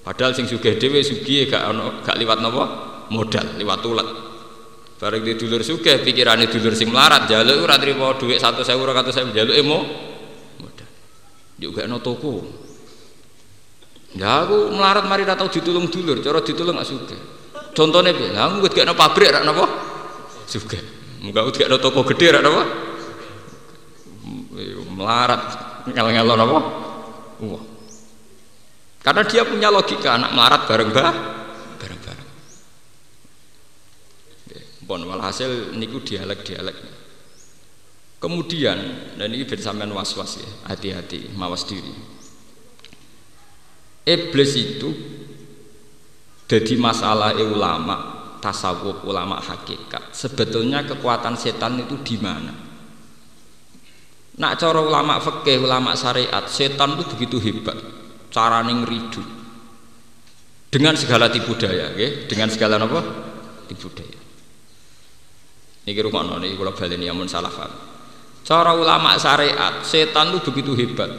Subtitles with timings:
[0.00, 2.64] Padahal sing sugih dhewe sugih gak ono gak liwat napa?
[3.12, 4.08] Modal, liwat tulet.
[4.96, 9.62] Bareng di dulur sugih pikirane dulur sing melarat njaluk ora trimo dhuwit 100.000 200.000 njaluke
[9.64, 9.78] mo
[10.56, 10.88] modal.
[11.60, 12.32] Gak ono toko.
[14.16, 17.20] Ya aku melarat mari ra tau ditulung dulur, cara ditulung gak sugih.
[17.76, 18.32] Contone piye?
[18.32, 19.68] Lah aku gak ono pabrik ra napa?
[20.48, 20.80] Sugih.
[21.20, 22.62] Muga gak ono toko gede ra napa?
[24.96, 25.42] Melarat
[25.92, 26.58] ngel-ngelo napa?
[27.44, 27.69] Wah.
[29.00, 31.14] Karena dia punya logika anak melarat bareng bah,
[31.80, 32.28] bareng-bareng.
[34.84, 36.76] Bon walhasil niku dialek-dialek.
[38.20, 38.78] Kemudian
[39.16, 42.20] dan ini ben sampean was-was ya, hati-hati, mawas diri.
[44.04, 44.90] Iblis itu
[46.44, 50.12] jadi masalah ulama tasawuf ulama hakikat.
[50.12, 52.52] Sebetulnya kekuatan setan itu di mana?
[54.40, 57.76] Nak cara ulama fikih, ulama syariat, setan itu begitu hebat.
[58.30, 59.22] Carane ngridu.
[60.70, 62.30] Dengan segala tipu daya, okay?
[62.30, 63.02] dengan segala apa?
[63.66, 64.20] Tipu daya.
[65.82, 67.74] Niki rumono niki kula baleni amun salah paham.
[68.46, 71.10] Cara ulama syariat, setan itu begitu hebat.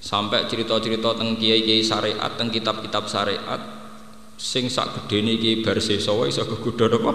[0.00, 3.60] Sampai cerita-cerita teng kiai-kiai syariat, teng kitab-kitab syariat,
[4.38, 7.12] sing sak gedene iki bar sesa wae iso kegodha apa?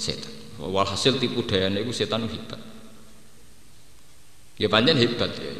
[0.00, 0.32] Setan.
[0.60, 2.60] Walhasil tipu dayane iku setan hebat.
[4.56, 5.52] Ya panjang hebat ya.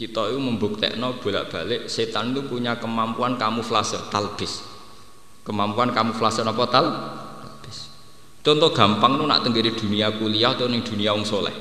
[0.00, 4.64] Kita itu membuktikan bolak-balik setan itu punya kemampuan kamuflase talbis.
[5.44, 6.86] Kemampuan kamuflase apa tal?
[7.44, 7.92] Talbis.
[8.40, 11.52] Contoh gampang nu nak tenggiri dunia kuliah atau ning dunia wong soleh.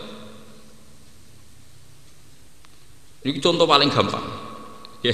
[3.28, 4.24] Ini contoh paling gampang.
[5.04, 5.12] Ya.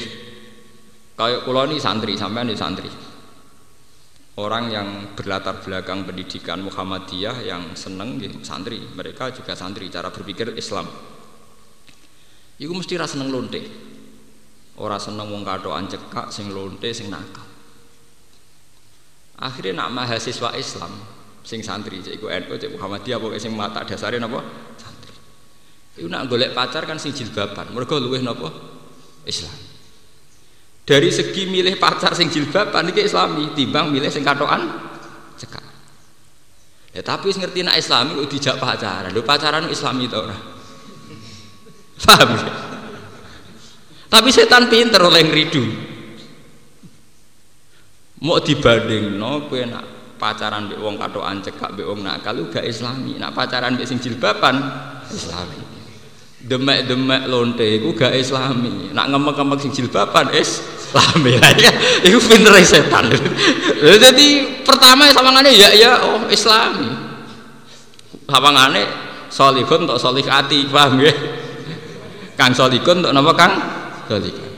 [1.17, 2.93] Kayak kula ini santri, sampean ini santri.
[4.37, 10.53] Orang yang berlatar belakang pendidikan Muhammadiyah yang seneng ya, santri, mereka juga santri cara berpikir
[10.53, 11.14] Islam.
[12.55, 13.59] Iku mesti ra seneng lonte.
[14.79, 17.43] Ora seneng wong kathokan cekak sing lonte sing nakal.
[19.35, 20.91] Akhirnya nak mahasiswa Islam
[21.43, 24.39] sing santri cek iku NU cek Muhammadiyah pokoke sing mata dasare napa?
[24.79, 25.15] Santri.
[25.99, 27.75] Iku nak golek pacar kan sing jilbaban.
[27.75, 28.47] Mergo luweh napa?
[29.27, 29.55] Islam.
[30.85, 34.63] Dari segi milih pacar sing jilbaban iki Islami timbang milih sing kathokan
[35.35, 35.65] cekak.
[36.95, 39.11] Ya tapi wis ngerti nak Islami kok dijak pacaran.
[39.11, 40.54] Lho pacaran Islami to ora?
[42.03, 42.51] Paham ya?
[44.11, 45.63] Tapi setan pinter oleh ngridu.
[48.23, 49.83] Mau dibanding no, kue nak
[50.15, 53.19] pacaran mbek wong katokan cekak mbek wong nakal gak islami.
[53.19, 54.55] Nak pacaran mbek sing jilbaban
[55.11, 55.59] islami.
[56.45, 58.95] Demek-demek lonte iku gak islami.
[58.95, 60.63] Nak ngemek-ngemek sing jilbaban islami.
[61.59, 61.71] Ya,
[62.07, 63.11] iku pinter setan.
[63.83, 64.27] Jadi
[64.63, 66.87] pertama sawangane ya ya oh islami.
[68.31, 68.87] Sawangane
[69.27, 71.11] solihun tok solih ati, paham ya?
[72.35, 73.53] Kang Solikun untuk nama Kang
[74.11, 74.53] Solikun.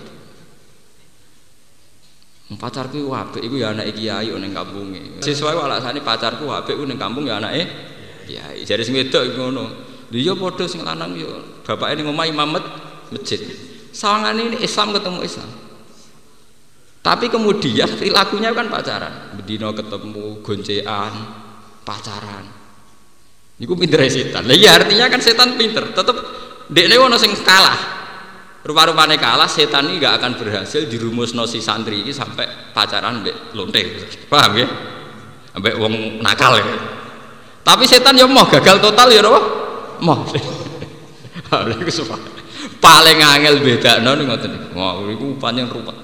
[2.47, 5.19] Pacarku wabe, iku ya anak kiai ning kampunge.
[5.19, 7.67] Sesuai alasannya pacarku wabe ku ning kampung ya anake
[8.23, 8.63] kiai.
[8.63, 9.65] Jadi sing wedok iku ngono.
[10.07, 11.27] Lha iya padha sing lanang yo
[11.67, 12.55] bapake ning omah imam
[13.11, 13.43] masjid.
[13.91, 15.49] Sawangane ini Islam ketemu Islam.
[17.03, 19.35] Tapi kemudian perilakunya kan pacaran.
[19.35, 21.13] Bedino ketemu goncean,
[21.83, 22.45] pacaran.
[23.59, 24.47] Iku pinter setan.
[24.47, 26.15] Lah iya artinya kan setan pinter, tetep
[26.67, 27.97] Dek ono sing kalah.
[28.67, 33.79] Rupa-rupane kalah, setan ini gak akan berhasil dirumusno si santri ini sampai pacaran mbek lonte.
[34.27, 34.67] Paham ya?
[35.55, 36.67] Mbek wong nakal ya.
[37.63, 39.41] Tapi setan ya mau gagal total ya apa?
[40.03, 40.19] Mau.
[42.83, 44.51] Paling angel beda no nih ngoten.
[44.75, 45.95] Wah, iku panjang rupa.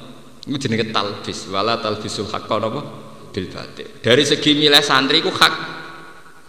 [0.47, 2.79] Iku jenenge talbis, wala talbisul haqqo napa?
[3.35, 3.52] Bil.
[3.99, 5.53] Dari segi milih santri iku hak.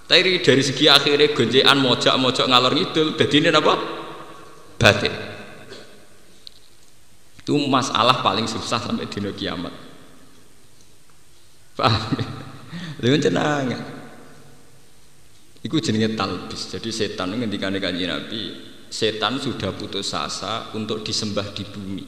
[0.07, 4.04] Tapi dari segi akhirnya gonjekan mojak-mojak ngalor ngidul, dadi ini apa?
[4.77, 5.15] Batin
[7.45, 9.69] itu masalah paling susah sampai di kiamat.
[11.77, 12.17] Paham
[13.05, 13.69] lu tenang
[15.61, 16.73] itu jenisnya talbis.
[16.73, 18.43] Jadi setan ketika kanji nabi
[18.89, 22.07] setan sudah putus asa untuk disembah di bumi.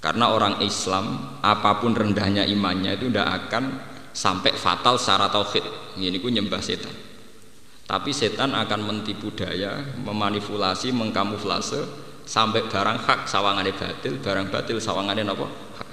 [0.00, 3.64] Karena orang Islam apa pun rendahnya imannya itu tidak akan
[4.16, 5.64] sampai fatal secara tauhid.
[6.00, 7.13] Ini ku nyembah setan
[7.84, 11.84] tapi setan akan mentipu daya, memanipulasi, mengkamuflase
[12.24, 15.46] sampai barang hak sawangane batil, barang batil sawangane apa?
[15.76, 15.88] Hak.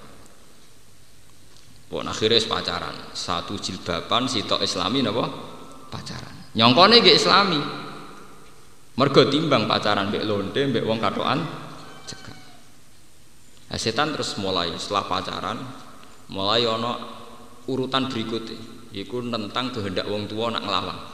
[1.91, 2.95] Pun akhirnya pacaran.
[3.11, 5.27] Satu jilbaban sitok Islami napa?
[5.91, 6.55] Pacaran.
[6.55, 7.59] Nyongkone nggih Islami.
[8.95, 11.43] Mergo timbang pacaran mbek lonte mbek wong katokan
[12.07, 12.37] cekak.
[13.67, 15.57] Nah, setan terus mulai setelah pacaran
[16.31, 16.91] mulai ono
[17.67, 18.55] urutan berikutnya
[18.95, 21.10] iku tentang kehendak wong tua nak nglawan.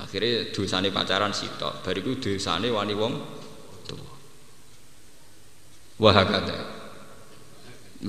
[0.00, 3.12] Akhirnya dosane pacaran sitok, bariku dosane wani wong
[3.84, 4.12] tua.
[6.00, 6.56] Wah kata.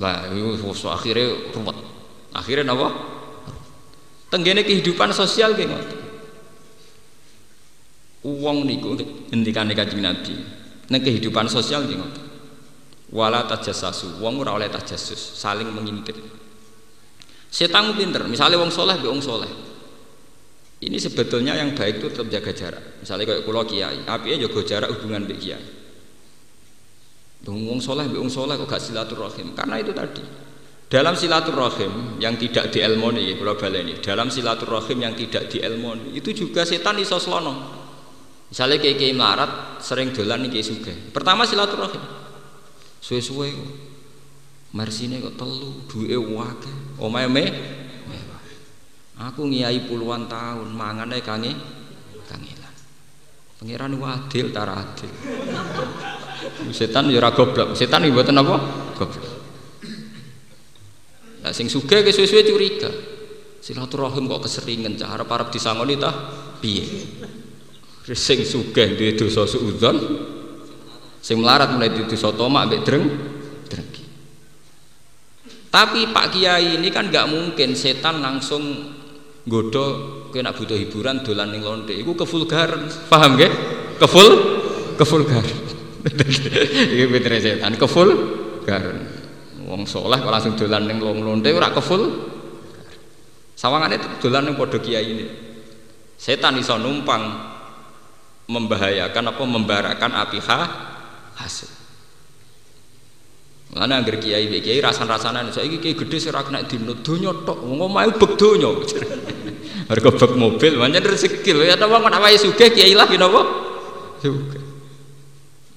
[0.00, 1.78] Lah itu akhirnya ruwet.
[2.34, 2.88] Akhirnya napa?
[4.32, 6.00] Tenggene kehidupan sosial ki ngoten.
[8.24, 8.96] Uang niku
[9.30, 10.34] ngendikane Kanjeng Nabi,
[10.88, 12.24] ning kehidupan sosial nggih ngoten.
[13.14, 16.18] Wala tajassasu, wong ora oleh tajassus, saling mengintip.
[17.46, 19.73] Setan pinter, misalnya wong soleh be wong soleh.
[20.84, 22.84] Ini sebetulnya yang baik itu tetap jaga jarak.
[23.00, 25.64] Misalnya kayak kulo kiai, api jaga jarak hubungan be kiai.
[27.44, 29.52] Wong soleh wong soleh kok gak silaturahim?
[29.56, 30.24] Karena itu tadi.
[30.88, 34.00] Dalam silaturahim yang tidak dielmoni, kalau baleni.
[34.00, 37.84] Dalam silaturahim yang tidak dielmoni, itu juga setan iso slono.
[38.48, 40.94] Misalnya kayak kiai melarat, sering dolan nih kiai suge.
[41.12, 42.00] Pertama silaturahim.
[43.00, 43.48] Suwe-suwe
[44.74, 46.72] Marsine kok telu, duwe wake.
[46.98, 47.44] Omahe me
[49.24, 51.56] Aku ngiyai puluhan tahun mangan ae kange
[52.28, 52.74] kangelan.
[53.56, 55.08] Pangeran wadil tara adil.
[56.68, 57.72] Setan ya ora goblok.
[57.72, 58.56] Setan iki mboten apa?
[58.92, 59.32] Goblok.
[61.40, 62.90] Lah sing sugih ke suwe-suwe curiga.
[63.64, 66.12] Silaturahim kok keseringan cah arep-arep disangoni ta
[66.60, 66.84] piye?
[68.12, 69.96] Sing sugih duwe dosa suudzon.
[71.24, 73.04] Sing melarat mulai duwe dosa tomak mbek dreng.
[75.74, 78.93] Tapi Pak Kiai ini kan nggak mungkin setan langsung
[79.44, 79.84] godo
[80.32, 81.92] kena butuh hiburan dolan ning lonte.
[81.92, 83.52] Iku kevulgaran, paham nggih?
[84.00, 84.28] Kevul
[84.96, 85.58] kevulgaran.
[86.94, 88.98] Iki pintere setan kevulgaran.
[89.64, 92.32] Wong soleh kok langsung dolan ning lonte ora kevul.
[93.54, 95.26] Sawangane dolan ning padha kiai ini.
[96.16, 97.52] Setan iso numpang
[98.48, 100.60] membahayakan apa membarakan api ha
[101.40, 101.73] hasil.
[103.74, 107.90] Mana anggar kiai kiai rasan-rasanan saiki kiai gede sih ora kena dino donya tok wong
[107.90, 108.70] omahe bek donya.
[109.90, 113.42] Harga bek mobil pancen rezeki lho ya wong nek wae sugih kiai lah napa?
[114.22, 114.62] Sugih.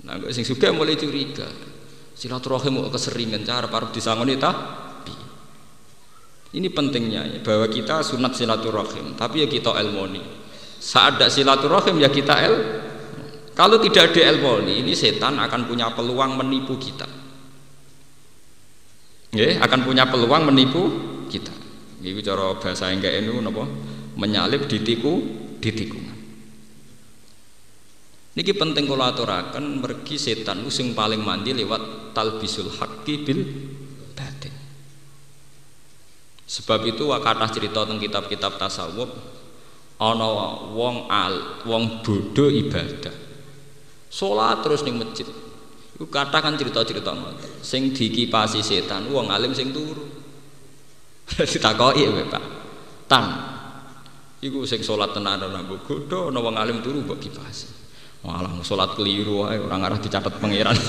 [0.06, 1.50] Nah sing sugih mulai curiga.
[2.14, 4.54] Silaturahim kok keseringan cara parep disangoni ta?
[6.48, 10.24] Ini pentingnya ya, bahwa kita sunat silaturahim, tapi ya kita elmoni.
[10.80, 12.56] Saat ada silaturahim ya kita el.
[13.54, 17.27] Kalau tidak ada elmoni, ini setan akan punya peluang menipu kita
[19.34, 20.84] ya, akan punya peluang menipu
[21.28, 21.52] kita.
[22.04, 23.66] Iku cara bahasa enggak enu napa?
[24.18, 25.20] Menyalip ditiku
[25.60, 26.18] ditikungan.
[28.38, 33.42] Niki penting kula aturaken mergi setan sing paling mandi lewat talbisul haqqi bil
[34.14, 34.54] batin.
[36.46, 39.10] Sebab itu wakatah cerita tentang kitab-kitab tasawuf
[39.98, 40.30] ana
[40.70, 43.14] wong al, wong bodoh ibadah.
[44.14, 45.26] Salat terus ning masjid.
[45.98, 47.58] Iku kata kan cerita-cerita ngoten.
[47.66, 50.06] Sing dikipasi setan wong alim sing turu.
[51.34, 52.44] Ditakoki ya, Pak.
[53.10, 53.26] Tan.
[54.38, 57.66] Iku sing salat tenan ora mbok godho ana wong alim turu mbok kipasi.
[58.22, 60.78] Malah salat keliru wae ora ngarah dicatet pangeran.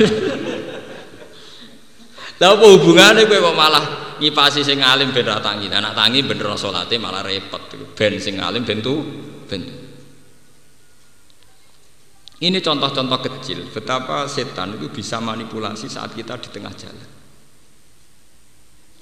[2.38, 3.84] Lah apa hubungane kowe kok malah
[4.22, 5.66] ngipasi sing alim ben ra tangi.
[5.72, 7.66] Anak tangi bener salate malah repot.
[7.99, 8.94] Ben sing alim ben tu
[9.49, 9.88] ben.
[12.38, 17.11] Ini contoh-contoh kecil betapa setan itu bisa manipulasi saat kita di tengah jalan.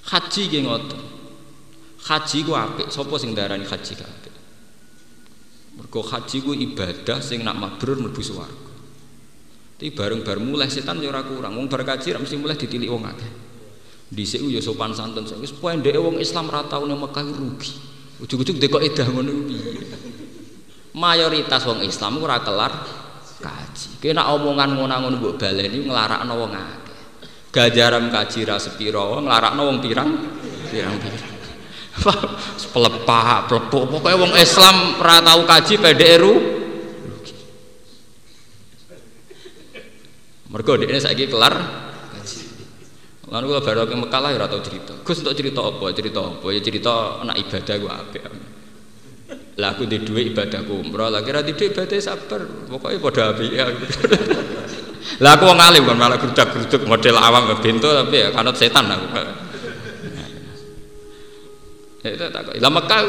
[0.08, 1.00] Haji ki ngoten.
[2.06, 4.34] Haji ku apik, sapa sing darani haji ku apik?
[5.76, 8.72] Mergo haji ku ibadah sing nak mabrur mlebu swarga.
[9.76, 11.60] Tapi bareng bar mulai setan ya kurang.
[11.60, 13.32] Wong bar kaji mesti mulai ditilik wong akeh.
[14.16, 17.74] Dhisik ya sopan santun, wis pokoke ndeke wong Islam ra tau Mekah rugi.
[18.22, 19.50] Ujug-ujug dekok edah ngono.
[20.96, 23.04] Mayoritas wong Islam ora kelar
[23.40, 24.00] kaji.
[24.00, 27.00] Kena omongan ngono-ngono mbok baleni nglarakno wong akeh.
[27.52, 30.10] Gajaran kaji ra sepiro, nglarakno wong pirang?
[30.68, 31.34] Pirang-pirang.
[32.76, 36.34] Pelepah, pelepuk, pokoknya wong Islam ora tau kaji PDRU.
[40.52, 41.56] Mergo dekne saiki kelar
[42.12, 42.38] kaji.
[43.32, 44.92] Lan baru ke Mekah lah ora tau cerita.
[45.00, 45.88] Gus untuk cerita apa?
[45.96, 46.46] Cerita apa?
[46.52, 48.22] Ya cerita anak ibadah gua apik
[49.56, 51.08] lah aku di dua ibadah umroh.
[51.08, 52.44] Lagi rati dua ibadah sabar.
[52.68, 53.66] Pokoknya pada api ya
[55.22, 58.84] lah aku mau ngalim kan malah geruduk geruduk model awam bintu tapi ya karena setan
[58.90, 59.06] aku.
[62.04, 63.00] Ya itu tak lah Mekah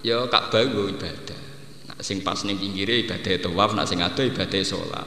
[0.00, 1.40] ya Ka'bah gue ibadah.
[1.92, 5.06] Nak sing pas ning pinggire ibadah tawaf nak sing ado ibadah sholat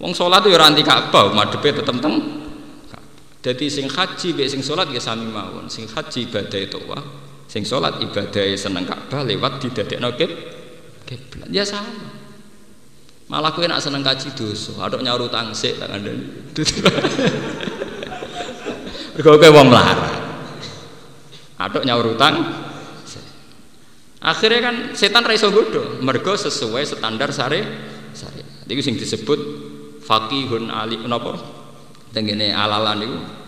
[0.00, 2.44] wong sholat tuh ya anti Ka'bah madepe tetep teng
[3.44, 5.68] Jadi sing haji be sing salat ya sami mawon.
[5.68, 7.04] Sing haji ibadah itu wah,
[7.54, 11.46] sing salat ibadah seneng Ka'bah lewat didadekno kiblat.
[11.54, 12.10] Ya sama.
[13.30, 16.50] Malah kowe nak seneng kaji dosa, aduk nyaur utang sik tak kandhani.
[19.14, 20.18] Mergo kowe wong melarat.
[21.62, 22.42] Aduk nyaur utang
[24.24, 27.60] Akhirnya kan setan ra iso godho, mergo sesuai standar sare
[28.16, 28.64] sare.
[28.64, 29.36] Iku sing disebut
[30.00, 31.36] faqihun ali napa?
[32.08, 33.43] Tengene alalan niku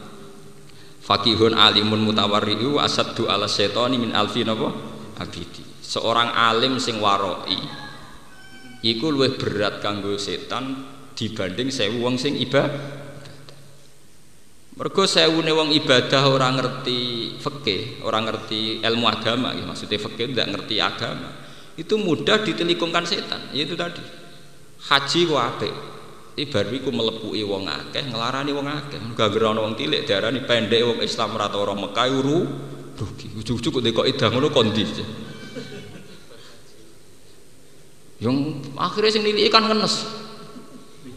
[1.07, 4.75] faqihun alimun mutawarriu asaddu ala setoni min alfi napa?
[5.23, 5.63] Abidi.
[5.81, 7.87] Seorang alim sing waroi
[8.83, 10.85] iku luwih berat kanggo setan
[11.17, 13.07] dibanding sewu wong sing ibadah
[14.77, 20.53] Mergo sewune wong ibadah orang ngerti fikih, orang ngerti ilmu agama, ya, maksudnya fikih tidak
[20.53, 21.33] ngerti agama.
[21.81, 23.57] Itu mudah ditelikumkan setan.
[23.57, 24.05] Ya itu tadi.
[24.85, 25.96] Haji ku.
[26.37, 29.01] Ibar iku melepuki wong akeh, ngelarani wong akeh.
[29.17, 32.39] Gara-gara ana wong tilik diarani pendek wong Islam ora tau orang Mekah uru
[32.93, 33.33] rugi.
[33.41, 34.85] Ujug-ujug kok idang ngono kondi.
[38.21, 38.37] Yang
[38.77, 40.05] akhirnya sing niliki kan ngenes.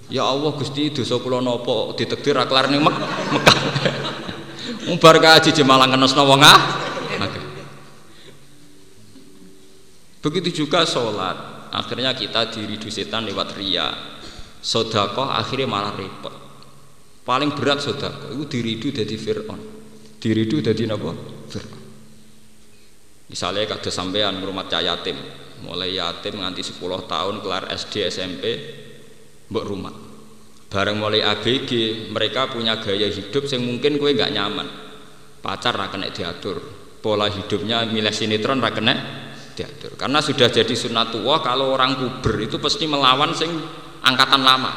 [0.08, 3.12] Ya Allah Gusti dosa kula napa ditakdir ra kelar ning Mekah.
[4.96, 6.60] Umbar kaji jemalah ngenesno wong ah.
[10.20, 14.09] Begitu juga sholat Akhirnya kita diridu setan lewat ria
[14.60, 16.36] Sodakoh akhirnya malah repot.
[17.24, 19.62] Paling berat sodakoh Itu diridu dari Fir'aun.
[20.20, 21.12] Diridu dari apa?
[21.48, 21.82] Fir'aun.
[23.30, 25.16] Misalnya kada sampean rumah yatim.
[25.63, 28.44] Mulai yatim nganti 10 tahun kelar SD SMP
[29.50, 30.10] mbok rumah
[30.70, 31.70] bareng mulai ABG
[32.13, 34.68] mereka punya gaya hidup yang mungkin gue nggak nyaman.
[35.42, 36.62] Pacar ra kena diatur.
[37.01, 38.94] Pola hidupnya milih sinetron ra kena
[39.58, 39.98] diatur.
[39.98, 43.50] Karena sudah jadi sunatullah kalau orang puber itu pasti melawan sing
[44.03, 44.72] angkatan lama.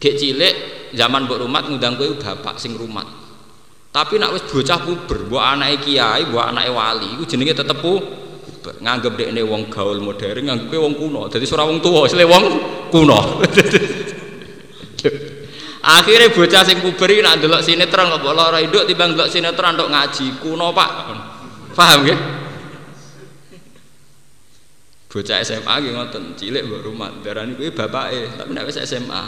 [0.00, 0.54] Gek cilik
[0.96, 3.20] zaman mbok rumah ngundang gue bapak sing rumah
[3.90, 7.82] tapi nak wis bocah puber mbok anake kiai mbok anake wali iku jenenge tetep
[8.78, 11.26] nganggep ini wong gaul modern nganggep wong kuno.
[11.26, 12.44] Jadi surah wong tua istilahnya wong
[12.94, 13.18] kuno.
[15.80, 20.38] Akhirnya bocah sing puber nak ndelok sinetron kok lara induk timbang ndelok sinetron untuk ngaji
[20.38, 20.90] kuno Pak.
[21.74, 22.14] Paham ya
[25.10, 29.22] bocah SMA nggih ngoten cilik mbok rumah darani kuwi bapake tapi nek wis SMA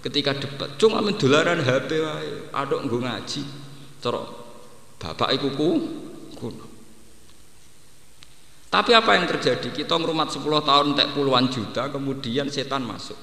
[0.00, 3.42] ketika debat cung amen dolaran HP wae aduk nggo ngaji
[4.00, 4.24] cara
[4.96, 6.70] bapak iku kuno
[8.70, 9.74] tapi apa yang terjadi?
[9.74, 13.18] Kita ngerumat 10 tahun tak puluhan juta, kemudian setan masuk.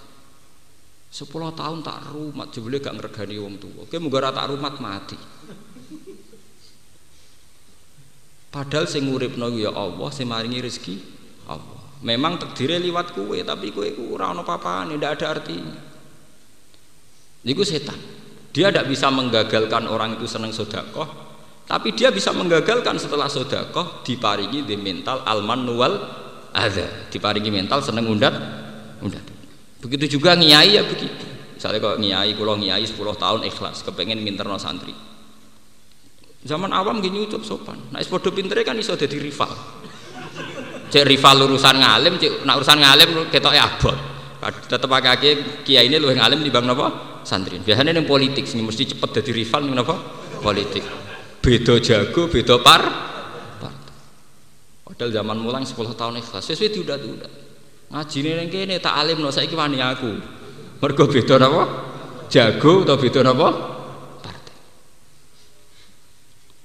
[1.08, 1.24] 10
[1.56, 3.88] tahun tak rumat, jebule gak ngergani wong tua.
[3.88, 5.16] Oke, muga tak rumat mati.
[8.52, 10.96] Padahal sing uripno ya Allah, sing maringi rezeki.
[12.06, 15.78] Memang takdirnya liwat kue, tapi kue ku ora ono papane, ndak ada artinya.
[17.42, 17.98] Niku setan.
[18.54, 21.06] Dia tidak bisa menggagalkan orang itu senang sodakoh,
[21.66, 25.94] tapi dia bisa menggagalkan setelah sodakoh diparingi di mental alman nuwal
[26.56, 28.34] ada diparingi mental seneng undat
[29.04, 29.22] undat
[29.78, 31.26] begitu juga ngiai ya begitu.
[31.58, 34.94] Misalnya kalau ngiai kalau ngiai 10 tahun ikhlas kepengen minterno santri.
[36.46, 37.78] Zaman awam gini ucap sopan.
[37.94, 39.52] Nah sepodo pintere kan iso jadi rival
[40.88, 43.98] cek rival urusan ngalim cek nak urusan ngalim ketok ya abot
[44.70, 46.88] tetap pakai kiai ini lu yang ngalim bang nopo
[47.26, 47.60] santri.
[47.60, 49.96] Biasanya yang politik sih mesti cepet jadi rival nih nopo
[50.40, 50.84] politik.
[51.44, 52.82] Beda jago beda par
[54.88, 56.44] padahal zaman mulang 10 tahun ikhlas.
[56.48, 57.32] Sesuai tidak tidak
[57.92, 60.12] ngaji ning kene tak alim no saiki wani aku.
[60.80, 61.64] Mergo beda napa?
[62.32, 63.77] Jago atau beda napa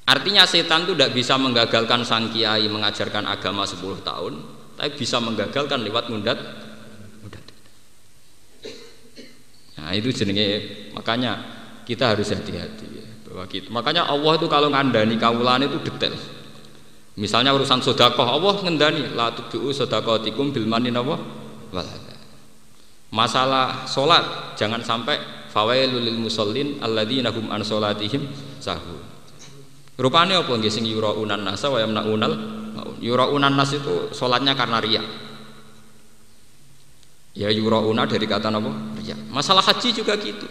[0.07, 4.33] artinya setan itu tidak bisa menggagalkan sang kiai mengajarkan agama 10 tahun
[4.79, 6.39] tapi bisa menggagalkan lewat mundat
[7.23, 7.45] mundat
[9.79, 10.49] nah itu jenenge
[10.95, 11.39] makanya
[11.83, 13.69] kita harus hati-hati bahwa gitu.
[13.73, 16.13] Makanya Allah itu kalau ngandani kaulan itu detail.
[17.17, 21.17] Misalnya urusan sodakoh, Allah ngendani la tudhu sodakotikum bil mani nawa
[23.13, 25.21] Masalah solat jangan sampai
[25.53, 28.25] fawailul lil musallin alladzina hum an solatihim
[28.57, 29.12] sahun.
[30.03, 32.35] Rupanya apa nggih sing yuraunan nasa wa yamnaunal
[32.99, 35.03] yuraunan nas itu solatnya karena riya.
[37.39, 38.71] Ya yurauna dari kata apa?
[38.99, 39.15] Riya.
[39.31, 40.45] Masalah haji juga gitu.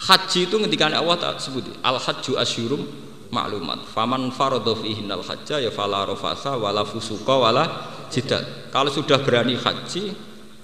[0.00, 2.88] Haji itu ketika Allah tak sebut al hajju asyurum
[3.28, 3.84] maklumat.
[3.92, 7.64] Faman faradha fihinnal hajja ya fala rafasa wala fusuqa wala
[8.08, 8.72] jidal.
[8.72, 10.16] Kalau sudah berani haji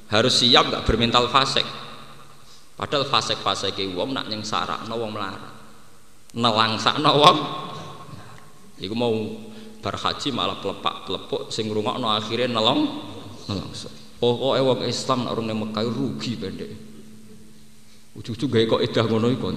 [0.09, 1.67] harus siap gak bermental fasik.
[2.75, 5.53] Padahal fasik-fasik wong nak nyeng sarakno wong melarat.
[6.35, 7.39] Nelangsakno wong
[8.79, 9.15] Iku mau
[9.79, 12.81] bar haji malah pelepak-pelepuk sing ngrungokno akhirnya nelong
[13.47, 13.93] nelongso.
[14.19, 16.71] Pokoke wong Islam nek Mekah rugi pendek.
[18.17, 19.49] Ujug-ujug gawe kok edah ngono iku.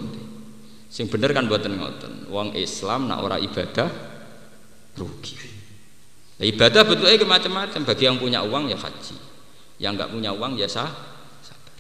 [0.92, 2.14] Sing bener kan buatan ngoten.
[2.28, 3.90] Wong Islam nak ora ibadah
[5.00, 5.38] rugi.
[6.38, 7.82] Nah, ibadah bentuknya macam-macam.
[7.88, 9.16] Bagi yang punya uang ya haji,
[9.82, 10.90] yang nggak punya uang ya sah.
[11.42, 11.78] Sabar.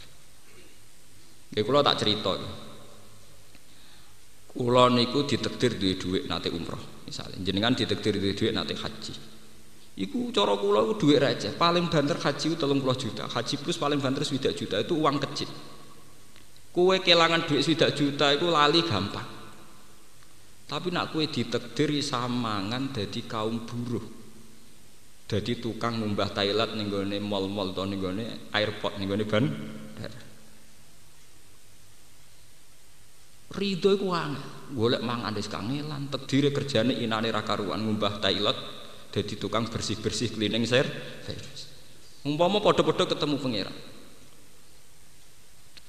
[1.53, 2.33] Ya kalau tak cerita.
[4.57, 7.39] Kulo niku ditektir duwe duit nanti umroh misalnya.
[7.39, 9.13] Jenengan ditektir duwe duit nanti haji.
[9.97, 11.51] Iku cara kula iku dhuwit receh.
[11.55, 13.23] Paling banter haji 30 juta.
[13.31, 15.49] Haji plus paling banter 1 juta itu uang kecil.
[16.75, 19.25] Kue kelangan duit 1 juta itu lali gampang.
[20.67, 24.03] Tapi nak kue ditekdir samangan jadi kaum buruh.
[25.27, 30.19] Jadi tukang ngumbah toilet ning gone mall-mall to ning gone airport ning gone bandara.
[33.55, 34.56] Ridho iku angel.
[34.75, 38.57] Golek mangan wis kangelan, tekdire kerjane inane ra karuan ngumbah toilet
[39.11, 41.71] dadi tukang bersih-bersih cleaning service.
[42.27, 43.77] Umpama padha-padha ketemu pangeran.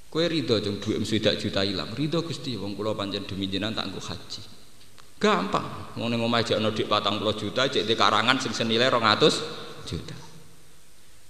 [0.08, 1.92] Kowe ridho jeng dhuwit swidak juta ilang.
[1.92, 4.40] Ridho Gusti wong kula pancen demi jenengan tak haji.
[5.20, 5.98] Gampang.
[5.98, 10.16] Ngene ngomah jek ana dik 40 juta jek di karangan sing senilai 200 juta.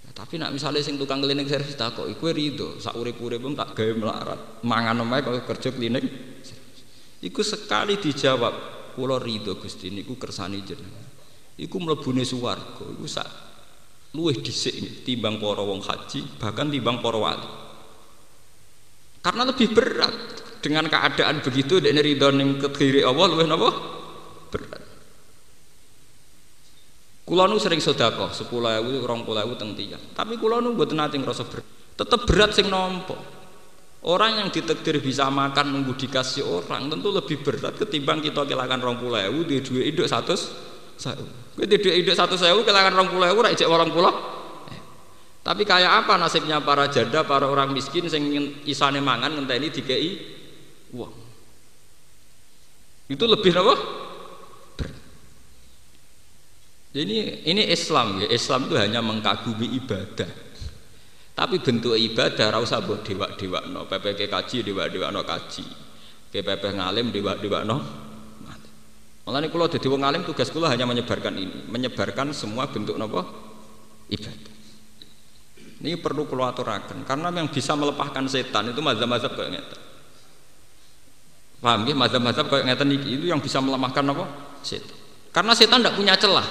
[0.06, 3.74] Ya, tapi nak misalnya sing tukang cleaning service tak kok kowe ridho sak urip-urip tak
[3.74, 4.40] gawe melarat.
[4.62, 6.06] Mangan omahe kok kerja cleaning.
[7.18, 8.54] Iku sekali dijawab,
[8.94, 11.06] kula ridho Gusti niku kersane jenengan.
[11.58, 12.86] Iku mlebune swarga.
[12.86, 13.28] Iku sak
[14.14, 17.50] luwih dhisik timbang para wong haji, bahkan timbang para wali.
[19.20, 20.14] Karena lebih berat
[20.62, 23.70] dengan keadaan begitu dekne ridho ning kediri Allah luwih napa?
[24.48, 24.82] Berat.
[27.28, 30.00] Kula nu sering sedekah 10.000 20.000 teng tiyang.
[30.16, 31.66] Tapi kula nu mboten nate ngrasa berat.
[31.98, 33.37] Tetep berat sing nampa.
[33.98, 38.98] Orang yang ditakdir bisa makan nunggu dikasih orang tentu lebih berat ketimbang kita kehilangan rong
[39.02, 40.38] pulau ewu di dua hidup satu
[40.94, 41.18] saya
[41.58, 44.14] di dua hidup satu saya kehilangan rong pulau ewu ijek orang pulau
[44.70, 44.80] eh.
[45.42, 48.22] tapi kayak apa nasibnya para janda para orang miskin sing
[48.70, 50.14] isane mangan ngenteni dikei
[50.94, 51.28] uang
[53.08, 53.74] itu lebih apa?
[56.92, 58.28] Ini ini Islam ya.
[58.28, 60.28] Islam itu hanya mengkagumi ibadah
[61.38, 63.86] tapi bentuk ibadah ora usah mbok dewak-dewakno.
[63.86, 65.62] PPK kaji dewak-dewakno kaji.
[66.34, 68.08] PPP ngalim dewak-dewakno
[69.28, 71.68] malah ini kalau jadi wong alim tugas kula hanya menyebarkan ini.
[71.68, 73.22] Menyebarkan semua bentuk nopo
[74.08, 74.54] ibadah.
[75.84, 77.04] Ini perlu kula aturaken.
[77.04, 79.80] Karena yang bisa melepaskan setan itu mazhab-mazhab kayak ngeten.
[81.60, 84.24] Paham ya mazhab-mazhab kayak ngeten itu yang bisa melemahkan nopo
[84.64, 84.96] setan.
[85.30, 86.48] Karena setan tidak punya celah.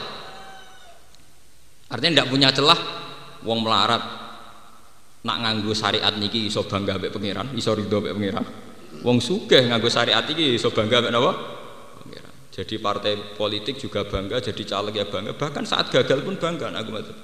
[1.89, 2.79] Artinya tidak punya celah
[3.41, 4.26] wong melarat
[5.27, 8.45] nak nganggo syariat niki iso bangga mbek pangeran, iso ridho mbek pangeran.
[9.03, 11.31] Wong sugih nganggo syariat iki iso bangga mbek napa?
[11.99, 12.33] Pangeran.
[12.55, 16.89] Jadi partai politik juga bangga, jadi caleg ya bangga, bahkan saat gagal pun bangga aku
[16.95, 17.17] maksud.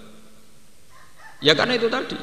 [1.39, 2.19] Ya karena itu tadi.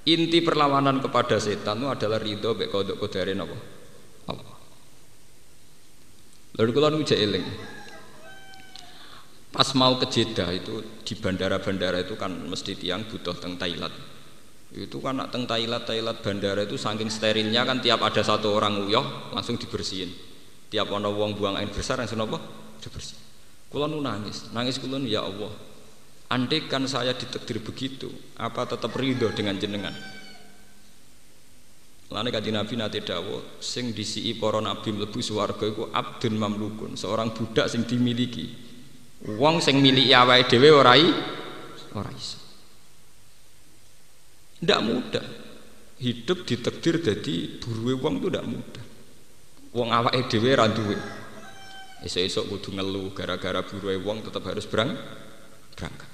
[0.00, 3.56] Inti perlawanan kepada setan itu adalah ridho mbek kodok kodare napa?
[4.28, 4.56] Allah.
[6.60, 7.46] Lalu kalau nu eling.
[9.50, 14.09] Pas mau ke Jeddah itu di bandara-bandara itu kan mesti tiang butuh teng Thailand
[14.70, 18.86] itu kan nak teng Thailand Thailand bandara itu saking sterilnya kan tiap ada satu orang
[18.86, 20.10] uyah langsung dibersihin.
[20.70, 22.38] Tiap ada wong buang air besar langsung apa
[22.78, 23.18] dibersihin.
[23.70, 24.50] Kulon nangis.
[24.54, 25.50] Nangis kulon ya Allah
[26.30, 28.06] andai kan saya ditakdir begitu
[28.38, 29.92] apa tetap ridho dengan jenengan?
[32.10, 37.30] Lane kaji Nabi nate dawo sing disi para nabi mlebu swarga iku abdun mamlukun, seorang
[37.30, 38.50] budak sing dimiliki.
[39.38, 40.98] Wong sing miliki awake dhewe ora
[41.94, 42.39] ora iso.
[44.60, 45.26] Tidak mudah.
[46.00, 48.84] Hidup ditekdir jadi buruwe wong itu tidak mudah.
[49.76, 50.68] Wong awake dhewe ra.
[52.00, 54.96] Esok-esok kudu ngeluh gara-gara buruwe wong tetap harus berang
[55.76, 56.08] berangkat.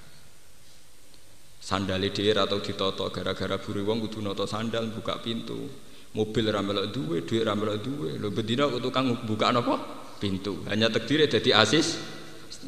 [1.63, 5.87] Sandale dhewe atau ditoto gara-gara buruwe wong kudu noto sandal buka pintu.
[6.17, 8.17] Mobil ra duwe, dhuwit ra melok duwe.
[8.17, 9.75] Lho bedina tukang buka apa?
[10.17, 10.65] Pintu.
[10.65, 12.01] Hanya takdir jadi asis.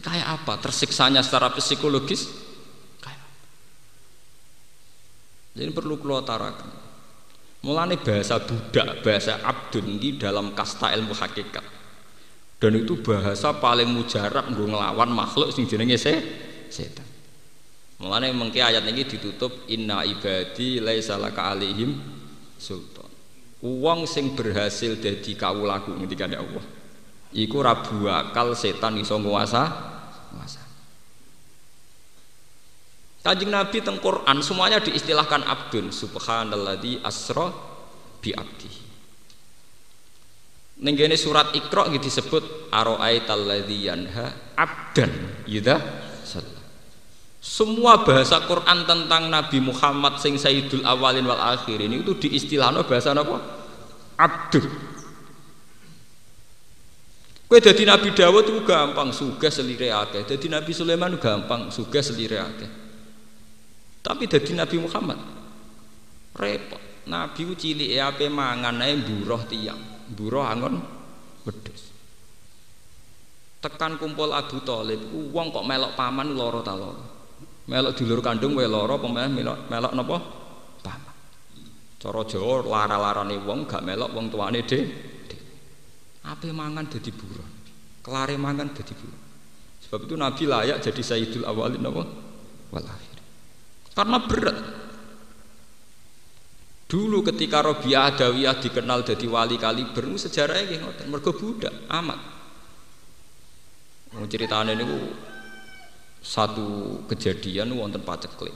[0.05, 0.61] Kayak apa?
[0.61, 2.29] Tersiksanya secara psikologis
[5.59, 6.71] Jadi perlu keluar tarakan.
[7.67, 11.67] Mulane bahasa budak, bahasa abdun ini dalam kasta ilmu hakikat.
[12.63, 16.15] Dan itu bahasa paling mujarab gue ngelawan makhluk sing jenenge se
[16.71, 17.07] setan.
[17.99, 21.99] Mulane mengke ayat ini ditutup inna ibadi laisa laka alihim
[22.55, 23.11] sultan.
[23.59, 26.63] Uang sing berhasil jadi kawulaku ngendika Allah.
[27.35, 29.67] Iku rabu akal setan iso nguasa
[30.31, 30.58] nguasa.
[33.23, 37.51] Kanjeng Nabi teng Quran semuanya diistilahkan abdun subhanalladzi asra
[38.23, 38.71] bi abdi.
[40.79, 45.11] Ning surat Iqra gitu disebut araaital ladzi yanha abdan
[45.51, 46.07] yudha
[47.49, 53.39] semua bahasa Quran tentang Nabi Muhammad sing Sayyidul Awalin wal Akhirin itu diistilahkan bahasa apa?
[54.19, 54.67] Abdul.
[57.49, 60.29] Kue jadi Nabi Dawud itu gampang, suga selire akeh.
[60.29, 62.71] Jadi Nabi Sulaiman gampang, suga selire akeh.
[64.09, 65.21] Tapi jadi Nabi Muhammad
[66.33, 66.81] repot.
[67.13, 69.77] Nabi ku cilik ape mangan ae buruh tiang,
[70.17, 70.81] buruh angon
[71.45, 71.93] wedhus.
[73.61, 76.73] Tekan kumpul Abu Thalib, wong kok melok paman loro ta.
[77.69, 80.17] Melok dulur kandung wae loro, melok melok napa?
[80.81, 81.17] Paman.
[82.01, 84.89] Cara Jawa lara-larane wong gak melok wong tuane dhewe.
[86.25, 87.49] Ape mangan dadi buruh.
[88.01, 89.21] Kelare mangan dadi buruh.
[89.85, 92.05] Sebab itu Nabi layak jadi Sayyidul Awalin apa?
[92.69, 93.08] Wal akhir.
[93.99, 94.59] Karena berat.
[96.87, 101.35] Dulu ketika Robiah Adawiyah dikenal jadi wali kaliber, sejarahnya kayak ngoten.
[101.35, 102.21] Budak amat.
[104.15, 104.87] Mau ceritanya ini
[106.23, 108.55] satu kejadian wonten paceklik.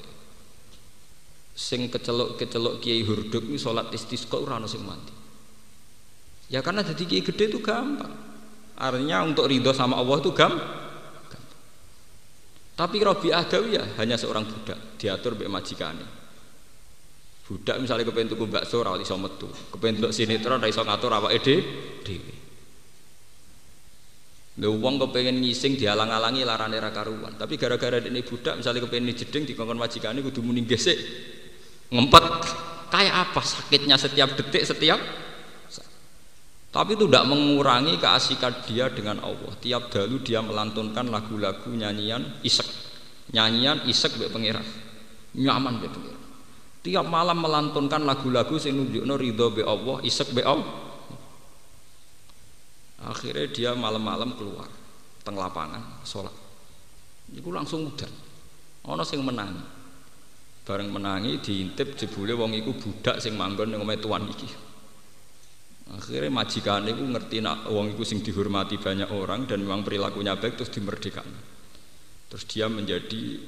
[1.52, 5.12] Sing kecelok-kecelok Kiai Hurduk ini sholat istisqa ora sing mati.
[6.48, 8.14] Ya karena jadi Kiai gede itu gampang.
[8.78, 10.81] Artinya untuk ridho sama Allah itu gampang.
[12.72, 16.06] Tapi Robi Adawiyah hanya seorang budak, diatur mbek majikane.
[17.44, 21.56] Budak misalnya kepengen tuku bakso ora iso metu, kepengen ndelok sinetron ora iso ngatur awake
[22.00, 22.34] dhewe.
[24.52, 27.36] Lha wong kepengen ngising dialang-alangi larane ra karuan.
[27.36, 30.96] Tapi gara-gara dene budak misalnya kepengen jeding dikongkon majikane kudu muni gesek
[31.92, 32.24] ngempet.
[32.92, 35.00] Kayak apa sakitnya setiap detik setiap
[36.72, 39.52] tapi itu tidak mengurangi keasikan dia dengan Allah.
[39.60, 42.64] Tiap dalu dia melantunkan lagu-lagu nyanyian isek.
[43.36, 44.64] Nyanyian isek be pangeran.
[45.36, 46.24] Nyaman be pangeran.
[46.80, 50.72] Tiap malam melantunkan lagu-lagu sing nunjukno ridho be Allah, isek be Allah.
[53.04, 54.64] Akhirnya dia malam-malam keluar
[55.20, 56.32] teng lapangan sholat.
[57.36, 58.10] Iku langsung udan.
[58.88, 59.84] Ono sing menangi.
[60.64, 64.71] Bareng menangi diintip jebule wong iku budak sing manggon ning omahe tuan iki.
[65.92, 70.56] Akhirnya majikan itu ngerti nak wong itu sing dihormati banyak orang dan memang perilakunya baik
[70.56, 71.28] terus dimerdekakan.
[72.32, 73.44] Terus dia menjadi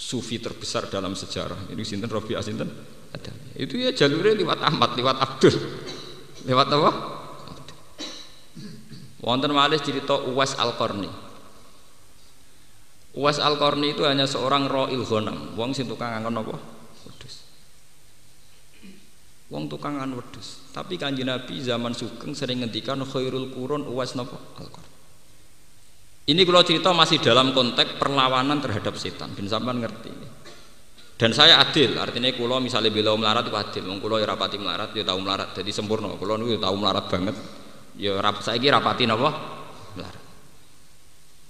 [0.00, 1.68] sufi terbesar dalam sejarah.
[1.68, 2.72] Ini sinten Robi Asinten
[3.12, 3.32] ada.
[3.52, 5.54] Itu ya jalurnya lewat Ahmad, lewat Abdul.
[6.48, 6.90] Lewat apa?
[9.22, 11.06] Wonten malih cerita Uwais Al-Qarni.
[13.14, 16.56] Uwais Al-Qarni itu hanya seorang ro'il ghanam, wong sing tukang ngangon apa?
[19.52, 20.72] Wong tukang ngangon wedhus.
[20.72, 24.40] Tapi kanji Nabi zaman sugeng sering ngendikan khairul qurun Uwais napa?
[24.56, 24.90] Al-Qarni.
[26.22, 30.08] Ini kalau cerita masih dalam konteks perlawanan terhadap setan, bin sampean ngerti.
[31.18, 35.04] Dan saya adil, artinya kulo misalnya bela melarat itu adil, wong ya rapati melarat, ya
[35.06, 36.10] tahu melarat, jadi sempurna.
[36.16, 37.36] Kulo niku ya tahu melarat banget.
[37.98, 39.30] Ya rap saya kira rapati napa?
[39.98, 40.22] Melarat.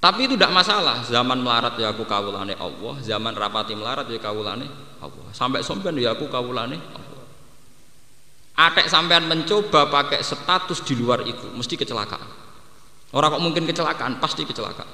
[0.03, 1.07] Tapi itu tidak masalah.
[1.07, 4.67] Zaman melarat ya aku kawulane Allah, zaman rapati melarat ya kawulane
[5.05, 5.27] Allah.
[5.37, 7.02] Sampai sompen ya aku kawulane Allah.
[8.53, 12.29] Atek sampean mencoba pakai status di luar itu, mesti kecelakaan.
[13.17, 14.89] Orang kok mungkin kecelakaan, pasti kecelakaan.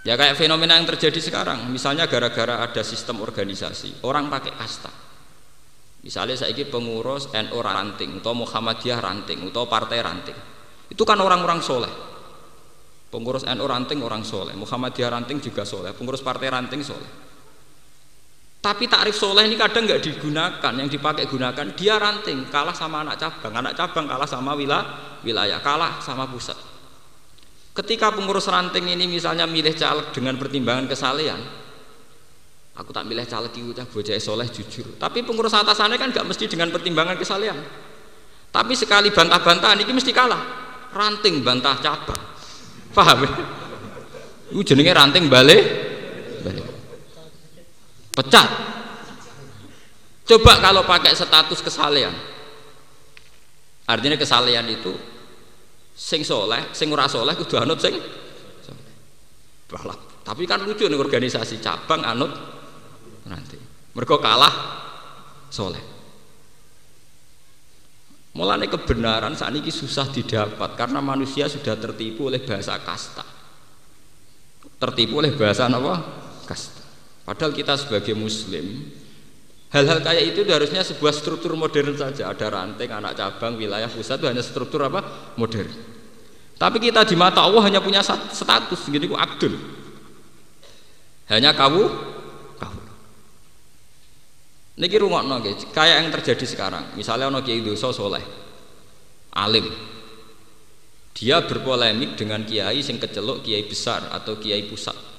[0.00, 4.88] Ya kayak fenomena yang terjadi sekarang, misalnya gara-gara ada sistem organisasi, orang pakai kasta.
[6.00, 10.38] Misalnya saya ini pengurus NU ranting, atau Muhammadiyah ranting, atau partai ranting.
[10.88, 11.92] Itu kan orang-orang soleh.
[13.12, 17.29] Pengurus NU ranting orang soleh, Muhammadiyah ranting juga soleh, pengurus partai ranting soleh.
[18.60, 23.16] Tapi takrif soleh ini kadang nggak digunakan, yang dipakai gunakan dia ranting, kalah sama anak
[23.16, 25.64] cabang, anak cabang kalah sama wilayah wilayah.
[25.64, 26.56] Kalah sama pusat.
[27.72, 31.40] Ketika pengurus ranting ini misalnya milih caleg dengan pertimbangan kesalehan
[32.80, 34.96] aku tak milih caleg itu cah bocah soleh jujur.
[34.96, 37.60] Tapi pengurus atasannya kan gak mesti dengan pertimbangan kesalehan.
[38.50, 40.42] Tapi sekali bantah-bantahan ini mesti kalah.
[40.90, 42.18] Ranting bantah cabang.
[42.90, 43.30] Paham ya?
[44.96, 45.62] ranting balik
[48.14, 48.48] pecat
[50.26, 52.14] coba kalau pakai status kesalehan
[53.90, 54.94] artinya kesalehan itu
[56.00, 57.92] sing soleh, sing ora soleh kudu anut sing
[59.68, 60.24] balap.
[60.24, 62.32] Tapi kan lucu nih organisasi cabang anut
[63.28, 63.60] nanti.
[63.92, 64.54] Mereka kalah
[65.52, 65.84] soleh.
[68.30, 73.26] Mulai kebenaran saat ini susah didapat karena manusia sudah tertipu oleh bahasa kasta.
[74.80, 75.94] Tertipu oleh bahasa apa?
[76.46, 76.79] Kasta.
[77.30, 78.90] Padahal kita sebagai muslim
[79.70, 82.34] Hal-hal kayak itu harusnya sebuah struktur modern saja.
[82.34, 85.30] Ada ranting, anak cabang, wilayah pusat itu hanya struktur apa?
[85.38, 85.70] Modern.
[86.58, 89.54] Tapi kita di mata Allah hanya punya status gini ku abdul.
[91.30, 91.86] Hanya kawu.
[94.82, 96.98] Niki rungokno nggih, kayak yang terjadi sekarang.
[96.98, 98.24] Misalnya ono kiai dosa soleh,
[99.38, 99.70] alim.
[101.14, 105.09] Dia berpolemik dengan kiai sing keceluk kiai besar atau kiai pusat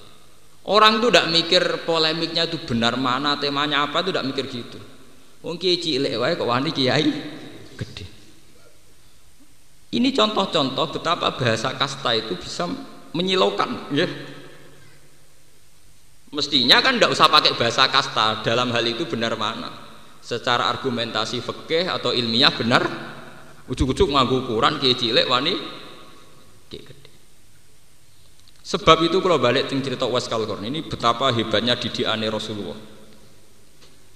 [0.62, 4.78] Orang itu tidak mikir polemiknya itu benar mana, temanya apa itu tidak mikir gitu.
[5.42, 7.10] Wong kiai cilik wae kok wani kiai
[7.74, 8.06] gede.
[9.92, 12.70] Ini contoh-contoh betapa bahasa kasta itu bisa
[13.12, 14.06] menyilaukan, ya.
[16.32, 19.68] Mestinya kan tidak usah pakai bahasa kasta dalam hal itu benar mana?
[20.22, 22.86] Secara argumentasi fikih atau ilmiah benar?
[23.68, 25.58] Ujuk-ujuk nganggu ukuran kiai cilik wani.
[28.62, 32.78] Sebab itu kalau balik ting cerita Uwais Kalkorn ini betapa hebatnya didikane Rasulullah.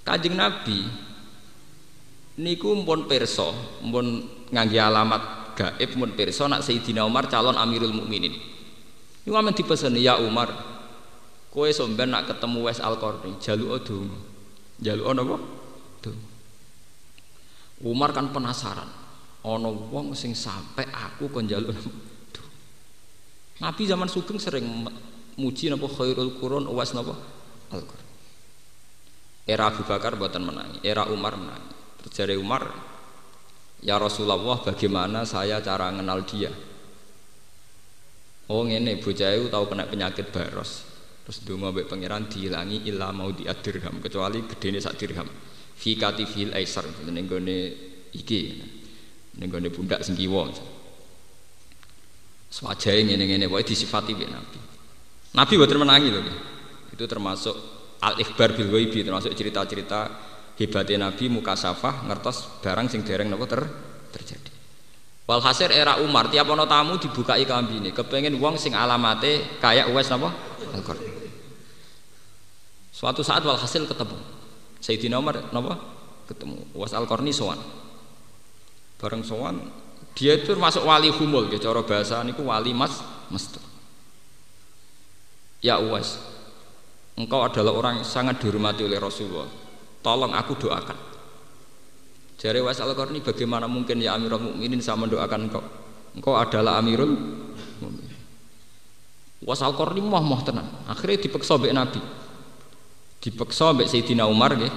[0.05, 0.85] Kanjeng Nabi
[2.37, 4.05] niku pun perso, pun
[4.53, 5.21] ngangge alamat
[5.57, 8.37] gaib pun perso nak Sayyidina Umar calon Amirul Mukminin.
[9.25, 10.53] Ini amen dipeseni ya Umar,
[11.49, 14.19] kowe somben nak ketemu Wes Al Qarni, jaluk donga.
[14.77, 15.41] Jaluk napa?
[16.05, 16.27] Donga.
[17.81, 18.87] Umar kan penasaran.
[19.41, 21.73] Ana wong sing sampai aku kon jaluk
[23.63, 24.67] Nabi zaman sugeng sering
[25.39, 27.15] muji napa khairul qurun Uwais napa?
[27.71, 28.13] Al Qarni.
[29.45, 31.71] Era Abu Bakar buatan menangi, era Umar menangi.
[32.03, 32.65] Terjadi Umar,
[33.79, 36.51] ya Rasulullah bagaimana saya cara mengenal dia?
[38.45, 40.85] Oh ini bocah tahu kena penyakit baros.
[41.25, 45.25] Terus donga mbek pangeran dihilangi illa mau diadirham kecuali gedene sak dirham.
[45.73, 47.57] Fi katifil aisar ning gone
[48.13, 48.41] iki.
[49.41, 50.53] Ning gone pundak sing kiwa.
[52.55, 54.59] Swajahe ngene-ngene wae disifati mbek Nabi.
[55.35, 56.23] Nabi boten menangi lho.
[56.87, 57.51] Itu termasuk
[57.99, 60.07] al-ikhbar bil ghaibi termasuk cerita-cerita
[60.55, 63.61] hebatnya Nabi mukasafah ngertos barang sing dereng napa ter
[64.15, 64.51] terjadi.
[65.27, 70.31] Walhasil era Umar tiap ono tamu dibukai kambine, kepengen wong sing alamate kayak Uwais napa?
[70.71, 70.83] al
[72.95, 74.15] Suatu saat walhasil ketemu.
[74.79, 75.75] Sayyidina Umar napa?
[76.31, 77.59] Ketemu Uwais Al-Qarni sowan.
[78.95, 79.59] Bareng sowan
[80.15, 83.59] dia itu masuk wali humul ya cara bahasa niku wali mas mesti.
[85.59, 86.21] Ya Uwais,
[87.17, 89.49] engkau adalah orang yang sangat dihormati oleh Rasulullah.
[90.05, 90.97] Tolong aku doakan.
[92.37, 95.63] Jari Was al qarni bagaimana mungkin ya Amirul Mukminin saya mendoakan engkau?
[96.13, 97.17] Engkau adalah Amirul
[97.81, 98.21] Mukminin.
[99.41, 100.69] Was al qarni moh moh tenan.
[100.85, 102.01] Akhirnya dipeksa mbek Nabi.
[103.23, 104.69] Dipeksa mbek Sayyidina Umar nggih.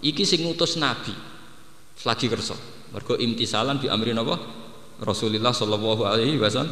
[0.00, 1.12] Iki sing ngutus Nabi.
[2.08, 2.56] Lagi kersa.
[2.96, 4.61] Mergo imtisalan bi amrin apa?
[5.02, 6.70] Rasulullah sallallahu alaihi wasallam.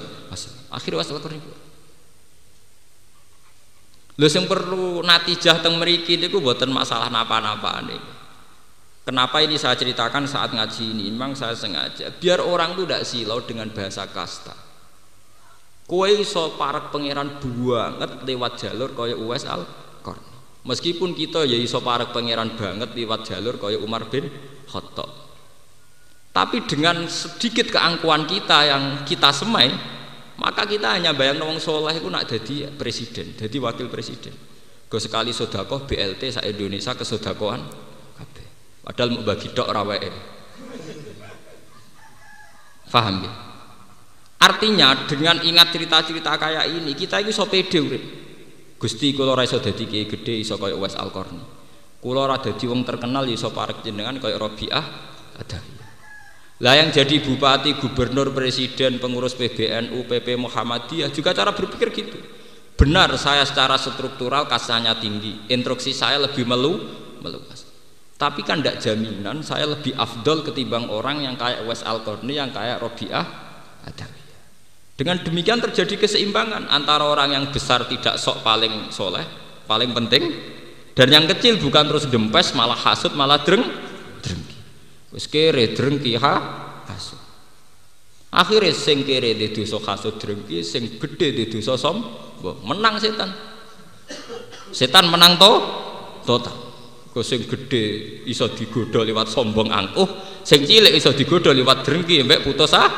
[0.71, 1.43] Akhirnya was al qarni
[4.21, 8.13] Lho sing perlu natijah teng mriki niku mboten masalah napa-napa niku.
[9.01, 11.09] Kenapa ini saya ceritakan saat ngaji ini?
[11.09, 14.53] Memang saya sengaja biar orang itu tidak silau dengan bahasa kasta.
[15.89, 19.67] Kue iso parak pangeran banget lewat jalur kaya Uwais al.
[20.61, 24.29] Meskipun kita ya iso parak pangeran banget lewat jalur kaya Umar bin
[24.69, 25.30] Khattab.
[26.41, 29.69] Tapi dengan sedikit keangkuhan kita yang kita semai,
[30.41, 34.33] maka kita hanya bayang wong soleh itu nak jadi presiden, jadi wakil presiden.
[34.89, 37.91] Gue sekali sodakoh BLT sa Indonesia kesodakohan
[38.81, 40.11] Padahal mau bagi dok rawae.
[42.91, 43.33] Faham ya?
[44.41, 48.03] Artinya dengan ingat cerita-cerita kayak ini kita itu so pede urip.
[48.81, 51.45] Gusti kula ora iso dadi kiai gedhe iso kaya Uwais Al-Qarni.
[52.01, 54.85] Kula ora dadi wong terkenal ya iso parek jenengan kaya Rabi'ah
[55.39, 55.80] Adawi.
[56.61, 62.21] Lah yang jadi bupati, gubernur, presiden, pengurus PBNU, PP Muhammadiyah juga cara berpikir gitu.
[62.77, 66.81] Benar saya secara struktural kasanya tinggi, instruksi saya lebih melu
[67.25, 67.69] meluas.
[68.21, 72.81] Tapi kan tidak jaminan saya lebih afdol ketimbang orang yang kayak Wes Al yang kayak
[72.85, 73.25] Robiah
[73.89, 74.41] Adawiyah.
[75.01, 79.25] Dengan demikian terjadi keseimbangan antara orang yang besar tidak sok paling soleh,
[79.65, 80.29] paling penting,
[80.93, 83.65] dan yang kecil bukan terus dempes malah hasut malah dreng.
[85.11, 86.35] Wes kere drengki ha
[86.87, 87.19] hasut.
[88.31, 93.31] Akhirnya sing kere di dosa hasut drengki, sing gede di dosa sombong, menang setan.
[94.71, 95.53] Setan menang to
[96.23, 96.57] total.
[97.11, 102.47] Kau sing gede iso digoda lewat sombong angkuh, sing cilik iso digoda lewat drengki mbek
[102.47, 102.91] putus ah,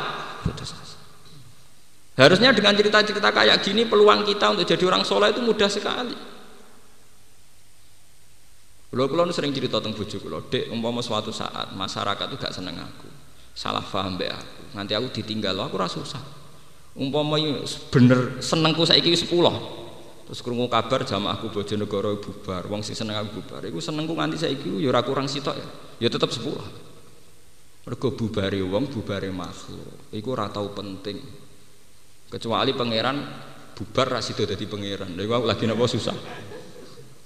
[0.45, 0.83] putus.
[2.13, 6.13] Harusnya dengan cerita-cerita kayak gini peluang kita untuk jadi orang soleh itu mudah sekali.
[8.93, 12.77] Kalau kalau sering cerita tentang bujuk kalau dek umpama suatu saat masyarakat itu gak seneng
[12.77, 13.09] aku,
[13.57, 16.21] salah paham mbek aku, nanti aku ditinggal, aku rasa susah.
[16.93, 17.41] Umpama
[17.89, 19.81] bener senengku saiki sepuluh,
[20.23, 23.65] Terus krungu kabar jamaahku Bojonegoro bubar, wong sing seneng aku bubar.
[23.67, 25.67] Iku senengku nganti saiki ya ora kurang sitok ya.
[26.05, 26.47] Ya tetep 10.
[27.83, 30.07] Mergo bubare wong, bubare makhluk.
[30.15, 31.19] Iku ora tau penting.
[32.31, 33.17] Kecuali pangeran
[33.75, 35.11] bubar ra sida pangeran.
[35.13, 36.15] Lha iku lagi napa susah.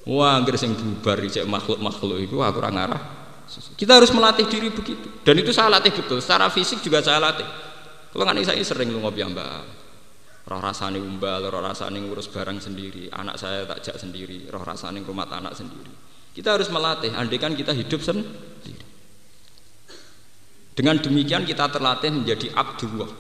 [0.07, 3.01] Wah, anggere sing bubar cek makhluk-makhluk iku aku ora ngarah.
[3.75, 5.23] Kita harus melatih diri begitu.
[5.23, 6.23] Dan itu saya latih betul.
[6.23, 7.47] Secara fisik juga saya latih.
[8.11, 9.85] Kalau nggak saya sering lu ngopi mbak
[10.47, 15.03] roh rasane umbal, roh rasane ngurus barang sendiri, anak saya tak jak sendiri, roh rasane
[15.03, 15.91] rumah anak sendiri.
[16.31, 18.87] Kita harus melatih, andai kan kita hidup sendiri.
[20.71, 23.11] Dengan demikian kita terlatih menjadi abdullah,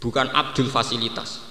[0.00, 1.44] bukan abdul fasilitas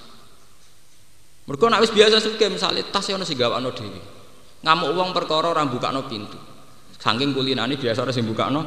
[1.46, 4.15] mereka nak biasa suka misalnya tas yang sing gawakno dhewe
[4.66, 6.34] ngamuk uang perkara orang bukakno pintu.
[6.98, 8.66] Saking kulinane biasa ora sing bukakno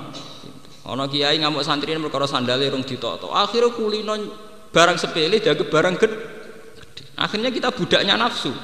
[0.87, 4.15] ana kiai ngamuk santri perkara sandale rung ditoto akhirnya kulino
[4.71, 6.17] barang sepele jaga barang gede.
[7.19, 8.55] Akhirnya kita budaknya nafsu.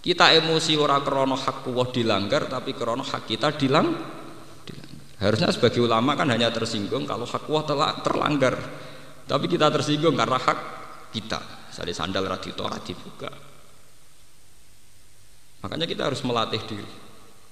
[0.00, 4.18] Kita emosi ora krono hak Allah dilanggar tapi krono hak kita dilang
[5.20, 8.54] harusnya sebagai ulama kan hanya tersinggung kalau hak Allah telah terlanggar.
[9.28, 10.58] Tapi kita tersinggung karena hak
[11.14, 11.70] kita.
[11.70, 13.49] Misalnya sandal radito dibuka.
[15.60, 16.88] Makanya kita harus melatih diri.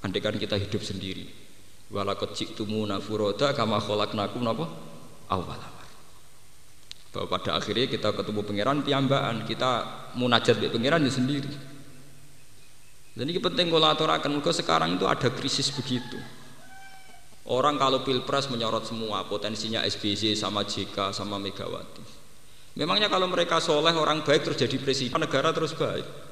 [0.00, 1.28] Andaikan kita hidup sendiri.
[1.88, 4.68] Walakot jiktumuna furoda kama kholaknakum napa?
[5.28, 5.60] Awal
[7.08, 9.70] Bahwa pada akhirnya kita ketemu pangeran piambaan, kita
[10.14, 11.52] munajat dengan pangeran ya sendiri.
[13.16, 16.20] Dan ini penting kalau aturakan, mereka sekarang itu ada krisis begitu.
[17.48, 22.04] Orang kalau pilpres menyorot semua potensinya SBY sama JK sama Megawati.
[22.76, 26.27] Memangnya kalau mereka soleh orang baik terus jadi presiden negara terus baik.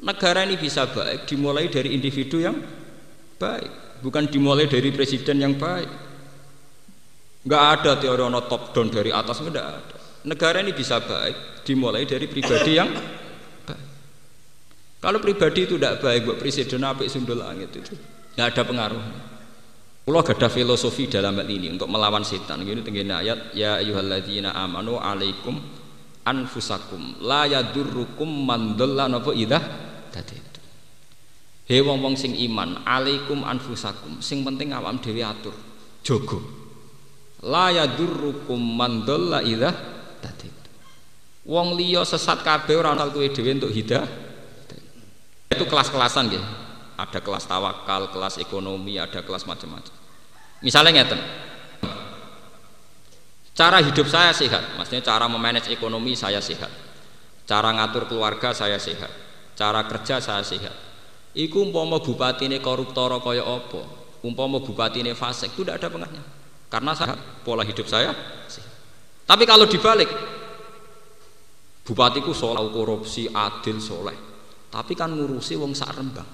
[0.00, 2.56] Negara ini bisa baik dimulai dari individu yang
[3.36, 5.88] baik, bukan dimulai dari presiden yang baik.
[7.44, 9.96] Enggak ada teori ono top down dari atas enggak ada.
[10.24, 12.88] Negara ini bisa baik dimulai dari pribadi yang
[13.68, 13.86] baik.
[15.04, 17.92] Kalau pribadi itu tidak baik, buat presiden apik sundul langit itu
[18.36, 19.20] enggak ada pengaruhnya.
[20.08, 22.64] Allah ada filosofi dalam hal ini untuk melawan setan.
[22.64, 25.60] Ini tinggi ayat ya ayyuhalladzina amanu alaikum
[26.24, 30.60] anfusakum la yadurrukum man dhalla napa idah dadi itu.
[31.70, 35.54] He wong-wong sing iman alaikum anfusakum sing penting awam dhewe atur
[36.02, 36.38] jaga.
[37.46, 39.40] La yadurrukum man dhalla
[40.20, 40.70] dadi itu.
[41.46, 44.10] Wong liya sesat kabeh ora ana kowe dhewe untuk hidayah.
[45.50, 46.44] Itu kelas-kelasan nggih.
[47.00, 49.94] Ada kelas tawakal, kelas ekonomi, ada kelas macam-macam.
[50.60, 51.20] Misalnya ngeten.
[53.56, 56.70] Cara hidup saya sehat, maksudnya cara memanage ekonomi saya sehat.
[57.48, 59.10] Cara ngatur keluarga saya sehat.
[59.60, 60.72] Cara kerja saya sehat.
[61.36, 63.84] Iku umpama bupati ini koruptor kaya apa?
[64.24, 66.24] Umpama bupati ini fasik itu tidak ada pengaruhnya.
[66.72, 67.12] Karena saya
[67.44, 68.16] pola hidup saya
[68.48, 68.72] sehat.
[69.28, 70.08] Tapi kalau dibalik,
[71.84, 74.16] bupatiku soleh korupsi adil soleh,
[74.72, 76.26] tapi kan ngurusi wong sak rembang.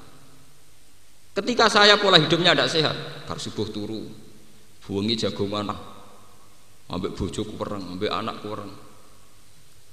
[1.35, 2.97] Ketika saya pola hidupnya tidak sehat,
[3.29, 4.07] bar subuh turu,
[4.87, 5.75] buangi jagongan,
[6.89, 8.73] ambek bojo kurang, ambek anak kurang.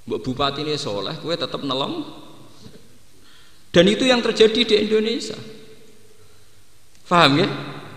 [0.08, 2.24] Mbak bupati ini soleh, kue tetap nelong.
[3.74, 5.34] Dan itu yang terjadi di Indonesia.
[7.02, 7.48] Faham ya?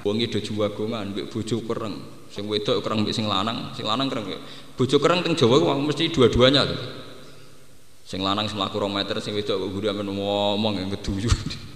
[0.01, 2.01] Buangi do jagongan, ambek bojo kurang.
[2.33, 4.25] Sing wedok kurang ambek sing lanang, sing lanang kurang.
[4.73, 6.81] Bojo kurang teng Jawa mesti dua-duanya tuh.
[8.09, 11.29] Sing lanang semelaku rong meter, sing wedok kok guru ngomong yang keduju.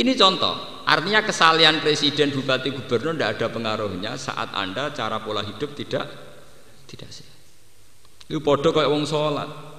[0.00, 5.72] Ini contoh, artinya kesalian presiden, bupati, gubernur tidak ada pengaruhnya saat anda cara pola hidup
[5.72, 6.04] tidak
[6.84, 7.24] tidak sih.
[8.28, 9.75] Itu podo kayak wong sholat,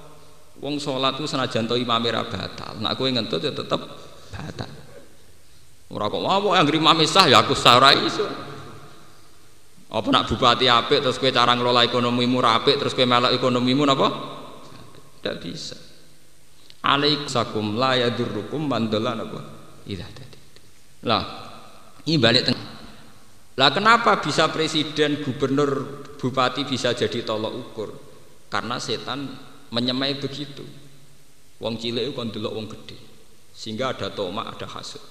[0.58, 3.80] wong sholat itu senajan to imam batal, nak kue ngentut ya tetap
[4.30, 4.70] batal.
[5.88, 8.26] Orang kok mau yang imam sah ya aku sah iso.
[9.88, 14.08] Apa nak bupati apik terus kue cara ngelola ekonomimu rapik terus kue melak ekonomimu apa?
[15.18, 15.78] Tidak bisa.
[16.84, 19.40] Alaikusakum la yadurrukum mandolan apa?
[19.88, 20.38] Ilah tadi.
[21.08, 21.24] Lah,
[22.04, 22.68] ini balik tengah.
[23.58, 27.90] Lah kenapa bisa presiden, gubernur, bupati bisa jadi tolok ukur?
[28.52, 29.26] Karena setan
[29.74, 30.64] menyemai begitu.
[31.58, 32.98] Wong cilik itu kan delok wong gede.
[33.50, 35.02] Sehingga ada tomak, ada hasud.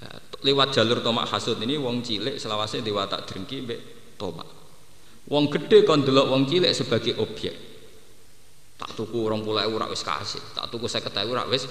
[0.00, 3.80] Nah, lewat jalur tomak hasud ini wong cilik selawase dewa tak drengki mbek
[4.16, 4.48] tomak.
[5.28, 7.52] Wong gede kon delok wong cilik sebagai objek.
[8.80, 11.68] Tak tuku 20.000 ora wis kasih, tak tuku 50.000 ora wis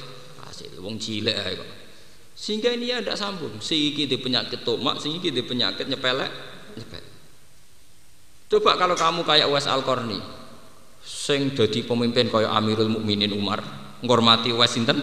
[0.49, 1.69] hasil wong cilik kok
[2.33, 6.31] sehingga ini ada sambung iki di penyakit tomak iki di penyakit nyepelek
[6.79, 7.05] nyepelek
[8.49, 10.17] coba kalau kamu kayak Uwais Al Qarni
[11.29, 13.61] sing jadi pemimpin kayak Amirul Mukminin Umar
[14.01, 14.97] ngormati Uwais sinten?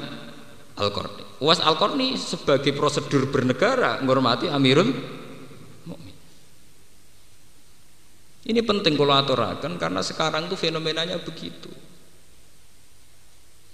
[0.74, 4.90] Al Qarni Uwais Al Qarni sebagai prosedur bernegara ngormati Amirul
[5.86, 6.14] Mukmin
[8.46, 11.66] ini penting kalau aturakan karena sekarang tuh fenomenanya begitu.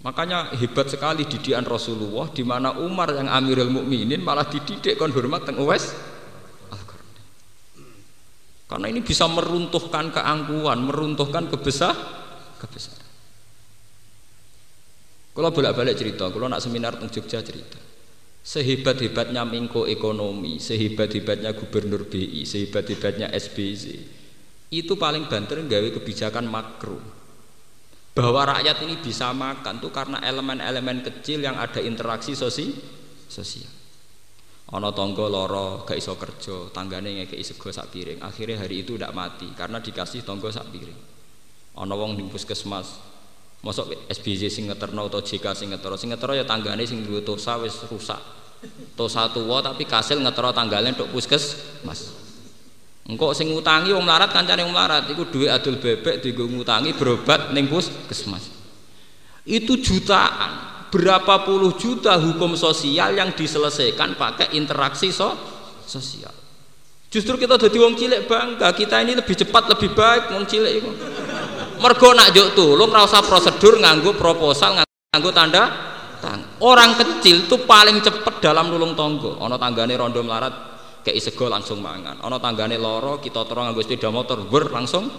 [0.03, 5.45] Makanya hebat sekali didikan Rasulullah di mana Umar yang Amirul Mukminin malah dididik kon hormat
[5.49, 6.13] teng Uwais
[8.73, 11.93] Karena ini bisa meruntuhkan keangkuhan, meruntuhkan kebesar
[12.63, 13.11] kebesaran.
[15.33, 17.81] Kalau bolak-balik cerita, kalau nak seminar teng Jogja cerita.
[18.43, 24.03] Sehebat-hebatnya Mingko ekonomi, sehebat-hebatnya gubernur BI, sehebat-hebatnya SBC,
[24.73, 26.99] itu paling banter gawe kebijakan makro
[28.13, 32.77] bahwa rakyat ini bisa makan tuh karena elemen-elemen kecil yang ada interaksi sosi
[33.29, 33.69] sosial.
[34.73, 38.25] Ana tangga lara, gak iso kerja, tanggane ngekeki sego sak piring.
[38.25, 41.12] Akhirnya hari itu ndak mati karena dikasih tangga sak piring.
[41.73, 43.01] Ana wong ning puskesmas,
[43.63, 47.55] Mosok SBY sing ngeterno atau JK sing ngetero, sing ngetero ya tanggane sing duwe tosa
[47.63, 48.19] wis rusak.
[48.99, 52.19] Tosa tuwa tapi kasil ngetero tanggane tok puskesmas.
[53.07, 57.55] Engkau sing ngutangi wong melarat kancane wong melarat iku duwe adul bebek dienggo ngutangi berobat
[57.55, 58.51] ning puskesmas.
[59.47, 65.39] Itu jutaan berapa puluh juta hukum sosial yang diselesaikan pakai interaksi so
[65.87, 66.35] sosial.
[67.15, 70.91] Justru kita jadi wong cilik bangga, kita ini lebih cepat, lebih baik wong cilik itu.
[71.83, 75.63] Mergo nak juk tulung ora usah prosedur nganggo proposal nganggo tanda
[76.23, 76.63] tangan.
[76.63, 79.43] Orang kecil itu paling cepat dalam nulung tonggo.
[79.43, 80.55] Ana tanggane rondo melarat
[81.03, 82.23] kayak sego langsung mangan.
[82.23, 85.11] Ana tanggane loro kita terus nganggo sepeda motor ber langsung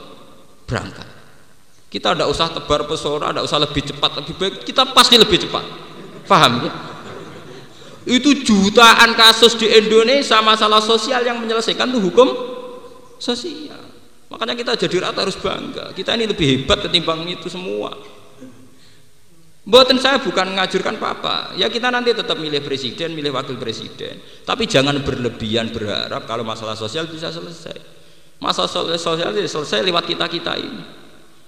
[0.63, 1.07] berangkat.
[1.91, 4.53] Kita tidak usah tebar pesona, tidak usah lebih cepat, lebih baik.
[4.65, 5.61] Kita pasti lebih cepat.
[6.25, 6.71] Paham ya?
[8.09, 12.27] Itu jutaan kasus di Indonesia masalah sosial yang menyelesaikan itu hukum
[13.21, 13.92] sosial.
[14.33, 15.93] Makanya kita jadi rata harus bangga.
[15.93, 17.93] Kita ini lebih hebat ketimbang itu semua.
[19.63, 21.53] Buatan saya bukan ngajurkan apa-apa.
[21.53, 24.17] Ya kita nanti tetap milih presiden, milih wakil presiden.
[24.41, 27.77] Tapi jangan berlebihan berharap kalau masalah sosial bisa selesai.
[28.41, 30.83] Masalah sosial selesai lewat kita-kita ini.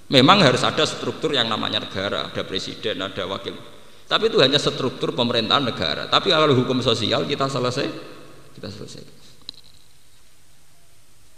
[0.05, 3.57] Memang harus ada struktur yang namanya negara, ada presiden, ada wakil.
[4.05, 6.05] Tapi itu hanya struktur pemerintahan negara.
[6.05, 7.89] Tapi kalau hukum sosial kita selesai,
[8.53, 9.24] kita selesai.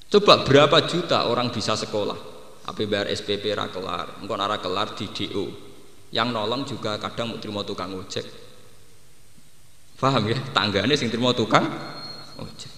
[0.07, 2.35] Coba berapa juta orang bisa sekolah?
[2.67, 5.45] APBR SPP rakelar, engkau nara kelar di DO.
[6.11, 8.23] Yang nolong juga kadang mau terima tukang ojek.
[9.99, 10.39] Paham ya?
[10.55, 11.67] Tanggane sing terima tukang
[12.39, 12.71] ojek.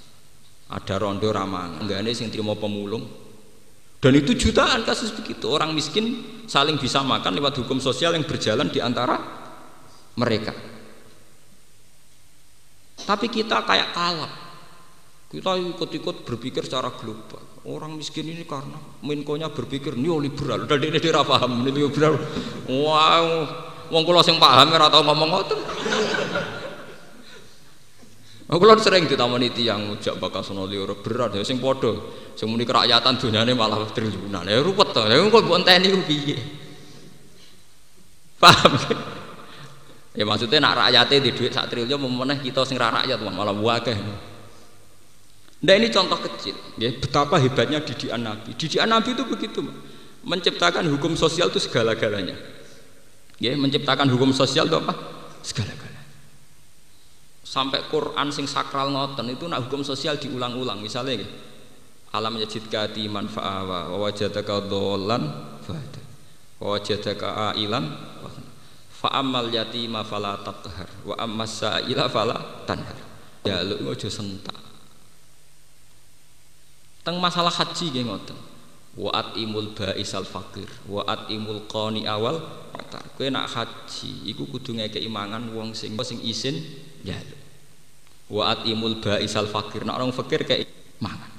[0.69, 3.05] Ada rondo ramang, tanggane sing terima pemulung,
[3.99, 5.51] dan itu jutaan kasus begitu.
[5.51, 9.19] Orang miskin saling bisa makan lewat hukum sosial yang berjalan di antara
[10.15, 10.55] mereka.
[13.03, 14.48] Tapi kita kayak kalah.
[15.29, 17.61] Kita ikut-ikut berpikir secara global.
[17.69, 20.65] Orang miskin ini karena menkonya berpikir neoliberal.
[20.65, 22.17] Dan ini dia paham neoliberal.
[22.65, 23.25] Wow,
[23.93, 25.59] wong kula sing paham ora tau ngomong ngoten.
[28.49, 31.93] Aku lho sering ditamani tiyang jak bakal sono liur berat ya sing padha.
[32.33, 34.49] Sing muni kerakyatan dunyane malah triliunan.
[34.49, 35.05] Ya ruwet to.
[35.05, 36.41] Ya kok mbok enteni ku piye?
[38.41, 38.73] Paham?
[40.17, 43.93] Ya maksudnya nak rakyatnya di duit sak triliun memeneh kita sing ra rakyat malah wakeh.
[45.59, 48.55] Nah ini contoh kecil, ya, betapa hebatnya didikan Nabi.
[48.55, 49.59] Didikan Nabi itu begitu,
[50.23, 52.39] menciptakan hukum sosial itu segala-galanya.
[53.43, 54.95] Ya, menciptakan hukum sosial itu apa?
[55.43, 56.07] Segala-galanya.
[57.43, 60.79] Sampai Quran sing sakral ngoten itu nak hukum sosial diulang-ulang.
[60.79, 61.35] Misalnya gitu.
[62.09, 65.29] alam yajidka timan fa'awa wa wajadaka dholan
[65.61, 66.01] fa'ada
[66.57, 67.85] wa wajadaka ailan
[68.95, 70.87] fa'amal yatima fala taqhar.
[71.03, 72.95] Wa ammas sa'ila fala tanhar.
[73.43, 74.68] Ya lu aja sentak
[77.05, 78.37] teng masalah haji nggih ngoten.
[78.99, 82.41] Wa imul ba'isal fakir wa imul qani awal
[83.15, 86.59] kowe nak haji iku kudu ngekeki mangan wong sing sing isin
[87.05, 87.15] ya
[88.27, 90.67] wa atimul ba'isal fakir nak orang fakir kayak
[90.99, 91.31] mangan.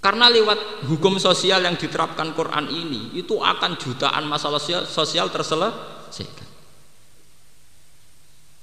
[0.00, 6.49] Karena lewat hukum sosial yang diterapkan Quran ini itu akan jutaan masalah sosial terselesaikan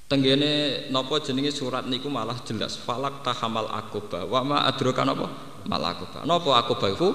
[0.08, 5.28] tenggene nopo jenenge surat niku malah jelas falak tahamal akoba wa ma adroka nopo
[5.68, 5.84] mal
[6.24, 7.08] nopo akoba itu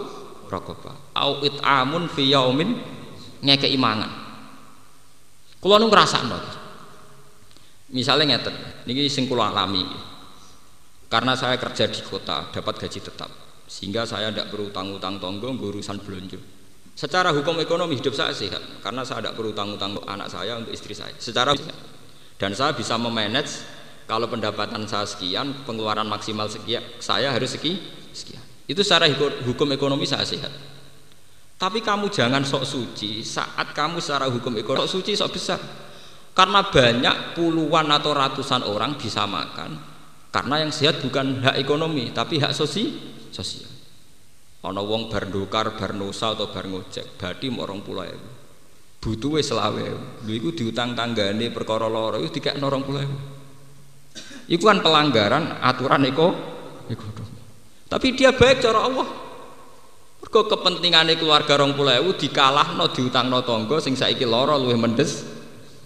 [0.48, 2.78] rakoba au amun fi yaumin
[3.42, 4.14] ngekei mangan
[5.58, 6.64] kula nu ngrasakno
[7.94, 8.56] Misalnya ngeten,
[8.90, 9.86] ini sing kula alami.
[11.06, 13.30] Karena saya kerja di kota, dapat gaji tetap.
[13.70, 16.42] Sehingga saya tidak berutang-utang tonggo urusan belanja.
[16.98, 21.14] Secara hukum ekonomi hidup saya sehat karena saya tidak berutang-utang anak saya untuk istri saya.
[21.22, 21.54] Secara
[22.44, 23.64] dan saya bisa memanage
[24.04, 27.80] kalau pendapatan saya sekian pengeluaran maksimal sekian saya harus seki
[28.12, 28.44] sekian.
[28.68, 29.08] Itu secara
[29.48, 30.52] hukum ekonomi saya sehat.
[31.56, 35.60] Tapi kamu jangan sok suci saat kamu secara hukum ekonomi sok suci sok besar.
[36.36, 39.80] Karena banyak puluhan atau ratusan orang bisa makan
[40.28, 42.92] karena yang sehat bukan hak ekonomi tapi hak sosi
[43.32, 43.72] sosial.
[44.68, 45.32] Ana wong bar
[45.80, 48.33] bernusa atau bar ngojek badi pulau itu
[49.04, 49.84] butuhe selawe
[50.24, 53.18] lho itu diutang tanggane perkara loro norong pulau itu,
[54.56, 56.32] itu kan pelanggaran aturan eko
[56.88, 57.40] ekonomi
[57.92, 59.08] tapi dia baik cara Allah
[60.24, 65.28] mergo kepentingan keluarga no dikalahno diutangno tonggo sing saiki loro lu mendes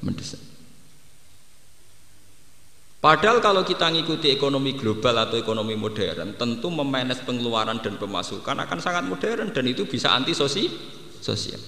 [0.05, 0.37] mendes.
[2.97, 8.79] Padahal kalau kita ngikuti ekonomi global atau ekonomi modern, tentu memanage pengeluaran dan pemasukan akan
[8.81, 11.61] sangat modern dan itu bisa anti sosial.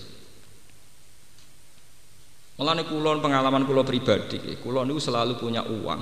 [2.60, 6.02] Mulane kulon pengalaman kulo pribadi, kulon itu selalu punya uang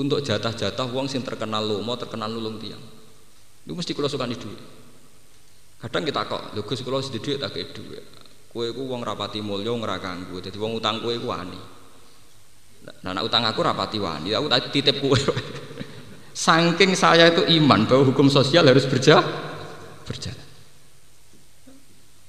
[0.00, 2.80] untuk jatah-jatah wong sing terkenal lomo, terkenal nulung tiang.
[3.68, 4.56] Itu mesti kula sukani duit.
[5.78, 8.00] Kadang kita kok, lho Gus kula sedih duit tak kei duit.
[8.48, 10.40] Kowe iku wong rapati mulya ora kanggo.
[10.40, 11.60] Dadi wong utang kowe iku wani.
[13.04, 15.20] Nah, nak utang aku rapati wani, aku tak titip kowe.
[16.32, 19.48] Saking saya itu iman bahwa hukum sosial harus berjalan
[20.08, 20.47] berjalan.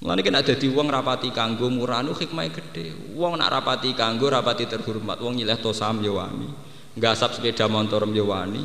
[0.00, 3.12] Mulane kena dadi wong rapati kanggo murah nu hikmah gede.
[3.12, 5.20] Wong nak rapati kanggo rapati terhormat.
[5.20, 6.48] Wong nyileh tosam ya wani.
[6.96, 8.64] Gasap sepeda motor ya wani.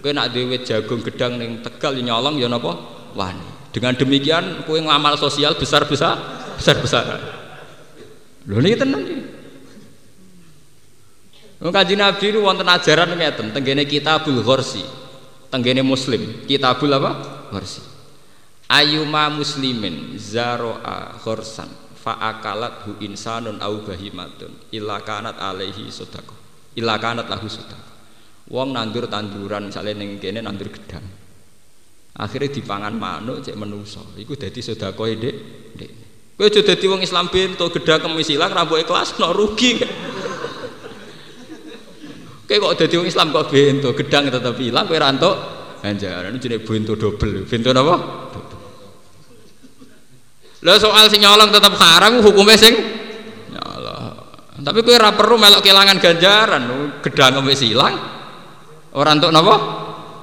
[0.00, 2.80] Kowe nak dhewe jagung gedang ning Tegal nyolong ya napa?
[3.12, 3.76] Wani.
[3.76, 6.16] Dengan demikian kowe ngamal sosial besar-besar
[6.56, 7.20] besar-besaran.
[8.48, 9.18] Lho niki tenan iki.
[11.60, 14.80] Wong Kanjeng Nabi niku wonten ajaran ngeten, tenggene Kitabul Ghorsi.
[15.52, 17.20] Tenggene Muslim, Kitabul apa?
[17.52, 17.89] Ghorsi
[18.70, 21.66] ayuma muslimin zaro'a khorsan
[21.98, 26.38] fa'akalat hu insanun au bahimatun illa kanat alaihi sodako
[26.78, 27.90] illa kanat lahu sodako.
[28.50, 31.02] Wong nandur tanduran misalnya neng kene nandur gedang.
[32.18, 35.34] Akhirnya dipangan manuk cek menuso iku dadi sodako dek
[36.38, 39.82] kowe aja dadi wong Islam bento gedang kemis ilang kelas no rugi.
[42.48, 45.36] Kowe kok dadi wong Islam kok bento gedang tetep ilang kowe rantuk
[45.84, 47.44] ganjaran jenenge bento dobel.
[47.44, 48.00] Bento dobel
[50.60, 52.76] Lah soal sing nyolong tetap haram hukumnya sing
[53.48, 54.16] nyolong.
[54.60, 56.62] Tapi kowe ora perlu melok kelangan ganjaran,
[57.00, 57.96] gedang wis ilang.
[58.92, 59.56] Ora entuk napa?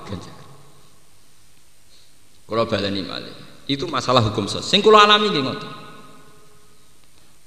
[0.05, 0.45] Ganjaran.
[2.45, 3.33] Kula baleni malih.
[3.65, 4.63] Itu masalah hukum sos.
[4.63, 5.71] Sing kula alami nggih ngoten.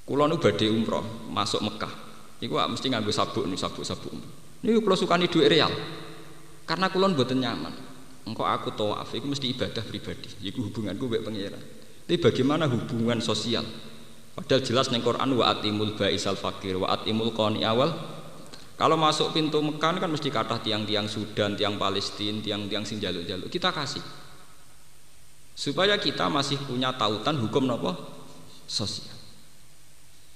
[0.03, 1.95] Kula nu badhe umroh masuk Mekah.
[2.43, 4.11] Iku mesti nganggo sabuk nu sabuk-sabuk.
[4.67, 5.71] Niku kula sukani dhuwit real.
[6.67, 7.73] Karena kula mboten nyaman.
[8.27, 10.29] Engkau aku tawaf iku mesti ibadah pribadi.
[10.43, 11.63] Iku hubunganku mbek pangeran.
[12.11, 13.63] Tapi bagaimana hubungan sosial?
[14.35, 17.87] Padahal jelas neng Quran wa atimul baisal fakir wa atimul qani awal.
[18.75, 23.47] Kalau masuk pintu Mekah kan mesti kata tiang-tiang Sudan, tiang Palestina, tiang-tiang sing jaluk-jaluk.
[23.47, 24.03] Kita kasih.
[25.55, 27.95] Supaya kita masih punya tautan hukum nopo
[28.67, 29.15] sosial.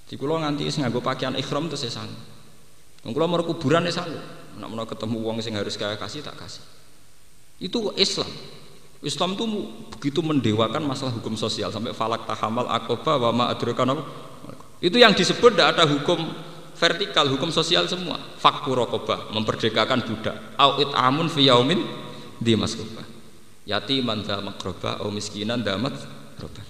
[0.07, 2.07] Di kulo nganti sing nganggo pakaian ikhram terus saya.
[3.03, 4.23] Wong kulo mau kuburan ya sanggup.
[4.63, 6.63] Nak mau ketemu wong sing harus kaya kasih tak kasih.
[7.59, 8.31] Itu Islam.
[9.05, 9.45] Islam itu
[9.93, 14.01] begitu mendewakan masalah hukum sosial sampai falak tahamal akoba wama adrokan
[14.83, 16.19] itu yang disebut tidak ada hukum
[16.75, 18.19] vertikal hukum sosial semua.
[18.19, 20.35] Fakku rokoba memperdekakan budak.
[20.59, 21.79] Awit amun fiyaumin
[22.35, 23.01] di maskoba
[23.65, 25.95] yatiman damak roba au miskinan damat
[26.37, 26.61] roba.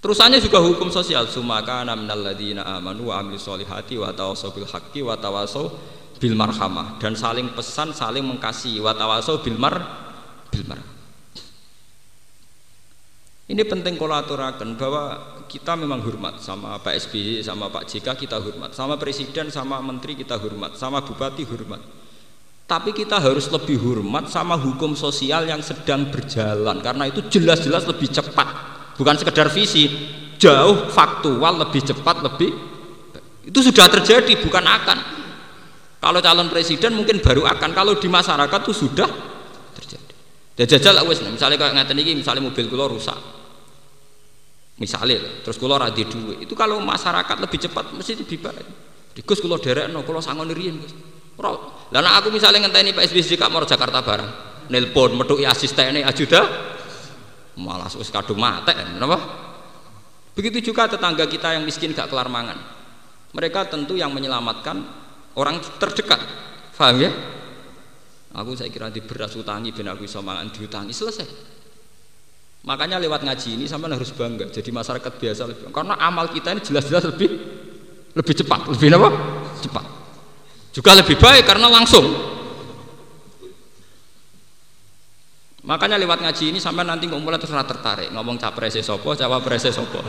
[0.00, 1.28] Terusannya juga hukum sosial.
[1.28, 5.68] Sumaka minal ladina amanu wa amil solihati wa tawasau bil haqqi wa tawasau
[6.16, 6.96] bil marhamah.
[6.96, 9.76] Dan saling pesan saling mengasihi wa tawasau bil mar
[10.48, 10.80] bil mar
[13.50, 15.04] ini penting kalau aturakan bahwa
[15.50, 20.14] kita memang hormat sama Pak SBY, sama Pak JK kita hormat, sama Presiden, sama Menteri
[20.14, 21.82] kita hormat, sama Bupati hormat.
[22.70, 26.78] Tapi kita harus lebih hormat sama hukum sosial yang sedang berjalan.
[26.78, 28.48] Karena itu jelas-jelas lebih cepat,
[28.94, 29.90] bukan sekedar visi,
[30.38, 32.54] jauh faktual lebih cepat lebih
[33.50, 34.98] itu sudah terjadi bukan akan.
[35.98, 39.10] Kalau calon presiden mungkin baru akan, kalau di masyarakat itu sudah
[39.74, 40.14] terjadi.
[40.54, 43.39] Jajal lah wes, misalnya kayak ngatain ini, misalnya mobil kulo rusak,
[44.80, 48.66] misalnya terus kulo radi duit itu kalau masyarakat lebih cepat mesti lebih baik
[49.12, 50.94] di Gus kulo derek no kulo sangon rian Gus
[51.90, 54.30] Lalu aku misalnya ngenteni Pak SBY Kak mau Jakarta barang
[54.70, 56.40] nelpon medui asistennya ajuda
[57.58, 59.18] malah sus kado mate kenapa
[60.36, 62.56] begitu juga tetangga kita yang miskin gak kelar mangan.
[63.30, 64.80] Mereka tentu yang menyelamatkan
[65.36, 66.18] orang terdekat.
[66.74, 67.12] Paham ya?
[68.32, 71.59] Aku saya kira di beras utangi ben aku bisa mangan diutangi selesai
[72.60, 74.52] Makanya lewat ngaji ini sampai harus bangga.
[74.52, 77.28] Jadi masyarakat biasa lebih karena amal kita ini jelas-jelas lebih
[78.12, 79.10] lebih cepat, lebih apa?
[79.64, 79.84] Cepat.
[80.76, 82.04] Juga lebih baik karena langsung.
[85.60, 90.00] Makanya lewat ngaji ini sampai nanti mulai terus tertarik ngomong capres sopo, cawapres sopo.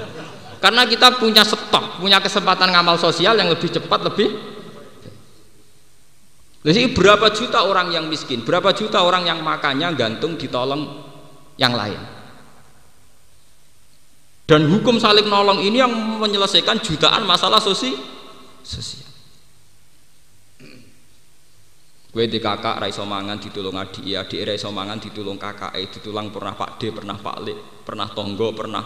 [0.60, 4.30] Karena kita punya stok, punya kesempatan ngamal sosial yang lebih cepat, lebih
[6.62, 11.10] jadi berapa juta orang yang miskin, berapa juta orang yang makannya gantung ditolong
[11.58, 11.98] yang lain.
[14.52, 17.96] Dan hukum saling nolong ini yang menyelesaikan jutaan masalah sosi
[18.60, 19.08] sosial.
[22.12, 26.28] Gue di kakak raiso mangan ditulung adik, ya adik raiso mangan ditulung kakak, eh ditulang
[26.36, 27.48] pernah pak D, pernah pak L,
[27.88, 28.84] pernah tonggo, pernah.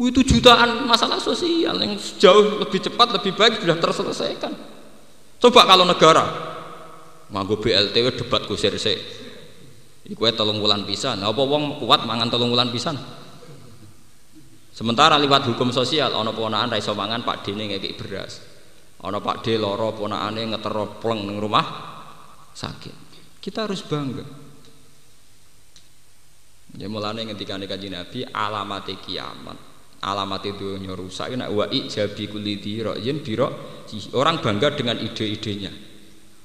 [0.00, 4.52] itu jutaan masalah sosial yang jauh lebih cepat, lebih baik sudah terselesaikan.
[5.36, 6.24] Coba kalau negara,
[7.28, 8.96] nganggo BLTW debat kusir sih,
[10.08, 11.20] Iku tolong bulan pisan.
[11.20, 12.96] Apa wong kuat mangan tolong bulan pisan?
[14.76, 18.44] Sementara lewat hukum sosial ana ponakan ra iso Pak Dene ngekek beras.
[19.00, 21.64] Pak D lara ponakane ngetero pleng ning rumah
[22.52, 22.94] sakit.
[23.40, 24.20] Kita harus bangga.
[26.76, 29.56] Ya mulane ngendikane Kanjeng Nabi alamat kiamat.
[29.96, 32.60] Alamat itu rusak nek wa ijabi kulli
[33.00, 33.48] yen biro
[34.12, 35.72] orang bangga dengan ide-idenya.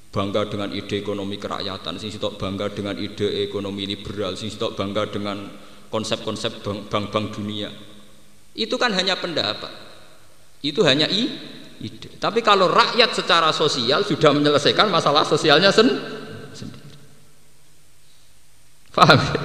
[0.08, 5.08] Bangga dengan ide ekonomi kerakyatan, sing sitok bangga dengan ide ekonomi liberal, sing sitok bangga
[5.08, 5.52] dengan
[5.92, 7.91] konsep-konsep bank-bank dunia.
[8.52, 9.72] Itu kan hanya pendapat.
[10.60, 11.26] Itu hanya i,
[11.80, 12.20] ide.
[12.20, 15.88] Tapi kalau rakyat secara sosial sudah menyelesaikan masalah sosialnya sen
[16.54, 16.96] sendiri.
[18.92, 19.40] Paham ya?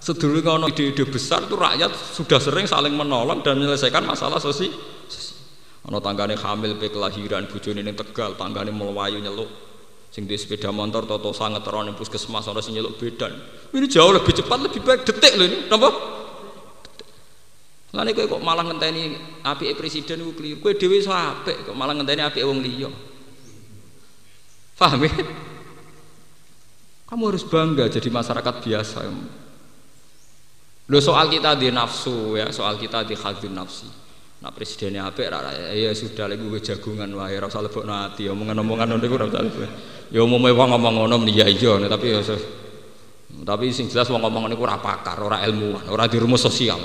[0.00, 4.72] Sedulur ngono ide-ide besar itu rakyat sudah sering saling menolong dan menyelesaikan masalah sosial.
[5.84, 9.50] Ono tanggane hamil pe kelahiran bojone ning Tegal, tanggane melayu nyeluk.
[10.10, 13.30] Sing di sepeda motor toto sangat teron puskesmas ora sing nyeluk bedan.
[13.76, 15.68] Ini jauh lebih cepat, lebih baik detik loh ini.
[15.68, 16.19] Napa?
[17.90, 20.62] Lani kowe kok malah ngenteni apike presiden ku keliru.
[20.62, 22.86] Kowe dhewe iso apik kok malah ngenteni apike wong liya.
[24.78, 25.12] Paham ya?
[27.10, 29.02] Kamu harus bangga jadi masyarakat biasa.
[30.90, 33.90] Lo soal kita di nafsu ya, soal kita di khadun nafsi.
[34.40, 37.60] Nah presidennya apa ya, ya sudah lagi gue jagungan wae ora usah
[38.08, 39.68] ati omongan-omongan iku ora usah lebok.
[40.14, 42.22] Ya umume wong ngomong ya iya tapi ya
[43.44, 46.78] tapi sing jelas wong ngomong niku ora pakar, ora ilmuwan, ora di rumus sosial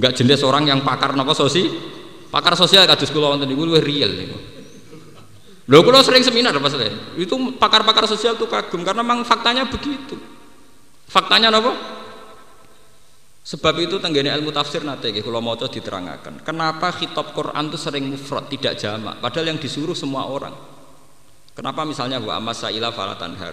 [0.00, 1.68] Enggak jenis orang yang pakar napa sosi?
[2.32, 4.38] Pakar sosial kados kula wonten niku luwih real niku.
[5.68, 6.72] Lho kula sering seminar Mas
[7.20, 10.16] Itu pakar-pakar sosial tuh kagum karena memang faktanya begitu.
[11.04, 11.76] Faktanya napa?
[13.44, 16.48] Sebab itu tenggene ilmu tafsir nate nggih kula maca diterangkan.
[16.48, 20.56] Kenapa khitab Quran itu sering mufrad tidak jamak padahal yang disuruh semua orang.
[21.52, 23.52] Kenapa misalnya wa amma sa'ila falatanhar.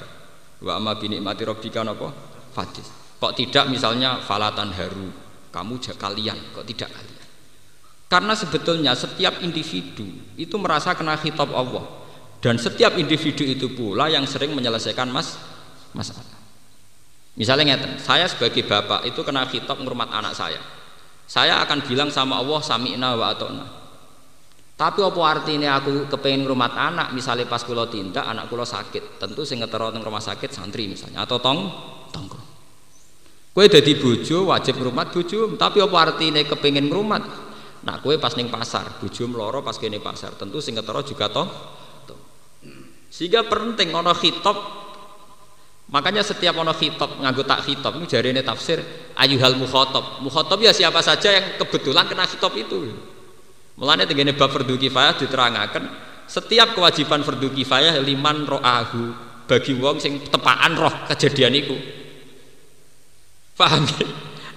[0.63, 2.07] Wa amma bi nikmati rabbika napa?
[2.55, 2.87] Fadis.
[3.19, 5.26] Kok tidak misalnya falatan haru.
[5.57, 7.25] Kamu kalian kok tidak kalian.
[8.07, 10.05] Karena sebetulnya setiap individu
[10.37, 11.83] itu merasa kena khitab Allah
[12.39, 15.35] dan setiap individu itu pula yang sering menyelesaikan mas
[15.97, 16.37] masalah.
[17.37, 20.61] Misalnya ngeten, saya sebagai bapak itu kena khitab ngurmat anak saya.
[21.25, 23.65] Saya akan bilang sama Allah sami'na wa atona.
[24.77, 29.41] Tapi apa artinya aku kepengen ngurmat anak, misalnya pas kulo tindak anak kulo sakit, tentu
[29.41, 31.59] sing ngetero rumah sakit santri misalnya atau tong
[32.13, 32.46] tonggo.
[33.57, 37.25] Kue jadi bojo wajib ngurmat bojo, tapi apa artinya kepengen ngurmat?
[37.81, 41.49] Nah, kue pas ning pasar, bojo meloro pas kene pasar, tentu sing ngetero juga toh.
[43.09, 44.85] Sehingga penting ono khitab
[45.87, 48.77] Makanya setiap ono khitab nganggo tak khitab ini jari ini tafsir
[49.15, 50.19] ayuhal mukhotob.
[50.19, 52.91] Mukhotob ya siapa saja yang kebetulan kena khitab itu.
[53.79, 55.83] Mulanya tinggal bab fardu kifayah diterangkan
[56.27, 59.15] setiap kewajiban fardu kifayah liman ro'ahu
[59.47, 62.05] bagi wong sing tepaan roh kejadian itu.
[63.57, 64.07] Paham ya?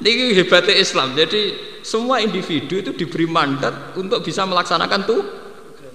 [0.00, 1.16] Ini hebatnya Islam.
[1.16, 5.20] Jadi semua individu itu diberi mandat untuk bisa melaksanakan tuh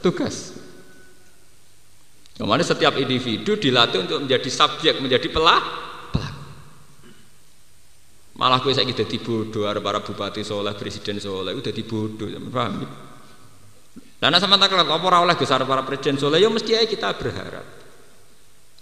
[0.02, 0.58] tugas.
[2.36, 5.62] Ke mana setiap individu dilatih untuk menjadi subjek, menjadi pelah,
[6.12, 6.44] pelaku.
[8.36, 12.84] Malah gue saya jadi bodoh, para bupati soleh, presiden soleh, udah dibodoh, paham?
[14.20, 17.64] Karena sama tak apa oleh besar para presiden soleh, ya mesti kita berharap.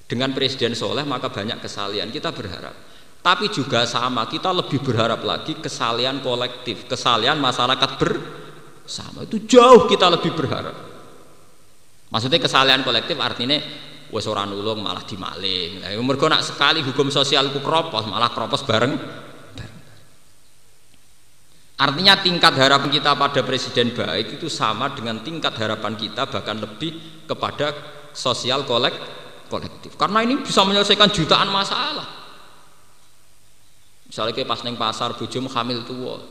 [0.09, 2.92] Dengan presiden soleh maka banyak kesalian, kita berharap.
[3.23, 9.23] Tapi juga sama, kita lebih berharap lagi kesalian kolektif, kesalian masyarakat bersama.
[9.23, 10.75] Itu jauh kita lebih berharap.
[12.11, 13.57] Maksudnya kesalahan kolektif artinya
[14.13, 15.81] wes orang nulung malah dimaling.
[15.81, 18.93] Lah mergo nak sekali hukum sosial ku kropos malah kropos bareng.
[21.73, 27.25] Artinya tingkat harapan kita pada presiden baik itu sama dengan tingkat harapan kita bahkan lebih
[27.25, 27.73] kepada
[28.13, 28.93] sosial kolek
[29.49, 29.97] kolektif.
[29.97, 32.22] Karena ini bisa menyelesaikan jutaan masalah.
[34.13, 36.21] Misalnya kayak pas neng pasar bujum hamil tua,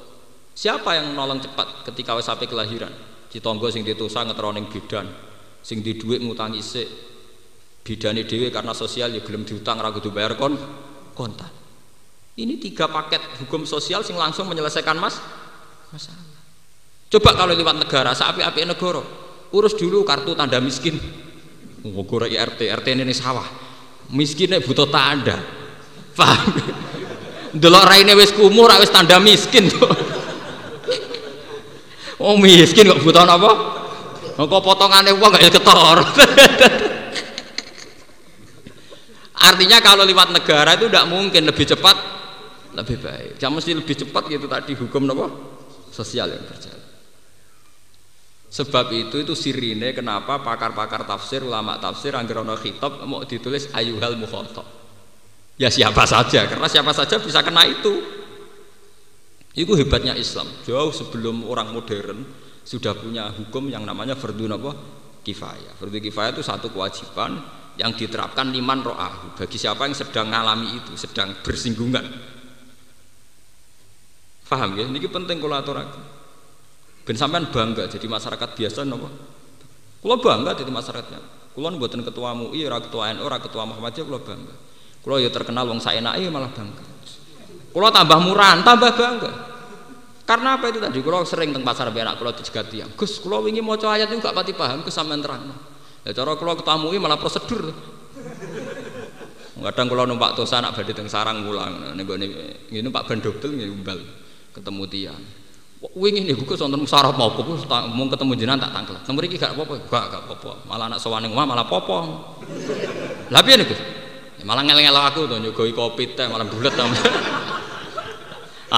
[0.54, 2.94] siapa yang nolong cepat ketika wes sampai kelahiran?
[3.26, 5.10] Citonggo sing ditusa ngetroning bidan,
[5.66, 6.86] sing di duit ngutangi sik
[7.82, 10.54] bidane dhewe karena sosial ya gelem diutang ra kudu bayar kon
[11.18, 11.50] kontan
[12.38, 15.18] ini tiga paket hukum sosial sing langsung menyelesaikan mas
[15.90, 16.22] masalah.
[17.10, 19.02] Coba kalau lewat negara seapi-api negara
[19.52, 20.96] urus dulu kartu tanda miskin.
[21.82, 23.44] Ngogoro IRT RT ini sawah.
[24.14, 25.36] Miskinnya butuh tanda.
[26.14, 26.80] Paham
[27.52, 29.68] delok raine wis kumuh ra wis tanda miskin
[32.22, 33.82] oh miskin kok butuh apa
[34.32, 35.98] Engkau potongannya uang gak ketor.
[39.42, 41.96] Artinya kalau lewat negara itu tidak mungkin lebih cepat,
[42.72, 43.32] lebih baik.
[43.36, 45.26] Jangan mesti lebih cepat gitu tadi hukum nopo
[45.92, 46.80] sosial yang berjalan.
[48.52, 54.16] Sebab itu itu sirine kenapa pakar-pakar tafsir, ulama tafsir anggar ono khitab mau ditulis ayuhal
[54.16, 54.81] mukhotob.
[55.60, 58.00] Ya siapa saja, karena siapa saja bisa kena itu.
[59.52, 60.48] Itu hebatnya Islam.
[60.64, 62.24] Jauh sebelum orang modern,
[62.64, 64.72] sudah punya hukum yang namanya fardu napa
[65.20, 65.76] kifayah.
[65.76, 67.36] Fardu kifayah itu satu kewajiban
[67.76, 72.04] yang diterapkan liman ro'ahu bagi siapa yang sedang mengalami itu sedang bersinggungan.
[74.48, 74.84] Paham ya?
[74.84, 76.04] Ini penting kalau aturaken
[77.02, 79.10] ben sampean bangga jadi masyarakat biasa nopo
[80.02, 81.20] kalau bangga jadi masyarakatnya.
[81.52, 84.54] Kalau buatan ketua MUI ketua NU ketua Muhammadiyah kalau bangga
[85.02, 86.84] kalau ya terkenal wong saenake malah bangga.
[87.74, 89.32] Kalau tambah murah tambah bangga.
[90.22, 91.02] Karena apa itu tadi?
[91.02, 94.32] Kalau sering teng pasar anak kalau dijegat tiang Gus kalau ingin mau ayat itu gak
[94.32, 95.50] pati paham ke terang.
[96.06, 97.74] Ya cara kalau ketamui malah prosedur.
[99.62, 102.16] Kadang kalau numpak tosa anak badhe teng sarang ngulang nih gue
[102.74, 103.94] ini Pak Bandobel nih umbal
[104.50, 105.22] ketemu tiang
[105.94, 107.46] wingi nih gue sonten musyarat mau kok
[107.90, 110.52] mau ketemu jenengan tak tangkel nomor iki gak apa-apa gak gak apa-apa.
[110.66, 111.62] Malah anak sowan ning malah
[113.30, 113.78] lha piye niku ya,
[114.42, 116.74] malah ngel-ngel aku tuh nyugoi kopi teh malah bulet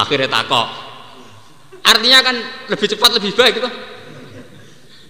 [0.01, 0.67] akhirnya takok.
[1.85, 2.35] Artinya kan
[2.69, 3.69] lebih cepat lebih baik gitu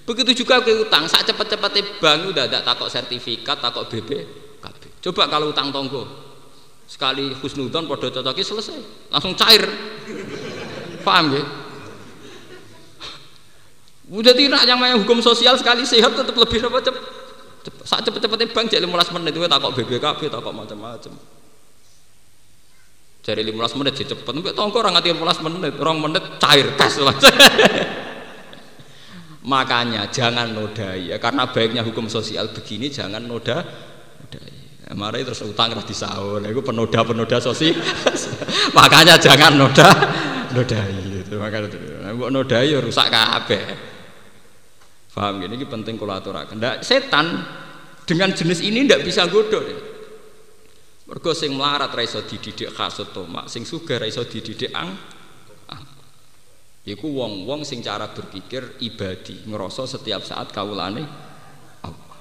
[0.05, 4.09] begitu juga ke utang saat cepat-cepatnya bank udah ada takok sertifikat takok BB
[5.01, 6.05] coba kalau utang tonggo
[6.85, 9.65] sekali husnudon podo cocoki selesai langsung cair.
[11.05, 11.43] Paham ya
[14.05, 16.97] udah tidak yang main hukum sosial sekali sehat tetap lebih apa cep, cep,
[17.85, 19.31] saat cepet-cepetnya bank jadi 15 menit.
[19.35, 21.13] Itu takok BBKB takok macam-macam.
[23.25, 24.21] Jadi 15 menit cepet.
[24.21, 27.01] Tapi tongko orang ngerti 15 menit orang menit cair kas
[29.45, 31.17] makanya jangan nodai ya.
[31.17, 33.65] Karena baiknya hukum sosial begini jangan noda
[34.21, 34.53] nodai.
[34.93, 36.41] Mari terus utang di sahur.
[36.45, 37.77] Itu penoda penoda sosial
[38.77, 39.89] makanya jangan noda
[40.55, 41.67] nodai itu makanya
[42.15, 43.63] buat nodai ya rusak kabeh
[45.15, 47.39] paham gini ini penting kalau aturakan setan
[48.03, 49.77] dengan jenis ini tidak bisa godok ya.
[51.05, 54.89] Mergo sing melarat ra iso dididik kasut tomak, sing sugih ra iso dididik ang.
[55.69, 55.81] Ah.
[56.81, 61.05] Iku wong-wong sing cara berpikir ibadi, ngerasa setiap saat kawulane
[61.85, 62.17] Allah.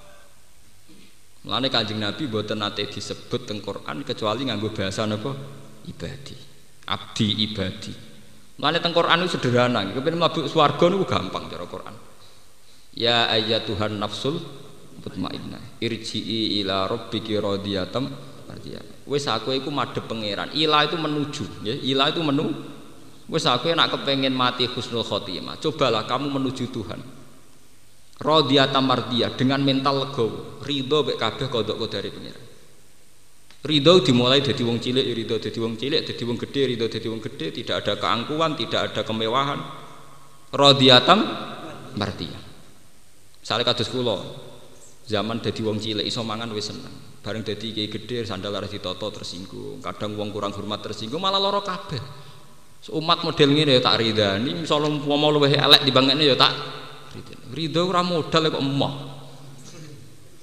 [1.48, 5.32] Mulane Kanjeng Nabi mboten nate disebut teng Quran kecuali nganggo bahasa napa?
[5.88, 6.36] Ibadi.
[6.84, 7.92] Abdi ibadi.
[8.60, 12.03] Mulane teng Quran itu sederhana, kepen mlebu swarga niku gampang cara Quran.
[12.94, 14.38] Ya ayyatuhan nafsul
[15.02, 15.82] mutmainnah.
[15.82, 18.06] Irji'i ila rabbiki radiyatan
[18.62, 18.80] ya.
[19.04, 20.54] Wis aku iku madhep pangeran.
[20.54, 21.74] Ila itu menuju ya.
[21.74, 22.54] Ila itu menu.
[23.26, 25.58] Wis aku nak kepengen mati husnul khotimah.
[25.58, 27.00] Cobalah kamu menuju Tuhan.
[28.14, 32.44] Radiyatan mardiyah dengan mental legowo ridho mek kabeh kodok dari pangeran.
[33.64, 37.20] Ridho dimulai dari wong cilik ridho dari wong cilik dari wong gede ridho dari wong
[37.20, 37.46] gede.
[37.50, 39.60] Tidak ada keangkuhan tidak ada kemewahan.
[40.54, 41.18] Radiyatan
[41.98, 42.43] mardiyah
[43.44, 44.16] misalnya kados kula
[45.04, 47.20] zaman dadi wong cilik iso mangan wis seneng.
[47.20, 49.84] Bareng dadi kiai gede sandal harus ditoto tersinggung.
[49.84, 52.00] Kadang uang kurang hormat tersinggung malah loro kabeh.
[52.92, 56.52] Umat model ini ya tak ridani misalnya mau luwih elek ini ya tak
[57.52, 58.92] ridho ora modal kok emoh.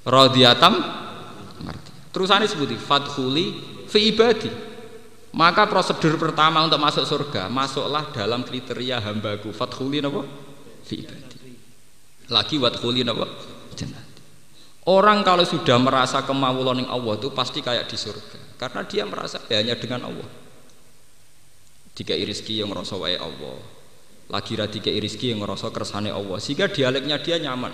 [0.01, 0.73] Radiyatam
[2.09, 3.45] terusane sebuti fadkhuli
[3.85, 4.49] fi ibadi.
[5.31, 9.53] Maka prosedur pertama untuk masuk surga masuklah dalam kriteria hambaku.
[9.53, 10.25] Fadkhuli napa?
[10.81, 11.20] Fi ibadi
[12.31, 13.27] lagi wadkhuli napa
[13.75, 14.11] jannah
[14.89, 19.37] Orang kalau sudah merasa kemauan yang Allah itu pasti kayak di surga karena dia merasa
[19.45, 20.25] ya, hanya dengan Allah.
[21.93, 23.61] Tiga iriski yang merasa wae Allah.
[24.33, 26.41] Lagi tiga iriski yang merasa kersane Allah.
[26.41, 27.73] Sehingga dialeknya dia nyaman.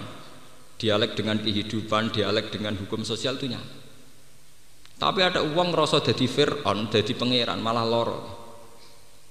[0.75, 3.77] Dialek dengan kehidupan, dialek dengan hukum sosial itu nyaman.
[4.97, 8.19] Tapi ada uang merasa jadi Fir'aun, jadi pangeran malah loro.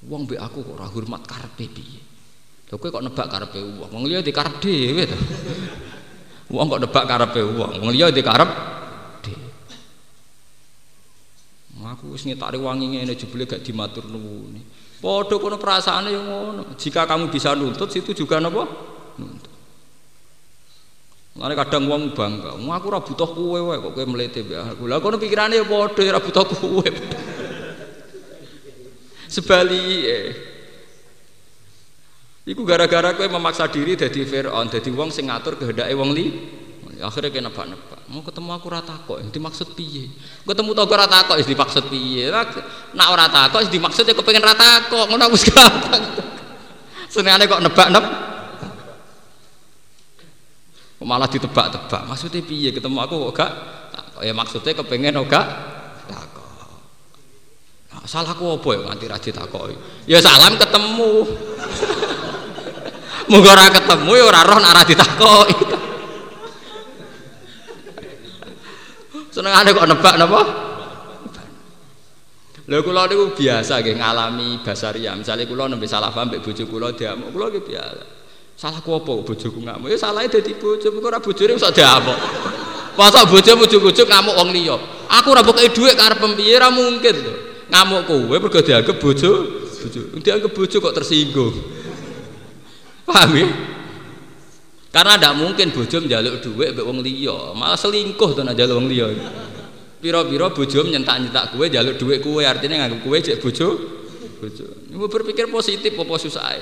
[0.07, 2.16] Uang be aku kok hormat karpe piye.
[2.67, 3.91] Lho kok nebak karpe uang.
[3.95, 5.07] Wong liya di karep dhewe
[6.47, 8.51] Wong kok nebak karepe wong, wong liya di karep
[11.87, 14.59] Aku wis ngetari wangi ngene jebule gak dimatur nuwuni.
[14.99, 16.75] Padha kono perasaane yang ngono.
[16.75, 18.67] Jika kamu bisa nuntut situ juga napa?
[19.15, 19.55] Nuntut.
[21.39, 24.91] Lha kadang wong bangga, "Wong aku ora butuh kowe wae kok kowe mlete mbek aku."
[24.91, 26.83] Lah kono pikirane padha ora butuh kowe.
[29.33, 30.19] Sebalike.
[32.47, 36.27] Iku gara-gara kowe memaksa diri dadi Firaun, dadi wong sing ngatur kehendake wong li.
[36.97, 38.09] Akhirnya kena nebak-nebak.
[38.09, 40.09] Mau ketemu aku rata kok, yang dimaksud piye?
[40.47, 42.33] Ketemu tau rata kok, yang dimaksud piye?
[42.97, 46.01] Nak ora takok, yang dimaksud ya kepengen rata kok, ngono wis gampang.
[47.13, 48.15] Senengane kok nebak-nebak.
[51.03, 52.03] Malah ditebak-tebak.
[52.09, 52.73] Maksudnya piye?
[52.73, 53.53] Ketemu aku kok gak?
[54.25, 55.47] Ya maksudnya kepengen kok gak?
[56.09, 56.49] Takok.
[57.93, 59.77] Nah, salahku apa ya nganti ra ditakoki?
[60.09, 61.13] Ya salam ketemu.
[63.27, 65.55] Muga ora ketemu ya ora roh ora ditakoki.
[69.35, 70.41] Senengane kok nebak napa?
[72.67, 75.15] Lha kula niku biasa nggih ngalami basaria.
[75.19, 78.05] Misale kula nembe salah paham mbek bojo kula diamuk, kula nggih biasa.
[78.57, 79.93] Salahku apa bojoku ngamuk?
[79.93, 82.19] Ya salahe dadi bojo, kok ora bojone iso diamuk.
[82.97, 84.77] Masa bojo ujug-ujug ngamuk wong liya.
[85.21, 87.35] Aku ora mbok dhuwit karep piye ra mungkin to.
[87.69, 89.31] Ngamuk kowe mergo dianggap bojo,
[89.85, 90.01] bojo.
[90.23, 91.55] Dianggap bojo kok tersinggung.
[93.07, 93.47] Paham ya?
[94.91, 98.89] Karena tidak mungkin bojo menjaluk duit mbek wong liya, malah selingkuh to nek njaluk wong
[98.89, 99.13] liya.
[100.01, 103.69] Piro-piro bojo nyentak-nyentak kowe njaluk duit kowe artinya nganggep kowe cek bojo.
[104.41, 104.67] Bojo.
[104.97, 106.57] Ibu berpikir positif apa susah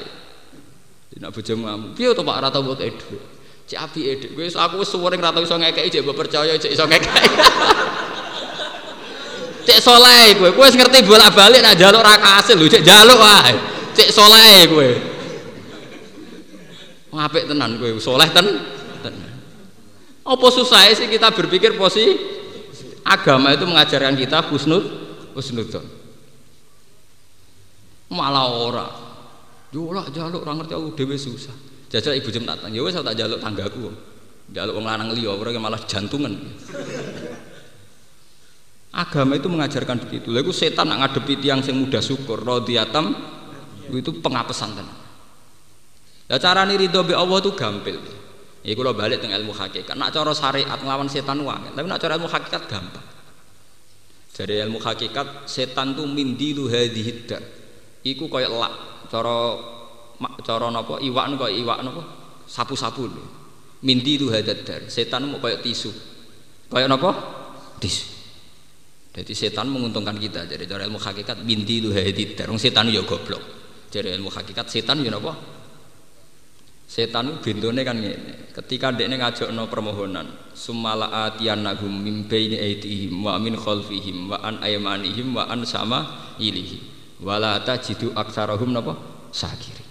[1.14, 3.22] Nek bojomu ngamuk, piye to Pak ora tau mbok dhuwit.
[3.70, 4.30] Cek apike dik.
[4.34, 7.22] Kowe aku suwering ra tau iso ngekeki cek mbok percaya cek iso ngekeki.
[9.70, 13.54] cek soleh kowe wis ngerti bolak-balik nak njaluk ra kasil lho, cek njaluk wae.
[13.94, 15.13] Cek soleh kowe.
[17.14, 18.46] Ngapik tenan kowe, soleh ten.
[20.24, 22.16] Apa susah sih kita berpikir posisi
[23.04, 24.82] agama itu mengajarkan kita husnud
[25.36, 25.84] husnudzon.
[28.10, 28.86] Malah ora.
[29.74, 31.54] Ora jaluk ora ngerti aku dhewe susah.
[31.92, 33.92] Jajal ibu jem tak ya wis tak jaluk tanggaku.
[34.50, 36.34] Jaluk wong lanang liya ora malah jantungan.
[38.94, 40.30] Agama itu mengajarkan begitu.
[40.30, 43.12] Lalu setan nak ngadepi tiang sing syukur, rodiatam
[43.90, 45.03] itu pengapesan tenan.
[46.28, 48.00] Ya cara nih ridho be Allah tuh gampil.
[48.64, 49.92] Ya kalau balik dengan ilmu hakikat.
[49.92, 53.04] Nak cara syariat ngelawan setan uang, tapi nak cara ilmu hakikat gampang.
[54.34, 57.38] Jadi ilmu hakikat setan tuh mindilu hadihidda.
[58.08, 58.74] Iku koyok lak.
[59.12, 59.36] Cara
[60.42, 62.02] cara napa iwak kok iwak napa
[62.48, 63.24] sapu-sapu lho.
[63.84, 64.88] Mindilu hadadar.
[64.88, 65.92] Setan mau koyok tisu.
[66.72, 67.10] Koyok napa?
[67.78, 68.06] Tisu.
[69.14, 70.48] Jadi setan menguntungkan kita.
[70.48, 72.48] Jadi cara ilmu hakikat mindilu hadidar.
[72.56, 73.44] Setan yo goblok.
[73.92, 75.36] Jadi ilmu hakikat setan yo napa?
[76.84, 78.52] Setan itu bintune kan ngene.
[78.54, 85.34] Ketika ndekne ngajokno permohonan, sumala atiyannahum min baini aydihim wa min khalfihim wa an aymanihim
[85.34, 86.78] wa an sama ilihi.
[87.24, 88.94] Wala tajidu aktsarahum napa?
[89.32, 89.82] Sakiri.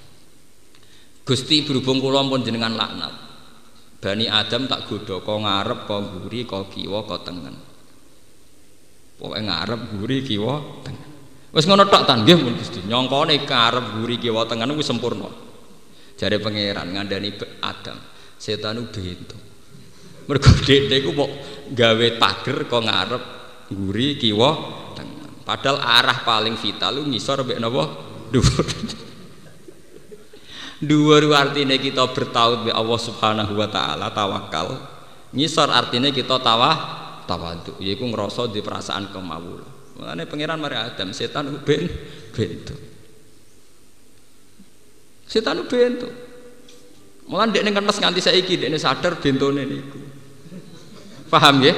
[1.23, 3.13] Gusti berhubung kula pun jenengan laknat.
[4.03, 7.55] Bani Adam tak godho kok ngarep kok mburi kok kiwa kok tengen.
[9.15, 11.11] Pokoke ngarep mburi kiwa tengen.
[11.55, 12.83] Wis ngono tok ta nggih mun Gusti.
[12.83, 15.42] Nyongkone karep mburi kiwa tengen wis sempurna.
[16.23, 17.99] Jare pangeran ngandani Adam,
[18.39, 19.35] setan u bento.
[20.23, 21.27] Mergo dhek ku mau
[21.67, 23.23] gawe pager kok ngarep
[23.75, 24.79] nguri kiwa.
[25.43, 27.83] Padahal arah paling vital lu ngisor mbek napa?
[28.31, 28.63] Dhuwur.
[30.87, 34.79] Dhuwur artinya kita bertaut be Allah Subhanahu wa taala tawakal.
[35.35, 36.75] Ngisor artinya kita tawah
[37.27, 39.59] tawadhu yaiku ngrasa di perasaan kemawul.
[39.99, 41.91] Mulane pangeran mari Adam, setan ben
[42.31, 42.92] bento.
[45.27, 46.07] Setan bento.
[47.27, 49.99] Mulan dek neng kenes nganti saiki dek sadar bentone niku.
[51.31, 51.73] Paham ya?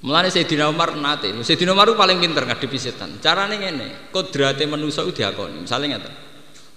[0.00, 1.28] Mulane Sayyidina Umar nate.
[1.44, 3.20] Sayyidina Umar paling pinter ngadepi setan.
[3.20, 5.68] Carane ngene, kodrate manusa ku diakoni.
[5.68, 6.14] Misale ngeten.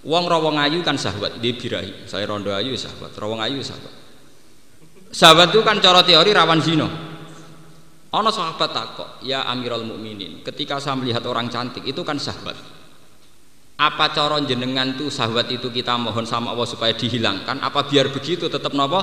[0.04, 2.04] Wong rawong ayu kan sahabat, dia birahi.
[2.04, 3.94] Saya rondo ayu sahabat, rawong ayu sahabat.
[5.08, 6.84] Sahabat itu kan cara teori rawan zina.
[8.12, 12.73] Ana sahabat takok, "Ya Amirul Mukminin, ketika saya melihat orang cantik itu kan sahabat
[13.74, 17.58] apa cara jenengan tuh sahabat itu kita mohon sama Allah supaya dihilangkan?
[17.58, 19.00] Apa biar begitu tetap nopo?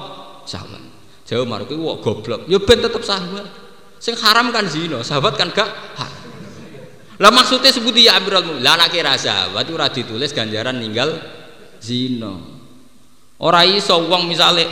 [0.47, 1.01] Sahabat
[1.31, 2.43] jauh marku wah goblok.
[2.51, 5.69] Ya ben tetap sahabat sing haram kan zino sahabat kan gak
[7.21, 11.21] lah maksudnya sebut ya Amirul Mukminin lah anak kira sahabat itu ditulis ganjaran ninggal
[11.77, 12.41] zino
[13.37, 14.65] orang iso wong misalnya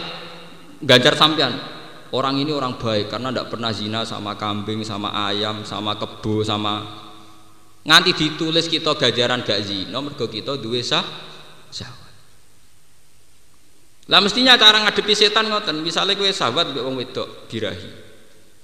[0.82, 1.62] ganjar sampean
[2.10, 7.06] orang ini orang baik karena tidak pernah zina sama kambing sama ayam sama kebo sama
[7.88, 11.04] nganti ditulis kita gajaran gak zina mergo kita duwe sah
[11.72, 12.10] syahwat
[14.10, 15.86] lah mestinya cara ngadepi setan ngoten.
[15.86, 17.90] Misalnya kowe sahabat mbek wong wedok birahi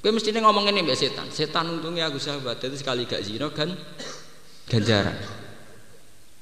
[0.01, 3.70] kowe mestinya ngomong ini mbek setan setan untungnya aku sahabat jadi sekali gak zina kan
[4.66, 5.18] ganjaran.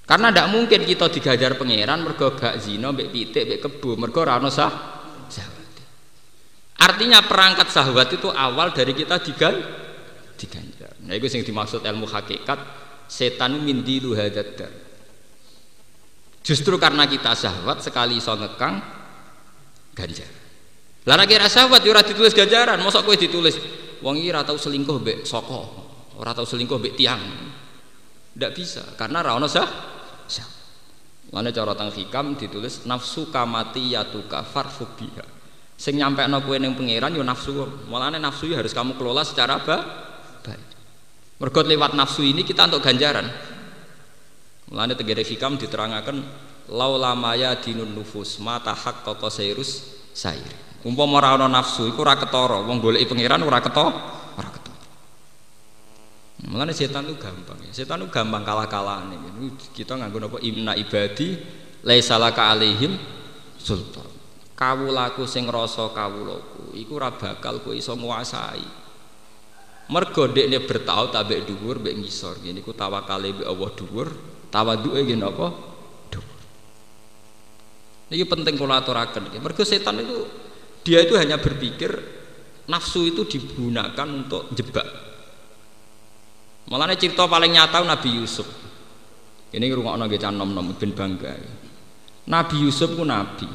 [0.03, 4.39] Karena tidak mungkin kita digajar pangeran mergo gak zina mbek pitik mbek kebo mergo ora
[4.47, 4.71] sah
[5.27, 5.75] syahwat
[6.79, 9.55] artinya perangkat sahabat itu awal dari kita digan
[10.39, 12.59] diganjar Nah itu yang dimaksud ilmu hakikat
[13.07, 14.71] setan mindilu hadadar.
[16.43, 18.75] Justru karena kita syahwat sekali iso ngekang
[19.95, 20.31] ganjar.
[21.03, 23.55] Lah kira syahwat ora ditulis ganjaran, mosok kowe ditulis
[24.03, 25.61] wong iki ora tau selingkuh mbek saka,
[26.19, 27.23] ora tau selingkuh mbek tiang.
[28.33, 29.67] Ndak bisa karena ra ono sah.
[31.33, 35.25] Mana cara tang hikam ditulis nafsu kamati yatuka farfuk biha.
[35.73, 37.89] Sing nyampekno kowe ning pangeran yo nafsu.
[37.89, 40.72] Mulane nafsu harus kamu kelola secara baik.
[41.43, 43.27] Mergot lewat nafsu ini kita untuk ganjaran.
[44.71, 46.23] Mulane tegere fikam diterangkan
[46.71, 50.47] lau lamaya dinun nufus mata hak koko sairus sair.
[50.87, 53.91] Umpama ora nafsu iku ora ketara, wong goleki pangeran ora ketara,
[54.39, 54.79] ora ketara.
[56.47, 57.75] Mulane setan itu gampang ya.
[57.75, 59.11] Setan itu gampang kalah-kalahan.
[59.75, 61.35] Kita nganggo napa imna ibadi
[61.83, 62.95] laisa laka alaihim
[63.59, 64.13] sultan.
[64.63, 68.82] kawulaku sing rasa kawulaku iku ora bakal kowe iso nguasai
[69.91, 74.07] mergo dekne bertau tabek dhuwur mbek ngisor ngene iku tawakale mbek Allah dhuwur
[74.47, 75.47] tawaduke nggih napa
[76.11, 76.39] dhuwur
[78.13, 80.23] iki penting kula aturaken mergo setan itu
[80.83, 81.91] dia itu hanya berpikir
[82.71, 84.87] nafsu itu digunakan untuk jebak
[86.63, 88.47] Malah cerita paling nyata Nabi Yusuf.
[89.51, 91.35] Ini rungokno nggih can nom-nom ben bangga.
[92.31, 93.45] Nabi Yusuf ku nabi.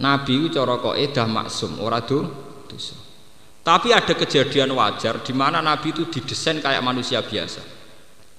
[0.00, 2.00] Nabi ku cara kok dah maksum, ora.
[3.66, 7.58] Tapi ada kejadian wajar di mana Nabi itu didesain kayak manusia biasa.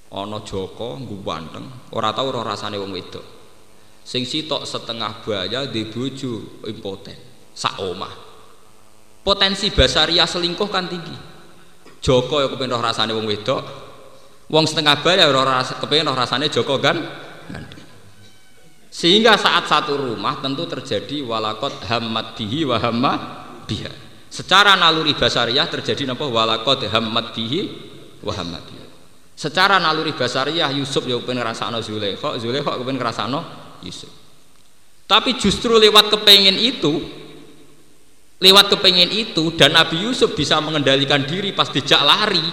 [0.08, 3.20] Ana Joko ganteng, ora tau ora rasane wong wedok.
[4.00, 7.12] Sing sitok setengah baya di bojo impoten,
[7.52, 8.08] sak omah.
[9.20, 11.12] Potensi basaria selingkuh kan tinggi.
[12.00, 13.60] Joko ya kepen roh rasane wong wedok.
[14.48, 16.96] Wong setengah baya ora ras, kepen roh rasane Joko kan.
[18.88, 23.12] Sehingga saat satu rumah tentu terjadi walakot hamad bihi wa hamma
[23.68, 24.07] biha.
[24.38, 26.22] Secara naluri basariah terjadi napa?
[26.30, 27.60] Walakot hamad bihi
[28.22, 28.86] wa biha.
[29.34, 33.40] Secara naluri basariah Yusuf ya kepen ngrasakno Zulaikha, Zulaikha kepen ngrasakno
[33.82, 34.06] Yusuf.
[35.10, 37.02] Tapi justru lewat kepengin itu
[38.38, 42.46] lewat kepengin itu dan Nabi Yusuf bisa mengendalikan diri pas dijak lari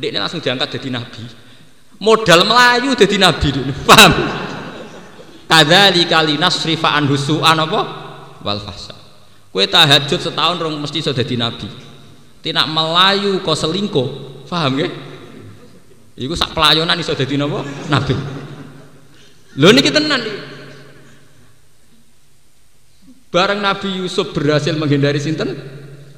[0.00, 1.24] dia langsung diangkat jadi Nabi.
[2.00, 3.52] Modal Melayu jadi Nabi
[3.84, 4.12] paham?
[5.44, 7.80] Kadzali kali nasrifa an husu'an apa?
[8.40, 8.99] Wal fahsa
[9.50, 11.68] kue tahajud setahun rong mesti sudah jadi Nabi
[12.40, 14.08] tidak Melayu kau selingkuh
[14.46, 14.88] paham ya
[16.20, 17.64] Iku sak pelayanan iso dadi napa?
[17.88, 18.12] Nabi.
[19.56, 20.40] Lho niki tenan iki.
[23.32, 25.56] Bareng Nabi Yusuf berhasil menghindari sinten?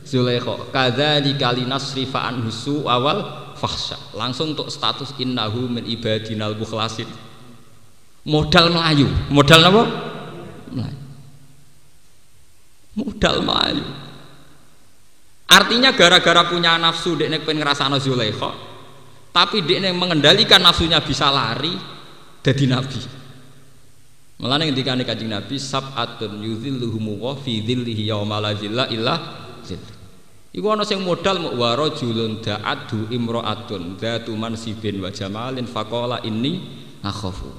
[0.02, 0.74] Zulaikha.
[0.74, 3.94] Kadzalika linasrifa husu awal fahsya.
[4.18, 7.06] Langsung untuk status innahu min ibadinal mukhlasin.
[8.26, 9.06] Modal Melayu.
[9.30, 9.82] Modal apa?
[10.74, 11.01] Melayu.
[12.92, 13.84] Modal Melayu.
[15.48, 18.50] Artinya gara-gara punya nafsu dekne pengen ngrasakno Zulaikha,
[19.32, 21.76] tapi dia yang mengendalikan nafsunya bisa lari
[22.42, 23.00] jadi nabi
[24.42, 29.14] Malah ketika nih kajian Nabi sab'atun yuzilluhumu wa fi dhillihi yawma la illa.
[30.50, 36.58] Iku ana sing modal mu wa rajulun da'adu imra'atun dzatu mansibin wa jamalin faqala inni
[37.06, 37.54] akhafu.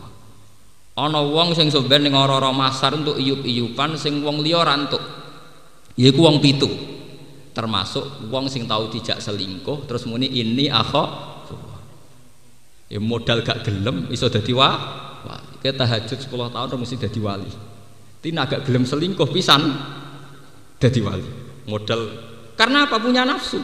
[1.00, 5.23] Ana wong sing sampeyan ning ora-ora masar untuk iyup-iyupan sing wong liya rantuk.
[6.00, 6.70] Yaiku wong pitu.
[7.54, 11.54] Termasuk wong sing tahu dijak selingkuh terus muni ini akhafu
[12.90, 14.74] ya modal gak gelem iso dadi wa
[15.26, 15.62] wali.
[15.62, 17.52] Kita tahajud 10 tahun mesti dadi wali.
[18.26, 19.62] Tina agak gelem selingkuh pisan
[20.82, 21.30] dadi wali.
[21.70, 22.02] Modal.
[22.58, 22.98] Karena apa?
[22.98, 23.62] Punya nafsu.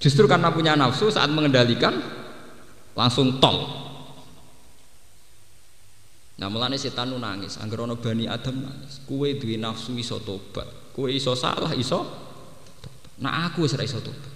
[0.00, 1.92] Justru karena punya nafsu saat mengendalikan
[2.96, 3.80] langsung tol
[6.40, 9.04] Nah mulane setan nangis, angger ana bani Adam nangis.
[9.04, 10.64] Kue duwe nafsu iso tobat,
[11.00, 12.28] kue iso salah iso
[13.20, 14.32] Nah aku ora iso tobat.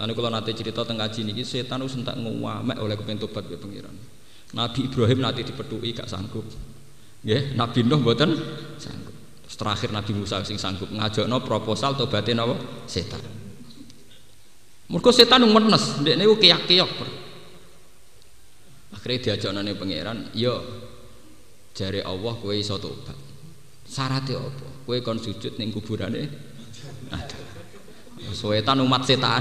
[0.00, 3.60] Lalu kalau nanti cerita tentang kaji ini, setan itu sentak ngamek oleh kepengen tobat ke
[3.60, 3.92] pengiran.
[4.56, 6.42] Nabi Ibrahim nanti dipedui gak sanggup.
[7.20, 8.32] Ya, Nabi Nuh buatan
[8.80, 9.12] sanggup.
[9.44, 12.56] Terus terakhir Nabi Musa sing sanggup no proposal tobatin apa?
[12.88, 13.20] Setan.
[14.90, 16.90] Mereka setan menes, dia ini kiyak-kiyak.
[18.90, 20.58] Akhirnya diajak nane pangeran, yo
[21.76, 23.14] jari Allah kue iso tobat.
[23.86, 24.79] Syaratnya apa?
[24.90, 26.26] Kue kon sujud ning kuburane
[27.14, 27.38] ada.
[28.34, 29.38] Setan umat setan.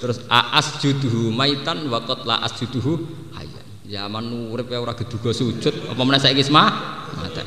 [0.00, 3.04] Terus aas juduhu maitan wakot la as juduhu
[3.36, 3.60] hayyan.
[3.84, 6.72] Zaman urip ya ora geduga sujud, apa meneh saiki mah
[7.20, 7.44] mate.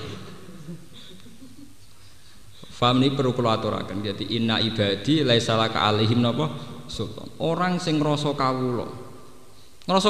[2.78, 4.06] Faham ini perlu kula aturaken.
[4.06, 6.54] Jadi inna ibadi laisa laka alaihim napa
[6.86, 7.26] sultan.
[7.42, 7.98] Orang sing.
[7.98, 8.38] Ngrasa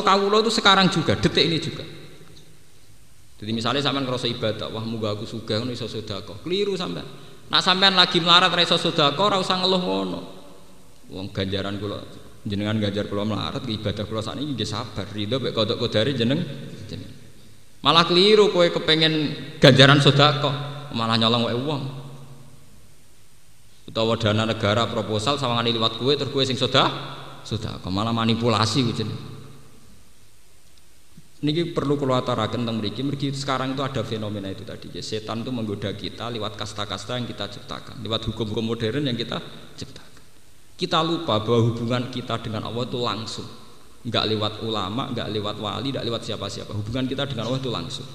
[0.03, 1.87] kawula itu sekarang juga, detik ini juga.
[3.45, 6.41] Jadi misalnya sampean ngerasa ibadah, wah muga aku sugih ngono iso sedekah.
[6.41, 7.05] Keliru sampean.
[7.45, 10.19] Nak sampean lagi melarat ra iso sedekah ora usah ngeluh ngono.
[11.13, 12.01] Wong ganjaran kula
[12.41, 16.41] jenengan ganjar kula melarat ibadah kula sakniki nggih sabar, ridho mek kodok kodari jeneng
[16.89, 17.13] jeneng.
[17.85, 19.13] Malah keliru kowe kepengen
[19.61, 21.83] ganjaran sedekah, malah nyolong wae wong.
[23.93, 26.89] Utawa dana negara proposal sawangane liwat kowe terus kowe sing sedekah,
[27.45, 29.34] sedekah malah manipulasi jeneng.
[31.45, 33.05] Niki perlu kalau atarakan tentang mereka.
[33.05, 34.89] Mereka sekarang itu ada fenomena itu tadi.
[34.89, 39.37] Ya, setan itu menggoda kita lewat kasta-kasta yang kita ciptakan, lewat hukum-hukum modern yang kita
[39.77, 40.09] ciptakan.
[40.73, 43.45] Kita lupa bahwa hubungan kita dengan Allah itu langsung,
[44.09, 46.73] nggak lewat ulama, nggak lewat wali, nggak lewat siapa-siapa.
[46.73, 48.09] Hubungan kita dengan Allah itu langsung.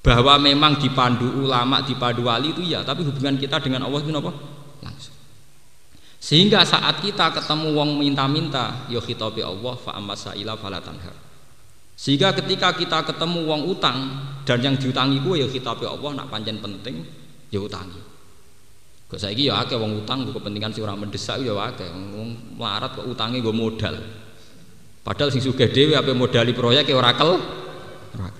[0.00, 4.32] Bahwa memang dipandu ulama, dipandu wali itu ya, tapi hubungan kita dengan Allah itu apa?
[4.80, 5.14] Langsung.
[6.16, 11.27] Sehingga saat kita ketemu wong minta-minta, ya khitabi Allah fa amma sa'ila fala tanhar
[11.98, 13.98] sehingga ketika kita ketemu uang utang
[14.46, 17.02] dan yang diutangi ku ya kitab Allah nak pancen penting
[17.50, 17.98] ya utangi.
[19.10, 21.90] Kok saiki ya akeh wong utang gue kepentingan sing ora mendesak ya akeh.
[21.90, 23.98] Wong melarat kok utangi gue modal.
[25.02, 27.34] Padahal sing sugih dhewe ape modali proyek ya ora kel
[28.14, 28.30] ora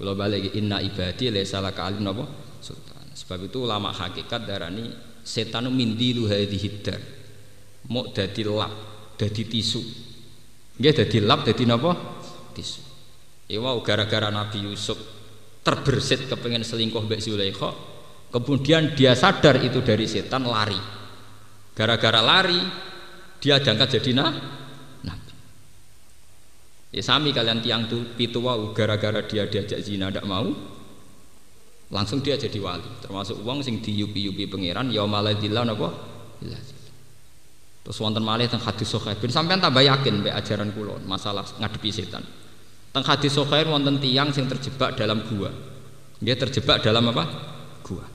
[0.00, 2.24] kalau balik inna ibadi laisa laka alim napa?
[2.64, 3.04] Sultan.
[3.12, 4.88] Sebab itu ulama hakikat darani
[5.20, 6.96] setan mindilu hadhihi dar.
[7.92, 8.72] Mau dadi lap
[9.20, 10.09] dadi tisu
[10.80, 11.92] nggih dadi lap dadi napa?
[12.56, 12.80] Tisu
[13.50, 14.96] ya wow gara-gara Nabi Yusuf
[15.60, 17.70] terbersit kepengen selingkuh Mbak Zulaikha
[18.30, 20.78] kemudian dia sadar itu dari setan lari.
[21.74, 22.58] Gara-gara lari
[23.42, 24.32] dia diangkat jadi nah
[25.02, 25.34] nabi.
[26.94, 30.48] Ya sami kalian tiang tuh pitu wau gara-gara dia diajak zina tidak mau
[31.90, 32.86] langsung dia jadi wali.
[33.02, 35.90] Termasuk uang sing diyupi-yupi pangeran ya maladillah napa
[37.90, 41.90] terus wonten malih teng hadis sahih ben sampean tambah yakin mbek ajaran kula masalah ngadepi
[41.90, 42.22] setan.
[42.94, 45.50] Teng hadis sahih wonten tiang sing terjebak dalam gua.
[46.22, 47.26] Dia terjebak dalam apa?
[47.82, 48.06] Gua.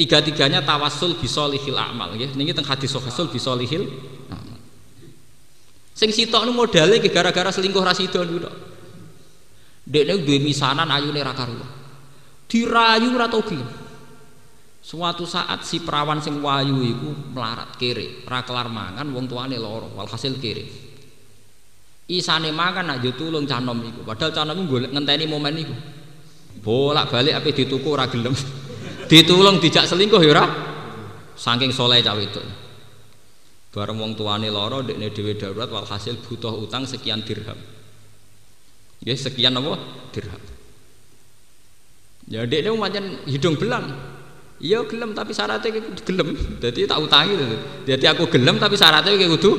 [0.00, 2.16] Tiga-tiganya tawasul bisolihil amal.
[2.16, 3.84] Ya ini teng hadis sahih bisolihil
[4.32, 4.56] amal.
[5.92, 8.48] Sing sitok nu modalnya gara-gara selingkuh rasido niku
[9.84, 11.68] Dekne duwe misanan ayune ra karuan.
[12.48, 13.44] Dirayu ora tau
[14.86, 19.90] Suatu saat si perawan sing wayu iku melarat kere, ra kelar mangan wong tuane lara,
[19.90, 20.62] walhasil kere.
[22.06, 25.74] Isane makan aja tulung canom iku, padahal canom iku golek ngenteni momen iku.
[26.62, 28.30] Bolak-balik ape dituku ora gelem.
[29.10, 30.44] Ditulung dijak selingkuh ya ora.
[31.34, 32.42] Saking soleh cawe itu.
[33.74, 37.58] Bareng wong tuane lara dekne dhewe darurat walhasil butuh utang sekian dirham.
[39.02, 39.82] Ya sekian apa?
[40.14, 40.42] Dirham.
[42.30, 44.14] Ya dek dia macam hidung belang.
[44.56, 45.68] Iya gelem tapi syaratnya
[46.00, 46.32] gelem.
[46.60, 47.36] Jadi tak utangi
[47.84, 49.52] Jadi aku gelem tapi syaratnya kayak kudu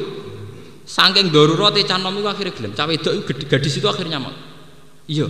[0.88, 2.72] saking darurat canom itu akhirnya gelem.
[2.74, 3.10] Cawe itu
[3.46, 4.34] gadis itu akhirnya mau.
[5.06, 5.30] Iya.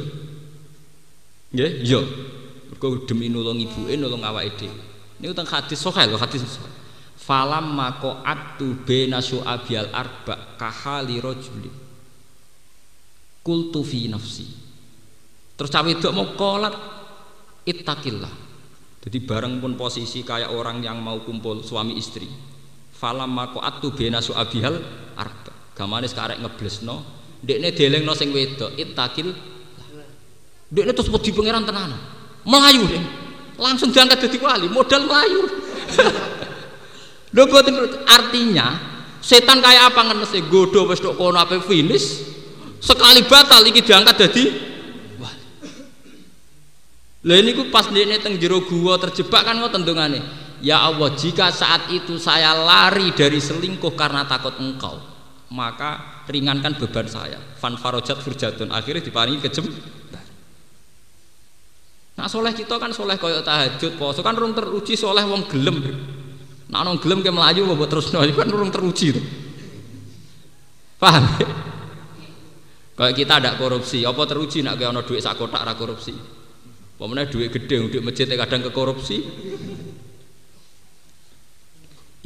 [1.52, 2.00] Ya, iya.
[2.72, 4.80] Mergo demi nulung ibuke nulung awake dhewe.
[5.20, 6.72] Ini utang hadis sahih lho hadis sahih.
[7.18, 11.88] Falam mako atu bena su'abial arba kahali rojuli
[13.48, 14.44] kultu fi nafsi
[15.56, 16.76] terus cawe itu mau kolat
[17.64, 18.47] ittaqillah
[19.04, 22.28] jadi bareng pun posisi kayak orang yang mau kumpul suami istri.
[22.98, 24.76] Falam mako atu bena su'abihal
[25.16, 25.54] arba.
[25.78, 29.30] Gamane sekarang ngeblesno dekne delengno sing wedok ittaqil.
[30.68, 32.02] Dekne terus wedi pangeran tenanan.
[32.44, 33.04] Melayu deh
[33.58, 35.42] langsung diangkat jadi wali modal melayu.
[37.36, 37.44] Lho
[38.08, 38.68] artinya
[39.20, 42.26] setan kayak apa ngenese godo wis tok kono ape finish.
[42.78, 44.44] Sekali batal iki diangkat jadi
[47.28, 50.24] lah ini pas dia teng jero gua terjebak kan ngoten dongane
[50.64, 55.18] ya Allah jika saat itu saya lari dari selingkuh karena takut engkau
[55.48, 57.40] maka ringankan beban saya.
[57.40, 58.68] Fan farojat furjatun.
[58.72, 59.68] Akhirnya diparingi kejem
[62.18, 65.78] nah soleh kita kan soleh koyok tahajud poso kan rung teruji soleh wong gelem.
[66.66, 69.26] Nah nong gelem ke melayu buat terus kan rung teruji tuh
[70.98, 71.30] paham?
[72.98, 76.37] Kayak kita ada korupsi, apa teruji nak kayak ono duit sak kotak korupsi.
[76.98, 79.22] Pemene duit gede, duit masjid kadang ke korupsi.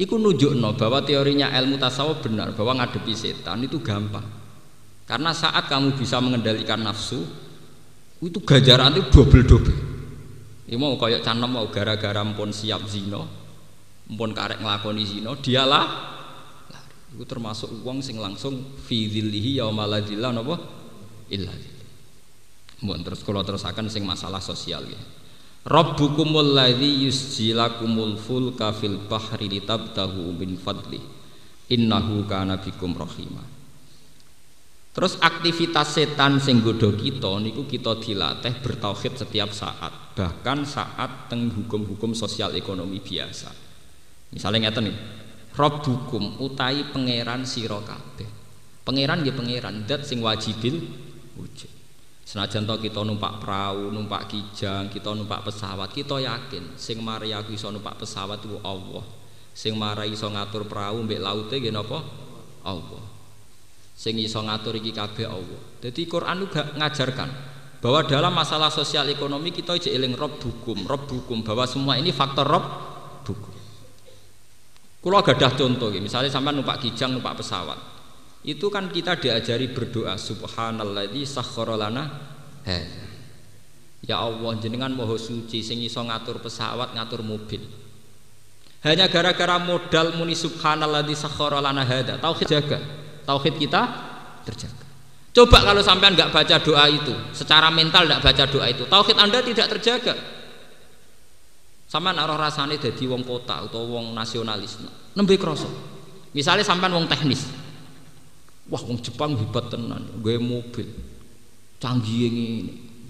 [0.00, 4.24] Iku nunjukno bahwa teorinya ilmu tasawuf benar bahwa ngadepi setan itu gampang.
[5.04, 7.20] Karena saat kamu bisa mengendalikan nafsu,
[8.24, 9.78] itu gajaran itu double double.
[10.64, 13.28] Ini mau kayak canom mau gara-gara pun siap zino,
[14.08, 16.12] pun karek ngelakoni zino, dialah
[17.12, 20.56] itu termasuk uang sing langsung fi dzillihi yauma la dzilla napa
[21.28, 21.52] illa
[22.82, 25.00] Mohon terus kalau terusakan sing masalah sosial ya.
[25.62, 30.98] Rabbukumul ladzi yusjilakumul fulka fil bahri litabtahu min fadli
[31.70, 33.46] innahu kana bikum rahimah.
[34.92, 41.48] Terus aktivitas setan sing godho kita niku kita dilatih bertauhid setiap saat, bahkan saat teng
[41.48, 43.48] hukum-hukum sosial ekonomi biasa.
[44.36, 44.96] Misalnya ngeten nih,
[45.52, 48.24] Rabbukum utai pangeran sira kabeh.
[48.88, 50.80] Pangeran nggih pangeran dat sing wajibil
[51.36, 51.81] wujud.
[52.32, 57.52] Senajan to kita numpak perahu, numpak kijang, kita numpak pesawat, kita yakin sing mari aku
[57.52, 59.04] iso numpak pesawat itu Allah.
[59.52, 62.00] Sing mari iso ngatur perahu mbek laute nggih napa?
[62.64, 63.04] Allah.
[63.92, 65.60] Sing iso ngatur iki kabeh Allah.
[65.84, 67.28] Jadi Quran juga ngajarkan
[67.84, 72.16] bahwa dalam masalah sosial ekonomi kita ijek eling rob hukum, rob hukum bahwa semua ini
[72.16, 72.64] faktor rob
[73.28, 73.52] hukum.
[75.04, 77.76] Kalau gadah contoh, misalnya sampai numpak kijang, numpak pesawat,
[78.42, 82.04] itu kan kita diajari berdoa Subhanalladzi sakhkhara lana
[84.02, 87.62] Ya Allah jenengan moho suci sing iso ngatur pesawat, ngatur mobil.
[88.82, 92.82] Hanya gara-gara modal muni subhanalladzi sakhkhara lana hadza, tauhid jaga.
[93.22, 93.82] Tauhid kita
[94.42, 94.82] terjaga.
[95.30, 99.38] Coba kalau sampean nggak baca doa itu, secara mental nggak baca doa itu, tauhid Anda
[99.38, 100.14] tidak terjaga.
[101.86, 104.82] Sampean arah rasane jadi wong kota atau wong nasionalis,
[105.14, 105.70] nembe kroso.
[106.34, 107.46] Misalnya sampean wong teknis,
[108.70, 110.86] wah wong Jepang hebat tenan, gue mobil,
[111.82, 112.48] canggih ini,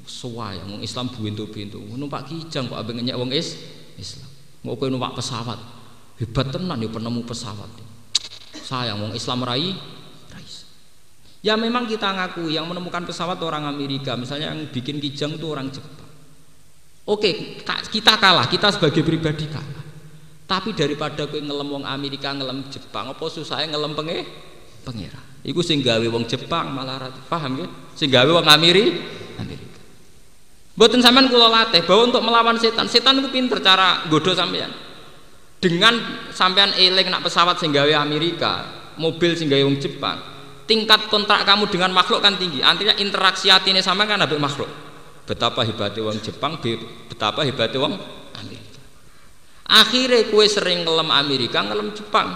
[0.07, 3.59] sesuai, wong Islam buintu-bintu, numpak kijang kok abeng ngenyek wong is,
[4.01, 4.29] Islam,
[4.65, 5.61] mau kowe numpak pesawat,
[6.23, 7.71] hebat tenan ya penemu pesawat.
[8.63, 9.75] Sayang wong Islam rai
[11.43, 15.75] Ya memang kita ngaku yang menemukan pesawat orang Amerika, misalnya yang bikin kijang itu orang
[15.75, 16.07] Jepang.
[17.03, 17.59] Oke,
[17.91, 19.83] kita kalah, kita sebagai pribadi kalah.
[20.47, 24.19] Tapi daripada kowe ngelem wong Amerika, ngelem Jepang, apa susahnya ngelem penge
[24.87, 25.32] pengera.
[25.43, 27.19] Iku sing gawe wong Jepang malah rata.
[27.27, 27.67] Paham ya?
[27.99, 28.85] Sing gawe wong Ameri
[29.39, 29.81] Amerika.
[30.79, 34.71] Mboten sampean kula latih bahwa untuk melawan setan, setan itu pinter cara godo sampean.
[35.59, 35.99] Dengan
[36.31, 38.67] sampean eling nak pesawat sing gawe Amerika,
[38.99, 40.33] mobil sing gawe wong Jepang,
[40.67, 44.71] tingkat kontrak kamu dengan makhluk kan tinggi artinya interaksi hati ini sama kan ada makhluk
[45.27, 46.57] betapa hebatnya wong Jepang
[47.11, 47.95] betapa hebatnya wong
[48.39, 48.81] Amerika
[49.67, 52.33] akhirnya kue sering ngelem Amerika ngelem Jepang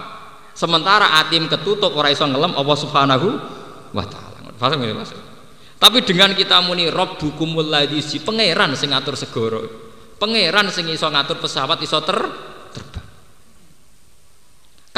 [0.57, 3.27] sementara atim ketutup orang iso ngelem Allah subhanahu
[3.93, 5.21] wa ta'ala paham ini maksud
[5.77, 7.69] tapi dengan kita muni rob bukumul
[8.01, 9.61] si pangeran sing ngatur segoro
[10.17, 12.17] pangeran sing iso ngatur pesawat iso ter
[12.73, 13.07] terbang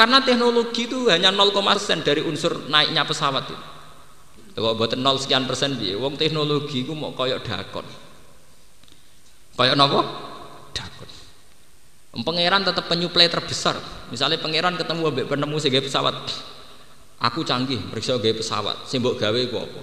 [0.00, 3.56] karena teknologi itu hanya 0, persen dari unsur naiknya pesawat itu.
[4.56, 7.84] Kalau buat 0 sekian persen dia, wong teknologi itu mau koyok dakon.
[9.60, 10.00] Koyok nopo?
[12.10, 13.78] Pangeran tetap penyuplai terbesar.
[14.10, 16.14] Misalnya pangeran ketemu ambek penemu sebagai pesawat.
[17.22, 18.76] Aku canggih, periksa gawe pesawat.
[18.90, 19.82] Simbok gawe ku apa?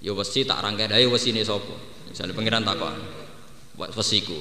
[0.00, 1.76] Ya wesi tak rangkai daya wesi ini sopo.
[2.08, 2.96] Misalnya pangeran takon,
[3.76, 4.36] buat wesiku.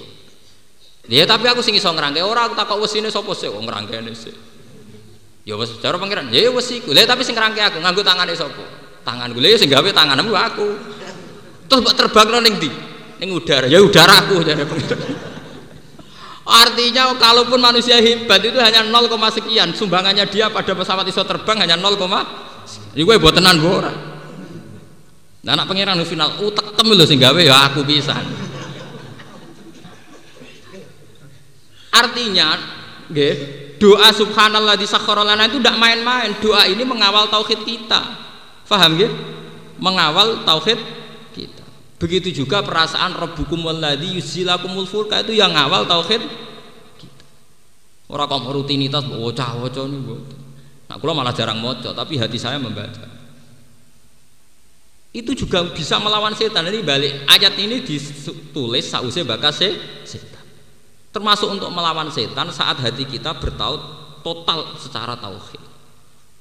[1.09, 4.33] Ya tapi aku sing iso ngrangkai ora aku takok wesine sapa sih wong ngrangkene sih.
[5.41, 6.93] Ya wis cara pangeran, ya, ya wis iku.
[6.93, 8.61] Lah tapi sing ngrangke aku nganggo tangane sapa?
[9.01, 10.67] Tangan gue, ya sing gawe tanganmu aku.
[11.65, 12.69] Terus mbok terbangno ning ndi?
[13.17, 13.65] Ning udara.
[13.65, 15.30] Ya udaraku jare pangeran.
[16.51, 21.79] Artinya kalaupun manusia hebat itu hanya 0, sekian sumbangannya dia pada pesawat iso terbang hanya
[21.79, 21.95] 0,
[22.91, 23.93] Iku buat tenan bu ora.
[25.41, 28.21] Nah, anak pangeran final utek tem lho sing gawe ya aku pisan.
[31.91, 32.61] Artinya,
[33.09, 33.35] nggih,
[33.81, 38.01] doa subhanallah di sakharolana itu tidak main-main doa ini mengawal tauhid kita
[38.69, 39.09] paham ya
[39.81, 40.77] mengawal tauhid
[42.01, 45.21] begitu juga perasaan rabbukum walladzi yusilakumul fulka.
[45.21, 46.25] Itu yang awal tauhid
[48.11, 50.03] orang kok rutinitas wocah-wocah ini
[50.91, 53.07] nah kalau malah jarang moco tapi hati saya membaca.
[55.11, 56.67] Itu juga bisa melawan setan.
[56.67, 59.63] Jadi balik ayat ini ditulis sausnya bakas
[60.03, 60.43] setan.
[61.15, 63.79] Termasuk untuk melawan setan saat hati kita bertaut
[64.25, 65.63] total secara tauhid.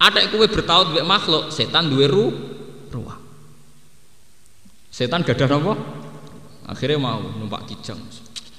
[0.00, 2.32] Ada kue bertaut dengan makhluk setan dua ru
[2.90, 3.19] ruang
[4.90, 5.74] setan gak ada apa?
[6.66, 7.98] Akhirnya mau numpak kijang.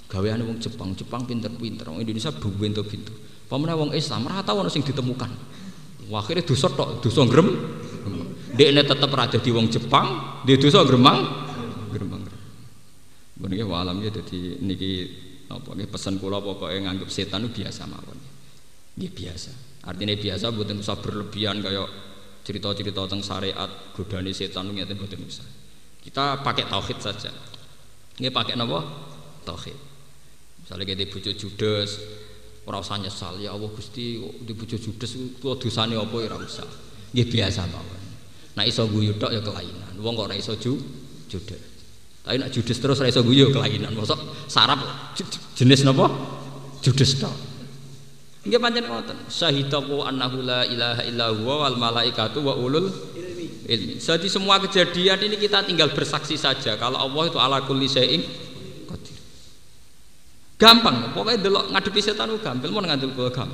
[0.08, 0.96] Gaweane wong Jepang.
[0.96, 1.88] Jepang pinter-pinter.
[1.88, 3.14] Wong Indonesia buwento pintu
[3.52, 5.28] pamane wong Islam ora tau sing ditemukan.
[6.12, 7.04] Akhirnya dosa tok.
[7.04, 7.48] Dosa grem
[8.56, 11.24] dekne tetep raja di wong Jepang dia dosa gremang
[11.88, 12.20] gremang
[13.40, 14.92] Bener ya alam ya dadi niki
[15.52, 18.16] Napa nggih pesen kula pokoke nganggep setan biasa mawon.
[18.96, 19.52] Nggih biasa.
[19.84, 21.84] Artinya biasa mboten usah berlebihan kaya
[22.48, 25.44] cerita-cerita tentang syariat godane setan ngeten mboten usah.
[26.02, 27.30] Kita pakai tauhid saja.
[28.18, 28.82] Nggih pakai napa?
[29.46, 29.78] Tauhid.
[30.66, 31.90] Misalnya kita bojo judes,
[32.66, 36.66] ora usah nyesal ya Allah Gusti di bojo judes kok dosane apa ya usah.
[37.14, 38.02] Nggih biasa mawon.
[38.58, 39.94] Nah iso guyu tok ya kelainan.
[40.02, 40.78] Wong kok iso ju
[41.30, 41.62] judes.
[42.22, 43.94] Tapi nak judes terus ora iso guyu kelainan.
[43.94, 44.82] Mosok sarap
[45.58, 46.10] jenis napa?
[46.82, 47.34] Judes tok.
[48.42, 49.18] Nggih pancen ngoten.
[49.30, 52.90] Syahidaku annahu la ilaha illa huwa wal malaikatu wa ulul
[53.72, 53.96] ilmi.
[53.98, 58.22] Jadi semua kejadian ini kita tinggal bersaksi saja kalau Allah itu ala kulli syai'in
[58.92, 59.18] qadir.
[60.60, 63.50] Gampang, pokoknya delok ngadepi setan itu gampang, mau ngadil gampang.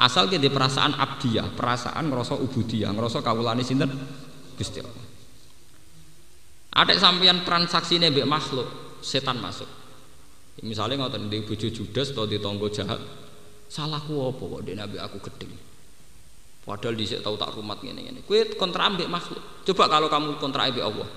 [0.00, 3.92] Asal kita perasaan abdiyah, perasaan ngerasa ubudiyah, ngerasa kawulane sinten
[4.56, 5.06] Gusti Allah.
[6.70, 9.68] Ada sampeyan transaksi mbek makhluk, setan masuk.
[10.64, 13.00] Misalnya ngotot di bojo judes atau di tonggo jahat,
[13.68, 15.69] salahku apa kok dia nabi aku gedeng.
[16.70, 18.22] Padahal di tahu tak rumat gini gini.
[18.22, 19.66] Kue kontra ambek makhluk.
[19.66, 21.08] Coba kalau kamu kontra ambek Allah.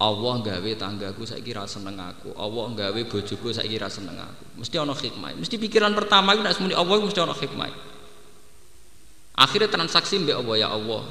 [0.00, 2.32] Allah gawe tanggaku saya kira seneng aku.
[2.32, 4.64] Allah gawe bojoku saya kira seneng aku.
[4.64, 5.36] Mesti ono hikmah.
[5.36, 7.68] Mesti pikiran pertama itu semuanya Allah mesti ono hikmah.
[9.36, 11.04] Akhirnya transaksi mbek Allah ya Allah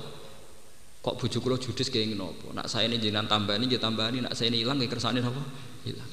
[0.99, 4.51] kok bojo kula judes kaya ngene apa nak saya ini tambani ya tambani nak saya
[4.51, 5.41] ini hilang ya kersane apa
[5.87, 6.09] hilang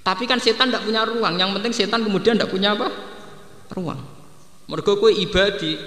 [0.00, 2.88] tapi kan setan tidak punya ruang yang penting setan kemudian tidak punya apa
[3.76, 4.00] ruang
[4.66, 5.78] mergo kowe ibadi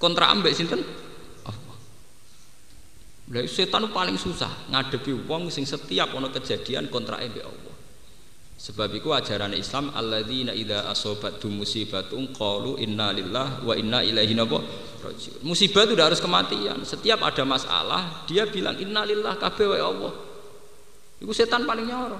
[0.00, 0.80] kontra ambek sinten
[1.44, 1.76] Allah
[3.26, 7.74] Lah setan paling susah ngadepi wong sing setiap ono kejadian kontra mbek Allah.
[8.56, 15.44] Sebab itu ajaran Islam alladzina idza asobatum musibatun qalu inna lillah wa inna ilaihi rajiun.
[15.44, 16.80] Musibah itu udah harus kematian.
[16.86, 20.12] Setiap ada masalah, dia bilang inna lillah kabeh wa Allah.
[21.20, 22.16] Iku setan paling nyoro.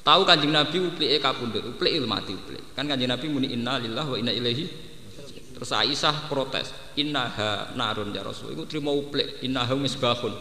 [0.00, 2.72] Tahu kanjeng Nabi uplike kapundhut, uplik mati uplik.
[2.72, 4.89] Kan kanjeng Nabi muni inna lillah wa inna ilaihi
[5.60, 8.56] Terus Aisyah protes, innaha narun ya Rasul.
[8.56, 10.32] Iku terima uplik, innaha misbahun.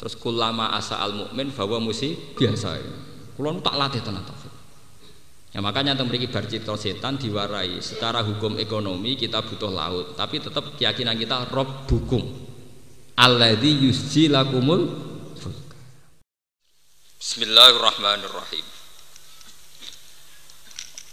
[0.00, 2.80] Terus kulama asa al mukmin bahwa musi biasa.
[3.36, 4.48] Kulo tak latih tenan taufik.
[5.52, 10.80] Ya makanya tentang memiliki bercipta setan diwarai secara hukum ekonomi kita butuh laut, tapi tetap
[10.80, 12.24] keyakinan kita rob hukum.
[13.20, 14.88] Alladzi yusji lakumul
[17.20, 18.77] Bismillahirrahmanirrahim.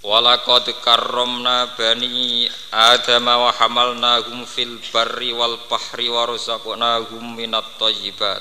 [0.05, 8.37] Walaqad karramna bani Adam wa hamalnahum fil barri wal bahri wa razaqnahum minat thayyibat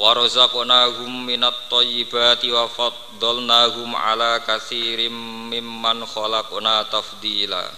[0.00, 5.12] wa razaqnahum minat thayyibati wa faddalnahum ala katsirin
[5.52, 7.68] mimman khalaqna tafdila.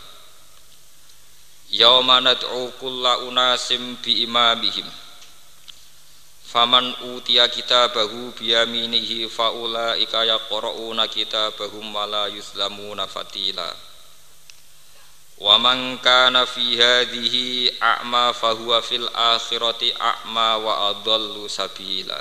[1.76, 4.88] Yauma nad'u kulla unasim bi imamihim
[6.52, 13.72] faman utiya kitabahu biyaminihi faulaika yaqra'una kitabahum wa la yuzlamuna fatila.
[15.40, 22.20] Wa man kana fi hadhihi a'ma fa huwa fil akhirati a'ma wa adallu sabila.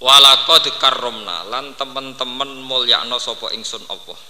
[0.00, 4.20] Walaqad karramna lan teman-teman mulyakno sapa ingsun Allah.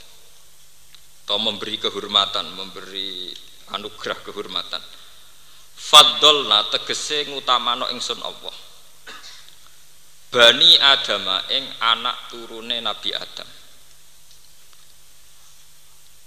[1.28, 3.30] Atau memberi kehormatan memberi
[3.70, 4.82] anugerah kehormatan
[5.80, 8.56] faddalna tegese ngutamano ingsun Allah.
[10.30, 13.48] Bani Adama ing anak turune Nabi Adam.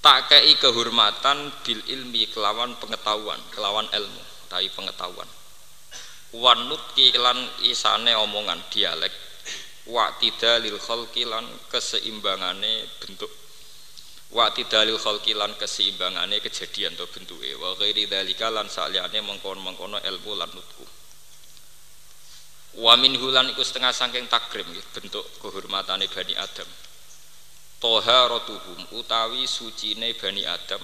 [0.04, 5.30] Tak kei kehormatan bil ilmi kelawan pengetahuan kelawan ilmu tapi pengetahuan.
[6.36, 9.14] Wanut kilan isane omongan dialek
[9.88, 13.43] wa tidalil khalqi lan keseimbangane bentuk
[14.34, 17.54] wa tidalil khalqi lan keseimbangane kejadian atau bentuke.
[17.56, 20.86] Wa ghairi dzalika lan saliyane mengkono-mengkono ilmu lan nutku.
[22.82, 26.66] Wa min hulan iku setengah saking takrim bentuk kehormatane Bani Adam.
[27.78, 30.82] Toharatuhum utawi sucine bani Adam.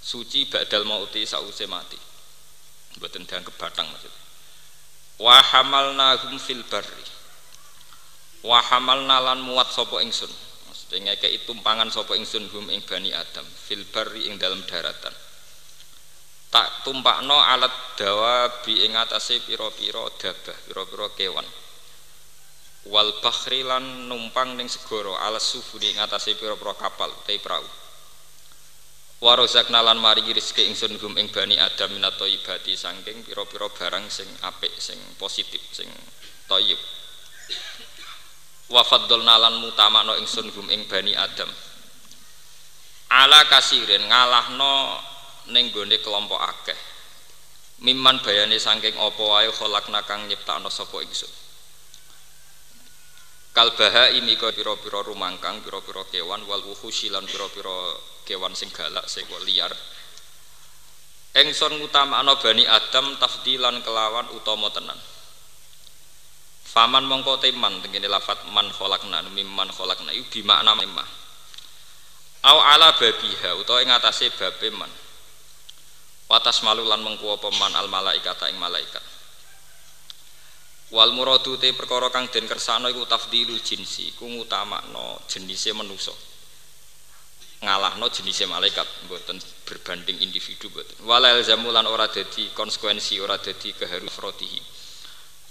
[0.00, 2.00] Suci badal mauti sause mati.
[2.96, 4.22] Mboten dianggep batang maksudnya.
[5.20, 7.04] Wa hamalnahum fil barri.
[8.44, 8.60] Wa
[9.40, 10.53] muat sapa ingsun
[10.94, 15.10] maksudnya ngekeki tumpangan sapa ingsun hum ing bani Adam fil barri ing dalam daratan.
[16.54, 21.42] Tak tumpakno alat dawa bi ing atase pira-pira dabah pira-pira kewan.
[22.94, 27.66] Wal bakhri lan numpang ning segara alas sufuri ngatasi pira-pira kapal te prau
[29.18, 34.28] warozakna lan maringi rezeki ingsun hum ing bani adam minat thayyibati saking pira-pira barang sing
[34.44, 35.88] apik sing positif sing
[36.44, 36.76] thayyib
[38.72, 41.50] wa faddalna lan mutamakno ingsun hum ing bani adam.
[43.12, 45.00] Ala kasirin ngalahno
[45.52, 46.78] ning gone kelompok akeh.
[47.84, 51.28] Miman bayane saking apa wae kholakna kang nyiptakno sapa ingsun.
[53.54, 57.94] Kalbaha ini kau piro-piro rumangkang piro-piro kewan wal wuhusi lan piro-piro
[58.26, 59.70] kewan sing galak sing liar.
[61.34, 64.98] Engson ana bani Adam tafdilan kelawan utama tenan
[66.74, 71.06] Faman mongko teman tengene lafat man kholakna mimman kholakna iku bimakna mimah
[72.44, 74.90] Au ala babiha utawa ing atase babe man.
[76.28, 79.00] Watas malulan mengkuwa peman al malaikat ing malaikat.
[80.92, 86.12] Wal muradu te perkara kang den kersano iku tafdilul jinsi ku ngutamakno jenise manusa
[87.64, 91.00] ngalahno jenise malaikat mboten berbanding individu mboten.
[91.08, 94.83] Walal zamulan ora dadi konsekuensi ora dadi keharus rotihi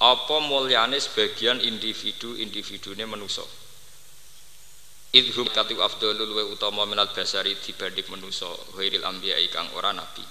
[0.04, 3.48] apa mulyane sebagian individu-individune manusa
[5.16, 10.28] idhum katu afdalul wa utama minal basari dibanding manusa ghairil anbiya kang ora nabi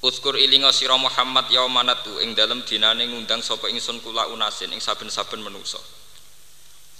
[0.00, 5.44] Uskur ilinga sira Muhammad yaumanatu ing dalem dinane ngundang sapa ingsun kula unasin ing saben-saben
[5.44, 5.76] manusa.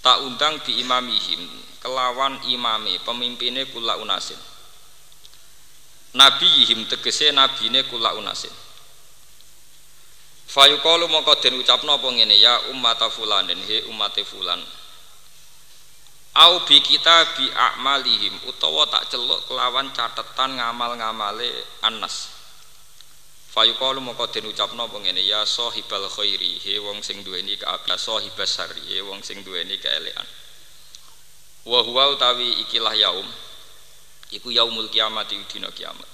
[0.05, 1.41] Tak undang di imamihim
[1.81, 4.37] kelawan imame pemimpine kula unasin.
[6.13, 8.53] Nabi yihim tegese nabine kula unasin.
[10.51, 14.59] Fayuqalu mongko den ucapno apa ngene ya ummata fulanin he umate fulan.
[16.35, 21.51] Au bi kita bi a'malihim utawa tak celuk kelawan catetan ngamal-ngamale
[21.87, 22.41] anas.
[23.51, 28.47] Fayuqalu moko den ucapno apa ngene ya sahibal khairi he wong sing duweni kaapian sahibas
[28.47, 30.27] syarri he wong sing duweni kaelekan
[31.67, 33.27] wa huwa utawi ikilah yaum
[34.31, 36.10] iku yaumul kiamat dina kiamat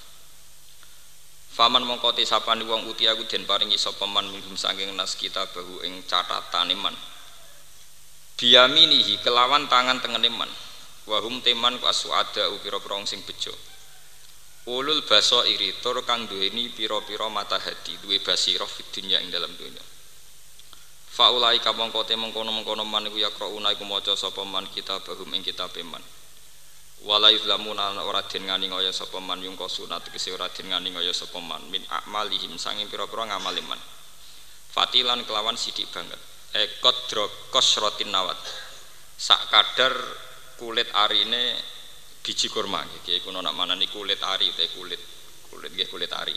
[1.56, 5.80] Faman mongko sapani wong uti aku den paringi sapa man minhum saking nas kita bahu
[5.88, 6.92] ing catatane man.
[8.36, 10.52] Biyaminihi kelawan tangan tengene man.
[11.08, 13.56] Wahum teman ku asu ada upira-pira sing bejo.
[14.68, 19.54] Ulul baso iri tur kang duweni pira-pira mata hati, duwe basirah fid dunya ing dalam
[19.56, 19.80] dunya.
[21.08, 25.40] Faulai kamong kote mengkono mengkono man iku yakrauna iku maca sapa man kita bahum ing
[25.40, 26.04] kita peman.
[27.04, 31.12] Wala yuzlamuna ora den ngani kaya sapa man yung sunat tegese ora den ngani kaya
[31.12, 33.78] sapa man min amalihim sanging pira-pira ngamali man.
[34.72, 36.16] Fatilan kelawan sidik banget.
[36.56, 38.40] Ekot drokos rotin nawat.
[39.16, 39.92] Sak kadar
[40.56, 41.52] kulit arine
[42.24, 45.00] biji kurma iki kuno nak manani kulit ari teh kulit
[45.52, 46.36] kulit nggih kulit ari.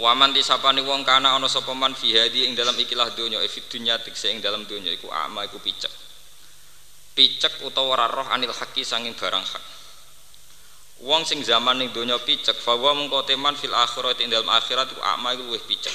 [0.00, 4.00] Waman disapani wong kana ana sapa fi hadi ing dalam ikilah donya e fi dunya
[4.00, 5.92] tikse ing dalam donya iku ama iku picek.
[7.12, 9.64] Picek utawa roh anil haki sanging barang hak.
[11.02, 15.02] Wong sing zaman ning donya picek fawa mengko teman fil akhirat ing dalam akhirat iku
[15.02, 15.94] ama iku luwih picek.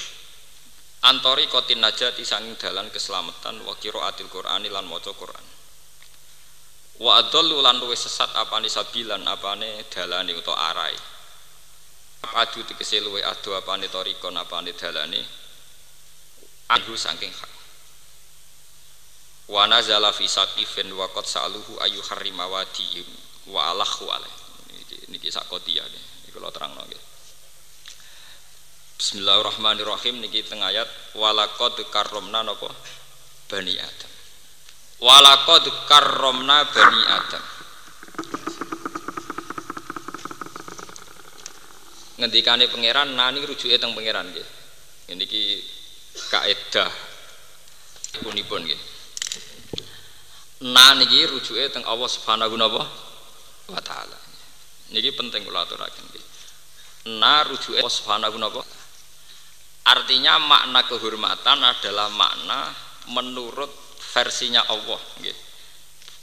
[1.08, 5.46] Antori kotin najati sanging dalan keselamatan wa qiraatil Qur'ani lan maca Qur'an.
[7.02, 11.18] Wa adallu lan luwih sesat apane sabilan apane dalane utawa arai
[12.36, 15.22] adu tegese luwe adu apane torikon apane dalane
[16.70, 17.57] anhu saking hak
[19.48, 21.28] wa nazala fi saqifin wa qad
[21.88, 23.04] ayu harrima wadi
[23.48, 24.36] wa alahu alaih.
[24.76, 26.36] Niki niki sak kotia niki.
[26.36, 27.02] Kula terangno nggih.
[29.00, 30.20] Bismillahirrahmanirrahim.
[30.20, 32.68] Niki teng ayat walaqad karramna napa?
[33.48, 34.12] Bani adam.
[35.00, 37.46] Walaqad karramna bani adam.
[42.18, 44.48] Ngendikane pangeran nani rujuke teng pangeran nggih.
[45.16, 45.64] Niki
[46.28, 46.92] kaedah
[48.20, 48.97] punipun nggih.
[50.66, 54.18] Nah niki rujuke teng Allah Subhanahu wa taala.
[54.90, 56.26] Niki penting kula aturaken nggih.
[57.20, 58.66] Nah rujuke Allah Subhanahu wa
[59.88, 62.74] Artinya makna kehormatan adalah makna
[63.14, 63.70] menurut
[64.16, 65.38] versinya Allah nggih.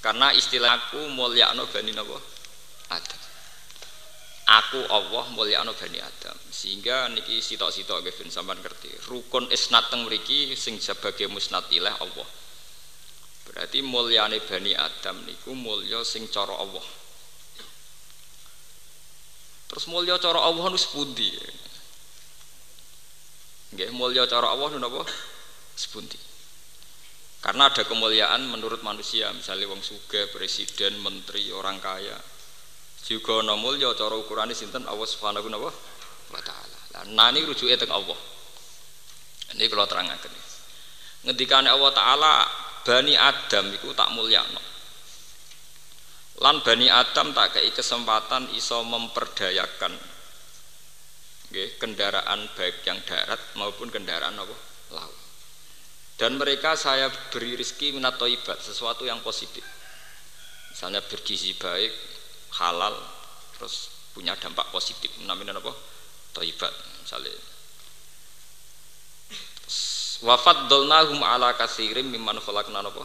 [0.02, 2.18] Karena istilahku mulyakno bani napa?
[2.92, 3.24] Adam
[4.44, 10.04] aku Allah mulia anu bani Adam sehingga niki sitok-sitok nggih sampean ngerti rukun isnat teng
[10.04, 12.28] mriki sing sebagai musnad ilah Allah
[13.54, 16.82] berarti mulyane bani Adam niku mulya sing cara Allah
[19.70, 21.30] terus mulya cara Allah nu sepundi
[23.78, 25.06] nggih mulya cara Allah nu napa
[25.78, 26.18] sepundi
[27.40, 32.18] karena ada kemuliaan menurut manusia misalnya wong suge presiden menteri orang kaya
[33.04, 36.78] juga ana mulya cara ukurane sinten Allah Subhanahu wa taala.
[36.96, 38.16] Lah nani rujuke teng Allah.
[39.52, 40.32] Ini kalau terangaken.
[41.28, 42.34] Ngendikane Allah taala
[42.84, 44.60] Bani Adam iku tak mulyakno.
[46.44, 49.96] Lan Bani Adam tak kei kesempatan iso memperdayakan
[51.80, 54.56] kendaraan baik yang darat maupun kendaraan apa
[54.92, 55.18] laut.
[56.14, 59.62] Dan mereka saya beri rezeki minat toibat sesuatu yang positif.
[60.70, 61.90] Misalnya bergizi baik,
[62.58, 62.94] halal
[63.54, 65.74] terus punya dampak positif namanya apa
[66.30, 66.70] toibat
[67.02, 67.34] misalnya
[70.22, 73.04] wafat dolnahum ala kasirim mimman khalaqna apa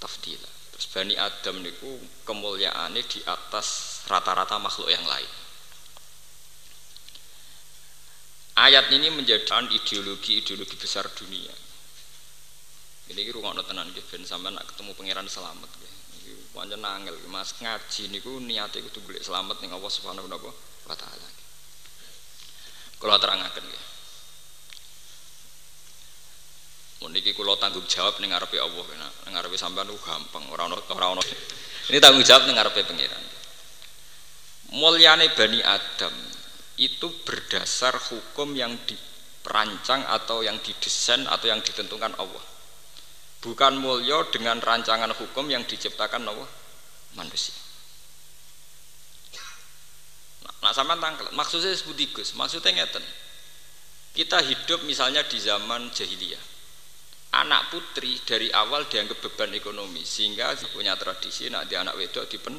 [0.00, 0.48] tafdila.
[0.72, 5.32] Terus bani adam niku kemuliaannya di atas rata-rata makhluk yang lain.
[8.58, 11.54] Ayat ini menjadi ideologi-ideologi besar dunia.
[13.08, 15.98] Ini rumah tenan ben sampai nak ketemu pangeran selamat gitu
[16.52, 17.54] pancen angel Mas.
[17.56, 21.28] Ngaji niku niate kudu golek selamat ning Allah Subhanahu wa taala.
[22.98, 23.84] Kula terangaken nggih.
[26.98, 28.84] Mun niki kula tanggung jawab ning ngarepe Allah
[29.26, 31.22] ning ngarepe sampean gampang ora ono ora ono.
[31.88, 33.24] Ini tanggung jawab ning ngarepe pangeran.
[34.74, 36.12] Mulyane Bani Adam
[36.78, 42.44] itu berdasar hukum yang diperancang atau yang didesain atau yang ditentukan Allah
[43.38, 46.50] bukan mulio dengan rancangan hukum yang diciptakan Allah
[47.14, 47.54] manusia
[49.34, 53.04] nah, nah sama tangkel maksudnya seperti maksudnya ngeten
[54.14, 56.57] kita hidup misalnya di zaman jahiliyah
[57.28, 62.56] anak putri dari awal dianggap beban ekonomi sehingga punya tradisi nak di anak wedok dipen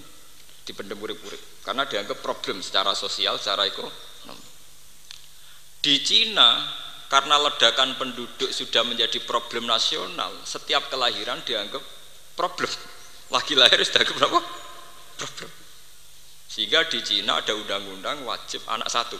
[0.61, 1.65] dipendem urip-urip.
[1.65, 4.47] Karena dianggap problem secara sosial secara ekonomi.
[5.79, 6.59] Di Cina
[7.09, 11.81] karena ledakan penduduk sudah menjadi problem nasional setiap kelahiran dianggap
[12.37, 12.69] problem.
[13.33, 14.39] Lagi lahir sudah dianggap berapa?
[15.19, 15.51] problem.
[16.47, 19.19] Sehingga di Cina ada undang-undang wajib anak satu.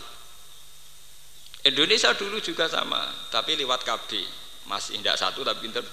[1.67, 4.23] Indonesia dulu juga sama tapi lewat KB
[4.69, 5.83] masih tidak satu tapi pinter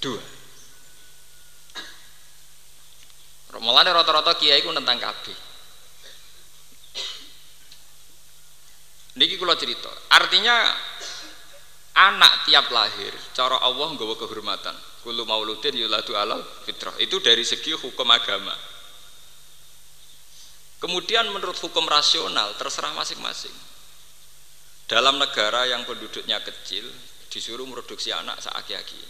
[0.00, 0.22] dua
[3.54, 5.24] Mulane rata-rata kiai ku tentang KB
[9.14, 9.86] Niki kula cerita.
[10.10, 10.74] Artinya
[11.94, 14.74] anak tiap lahir cara Allah nggawa kehormatan.
[15.06, 16.98] Kullu mauludin yuladu alal fitrah.
[16.98, 18.50] Itu dari segi hukum agama.
[20.82, 23.54] Kemudian menurut hukum rasional terserah masing-masing.
[24.90, 26.84] Dalam negara yang penduduknya kecil
[27.34, 29.02] disuruh produksi anak seaki-aki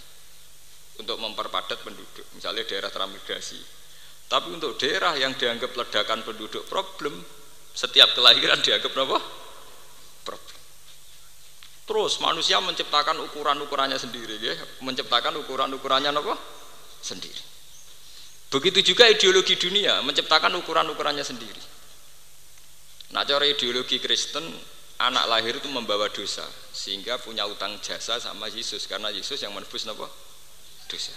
[1.05, 3.61] untuk memperpadat penduduk, misalnya daerah transmigrasi.
[4.25, 7.21] Tapi untuk daerah yang dianggap ledakan penduduk problem,
[7.77, 9.19] setiap kelahiran dianggap apa?
[10.25, 10.61] Problem.
[11.85, 14.57] Terus manusia menciptakan ukuran-ukurannya sendiri, ya?
[14.81, 16.35] menciptakan ukuran-ukurannya apa?
[17.05, 17.45] Sendiri.
[18.49, 21.63] Begitu juga ideologi dunia menciptakan ukuran-ukurannya sendiri.
[23.13, 24.49] Nah, cara ideologi Kristen
[25.01, 29.87] anak lahir itu membawa dosa sehingga punya utang jasa sama Yesus karena Yesus yang menebus
[29.91, 30.07] apa?
[30.87, 31.15] dosa.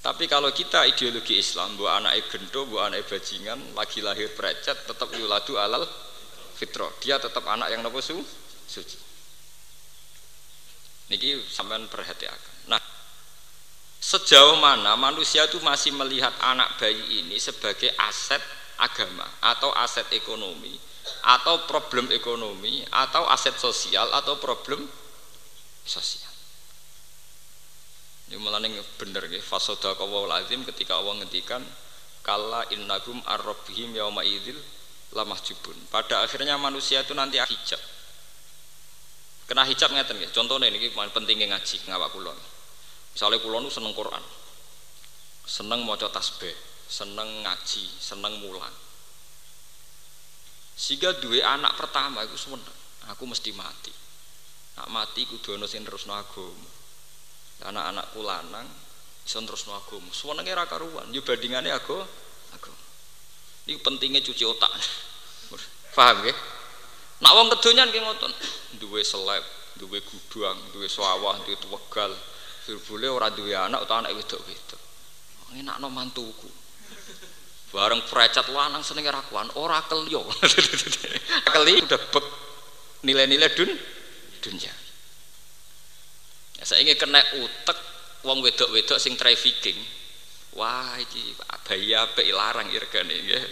[0.00, 5.12] Tapi kalau kita ideologi Islam, buat anak gendo, buat anak bajingan, lagi lahir perecet, tetap
[5.12, 5.84] yuladu alal
[6.56, 6.88] fitro.
[7.04, 8.16] Dia tetap anak yang nopo su,
[8.64, 8.96] suci.
[11.12, 12.32] Niki sampean perhatikan.
[12.72, 12.80] Nah,
[14.00, 18.40] sejauh mana manusia itu masih melihat anak bayi ini sebagai aset
[18.80, 20.80] agama atau aset ekonomi
[21.22, 24.86] atau problem ekonomi atau aset sosial atau problem
[25.84, 26.30] sosial.
[28.30, 29.42] Ini malah yang bener ya.
[29.42, 31.66] Fasoda kawal azim ketika Allah ngendikan
[32.22, 34.54] kala innagum arrobhim yauma idil
[35.18, 35.74] lamah jubun.
[35.90, 37.82] Pada akhirnya manusia itu nanti hijab.
[39.50, 40.30] Kena hijab ngeten ya.
[40.30, 42.38] Contohnya ini pentingnya ngaji ngawak kulon.
[43.10, 44.22] Misalnya kulon itu seneng Quran,
[45.42, 46.54] seneng mau tasbih,
[46.86, 48.70] seneng ngaji, seneng mulang.
[50.80, 52.56] Sehingga dua anak pertama itu semua
[53.12, 53.92] aku mesti mati.
[54.80, 56.68] Nak mati kudu ana sing terusno agama
[57.60, 58.64] anak-anakku lanang
[59.20, 61.92] iso terusno agama senenge ra karuan yo bandingane aku
[62.56, 62.72] aku
[63.68, 64.72] ini pentingnya cuci otak.
[65.96, 66.32] Paham ya
[67.20, 68.32] nak wong kedonyan ki ngoten
[68.80, 69.44] duwe seleb
[69.76, 72.16] duwe gudang duwe sawah duwe tuwegal
[72.88, 74.80] boleh ora duwe anak utawa anak wedok-wedok.
[75.60, 76.59] No mantuku
[77.70, 80.26] bareng precat lanang senenge ra kuan ora kelio
[81.54, 82.26] keli udah bek
[83.06, 83.70] nilai-nilai dun
[84.42, 84.74] dunia
[86.60, 87.78] Ya, saya ingin kena utek
[88.20, 89.80] wong wedok-wedok sing trafficking.
[90.60, 91.32] Wah, iki
[91.64, 93.44] bayi apik larang irgane nggih.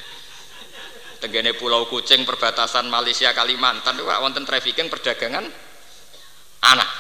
[1.25, 5.49] Tenggene Pulau Kucing perbatasan Malaysia Kalimantan wah wonten trafficking perdagangan
[6.69, 6.91] anak.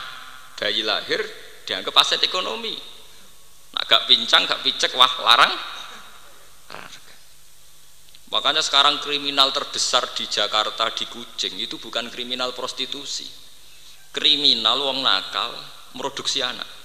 [0.57, 1.21] Bayi lahir
[1.69, 2.73] dianggap aset ekonomi.
[3.77, 5.53] Nah, gak pincang, gak picek, wah larang.
[8.29, 13.25] Makanya sekarang kriminal terbesar di Jakarta di Kucing itu bukan kriminal prostitusi.
[14.13, 15.53] Kriminal wong nakal
[15.97, 16.79] produksi anak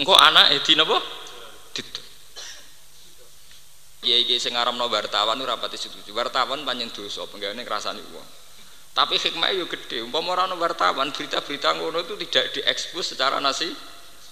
[0.00, 0.96] engkau anak eh di napa
[1.74, 2.00] gitu
[4.00, 6.16] Kiai kiai sing ngaramno wartawan ora pati setuju.
[6.16, 8.28] Wartawan panjang dosa penggane ngrasani wong.
[8.96, 10.00] Tapi hikmahnya yo gede.
[10.00, 13.68] Umpama ora wartawan, berita-berita ngono itu tidak diekspos secara nasi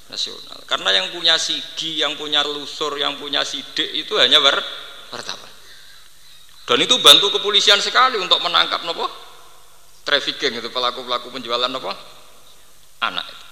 [0.09, 0.65] nasional.
[0.65, 5.53] Karena yang punya sigi, yang punya lusur, yang punya sidik itu hanya wartawan.
[6.69, 9.09] Dan itu bantu kepolisian sekali untuk menangkap nopo
[10.05, 11.89] trafficking itu pelaku-pelaku penjualan nopo
[13.01, 13.47] anak itu.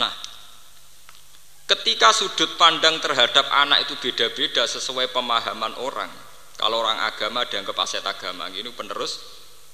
[0.00, 0.12] Nah,
[1.68, 6.08] ketika sudut pandang terhadap anak itu beda-beda sesuai pemahaman orang.
[6.56, 9.20] Kalau orang agama dianggap aset agama, ini penerus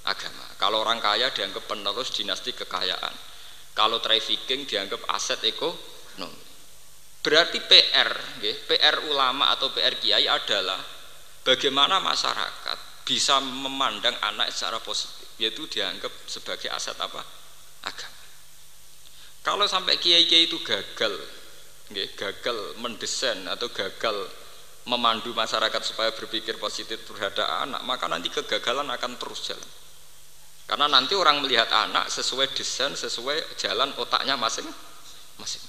[0.02, 0.42] agama.
[0.58, 3.14] Kalau orang kaya dianggap penerus dinasti kekayaan.
[3.78, 6.42] Kalau trafficking dianggap aset ekonomi.
[7.22, 8.10] Berarti PR,
[8.66, 10.97] PR ulama atau PR kiai adalah
[11.48, 17.24] bagaimana masyarakat bisa memandang anak secara positif, yaitu dianggap sebagai aset apa?
[17.88, 18.24] Agama.
[19.40, 21.16] Kalau sampai kiai-kiai itu gagal,
[22.20, 24.28] gagal mendesain atau gagal
[24.84, 29.70] memandu masyarakat supaya berpikir positif terhadap anak, maka nanti kegagalan akan terus jalan.
[30.68, 34.68] Karena nanti orang melihat anak sesuai desain, sesuai jalan otaknya masing
[35.40, 35.67] masing-masing.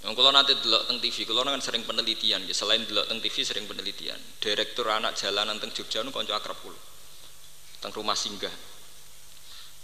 [0.00, 2.56] Yang kalau nanti delok teng TV, kalau kan sering penelitian, ya.
[2.56, 4.16] selain delok teng TV sering penelitian.
[4.40, 6.80] Direktur anak jalanan teng Jogja nu konco akrab kula.
[7.84, 8.52] Teng rumah singgah.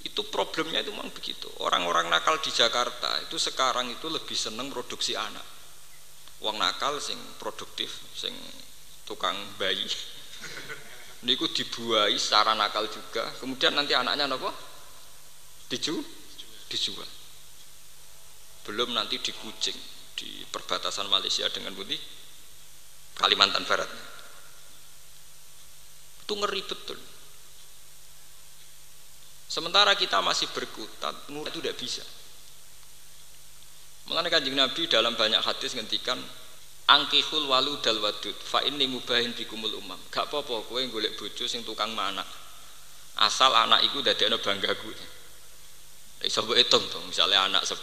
[0.00, 1.52] Itu problemnya itu memang begitu.
[1.60, 5.44] Orang-orang nakal di Jakarta itu sekarang itu lebih seneng produksi anak.
[6.40, 8.32] Uang nakal sing produktif sing
[9.04, 9.84] tukang bayi.
[11.28, 13.36] Niku dibuai secara nakal juga.
[13.36, 14.48] Kemudian nanti anaknya nopo
[15.68, 16.00] diju?
[16.66, 17.08] Dijual.
[18.66, 21.96] Belum nanti di Kucing di perbatasan Malaysia dengan Budi
[23.16, 23.88] Kalimantan Barat
[26.26, 26.98] itu ngeri betul
[29.46, 32.02] Sementara kita masih berkutat, itu tidak bisa.
[34.10, 36.18] Mengenai kanjeng Nabi dalam banyak hadis ngendikan
[36.90, 40.02] angkihul walu dal wadud fa inni mubahin bikumul umam.
[40.10, 42.26] Gak apa-apa kowe golek bojo sing tukang mana.
[43.16, 44.92] asal anak iku dadekno banggaku
[46.20, 47.80] iso mbok hitung to misalnya anak 10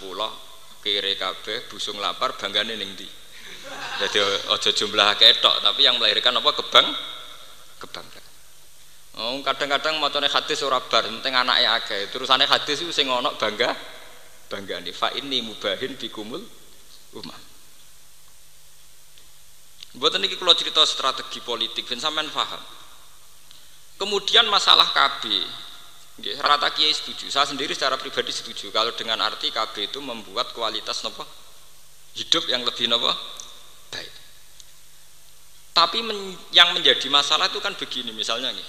[0.84, 3.07] kere kabeh busung lapar banggane ning ndi
[4.03, 4.19] jadi
[4.51, 6.88] ojo jumlah ketok tapi yang melahirkan apa kebang
[7.80, 8.23] kebanggaan
[9.14, 12.01] Oh, kadang-kadang macane hadis ora bar, penting anake akeh.
[12.10, 13.69] Terusane hadis iku sing ana bangga
[14.49, 16.41] banggane fa ini mubahin bikumul
[17.14, 17.41] umam.
[19.93, 22.57] Buat ini kalau cerita strategi politik, sampean paham.
[24.01, 25.45] Kemudian masalah KB,
[26.22, 27.26] rata kiai setuju.
[27.34, 31.26] Saya sendiri secara pribadi setuju kalau dengan arti KB itu membuat kualitas nopo
[32.14, 33.10] hidup yang lebih nopo
[33.90, 34.14] baik.
[35.73, 38.68] Tapi men, yang menjadi masalah itu kan begini misalnya nih.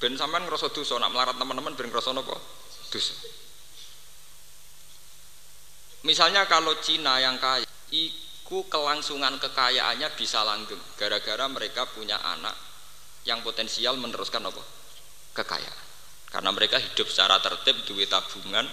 [0.00, 2.32] Ben sampean ngerasa dosa nak melarat teman-teman ben ngerasa nopo
[2.88, 3.12] dosa.
[6.08, 7.66] Misalnya kalau Cina yang kaya,
[8.48, 12.56] ku kelangsungan kekayaannya bisa langgeng gara-gara mereka punya anak
[13.28, 14.62] yang potensial meneruskan apa
[15.36, 15.87] kekayaan
[16.28, 18.68] karena mereka hidup secara tertib duit tabungan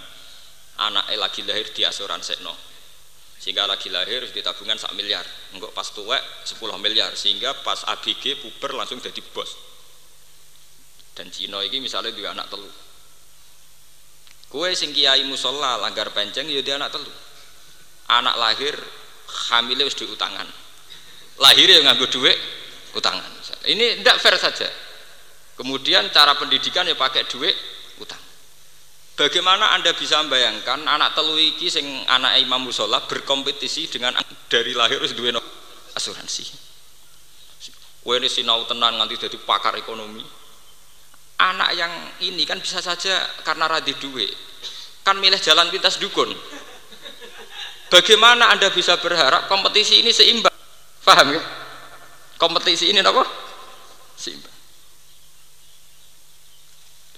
[0.75, 2.75] anaknya lagi lahir di asuransi no
[3.35, 5.21] sehingga lagi lahir di tabungan sak miliar.
[5.53, 6.17] Enggak pas tuwek
[6.49, 7.13] 10 miliar.
[7.13, 9.53] Sehingga pas ABG puber langsung jadi bos.
[11.13, 12.67] Dan Cino ini misalnya dua anak telu.
[14.49, 17.11] Kue sing kiai musola langgar penceng ya dia anak telu.
[18.09, 18.73] Anak lahir
[19.53, 20.47] hamilnya wis utangan.
[21.37, 22.35] Lahirnya nganggo duit
[22.97, 23.29] utangan.
[23.65, 24.67] Ini tidak fair saja
[25.55, 27.55] kemudian cara pendidikan ya pakai duit
[27.99, 28.19] utang
[29.15, 34.15] bagaimana anda bisa membayangkan anak telu iki sing anak imam musola berkompetisi dengan
[34.51, 35.31] dari lahir wis duwe
[35.95, 36.67] asuransi
[38.05, 40.21] Wene sinau tenan nganti jadi pakar ekonomi
[41.41, 41.89] anak yang
[42.21, 44.29] ini kan bisa saja karena radhi duit
[45.01, 46.29] kan milih jalan pintas dukun
[47.85, 50.53] Bagaimana Anda bisa berharap kompetisi ini seimbang?
[51.05, 51.41] Paham ya?
[52.41, 53.21] Kompetisi ini apa?
[54.17, 54.54] Seimbang.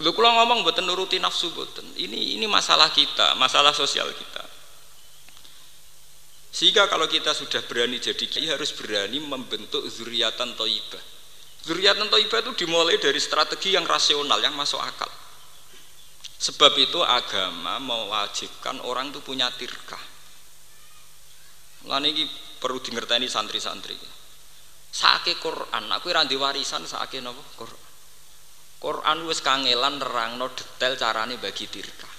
[0.05, 1.97] Lu kalau ngomong buat nuruti nafsu buatan.
[1.97, 4.45] Ini ini masalah kita, masalah sosial kita.
[6.53, 11.01] Sehingga kalau kita sudah berani jadi kiai harus berani membentuk zuriatan toibah.
[11.65, 15.09] Zuriatan toibah itu dimulai dari strategi yang rasional, yang masuk akal.
[16.37, 20.17] Sebab itu agama mewajibkan orang itu punya tirkah
[21.87, 22.27] Lan iki
[22.59, 23.95] perlu dingerteni santri-santri.
[24.91, 27.39] Sake Quran, aku ora warisan sake napa?
[27.55, 27.86] Quran.
[28.77, 32.13] Quran wis kangelan nerangno detail carane bagi tirkah.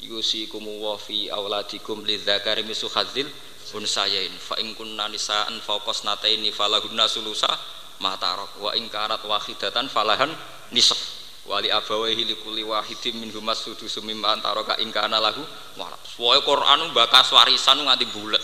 [0.00, 3.28] Yusikum wa fi auladikum lidzakari misu hadzil
[3.76, 4.32] unsayain.
[4.40, 7.52] Fa in kunna nisaan fawqa nataini falahunna sulusa
[8.00, 10.32] matarok wa in karat wahidatan falahan
[10.72, 10.96] nisf
[11.44, 15.44] wali abawaihi likulli wahidin min humas sudusu mimma antaraka ingkana lahu
[15.78, 18.42] waras wae Quran bakas warisan nganti bulet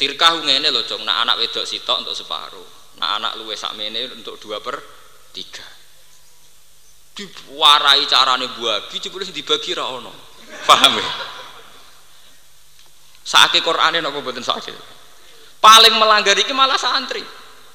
[0.00, 1.02] tirkah ngene lho Cong.
[1.04, 2.96] Nak anak wedok sitok untuk separuh.
[2.96, 4.80] Nak anak luwe sakmene untuk dua per
[5.36, 5.79] tiga
[7.20, 10.12] diwarai carane buagi jebule dibagi ra ono.
[10.64, 11.10] Paham ya?
[13.20, 14.74] Sakit Qur'ane napa mboten sakit
[15.60, 17.20] paling melanggar iki malah santri.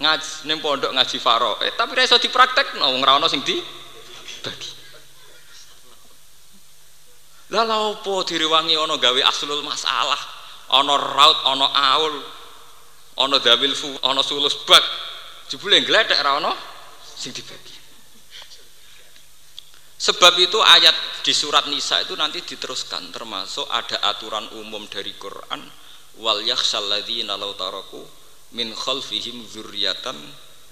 [0.01, 1.61] Ngaji ning pondok ngaji faro.
[1.61, 3.61] Eh, tapi ra iso dipraktek no, wong ra ono sing di
[4.41, 4.73] bagi
[7.53, 10.17] lah lha opo direwangi ana gawe aslul masalah?
[10.73, 12.15] Ana raut ana aul
[13.21, 14.81] ana dawil fu ana sulus bak.
[15.45, 16.51] Jebule gledek ra ana
[17.05, 17.74] sing dibagi
[19.95, 25.63] sebab itu ayat di surat Nisa itu nanti diteruskan termasuk ada aturan umum dari Quran
[26.19, 28.03] wal yakhshal ladzina law taraku
[28.55, 30.15] min khalfihim dzurriatan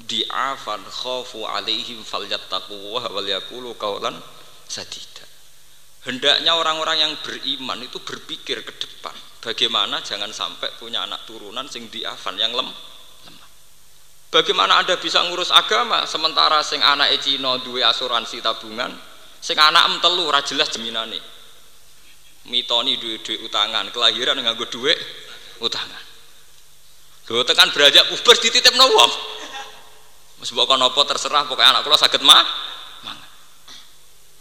[0.04, 4.16] di'afan khafu alaihim falyattaqu wa wal yaqulu qawlan
[4.68, 5.24] sadida.
[6.04, 11.88] Hendaknya orang-orang yang beriman itu berpikir ke depan bagaimana jangan sampai punya anak turunan sing
[11.88, 12.68] diafan yang lem
[13.24, 13.50] lemah.
[14.28, 18.92] Bagaimana anda bisa ngurus agama sementara sing anak Cina duwe asuransi tabungan
[19.44, 21.20] sing anak em telu ora jelas jaminane
[22.48, 24.96] mitoni duwe-duwe utangan kelahiran nganggo duwe
[25.60, 26.16] utangan
[27.24, 29.12] Lho tekan beranjak puber dititipno wong
[30.44, 32.44] Mas mbok apa terserah pokoknya anak kula saged mah.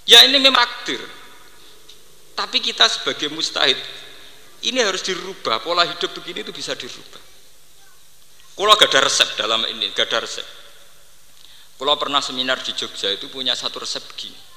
[0.02, 0.98] Ya ini memang takdir.
[2.34, 3.78] Tapi kita sebagai mustahid
[4.66, 7.22] ini harus dirubah pola hidup begini itu bisa dirubah.
[8.58, 10.46] Kalau gak ada resep dalam ini, gak ada resep.
[11.78, 14.51] Kalau pernah seminar di Jogja itu punya satu resep begini.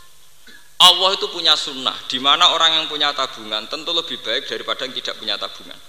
[0.76, 4.94] Allah itu punya sunnah, di mana orang yang punya tabungan tentu lebih baik daripada yang
[5.00, 5.80] tidak punya tabungan.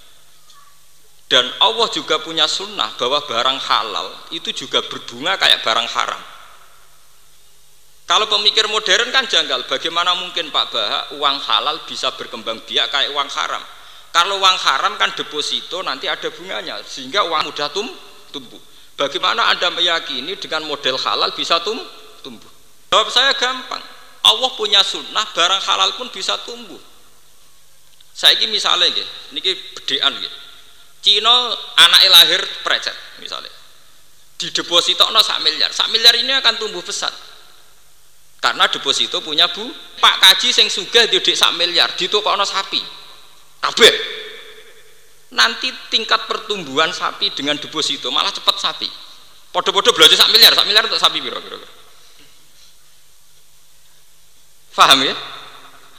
[1.27, 6.23] Dan Allah juga punya sunnah bahwa barang halal itu juga berbunga kayak barang haram.
[8.07, 13.11] Kalau pemikir modern kan janggal, bagaimana mungkin Pak Baha uang halal bisa berkembang biak kayak
[13.11, 13.59] uang haram?
[14.15, 17.91] Kalau uang haram kan deposito nanti ada bunganya, sehingga uang mudah tum,
[18.31, 18.63] tumbuh.
[18.95, 21.75] Bagaimana Anda meyakini dengan model halal bisa tum,
[22.23, 22.49] tumbuh?
[22.95, 23.96] Jawab saya gampang.
[24.27, 26.79] Allah punya sunnah, barang halal pun bisa tumbuh.
[28.17, 29.41] Saya ini misalnya gitu, ini
[29.77, 30.39] bedean gitu.
[31.05, 33.53] Cina anak lahir precet misalnya.
[34.37, 37.13] Di deposito no sak miliar, sak miliar ini akan tumbuh besar.
[38.43, 39.65] Karena deposito punya bu,
[40.01, 42.83] Pak Kaji sing sugih di sak miliar, no sapi.
[43.63, 43.95] Kabeh.
[45.37, 48.89] Nanti tingkat pertumbuhan sapi dengan deposito malah cepat sapi.
[49.53, 51.76] Podo-podo belajar sak miliar, sak miliar untuk sapi biro-biro.
[54.77, 55.17] Faham ya?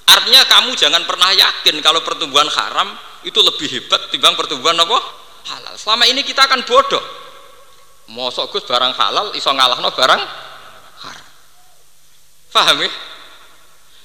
[0.05, 2.93] Artinya kamu jangan pernah yakin kalau pertumbuhan haram
[3.25, 5.01] itu lebih hebat timbang pertumbuhan apa?
[5.49, 5.73] Halal.
[5.73, 7.01] Selama ini kita akan bodoh.
[8.07, 10.21] Mosok Gus barang halal iso ngalahno barang
[11.03, 11.27] haram.
[12.53, 12.89] Faham ya?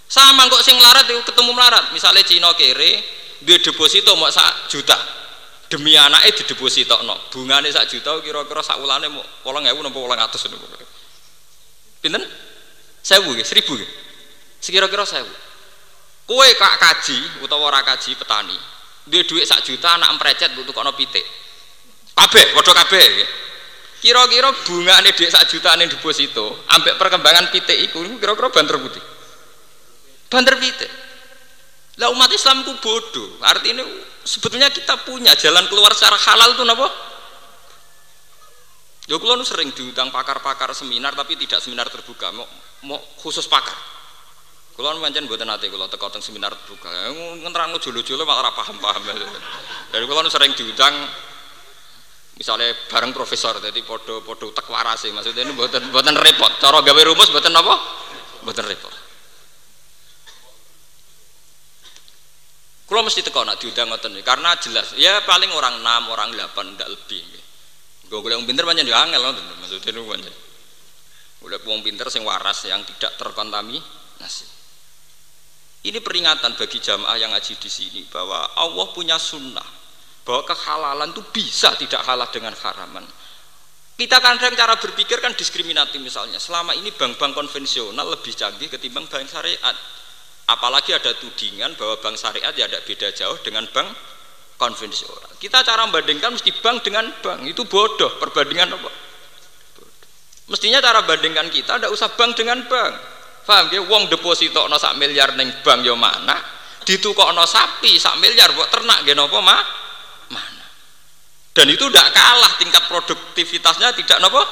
[0.08, 1.92] Sama kok sing melarat itu ketemu melarat.
[1.92, 3.04] Misalnya Cina kere
[3.44, 4.96] dia deposito mau sak juta.
[5.68, 7.16] Demi anaknya di deposito no.
[7.28, 10.64] Bunganya sak juta kira-kira sak ulane mau polang ewu nopo polang atas nopo.
[12.02, 12.24] Pinten?
[13.02, 13.78] Sewu, seribu.
[14.62, 15.26] Sekira-kira saya
[16.22, 18.54] kue kak kaji utawa ora kaji petani.
[19.02, 21.26] Dia duit sak juta anak emprecet butuh kono pitik.
[22.14, 23.26] Kabeh waduh kabeh
[23.98, 29.02] kira-kira bunga nih duit sak juta nih deposito ambek perkembangan pitik itu kira-kira banter putih
[30.30, 30.90] banter pitik.
[32.00, 33.36] Lah umat Islam ku bodoh.
[33.44, 33.84] Artinya
[34.24, 36.88] sebetulnya kita punya jalan keluar secara halal tuh napa?
[39.10, 42.46] Ya kalau sering diundang pakar-pakar seminar tapi tidak seminar terbuka, mau,
[42.86, 43.74] mau khusus pakar
[44.72, 46.88] Kulo pancen mboten nate kulo teko teng seminar buka.
[47.44, 49.02] Ngenerangno jolo-jolo malah ora paham-paham.
[49.92, 50.94] Dari kulo sering diundang
[52.40, 56.52] misalnya bareng profesor jadi podo-podo tek warase maksudnya ini buatan buatan repot.
[56.56, 57.74] Cara gawe rumus buatan apa?
[58.48, 58.94] Buatan repot.
[62.88, 64.96] Kalau mesti teko nak diundang ngoten karena jelas.
[64.96, 67.42] Ya paling orang enam orang delapan tidak lebih
[68.12, 69.24] gue gue yang pinter banyak diangel
[69.56, 70.34] maksudnya itu banyak
[71.48, 74.61] udah pinter sing waras yang tidak terkontaminasi
[75.82, 79.66] ini peringatan bagi jamaah yang ngaji di sini bahwa Allah punya sunnah
[80.22, 83.02] bahwa kehalalan itu bisa tidak kalah dengan haraman.
[83.98, 86.38] Kita kadang cara berpikir kan diskriminatif misalnya.
[86.38, 89.74] Selama ini bank-bank konvensional lebih canggih ketimbang bank syariat.
[90.46, 93.90] Apalagi ada tudingan bahwa bank syariat ya ada beda jauh dengan bank
[94.58, 95.34] konvensional.
[95.42, 98.22] Kita cara membandingkan mesti bank dengan bank itu bodoh.
[98.22, 98.90] Perbandingan apa?
[100.46, 103.11] Mestinya cara bandingkan kita tidak usah bank dengan bank
[103.42, 103.82] Paham ya?
[103.82, 106.38] Wong deposito no sak miliar neng bank yo mana?
[107.34, 109.62] no sapi sak miliar buat ternak gak nopo mah?
[110.30, 110.66] Mana?
[111.54, 114.42] Dan itu tidak kalah tingkat produktivitasnya tidak nopo?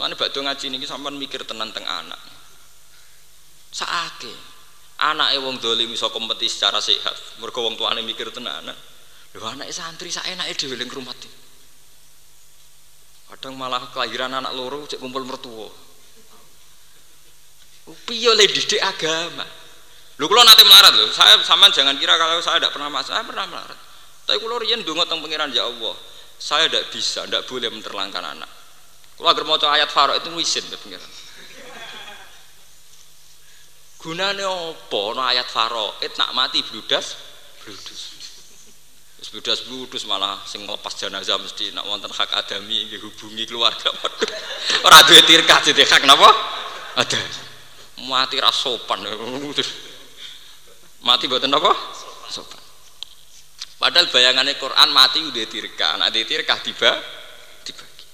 [0.00, 2.18] Mana bakdo ngaji ini sampai mikir tenan teng anak.
[3.72, 4.32] Saake
[5.04, 7.38] anak wong dolim iso kompetisi secara sehat.
[7.38, 8.72] Mereka wong tuane mikir tenan.
[9.32, 11.12] Lho anak santri sak enake dhewe ning rumah
[13.32, 15.68] kadang malah kelahiran anak loro cek kumpul mertua.
[18.06, 19.42] Piye le didik agama?
[20.20, 23.26] Lu kalau nanti melarat loh saya sama jangan kira kalau saya tidak pernah masalah saya
[23.26, 23.78] pernah melarat.
[24.22, 25.96] Tapi kalau rian dongo tentang pengiran ya Allah
[26.38, 28.50] saya tidak bisa tidak boleh menterlangkan anak.
[29.18, 31.12] Kalau agar mau ayat farok itu wisin ke pengiran
[34.02, 37.14] gunanya apa no ayat farok itu nak mati bludas
[37.62, 38.18] bludus
[39.22, 43.94] Sebudas bludus malah sing lepas jenazah mesti nak wonten hak adami hubungi keluarga.
[44.86, 46.26] Ora duwe tirkah jadi hak napa?
[46.98, 47.22] Ada.
[48.02, 49.06] Mati ra sopan.
[51.06, 51.70] Mati mboten napa?
[52.26, 52.62] Sopan.
[53.82, 56.94] Padahal bayangannya Quran mati udah tirkah, nak tirkah tiba
[57.66, 58.06] dibagi.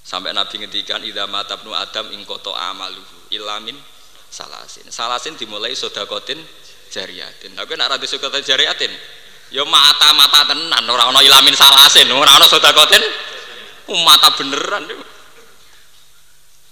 [0.00, 3.76] Sampai Nabi ngendikan idza matabnu adam ing koto amaluhu ilamin
[4.32, 4.88] salasin.
[4.88, 6.40] Salasin dimulai sodakotin
[6.88, 7.52] jariatin.
[7.52, 8.88] Tapi nak ra sodakotin jariatin,
[9.50, 13.02] ya mata-mata tenan ora ana ilamin salasin ora ana sedakoten
[13.90, 14.86] oh, mata beneran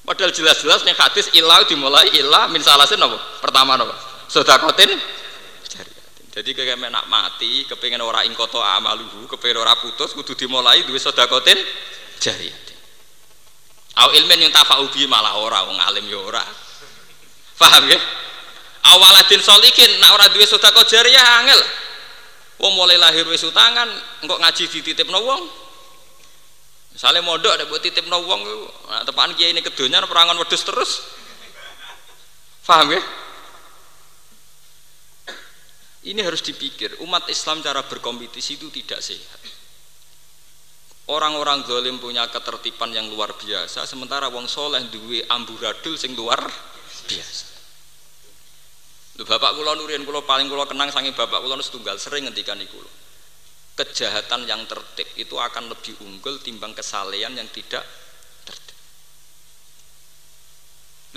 [0.06, 3.18] padahal jelas-jelas nih hadis ilah dimulai ilah min salasin apa?
[3.42, 3.94] Pertama apa?
[4.30, 4.88] Sedakoten
[6.38, 11.58] jadi kayak menak mati kepengen ora ingkoto amaluhu kepengen ora putus kudu dimulai duwe sedakoten
[12.22, 12.78] jariyatin
[13.98, 16.44] au ilmen yang tafa'ubi malah ora wong alim ya ora.
[17.58, 17.98] Paham ya?
[18.94, 21.58] Awaladin solikin nak ora duwe sedekah jariyah angel
[22.58, 23.86] Wong mulai lahir wis utangan,
[24.26, 25.42] engkok ngaji dititipno wong.
[26.98, 28.42] Misalnya modok ada buat titip wong,
[28.90, 31.06] nah, tepan kiai ini kedunya perangan wedus terus.
[32.66, 33.02] Paham ya?
[36.08, 39.40] Ini harus dipikir, umat Islam cara berkompetisi itu tidak sehat.
[41.08, 46.42] Orang-orang zalim punya ketertiban yang luar biasa, sementara wong soleh duwe amburadul sing luar
[47.08, 47.57] biasa.
[49.18, 52.78] Lho bapak kula nurian kula paling kula kenang sange bapak kula setunggal sering ngendikan iku.
[53.74, 57.82] Kejahatan yang tertib itu akan lebih unggul timbang kesalehan yang tidak
[58.46, 58.78] tertib.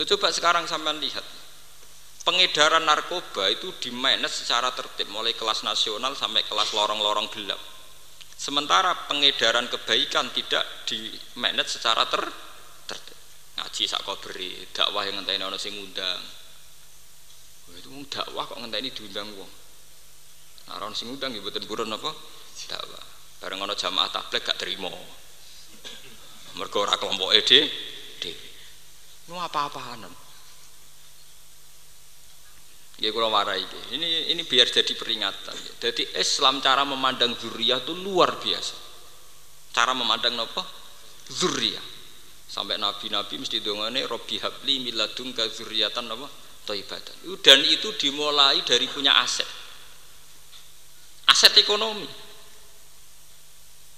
[0.01, 1.25] Lo coba sekarang sampean lihat.
[2.21, 7.57] Pengedaran narkoba itu dimanage secara tertib mulai kelas nasional sampai kelas lorong-lorong gelap.
[8.33, 12.25] Sementara pengedaran kebaikan tidak dimanage secara ter
[12.89, 13.17] tertib.
[13.61, 16.40] Ngaji sak beri dakwah yang ngenteni ana sing ngundang.
[17.91, 19.51] Itu dakwah kok ngenteni diundang wong.
[20.71, 22.11] Nah, orang sing ngundang ya mboten apa?
[22.71, 23.05] Dakwah.
[23.43, 24.87] Bareng ana jamaah tabligh gak terima.
[26.55, 27.67] Mergo ora kelompoke dhewe.
[29.27, 30.07] Ini apa-apaan.
[33.01, 33.65] Ya kalau warai
[33.97, 35.57] ini ini biar jadi peringatan.
[35.81, 38.77] Jadi Islam cara memandang zuriyah itu luar biasa.
[39.73, 40.61] Cara memandang apa?
[41.33, 41.81] Zuriyah.
[42.45, 46.27] Sampai nabi-nabi mesti dongane Robi habli miladun ke zuriyatan apa?
[46.67, 47.15] Toibatan.
[47.41, 49.47] Dan itu dimulai dari punya aset.
[51.29, 52.07] Aset ekonomi.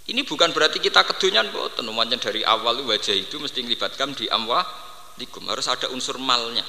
[0.03, 1.79] Ini bukan berarti kita kedunyan kok.
[1.79, 4.63] Tenumannya dari awal wajah itu mesti melibatkan di amwa
[5.19, 5.47] likum.
[5.47, 6.63] Harus ada unsur malnya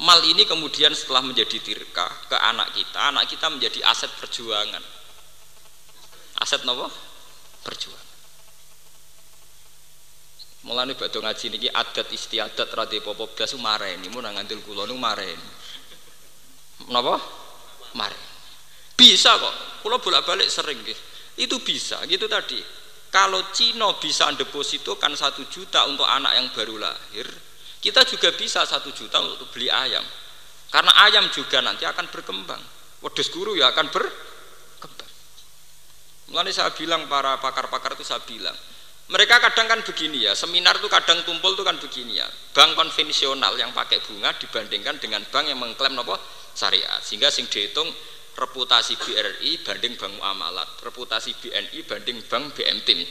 [0.00, 4.80] mal ini kemudian setelah menjadi tirka ke anak kita anak kita menjadi aset perjuangan
[6.40, 6.88] aset nopo
[7.60, 8.09] perjuangan
[10.66, 14.08] mulane badhe ngaji niki adat istiadat radi popo blas mareni.
[14.12, 15.48] Mun nang ngandel kula niku mareni.
[16.88, 17.16] Napa?
[17.96, 18.28] Mareni.
[18.96, 19.84] Bisa kok.
[19.84, 20.98] Kula bolak-balik sering nggih.
[21.40, 22.60] Itu bisa gitu tadi.
[23.10, 27.26] Kalau Cina bisa depositokan satu juta untuk anak yang baru lahir
[27.80, 30.04] kita juga bisa satu juta untuk beli ayam.
[30.68, 32.60] Karena ayam juga nanti akan berkembang.
[33.00, 35.10] Wedus guru ya akan berkembang.
[36.30, 38.54] Mulai saya bilang para pakar-pakar itu saya bilang,
[39.10, 42.26] mereka kadang kan begini ya, seminar itu kadang tumpul itu kan begini ya.
[42.54, 46.16] Bank konvensional yang pakai bunga dibandingkan dengan bank yang mengklaim apa?
[46.54, 46.98] syariat.
[47.02, 47.90] Sehingga sing dihitung
[48.38, 53.02] reputasi BRI banding bank muamalat, reputasi BNI banding bank BMTIM.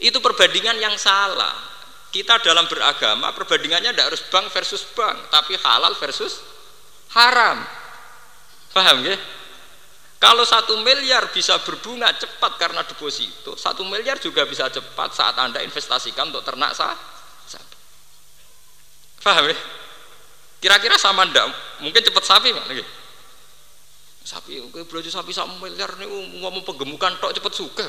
[0.00, 1.74] Itu perbandingan yang salah
[2.14, 6.38] kita dalam beragama perbandingannya tidak harus bank versus bank tapi halal versus
[7.10, 7.58] haram
[8.70, 9.18] paham ya
[10.24, 15.60] kalau satu miliar bisa berbunga cepat karena deposito satu miliar juga bisa cepat saat anda
[15.60, 16.96] investasikan untuk ternak sah
[19.20, 19.56] paham ya
[20.64, 21.44] kira-kira sama ndak
[21.84, 22.72] mungkin cepat sapi mana
[24.24, 26.08] sapi oke belajar sapi satu miliar nih
[26.40, 27.88] ngomong penggemukan tok cepat suka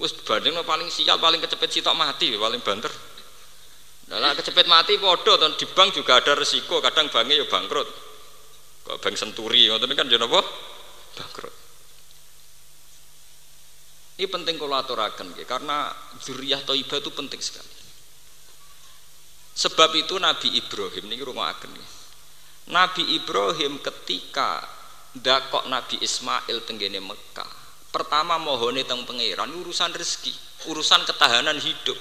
[0.00, 2.88] Wes banding paling sial paling kecepet sitok mati paling banter.
[4.08, 7.84] Nah, kecepet mati podo dan di bank juga ada resiko kadang banknya ya bangkrut.
[8.88, 10.40] Kok bank senturi ngoten kan jadi ya?
[11.16, 11.56] Bangkrut.
[14.20, 15.88] Ini penting kalau aturakan karena
[16.20, 17.72] zuriyah toibah itu penting sekali.
[19.56, 21.72] Sebab itu Nabi Ibrahim ini rumah akan
[22.70, 24.62] Nabi Ibrahim ketika
[25.16, 27.50] dakok Nabi Ismail tenggene Mekah
[27.90, 30.30] pertama mohone teng pangeran urusan rezeki
[30.70, 31.98] urusan ketahanan hidup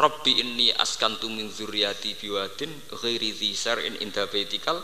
[0.00, 4.80] Rabbi inni askantu min zuriyati biwadin ghairi dzisar'in inda baitikal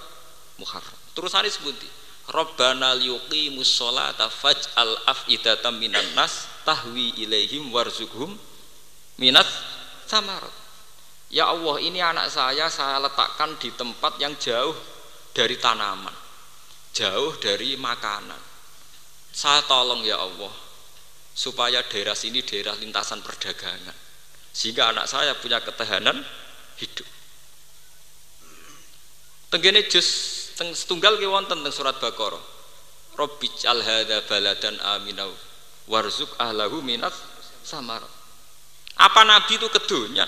[0.60, 1.88] muharram terusane sebuti.
[2.26, 8.36] Rabbana liyuqimus sholata faj'al af'idatan minan nas tahwi ilaihim warzuqhum
[9.16, 9.47] minat
[10.05, 10.52] samarat.
[11.32, 14.74] Ya Allah ini anak saya saya letakkan di tempat yang jauh
[15.34, 16.26] dari tanaman
[16.97, 18.40] jauh dari makanan.
[19.36, 20.48] Saya tolong ya Allah
[21.36, 23.93] supaya daerah sini daerah lintasan perdagangan
[24.56, 26.16] sehingga anak saya punya ketahanan
[26.80, 27.05] hidup.
[29.52, 30.09] Tenggene jus
[30.56, 32.40] teng setunggal ke wonten teng surat Baqarah.
[33.16, 35.32] Rabbi al hadza baladan aminau
[35.88, 37.12] warzuk ahlahu minat
[37.64, 38.00] samar.
[38.96, 40.24] Apa nabi itu kedunya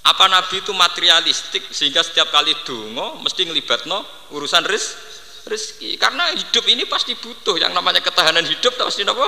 [0.00, 4.96] apa nabi itu materialistik sehingga setiap kali dungo mesti ngelibatno urusan ris
[5.44, 7.58] rezeki karena hidup ini pasti butuh.
[7.58, 9.26] Yang namanya ketahanan hidup pasti nopo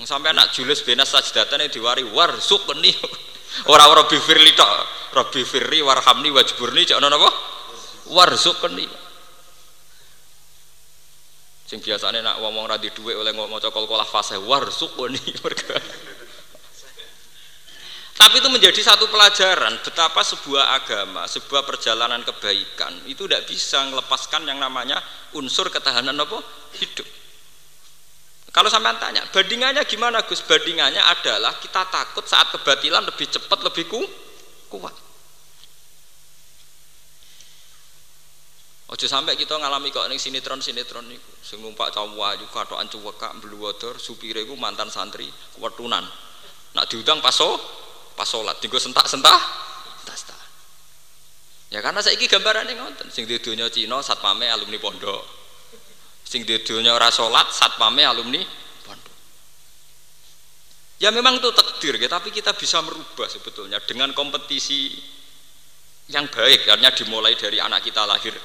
[0.00, 2.96] sampai anak Julius benas sajdatan yang diwari warzuk nih
[3.72, 4.68] orang Robi Firli tok.
[5.12, 7.59] Robi Firli warhamni wajburni jangan nopo
[8.10, 8.90] warzuk nih
[11.70, 15.22] sing biasanya nak ngomong radi duit oleh ngomong cokol kolah fase warzuk nih
[18.20, 24.44] tapi itu menjadi satu pelajaran betapa sebuah agama, sebuah perjalanan kebaikan itu tidak bisa melepaskan
[24.44, 25.00] yang namanya
[25.32, 26.36] unsur ketahanan apa?
[26.76, 27.08] hidup.
[28.52, 30.44] Kalau sampai tanya, bandingannya gimana Gus?
[30.44, 34.04] Bandingannya adalah kita takut saat kebatilan lebih cepat, lebih ku,
[34.68, 34.92] kuat.
[38.90, 41.30] Ojo sampai kita ngalami kok ning sinetron sinetron niku.
[41.38, 45.30] Sing numpak cowok ayu katokan cuwekak mbluwodor supire iku mantan santri
[45.62, 46.02] wetunan.
[46.74, 47.54] Nak diutang paso
[48.20, 49.40] pas sholat tinggal sentak-sentak
[50.04, 50.28] tas
[51.72, 55.22] ya karena saya ini gambarannya ngonten sing di dunia Cina satpame alumni pondok
[56.26, 58.44] sing di dunia ora sholat satpame alumni
[58.84, 59.16] pondok
[61.00, 65.00] Ya memang itu takdir ya, tapi kita bisa merubah sebetulnya dengan kompetisi
[66.12, 68.36] yang baik karena dimulai dari anak kita lahir.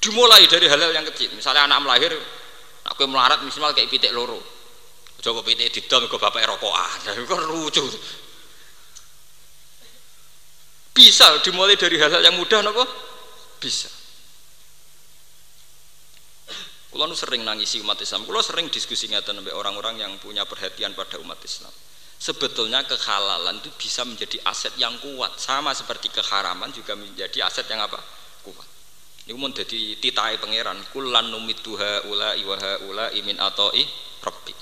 [0.00, 1.36] Dimulai dari hal-hal yang kecil.
[1.36, 2.16] Misalnya anak melahir,
[2.88, 4.40] aku melarat minimal kayak pitik loro.
[5.20, 7.12] Coba pitik didol ke bapak rokokan.
[7.20, 7.84] Itu kan lucu.
[10.96, 12.84] Bisa dimulai dari hal-hal yang mudah nopo?
[13.60, 14.00] Bisa.
[16.90, 18.26] Kulo nu sering nangisi umat Islam.
[18.26, 21.70] Kulo sering diskusi ngeten sampai orang-orang yang punya perhatian pada umat Islam.
[22.20, 27.80] Sebetulnya kehalalan itu bisa menjadi aset yang kuat, sama seperti keharaman juga menjadi aset yang
[27.80, 27.96] apa?
[29.28, 30.80] Ini mau jadi titai pangeran.
[30.94, 33.84] Kulan numituha ula iwaha ula imin atoi
[34.24, 34.54] rabbi.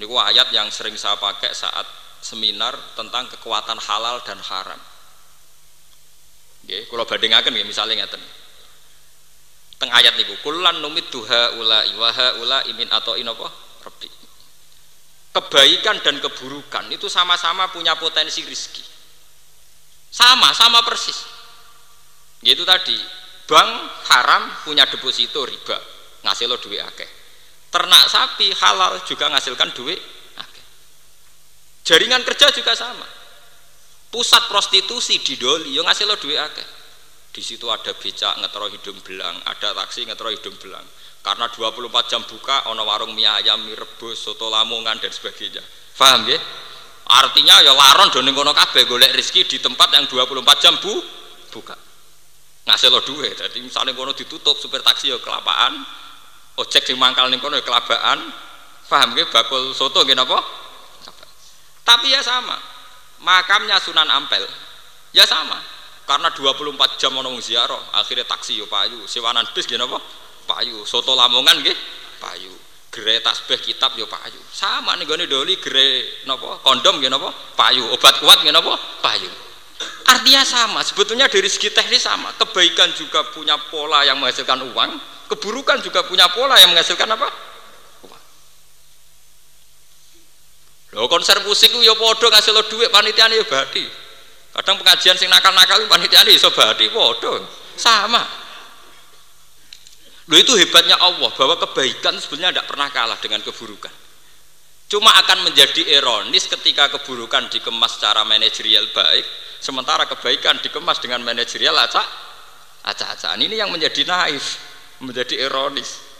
[0.00, 1.84] Ini ayat yang sering saya pakai saat
[2.20, 4.80] seminar tentang kekuatan halal dan haram.
[6.66, 8.20] Nggih, kula bandingaken nggih misalnya ngeten
[9.80, 10.36] teng ayat niku
[10.84, 13.48] numit duha ula iwaha ula imin atau inopo
[13.80, 14.12] rabbi
[15.32, 18.84] kebaikan dan keburukan itu sama-sama punya potensi rizki
[20.12, 21.16] sama sama persis
[22.40, 22.96] yaitu tadi
[23.44, 23.70] bank
[24.08, 25.76] haram punya deposito riba
[26.24, 27.08] ngasih lo duit akeh.
[27.70, 30.00] Ternak sapi halal juga ngasilkan duit
[30.36, 30.64] akeh.
[31.86, 33.06] Jaringan kerja juga sama.
[34.10, 36.68] Pusat prostitusi di doli yo ngasih lo duit akeh.
[37.30, 40.86] Di situ ada becak ngetro hidung belang ada taksi ngetro hidung belang.
[41.20, 45.60] Karena 24 jam buka ono warung mie ayam mie rebus soto lamongan dan sebagainya.
[45.94, 46.40] Paham ya?
[47.10, 50.94] Artinya ya laron doning kono kabeh golek rezeki di tempat yang 24 jam bu
[51.50, 51.89] buka
[52.68, 53.36] ngasih lo duit.
[53.36, 55.80] Jadi misalnya kono ditutup supir taksi ya kelapaan
[56.60, 58.20] ojek di mangkal ning kono ya kelabaan.
[58.90, 60.38] Paham ya bakul soto apa
[61.86, 62.58] tapi ya sama.
[63.20, 64.46] Makamnya Sunan Ampel.
[65.14, 65.58] Ya sama.
[66.06, 69.06] Karena 24 jam ono ziarah akhirnya taksi yo payu.
[69.06, 69.98] Sewanan bis apa
[70.46, 70.82] payu.
[70.86, 71.78] Soto lamongan nggih?
[72.18, 72.50] Payu.
[72.90, 74.38] Gere tasbih kitab yo payu.
[74.50, 77.86] Sama nih gue doli gere nopo kondom apa payu.
[77.94, 79.30] Obat kuat apa payu
[80.08, 82.32] artinya sama sebetulnya dari segi teknis sama.
[82.36, 84.90] Kebaikan juga punya pola yang menghasilkan uang
[85.30, 87.28] keburukan juga punya pola yang menghasilkan apa?
[88.02, 88.22] Uang.
[90.98, 93.86] Lo konser musik yo podo ngasih lo duit panitia nih badi.
[94.50, 97.46] Kadang pengajian sing nakal-nakal panitia ini iso badi podo
[97.78, 98.26] sama.
[100.26, 103.94] Lo itu hebatnya Allah bahwa kebaikan sebenarnya tidak pernah kalah dengan keburukan
[104.90, 109.24] cuma akan menjadi ironis ketika keburukan dikemas secara manajerial baik
[109.62, 112.04] sementara kebaikan dikemas dengan manajerial acak
[112.82, 114.58] acak-acakan ini yang menjadi naif
[114.98, 116.10] menjadi ironis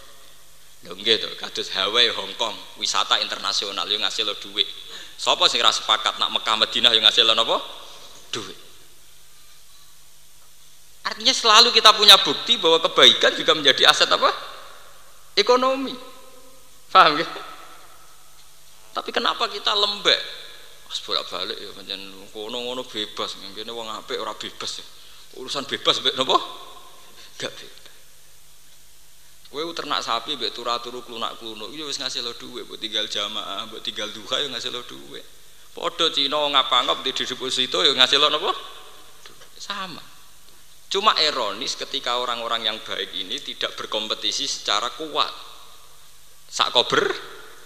[0.87, 4.65] lho gitu kados Hawaii Hong Kong wisata internasional yang ngasih lo duit
[5.21, 7.61] Sopo sing rasa sepakat nak Mekah Madinah yang ngasih lo nopo
[8.33, 8.57] duit.
[11.05, 14.33] Artinya selalu kita punya bukti bahwa kebaikan juga menjadi aset apa?
[15.37, 15.93] Ekonomi.
[16.89, 17.29] Paham ya?
[18.91, 20.21] Tapi kenapa kita lembek?
[20.91, 22.03] Mas bolak balik ya pancen
[22.35, 24.87] kono-kono bebas, ngene wong apik ora bebas ya.
[25.39, 26.35] Urusan bebas mbek napa?
[27.39, 27.95] Gak bebas.
[29.51, 33.83] Kowe ternak sapi mbek turu-turu klunak-kluno, iya wis ngasih lo duit, mbok tinggal jamaah, mbok
[33.83, 35.23] tinggal duha ya ngasih lo duit.
[35.71, 38.51] Podo Cina ngapa-ngap di itu ya ngasih lo nopo
[39.59, 40.03] sama.
[40.91, 45.31] Cuma ironis ketika orang-orang yang baik ini tidak berkompetisi secara kuat.
[46.51, 47.07] Sak kober,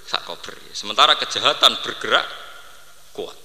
[0.04, 0.54] sak kober.
[0.76, 2.26] Sementara kejahatan bergerak
[3.16, 3.36] kuat.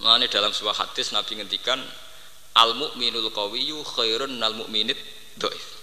[0.00, 1.76] Nah, ini dalam sebuah hadis Nabi ngendikan
[2.56, 4.96] al mukminul qawiyu khairun al mukminid
[5.36, 5.78] doif.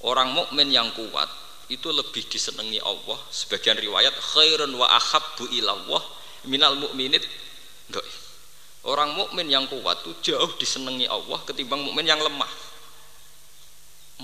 [0.00, 1.28] Orang mukmin yang kuat
[1.68, 3.18] itu lebih disenangi Allah.
[3.28, 6.02] Sebagian riwayat khairun wa ahabbu ilallah
[6.48, 7.26] minal mukminit
[8.80, 12.48] Orang mukmin yang kuat itu jauh disenangi Allah ketimbang mukmin yang lemah.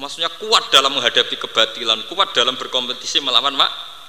[0.00, 3.52] Maksudnya kuat dalam menghadapi kebatilan, kuat dalam berkompetisi melawan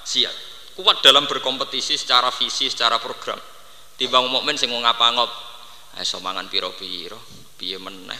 [0.07, 0.35] maksiat,
[0.79, 3.35] kuat dalam berkompetisi secara visi, secara program.
[3.99, 5.27] Timbang mukmin sing ngapa-ngop,
[5.99, 7.19] ayo mangan piro-piro,
[7.59, 8.15] piye meneh.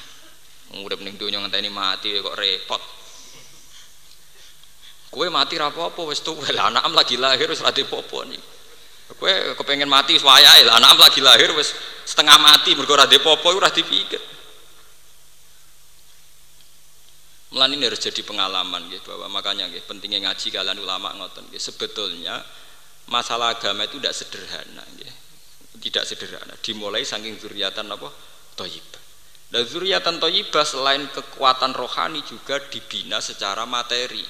[0.83, 2.83] Urip ning donya ngenteni mati kok repot.
[5.07, 8.43] Kue mati ra apa-apa wis tuwel, anak lagi lahir wis ra apa nih.
[9.15, 11.71] Kowe kepengen mati wayahe lah anak lagi lahir wis
[12.03, 14.19] setengah mati mergo ora popo ora dipikir.
[17.55, 21.71] Melan ini harus jadi pengalaman gitu, bahwa makanya gitu, pentingnya ngaji kalian ulama ngoten gitu.
[21.71, 22.43] Sebetulnya
[23.07, 25.13] masalah agama itu tidak sederhana gitu.
[25.77, 26.53] Tidak sederhana.
[26.59, 28.09] Dimulai saking zuriatan apa?
[28.59, 29.03] Toyibah.
[29.47, 34.25] Dan zuriatan toyibah selain kekuatan rohani juga dibina secara materi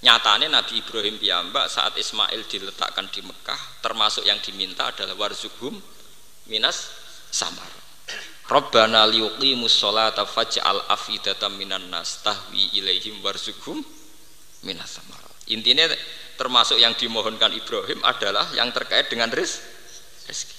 [0.00, 5.76] Nyatanya Nabi Ibrahim piyambak saat Ismail diletakkan di Mekah termasuk yang diminta adalah warzuhum
[6.48, 6.88] minas
[7.28, 7.68] samar.
[8.50, 13.78] Rabbana liuqimus sholata faj'al afidatan minan nas tahwi ilaihim warzuhum
[14.66, 14.98] minas.
[15.54, 15.86] Intinya
[16.34, 19.62] termasuk yang dimohonkan Ibrahim adalah yang terkait dengan ris
[20.26, 20.58] rezeki.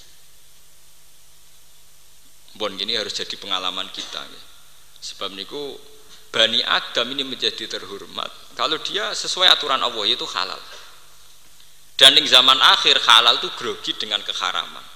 [2.56, 4.24] Bon gini harus jadi pengalaman kita.
[4.24, 4.42] Ya.
[5.12, 5.76] Sebab niku
[6.32, 10.60] Bani Adam ini menjadi terhormat kalau dia sesuai aturan Allah itu halal.
[11.92, 14.91] Dan di zaman akhir halal itu grogi dengan keharaman.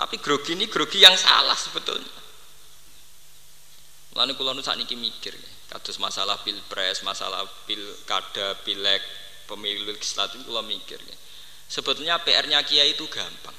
[0.00, 2.08] Tapi grogi ini grogi yang salah sebetulnya.
[4.16, 5.36] Lalu kalau nu ini mikir,
[5.68, 9.04] kados masalah pilpres, masalah pilkada, pilek,
[9.44, 10.96] pemilu legislatif, kalau mikir.
[11.04, 11.16] Ya.
[11.68, 13.52] Sebetulnya PR-nya kiai itu gampang.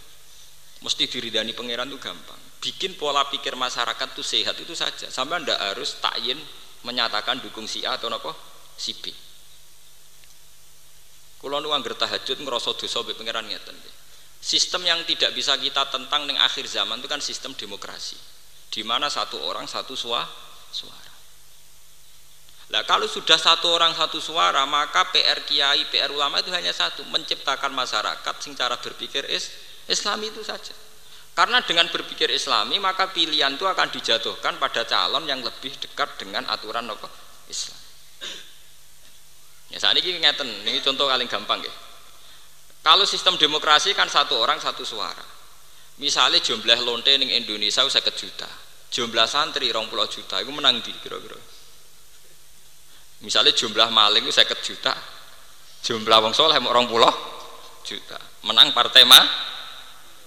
[0.81, 2.41] Mesti diridani pangeran itu gampang.
[2.57, 5.13] Bikin pola pikir masyarakat itu sehat itu saja.
[5.13, 6.41] Sampai anda harus takyin
[6.81, 8.33] menyatakan dukung si A atau apa
[8.81, 9.13] si B.
[11.37, 13.77] Kulo nu angger tahajud ngerasa dosa mbek pangeran ngeten
[14.41, 18.17] Sistem yang tidak bisa kita tentang ning akhir zaman itu kan sistem demokrasi.
[18.73, 20.25] Di mana satu orang satu suara.
[22.71, 27.03] Nah kalau sudah satu orang satu suara maka PR kiai, PR ulama itu hanya satu,
[27.11, 29.51] menciptakan masyarakat sing cara berpikir is
[29.85, 30.73] Islami itu saja.
[31.35, 36.47] Karena dengan berpikir Islami maka pilihan itu akan dijatuhkan pada calon yang lebih dekat dengan
[36.47, 37.11] aturan apa?
[37.51, 37.79] Islam.
[39.71, 41.73] Ya saat ini ngeten, ini contoh paling gampang ya.
[42.81, 45.21] Kalau sistem demokrasi kan satu orang satu suara.
[46.01, 48.49] Misalnya jumlah lonte di Indonesia saya juta,
[48.89, 51.37] jumlah santri rong pulau juta, itu menang di kira-kira.
[53.21, 54.97] Misalnya jumlah maling itu saya juta,
[55.85, 57.13] jumlah wong soleh mau orang pulau
[57.85, 58.17] juta,
[58.49, 59.25] menang partai mah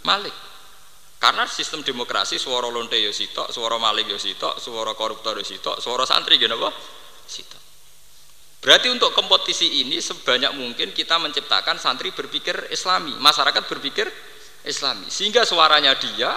[0.06, 0.36] malik.
[1.18, 5.82] Karena sistem demokrasi suara lonte yo sitok, suara maling yo sitok, suara koruptor yo sitok,
[5.82, 6.70] suara santri gini apa?
[7.24, 7.63] Sitok.
[8.64, 14.08] Berarti untuk kompetisi ini sebanyak mungkin kita menciptakan santri berpikir islami, masyarakat berpikir
[14.64, 15.04] islami.
[15.12, 16.32] Sehingga suaranya dia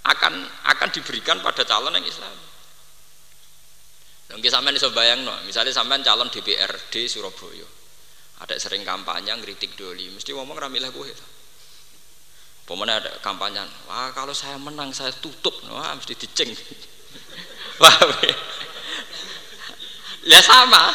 [0.00, 0.32] akan
[0.64, 2.48] akan diberikan pada calon yang islami.
[4.32, 7.68] Mungkin sampean iso bayang no, misalnya sampean calon DPRD Surabaya,
[8.40, 11.12] ada sering kampanye ngeritik doli, mesti ngomong ramilah gue.
[12.64, 13.60] Pemenang ada kampanye,
[13.90, 16.48] wah kalau saya menang saya tutup, wah mesti diceng.
[17.82, 17.92] wah,
[20.24, 20.92] ya sama.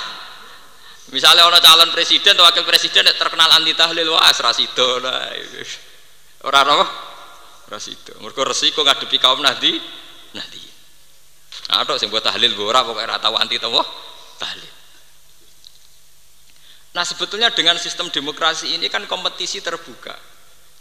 [1.13, 5.29] Misalnya orang calon presiden atau wakil presiden terkenal anti tahlil, wah rasido lah.
[6.49, 6.85] Orang apa?
[7.69, 8.17] Rasido.
[8.21, 9.77] Mereka resiko ngadepi kaum nanti,
[10.33, 10.61] nanti.
[11.65, 13.73] Ada yang buat tahlil bora pokoknya tahu anti tahu
[14.37, 14.73] tahlil.
[16.95, 20.15] Nah sebetulnya dengan sistem demokrasi ini kan kompetisi terbuka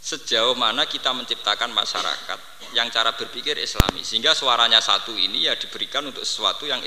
[0.05, 2.39] sejauh mana kita menciptakan masyarakat
[2.77, 6.77] yang cara berpikir islami sehingga suaranya satu ini ya diberikan untuk sesuatu yang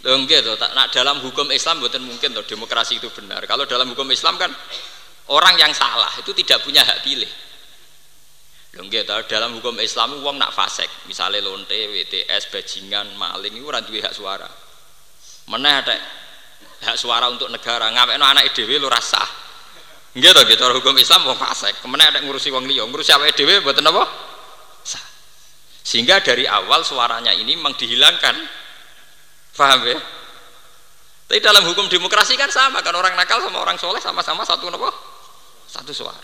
[0.00, 3.44] Enggak tuh, tak, nak dalam hukum Islam bukan mungkin tuh demokrasi itu benar.
[3.44, 4.48] Kalau dalam hukum Islam kan
[5.28, 7.28] orang yang salah itu tidak punya hak pilih.
[8.70, 13.82] Lho nggih dalam hukum Islam uang nak fasek, misalnya lonte, WTS, bajingan, maling itu ora
[13.82, 14.46] duwe hak suara.
[15.50, 15.92] Mana ada
[16.86, 19.20] hak suara untuk negara, ngawekno anak dhewe lu rasa.
[20.16, 23.36] Nggih to gitu hukum Islam wong fasek, ke mana ada ngurusi wong liya, ngurusi awake
[23.36, 24.30] dhewe mboten apa?
[25.80, 28.36] Sehingga dari awal suaranya ini memang dihilangkan.
[29.54, 29.98] Paham ya?
[31.30, 34.90] Tapi dalam hukum demokrasi kan sama kan orang nakal sama orang soleh sama-sama satu apa?
[35.70, 36.18] Satu suara.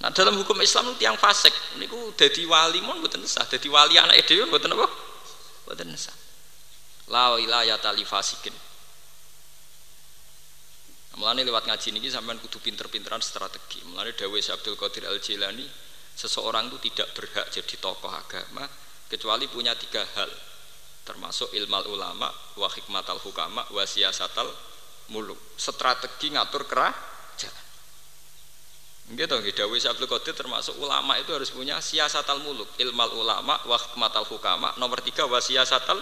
[0.00, 3.68] Nah dalam hukum Islam itu yang fasik, ini ku jadi wali mon buatan sah, jadi
[3.68, 4.88] wali anak itu buatan apa?
[5.68, 6.16] Buatan sah.
[7.12, 8.56] La wilayata li fasikin.
[11.20, 13.84] Mulane lewat ngaji niki sampean kudu pinter-pinteran strategi.
[13.84, 15.68] Mulane dawuh Abdul Qadir Al Jilani,
[16.16, 18.64] seseorang itu tidak berhak jadi tokoh agama
[19.06, 20.30] kecuali punya tiga hal.
[21.10, 24.46] Termasuk ilmal ulama, wa hikmatal hukama, wa siyasatal
[25.10, 25.58] muluk.
[25.58, 27.66] Strategi ngatur kerajaan.
[29.10, 34.22] Gitu, Dawi Abdul Qadir termasuk ulama itu harus punya siasatal muluk, ilmal ulama, wa hikmatal
[34.30, 35.98] hukama, nomor tiga wa siasatal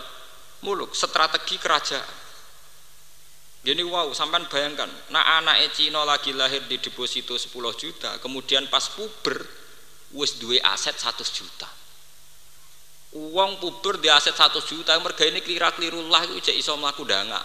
[0.61, 2.29] muluk, strategi kerajaan.
[3.65, 7.49] Gini wow, sampai bayangkan, nah anak Cina lagi lahir di deposito 10
[7.81, 9.41] juta, kemudian pas puber,
[10.13, 11.78] wis duwe aset 100 juta.
[13.17, 17.41] Uang puber di aset 100 juta, mereka ini kelira-keliru lah, itu iso melaku danga.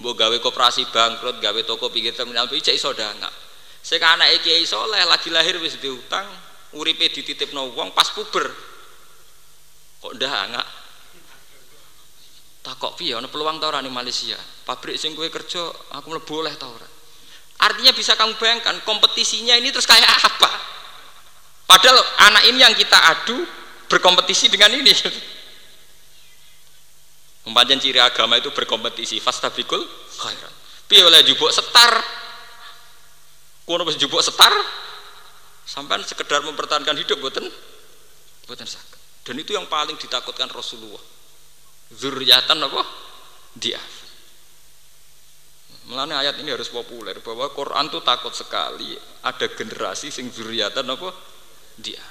[0.00, 3.28] Mbok gawe koperasi bangkrut, gawe toko pinggir terminal, itu iso danga
[3.84, 6.24] Sing anake Kiai Soleh lagi lahir wis diutang,
[6.72, 8.48] uripe dititipno wong pas puber.
[10.00, 10.68] Kok ndak enggak?
[12.64, 14.40] Takok piye ana peluang ta ora Malaysia?
[14.64, 15.60] Pabrik sing kowe kerja
[16.00, 16.64] aku mlebu oleh ta?
[17.60, 20.48] Artinya bisa kamu bayangkan kompetisinya ini terus kayak apa?
[21.68, 23.44] Padahal anak ini yang kita adu
[23.86, 24.92] berkompetisi dengan ini.
[27.44, 29.84] Umpamanya ciri agama itu berkompetisi, fastabikul
[30.16, 30.54] khairat.
[30.88, 31.92] Piye oleh jubuk setar
[33.64, 34.52] Kuno wis jupuk setar
[35.64, 37.48] sampai sekedar mempertahankan hidup buatan
[38.44, 39.24] buatan sakit.
[39.24, 41.00] Dan itu yang paling ditakutkan Rasulullah.
[41.88, 42.84] Zuriatan apa?
[43.56, 43.80] Dia.
[45.88, 48.92] Mulanya ayat ini harus populer bahwa Quran tuh takut sekali
[49.24, 51.08] ada generasi sing zuriatan apa
[51.80, 52.04] dia.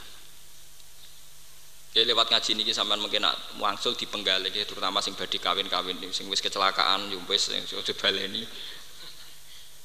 [1.94, 6.02] Ya lewat ngaji niki sampean mungkin nak wangsul di penggali ya, terutama sing badhe kawin-kawin
[6.10, 8.42] sing wis kecelakaan yo wis aja baleni.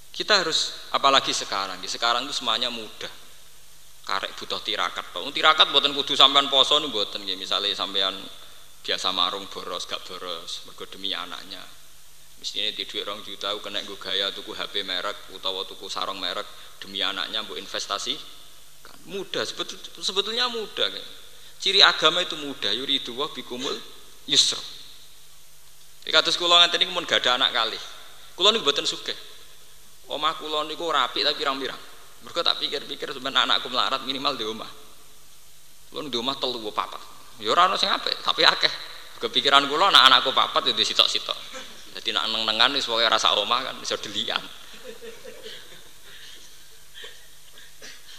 [0.09, 3.13] Kita harus apalagi sekarang, sekarang itu semuanya mudah.
[4.09, 5.13] Karek butuh tirakat.
[5.21, 7.37] Wong tirakat mboten kudu sampean poso niku mboten nggih.
[7.37, 8.17] Misale sampean
[8.81, 11.61] biasa marung boros gak boros mergo demi anaknya.
[12.41, 16.47] Mestinya di duit orang juta kena gue gaya tuku HP merek utawa tuku sarung merek
[16.79, 18.15] demi anaknya bu investasi
[18.87, 19.43] kan mudah
[19.99, 21.05] sebetulnya mudah kan
[21.59, 22.71] Ciri agama itu mudah.
[22.71, 23.75] Yuridu wa bikumul
[24.31, 24.59] yusra.
[26.07, 27.79] Iki kados kula ngeten niku gak ada anak kali.
[28.39, 29.19] Kula niku mboten sugih.
[30.09, 31.79] Omah kula niku rapi tapi pirang-pirang.
[32.25, 34.71] Mergo tak pikir-pikir sebenarnya anakku melarat minimal di omah.
[35.91, 37.03] Kula di omah telu papat.
[37.43, 37.91] Ya ora ono sing
[38.25, 38.73] tapi akeh.
[39.19, 41.39] Kepikiran kula anak anakku papat ya di sitok-sitok.
[41.99, 42.79] Jadi nak neng-nengan
[43.11, 44.41] rasa omah kan bisa delian.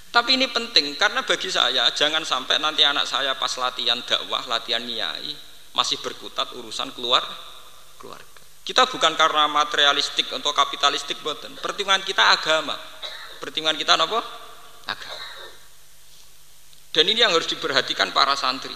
[0.09, 4.81] Tapi ini penting karena bagi saya jangan sampai nanti anak saya pas latihan dakwah, latihan
[4.81, 5.37] niai
[5.77, 7.21] masih berkutat urusan keluar
[8.01, 8.41] keluarga.
[8.65, 11.57] Kita bukan karena materialistik atau kapitalistik buatan.
[11.61, 12.77] Pertimbangan kita agama.
[13.37, 14.21] Pertimbangan kita apa?
[14.89, 15.25] Agama.
[16.89, 18.73] Dan ini yang harus diperhatikan para santri.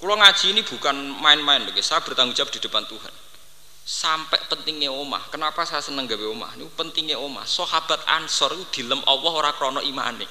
[0.00, 3.23] Kalau ngaji ini bukan main-main, saya bertanggung jawab di depan Tuhan
[3.84, 5.28] sampai pentingnya omah.
[5.28, 6.56] Kenapa saya seneng gawe omah?
[6.56, 7.44] Ini pentingnya omah.
[7.44, 10.24] Sahabat ansor itu dilem Allah ora krono imane.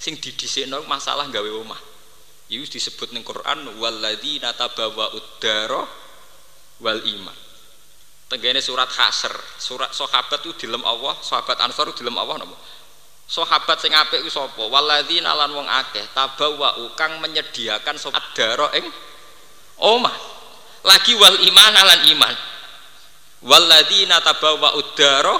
[0.00, 1.80] Sing didisikno masalah gawe omah.
[2.48, 5.84] Itu disebut ning Quran walladzina tabawwa uddara
[6.80, 7.36] wal iman.
[8.32, 9.36] Tenggene surat hasr.
[9.60, 12.56] Surat sahabat itu dilem Allah sahabat ansor itu dilem Allah napa?
[13.28, 14.62] Sahabat sing apik ku sapa?
[14.72, 18.88] Walladzina lan wong akeh tabawwa kang menyediakan sahabat daro ing
[19.84, 20.16] omah.
[20.86, 21.74] Lagi wal iman
[22.14, 22.55] iman
[23.42, 25.36] walladzina tabawwa uddara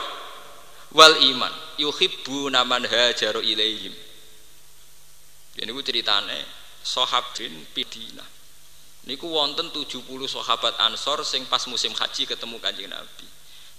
[0.92, 1.52] wal iman.
[1.76, 3.92] Yuhibbuna man hajaru ilaihim
[5.56, 6.44] ini ku ceritane
[6.84, 8.24] sahabin pidina.
[9.08, 13.28] Niku wonten 70 sahabat ansor sing pas musim haji ketemu kanjeng nabi.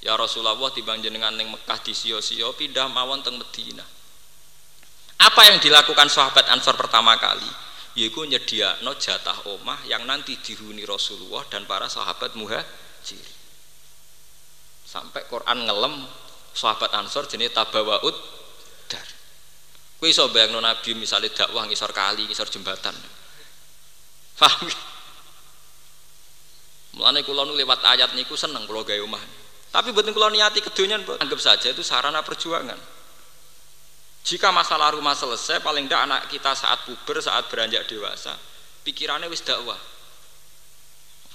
[0.01, 3.85] Ya Rasulullah timbang jenengan ning Mekah di sio-sio pindah mawon teng Medina
[5.17, 7.49] apa yang dilakukan sahabat ansor pertama kali?
[7.97, 13.36] Yaitu nyediakno jatah omah yang nanti dihuni Rasulullah dan para sahabat muhajir
[14.87, 16.07] sampai Quran ngelem
[16.55, 18.15] sahabat Ansor jenis tabawaud
[18.87, 19.07] dar
[19.99, 22.95] kue iso bayangno Nabi misalnya dakwah ngisor kali ngisor jembatan
[24.39, 24.71] paham
[26.97, 29.21] Mulane kula lewat ayat niku seneng kula gawe omah.
[29.69, 32.79] Tapi mboten kula niati kedonyan, anggap saja itu sarana perjuangan.
[34.25, 38.33] Jika masalah rumah selesai, paling tidak anak kita saat puber, saat beranjak dewasa,
[38.81, 39.77] pikirannya wis dakwah.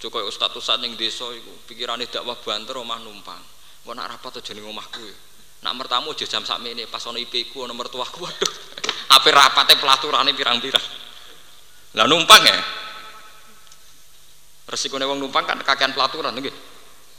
[0.02, 3.38] Joko status saat ning desa iku, pikirane dakwah banter omah numpang.
[3.86, 5.14] Kok nak rapat aja ning omahku ya.
[5.62, 8.52] Nak mertamu aja jam sakmene pas ana IP ku ana mertuaku waduh.
[9.14, 10.82] Ape rapate pelaturane pirang-pirang.
[11.94, 12.58] Lah numpang ya.
[14.66, 16.54] Resikone wong numpang kan kakean pelaturan nggih.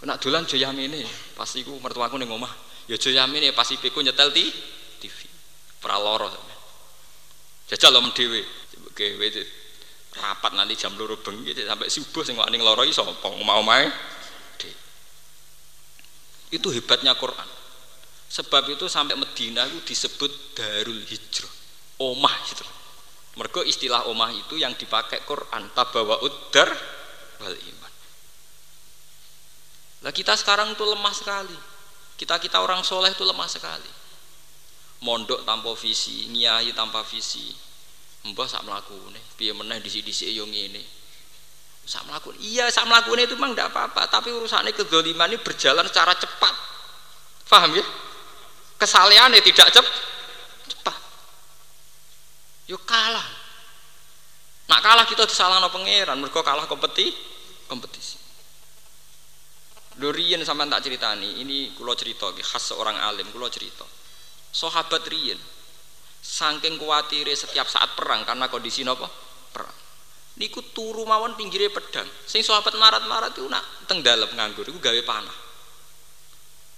[0.03, 1.07] Nak dolan aja yamene
[1.39, 2.51] pas iku mertuaku ning omah.
[2.91, 4.51] Ya aja yamene pas IP ku nyetel di
[4.99, 5.23] TV.
[5.80, 6.27] Pra loro.
[7.72, 8.43] Jajal lho dhewe.
[8.91, 9.27] Gawe
[10.14, 13.27] rapat nanti jam loro bengi sampai subuh sing wani ngloro iso apa?
[13.34, 13.88] Omah-omahe.
[16.53, 17.49] Itu hebatnya Quran.
[18.30, 21.49] Sebab itu sampai Medina itu disebut Darul Hijrah.
[22.02, 22.65] Omah itu
[23.34, 26.69] mergo istilah omah itu yang dipakai Quran tabawa uddar
[27.41, 27.94] wal iman.
[30.06, 31.57] Lah kita sekarang itu lemah sekali.
[32.14, 33.90] Kita kita orang soleh itu lemah sekali.
[35.02, 37.49] Mondok tanpa visi ngiayi tanpa visi
[38.24, 40.80] mbah sak mlakune piye meneh disi-disi yo ngene.
[41.84, 46.16] Sak mlakune iya sak mlakune itu memang tidak apa-apa tapi urusannya kedzaliman ini berjalan secara
[46.16, 46.56] cepat.
[47.52, 47.86] Paham ya?
[48.80, 49.86] Kesalehannya tidak cep
[50.72, 50.98] cepat.
[52.72, 53.28] Yo kalah.
[54.72, 57.12] Nak kalah kita disalahno pangeran mereka kalah kompeti
[57.68, 58.24] kompetisi.
[59.94, 63.86] Dorian sampai tak ceritani, ini kulo cerita, khas seorang alim, kulo cerita.
[64.50, 65.38] Sahabat Rian,
[66.24, 69.06] saking kuatir setiap saat perang karena kondisi nopo?
[69.52, 69.76] Perang.
[70.40, 72.08] Niku turu mawon pinggirnya pedang.
[72.24, 75.38] Sing sahabat marat-marat itu nak teng dalam nganggur itu gawe panah.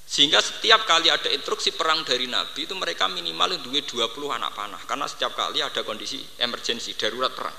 [0.05, 4.81] Sehingga setiap kali ada instruksi perang dari Nabi itu mereka minimal dua 20 anak panah.
[4.83, 7.57] Karena setiap kali ada kondisi emergensi darurat perang.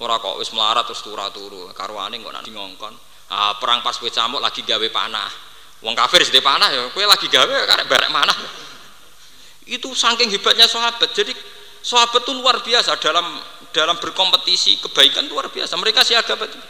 [0.00, 1.68] Ora kok wis melarat terus turu-turu.
[1.74, 2.94] Karwane kok nanti ngongkon
[3.34, 5.30] ah, perang pas kowe camuk lagi gawe panah.
[5.80, 8.34] Wong kafir sedih panah ya kowe lagi gawe karek barek mana
[9.70, 11.30] itu saking hebatnya sahabat jadi
[11.80, 13.24] sahabat itu luar biasa dalam
[13.70, 16.60] dalam berkompetisi kebaikan luar biasa mereka siaga betul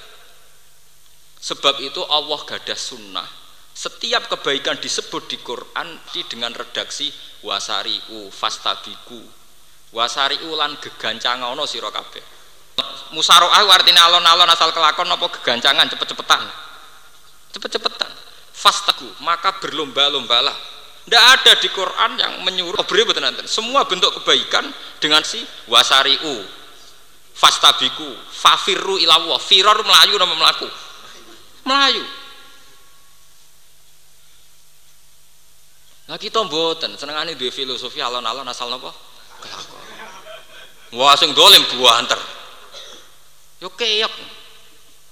[1.41, 3.41] sebab itu Allah gadah sunnah
[3.81, 7.09] Setiap kebaikan disebut di Quran di dengan redaksi
[7.41, 9.17] wasariu fastabiku.
[9.97, 12.21] Wasariu lan gegancangono sira kabeh.
[13.17, 16.45] Musaroah artinya alon-alon asal kelakon apa gegancangan cepet-cepetan.
[17.57, 18.13] Cepet-cepetan.
[18.53, 20.55] Fastaku, maka berlomba-lombalah.
[21.11, 23.27] Tidak ada di Quran yang menyuruh oh, betul.
[23.51, 24.63] Semua bentuk kebaikan
[25.03, 26.47] dengan si wasariu,
[27.35, 30.71] fastabiku, fafiru ilawah, firor melayu nama melaku,
[31.67, 32.07] melayu.
[36.07, 38.95] Nah kita mboten senengane duwe filosofi alon-alon asal napa?
[39.43, 39.83] Kelakon.
[40.95, 42.23] Wah sing dolim buanter.
[43.59, 44.15] Yo keyok.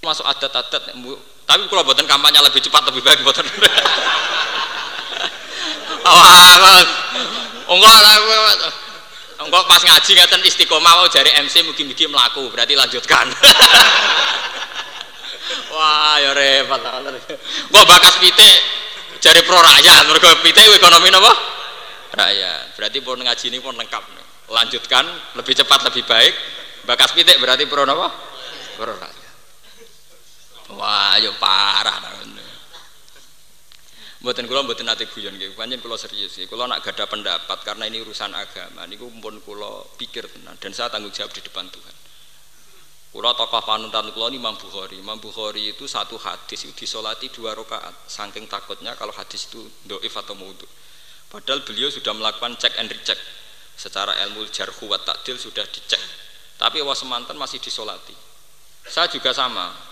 [0.06, 0.94] Masuk adat-adat
[1.48, 3.42] tapi kalau buatan kampanye lebih cepat lebih baik buatan.
[6.04, 6.82] Awal.
[7.68, 7.96] Enggak
[9.38, 13.30] Enggak pas ngaji ngeten istiqomah mau jari MC mugi-mugi melaku berarti lanjutkan.
[15.78, 16.82] Wah, ya repot.
[17.70, 18.58] Kok bakas pitik
[19.18, 20.06] Cari pro rakyat.
[20.06, 21.32] Mereka pite ekonomi apa
[22.14, 22.78] rakyat.
[22.78, 24.02] Berarti pun ngaji ini pun lengkap
[24.48, 25.04] lanjutkan
[25.34, 26.34] lebih cepat lebih baik.
[26.86, 28.08] Bakas pitik berarti pro apa
[28.78, 29.26] pro rakyat.
[30.78, 31.98] Wah yo parah
[34.18, 36.50] Buatan kulo buatan nanti guyon gitu, panjang kulo serius gitu.
[36.50, 38.82] Kulo nak gada pendapat karena ini urusan agama.
[38.82, 41.96] Ini pun kulo pikir tenang dan saya tanggung jawab di depan Tuhan.
[43.08, 44.98] Kulo tokoh panutan ini Imam Bukhari.
[44.98, 48.10] Imam Bukhari itu satu hadis itu disolati dua rakaat.
[48.10, 50.66] Saking takutnya kalau hadis itu doif atau mudu.
[51.30, 53.16] Padahal beliau sudah melakukan cek and recheck.
[53.78, 56.02] Secara ilmu jarhu wa takdil sudah dicek.
[56.58, 58.12] Tapi was semantan masih disolati.
[58.82, 59.87] Saya juga sama.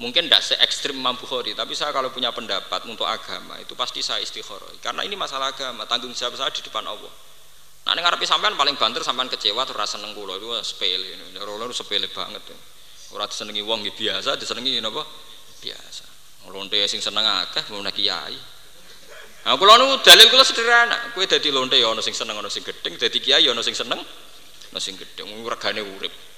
[0.00, 4.00] Mungkin tidak se ekstrim Imam Bukhari, tapi saya kalau punya pendapat untuk agama itu pasti
[4.00, 4.72] saya istikharah.
[4.80, 7.12] Karena ini masalah agama, tanggung jawab saya di depan Allah.
[7.84, 11.16] Nah ning ngarepe sampean paling banter sampean kecewa terus rasa kula itu sepele.
[11.36, 12.48] Ora sepele banget.
[13.12, 15.04] Ora disenengi wong nggih biasa, disenengi napa?
[15.60, 16.04] Biasa.
[16.48, 18.36] Lonte sing seneng akeh mau kiai.
[19.44, 21.12] Nah kula nu dalil kula sederhana.
[21.12, 23.76] Kowe dadi lonte ya ana sing seneng ana sing gedeng, dadi kiai ya ana sing
[23.76, 25.28] seneng ana sing gedeng.
[25.44, 26.29] Regane urip.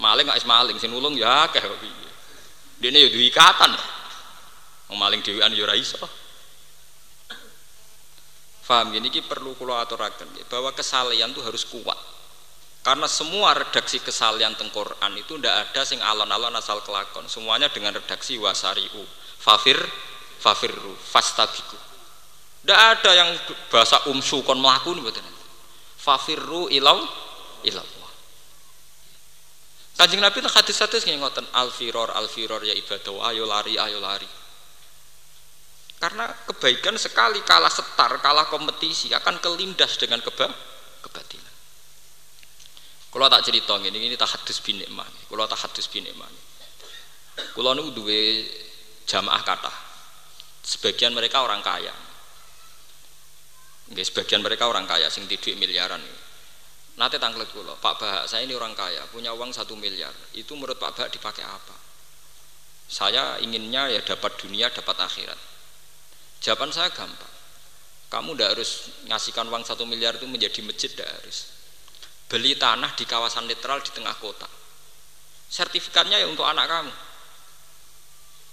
[0.00, 2.10] Maling gak is maling, sing nulung ya akeh kok piye.
[2.80, 3.76] Dene ya duwe ikatan.
[4.88, 6.00] Wong maling dhewean ya ora iso.
[8.70, 11.98] Paham ini perlu kulo aturaken bahwa kesalahan itu harus kuat.
[12.86, 17.26] Karena semua redaksi kesalahan teng Quran itu ndak ada sing alon-alon asal kelakon.
[17.26, 19.02] Semuanya dengan redaksi wasariu,
[19.42, 19.74] fafir,
[20.38, 21.76] fafirru, fastabiku.
[22.62, 23.28] Ndak ada yang
[23.74, 25.26] bahasa umsu kon melaku nih betul.
[25.98, 27.02] Fafirru ilau
[27.66, 27.99] ilau.
[30.00, 34.24] Kanjeng Nabi itu hadis-hadis ngoten al-firor al-firor ya ibadah ayo lari ayo lari.
[36.00, 40.48] Karena kebaikan sekali kalah setar, kalah kompetisi akan kelindas dengan keba
[41.04, 41.54] kebatilan.
[43.12, 45.04] Kalau tak cerita ini, ini tak hadis bin Nikmah.
[45.04, 46.32] Kalau tak hadis bin Nikmah.
[47.52, 48.40] Kalau nu dua
[49.04, 49.72] jamaah kata,
[50.64, 51.92] sebagian mereka orang kaya.
[53.92, 56.00] Sebagian mereka orang kaya, sing tidak miliaran.
[57.00, 60.12] Nanti tangklet kulo, Pak Bahak, saya ini orang kaya, punya uang satu miliar.
[60.36, 61.72] Itu menurut Pak Bahak dipakai apa?
[62.84, 65.38] Saya inginnya ya dapat dunia, dapat akhirat
[66.40, 67.28] Jawaban saya gampang.
[68.10, 71.52] Kamu tidak harus ngasihkan uang satu miliar itu menjadi masjid, tidak harus.
[72.26, 74.48] Beli tanah di kawasan netral di tengah kota.
[75.46, 76.92] Sertifikatnya ya untuk anak kamu.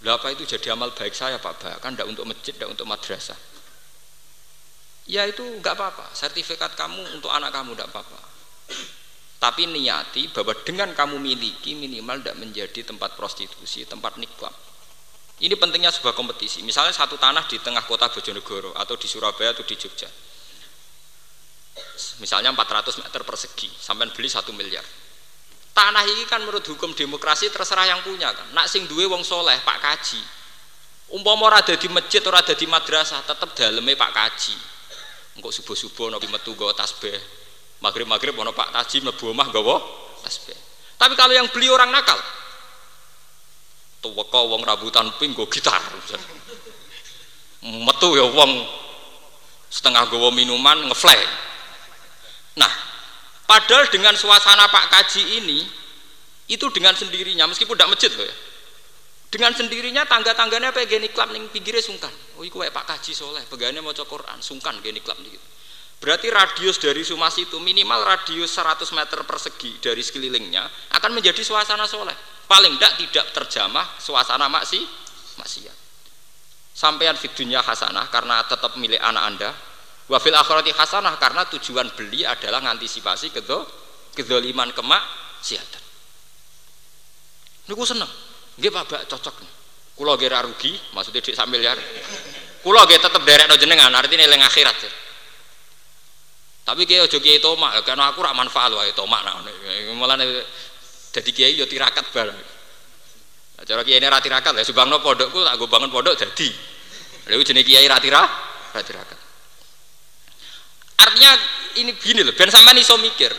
[0.05, 1.75] Lah apa itu jadi amal baik saya Pak Bah?
[1.81, 3.39] Kan tidak untuk masjid, tidak untuk madrasah.
[5.07, 6.11] Ya itu nggak apa-apa.
[6.11, 8.26] Sertifikat kamu untuk anak kamu tidak apa-apa.
[9.37, 14.67] Tapi niati bahwa dengan kamu miliki minimal tidak menjadi tempat prostitusi, tempat nikah
[15.37, 16.65] ini pentingnya sebuah kompetisi.
[16.65, 20.09] Misalnya satu tanah di tengah kota Bojonegoro atau di Surabaya atau di Jogja.
[22.17, 24.81] Misalnya 400 meter persegi, sampai beli satu miliar.
[25.77, 28.49] Tanah ini kan menurut hukum demokrasi terserah yang punya kan.
[28.57, 30.21] Nak sing duwe wong soleh Pak Kaji.
[31.13, 34.57] Umpama ora ada di masjid ora ada di madrasah, tetap dalamnya Pak Kaji.
[35.37, 37.13] Engkau subuh-subuh nabi metu gawa tasbih.
[37.77, 39.75] Maghrib-maghrib ono Pak Kaji mlebu omah gawa
[40.25, 40.57] tasbih.
[40.97, 42.17] Tapi kalau yang beli orang nakal,
[44.01, 45.81] tuweka wong rambutan pink go gitar.
[47.61, 48.51] Metu ya wong
[49.67, 51.19] setengah gawa minuman ngeflay
[52.57, 52.71] nah
[53.45, 55.59] padahal dengan suasana Pak Kaji ini
[56.47, 58.35] itu dengan sendirinya meskipun tidak masjid loh ya.
[59.27, 62.09] Dengan sendirinya tangga-tangganya apa geni klap ning pinggirnya sungkan.
[62.39, 65.56] Oh iku Pak Kaji soleh pegawainya mau Quran sungkan geni klap gitu
[65.97, 71.89] berarti radius dari sumas itu minimal radius 100 meter persegi dari sekelilingnya akan menjadi suasana
[71.89, 72.15] soleh.
[72.47, 74.79] Paling tidak tidak terjamah suasana maksi
[75.35, 75.77] maksiat.
[76.77, 79.51] Sampean di dunia hasanah karena tetap milik anak anda.
[80.07, 83.67] Wafil akhirati hasanah karena tujuan beli adalah mengantisipasi kedo
[84.15, 85.03] kedoliman kemak
[85.43, 85.87] siatan
[87.67, 88.09] niku seneng.
[88.57, 89.35] Nggih Pak cocok.
[89.43, 89.53] Nih
[89.97, 91.73] Kulo ge rugi, maksudnya dik sak miliar.
[92.61, 94.77] Kulo ge tetep derekno jenengan, artine eling akhirat.
[96.67, 99.39] Tapi kiai ojo kiai tomak, karena aku rak manfaat wae tomak nah.
[99.95, 100.19] Malah
[101.15, 102.35] jadi kiai yo tirakat bareng.
[103.63, 106.49] Cara kiai ini rati rakat ya, subangno pondokku tak gue bangun pondok jadi.
[107.31, 108.27] Lalu jenis kiai rati ra,
[108.75, 109.19] rati rakat.
[111.07, 111.31] Artinya
[111.79, 113.31] ini gini loh, ben sama iso mikir.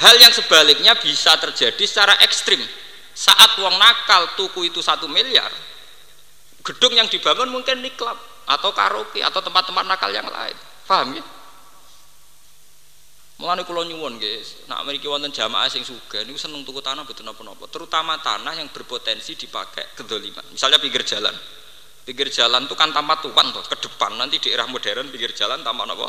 [0.00, 2.58] Hal yang sebaliknya bisa terjadi secara ekstrim.
[3.14, 5.52] Saat uang nakal tuku itu satu miliar,
[6.66, 8.18] gedung yang dibangun mungkin niklap
[8.48, 10.56] atau karaoke atau tempat-tempat nakal yang lain.
[10.88, 11.22] Paham ya?
[13.34, 17.26] Mulane kula nyuwun nggih, nek mriki wonten jamaah sing sugih niku seneng tuku tanah betul
[17.26, 20.54] napa-napa, terutama tanah yang berpotensi dipakai kedoliman.
[20.54, 21.34] Misalnya pinggir jalan.
[22.06, 25.66] Pinggir jalan itu kan tanpa tuan tuh, ke depan nanti di era modern pinggir jalan
[25.66, 26.06] tanpa napa?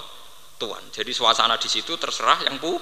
[0.61, 0.85] Tuan.
[0.93, 2.77] Jadi suasana di situ terserah yang pu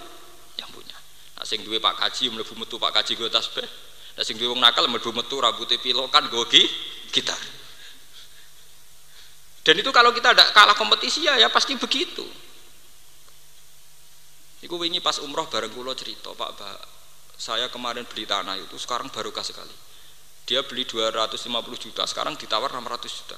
[0.59, 0.97] yang punya.
[1.39, 3.65] Nah sing duwe Pak Kaji mlebu metu Pak Kaji go tasbih.
[4.13, 6.45] Nah sing duwe wong nakal mlebu metu rambutnya pilokan go
[7.09, 7.39] gitar.
[9.63, 12.27] Dan itu kalau kita ada kalah kompetisi ya, ya pasti begitu.
[14.63, 16.79] Iku wingi pas umroh bareng kula cerita, Pak Pak,
[17.35, 19.75] saya kemarin beli tanah itu sekarang barokah sekali.
[20.47, 21.35] Dia beli 250
[21.75, 23.35] juta, sekarang ditawar 600 juta.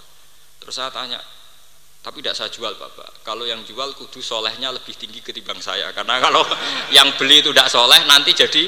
[0.62, 1.18] Terus saya tanya,
[2.06, 3.26] tapi tidak saya jual Bapak.
[3.26, 5.90] Kalau yang jual kudu solehnya lebih tinggi ketimbang saya.
[5.90, 6.46] Karena kalau
[6.94, 8.64] yang beli itu tidak soleh nanti jadi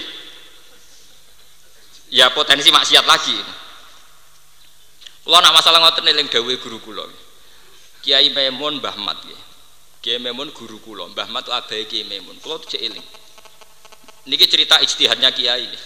[2.10, 3.38] ya potensi maksiat lagi.
[5.22, 7.06] Kalau nak masalah ngoten eling dawe guru kula.
[8.02, 9.22] Kiai Maimun Mbah Mat
[10.08, 12.40] Kiai Memun guru kula, Mbah Mat abai Kiai Memun.
[12.40, 13.04] Kula cek eling.
[14.32, 15.80] Niki cerita ijtihadnya Kiai ini.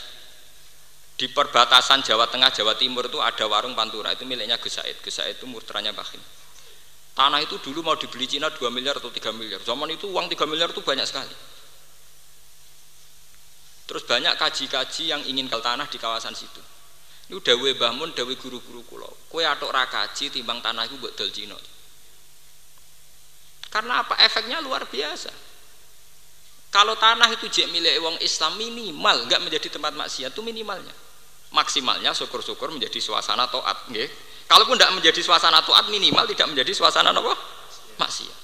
[1.18, 5.02] Di perbatasan Jawa Tengah, Jawa Timur itu ada warung Pantura, itu miliknya Gus Said.
[5.02, 6.22] Gus Said itu murtranya Bakhim.
[7.18, 9.58] Tanah itu dulu mau dibeli Cina 2 miliar atau 3 miliar.
[9.66, 11.34] Zaman itu uang 3 miliar itu banyak sekali.
[13.90, 16.62] Terus banyak kaji-kaji yang ingin ke tanah di kawasan situ.
[17.34, 19.10] Ini dawe bangun, dawe guru-guru kulo.
[19.34, 21.58] Kue atok rakaji timbang tanah itu buat dol Cina.
[23.72, 24.20] Karena apa?
[24.20, 25.32] Efeknya luar biasa.
[26.72, 30.92] Kalau tanah itu jek milik wong Islam minimal nggak menjadi tempat maksiat itu minimalnya.
[31.52, 34.08] Maksimalnya syukur-syukur menjadi suasana toat, nggih.
[34.48, 37.36] Kalaupun tidak menjadi suasana toat minimal tidak menjadi suasana apa?
[38.00, 38.38] Maksiat.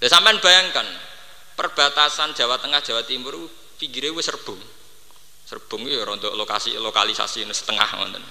[0.00, 0.84] Dan sampean bayangkan
[1.56, 3.36] perbatasan Jawa Tengah Jawa Timur
[3.76, 4.60] pinggirnya wis serbung.
[5.44, 8.24] Serbung ya untuk lokasi lokalisasi setengah ngoten.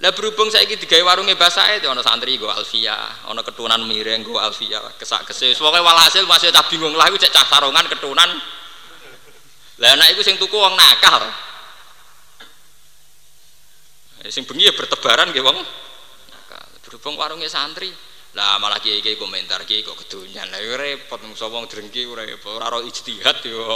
[0.00, 4.24] Lah berhubung saya ini digawe warungnya bahasa itu, ono santri gue Alfia, ono ketunan miring
[4.24, 5.52] gue Alfia, kesak kesel.
[5.52, 8.32] Pokoknya walhasil masih tak bingung lah, cek cah sarungan ketunan.
[9.76, 11.20] Lah anak itu sing tuku wong nakal.
[14.24, 15.60] Eh, sing bengi ya bertebaran gue wong
[16.32, 16.64] nakal.
[16.80, 17.92] Berhubung warungnya santri,
[18.32, 22.70] lah malah kiai kiai komentar kiai kok ketunyan lah repot musa wong drengki repot ora
[22.70, 23.66] ro ijtihad yo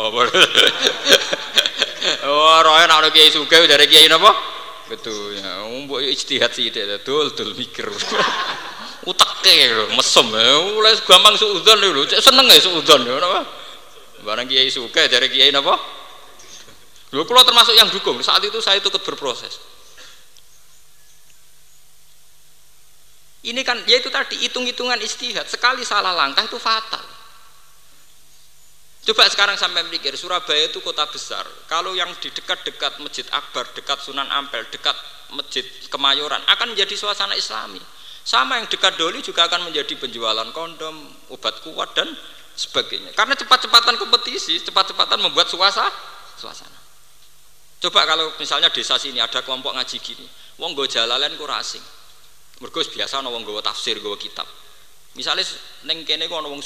[2.63, 4.54] roe nek kiai sugih dari kiai napa
[4.85, 7.89] Betul ya, mbok ijtihad sih tidak dul dul mikir.
[9.11, 9.57] Utake
[9.97, 13.45] mesem ya, mulai gampang suudzon dulu, cek seneng ya suudzon ya napa?
[14.25, 15.77] Barang kiai suka dari kiai napa?
[17.15, 18.19] Lho kula termasuk yang dukung.
[18.25, 19.63] Saat itu saya ikut berproses.
[23.45, 25.47] Ini kan ya itu tadi hitung-hitungan istihad.
[25.47, 27.14] Sekali salah langkah itu fatal.
[29.05, 31.45] Coba sekarang sampai mikir, Surabaya itu kota besar.
[31.69, 34.97] Kalau yang di dekat-dekat Masjid Akbar, dekat Sunan Ampel, dekat
[35.37, 35.61] Masjid
[35.93, 37.85] Kemayoran, akan menjadi suasana islami.
[38.25, 40.97] Sama yang dekat Doli juga akan menjadi penjualan kondom,
[41.29, 42.09] obat kuat, dan
[42.57, 43.13] sebagainya.
[43.13, 45.93] Karena cepat-cepatan kompetisi, cepat-cepatan membuat suasana.
[46.41, 46.81] suasana.
[47.85, 50.25] Coba kalau misalnya desa sini ada kelompok ngaji gini,
[50.57, 51.85] wong gue jalalen ku asing.
[52.65, 54.49] Mergo biasa ana gue tafsir, gue kitab.
[55.13, 55.45] Misalnya
[55.85, 56.65] neng kene ku ana wong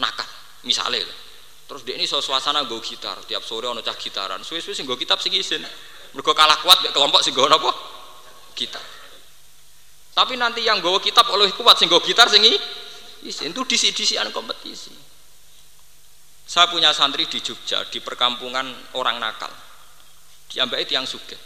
[0.00, 0.24] nakal,
[0.64, 1.04] misalnya
[1.72, 4.44] Terus dia ini so suasana gue gitar, tiap sore ono cah gitaran.
[4.44, 5.64] Suwe-suwe sing gue kitab sing isin.
[6.12, 7.72] Mereka kalah kuat kelompok sing gue apa?
[8.52, 8.84] Gitar.
[10.12, 12.44] Tapi nanti yang gue kitab oleh kuat sing gue gitar sing
[13.24, 14.92] isin itu disi-disian kompetisi.
[16.44, 19.48] Saya punya santri di Jogja di perkampungan orang nakal.
[20.52, 21.40] Diambil yang suge.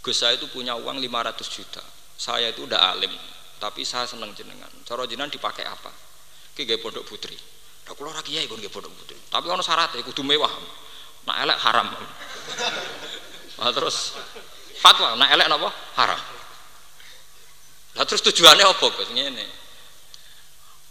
[0.00, 1.84] Gus saya itu punya uang 500 juta.
[2.16, 3.12] Saya itu udah alim,
[3.60, 4.72] tapi saya seneng jenengan.
[4.88, 5.92] Cara jenengan dipakai apa?
[6.56, 7.51] Kayak pondok putri
[7.86, 9.18] Lah kula ora kiai kon nggih pondok putri.
[9.18, 10.50] Tapi ana syarat ya kudu mewah.
[11.26, 11.88] Nak elek haram.
[13.62, 14.18] Nah, terus
[14.82, 15.70] fatwa nak elek napa?
[15.98, 16.20] Haram.
[17.94, 19.10] Lah terus tujuannya apa Gus?
[19.10, 19.46] Ngene.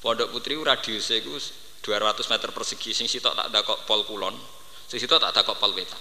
[0.01, 1.35] Pondok putri radiusnya iku
[1.81, 4.37] 200 meter persegi sing sitok tak ada kok pol kulon,
[4.85, 5.99] sing sitok tak ada kok pol wetan.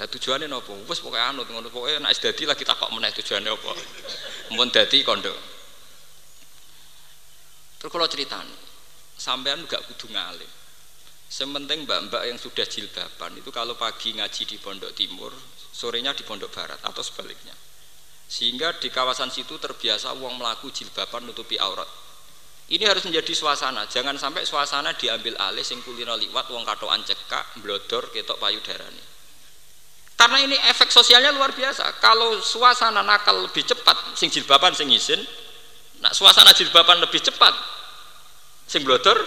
[0.00, 0.72] Lah tujuannya napa?
[0.88, 3.70] Wis pokoke anut ngono pokoke nek dadi lagi tak kok meneh tujuannya apa.
[4.50, 5.32] Mumpun dadi kondo.
[7.78, 8.56] Terus kalau ceritanya,
[9.22, 10.50] sampean gak kudu ngalim
[11.30, 15.30] sementing mbak-mbak yang sudah jilbaban itu kalau pagi ngaji di pondok timur
[15.70, 17.54] sorenya di pondok barat atau sebaliknya
[18.32, 21.84] Sehingga di kawasan situ terbiasa uang melaku jilbaban nutupi aurat.
[22.72, 23.84] Ini harus menjadi suasana.
[23.84, 29.04] Jangan sampai suasana diambil alih sing kulino liwat wong katokan cekak, blodor, ketok payudarane.
[30.16, 32.00] Karena ini efek sosialnya luar biasa.
[32.00, 35.20] Kalau suasana nakal lebih cepat, sing jilbaban sing izin,
[36.00, 37.52] nah suasana jilbaban lebih cepat,
[38.66, 39.18] sing blodor,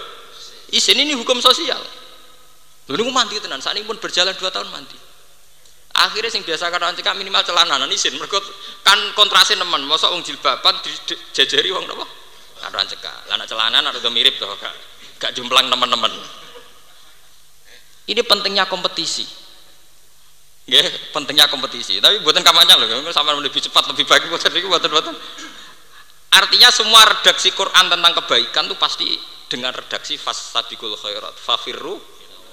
[0.72, 1.80] izin ini hukum sosial.
[2.86, 4.98] Lalu ini mandi tenan, saat ini pun berjalan dua tahun mandi.
[5.96, 8.36] Akhirnya sing biasa karo cekak minimal celana nan isin mergo
[8.84, 9.80] kan kontrasin nemen.
[9.88, 12.04] Mosok wong jilbaban dijejeri wong napa?
[12.60, 14.74] Karo cekak lah nek celana ada mirip tuh gak
[15.16, 16.12] gak jumplang teman-teman
[18.06, 19.26] ini pentingnya kompetisi.
[20.66, 20.82] Ya
[21.14, 21.98] pentingnya kompetisi.
[21.98, 25.14] Tapi buatan kamarnya loh sama lebih cepat lebih baik buatan itu buatan buatan
[26.36, 31.34] artinya semua redaksi Quran tentang kebaikan tuh pasti dengan redaksi fasadikul khairat.
[31.38, 31.96] Fafirru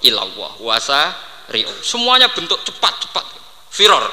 [0.03, 1.15] ilawah wasa
[1.51, 3.25] rio semuanya bentuk cepat cepat
[3.71, 4.05] firor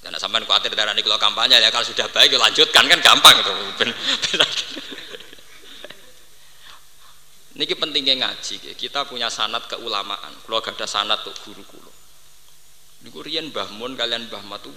[0.00, 3.36] karena sampai khawatir darah ini kalau kampanye ya kalau sudah baik ya lanjutkan kan gampang
[3.42, 3.52] itu
[7.56, 10.28] Niki pentingnya ngaji, kita punya sanat keulamaan.
[10.44, 11.88] Kalau gak ada sanat tuh guru kulo.
[13.00, 14.68] Niku riyen Mbah Mun kalian Mbah Matu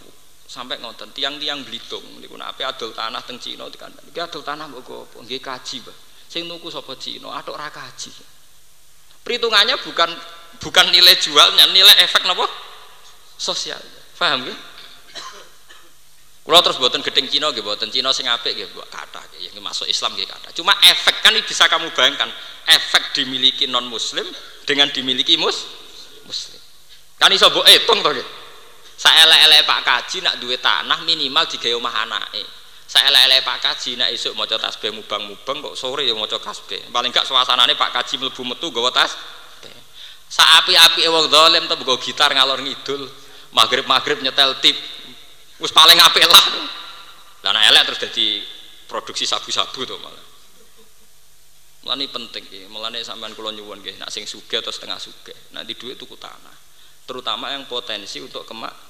[0.50, 4.10] sampai ngoten tiang-tiang Belitung niku nape adol tanah teng Cina dikandani.
[4.10, 5.18] Iki adol tanah mbok apa?
[5.22, 5.98] Nggih kaji, Mbah.
[6.26, 8.10] Sing nuku sapa Cina, atok ra kaji.
[9.22, 10.10] Perhitungannya bukan
[10.58, 12.50] bukan nilai jualnya, nilai efek nopo
[13.38, 13.78] sosial.
[14.18, 14.56] Paham ya?
[16.50, 19.86] Kalau terus buatan gedeng Cina, gitu, buatan Cina sing apik, gitu, buat kata, yang masuk
[19.86, 20.50] Islam, gitu, kata.
[20.58, 22.26] Cuma efek kan bisa kamu bayangkan,
[22.66, 24.26] efek dimiliki non Muslim
[24.66, 25.70] dengan dimiliki mus
[26.26, 26.58] Muslim.
[27.22, 28.39] Kan iso buat hitung tuh, gitu.
[29.00, 32.44] Saya elek Pak Kaji nak duit tanah minimal tiga omah anake.
[32.84, 36.92] Saya elek Pak Kaji nak isuk mau tasbih mubang-mubang kok sore ya mau kasbeh.
[36.92, 39.16] Paling gak suasanane Pak Kaji mlebu metu gawa tas
[40.30, 43.02] Saapi-api wong dolim tuh buka gitar ngalor ngidul,
[43.50, 44.78] maghrib-maghrib nyetel tip.
[45.58, 46.46] Wis paling apik lah.
[47.50, 48.28] Lah nek elek terus jadi
[48.86, 50.26] produksi sabu-sabu tuh malah.
[51.82, 55.66] Mulane penting iki, mulane sampean kula nyuwun nggih, nak sing sugih atau setengah sugih, nak
[55.66, 56.54] di duit tuku tanah.
[57.10, 58.89] Terutama yang potensi untuk kemak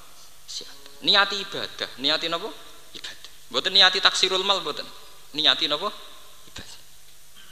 [0.50, 1.06] siat.
[1.06, 2.50] Niati ibadah, niati napa?
[2.90, 3.30] Ibadah.
[3.54, 4.84] Mboten niati taksirul mal mboten.
[5.38, 5.88] Niati napa?
[6.50, 6.78] Ibadah.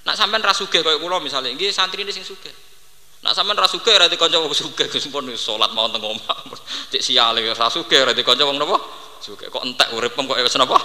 [0.04, 2.50] Nak sampean ra sugih kaya kula misalnya, nggih santri ini sing sugih
[3.22, 6.38] Nak sampean ra sugih ra dikanca wong sugih Gus pun salat mau teng omah.
[6.90, 8.76] Cek siale ra sugih ra dikanca wong napa?
[9.22, 10.78] Sugih kok entek uripem kok wis napa?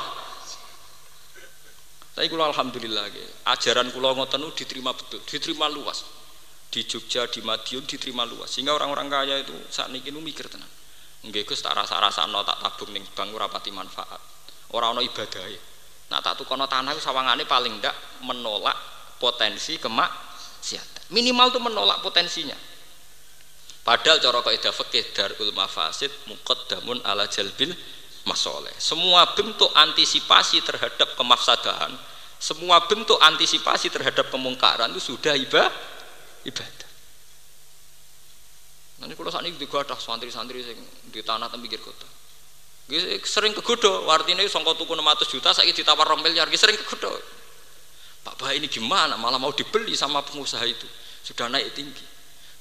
[2.14, 3.26] Tapi kula alhamdulillah ge.
[3.50, 6.06] Ajaran kula ngoten diterima betul, diterima luas.
[6.70, 8.50] Di Jogja, di Madiun diterima luas.
[8.54, 10.70] Sehingga orang-orang kaya itu saat ini mikir tenang.
[11.24, 14.20] Nggih Gus tak rasa-rasano tak tabung ning bank ora pati manfaat.
[14.76, 15.62] Ora ana ibadah ya.
[16.12, 17.96] Nah tak tukono tanah sawangane paling ndak
[18.28, 18.76] menolak
[19.24, 20.12] potensi kemak
[20.64, 22.56] siat minimal itu menolak potensinya
[23.88, 27.72] padahal cara kaidah fikih darul mafasid muqaddamun ala jalbil
[28.28, 31.92] masoleh semua bentuk antisipasi terhadap kemafsadahan
[32.40, 35.72] semua bentuk antisipasi terhadap kemungkaran itu sudah ibadah
[36.48, 36.83] ibadah
[39.04, 40.80] nanti kalau saat ini juga ada santri-santri yang
[41.12, 42.08] di tanah tempikir kota.
[43.28, 47.16] Sering kegodo artinya songkot tuku 600 juta saya ditawar rong miliar sering kegodo
[48.24, 49.20] Pak Bah ini gimana?
[49.20, 50.88] Malah mau dibeli sama pengusaha itu.
[51.24, 52.04] Sudah naik tinggi.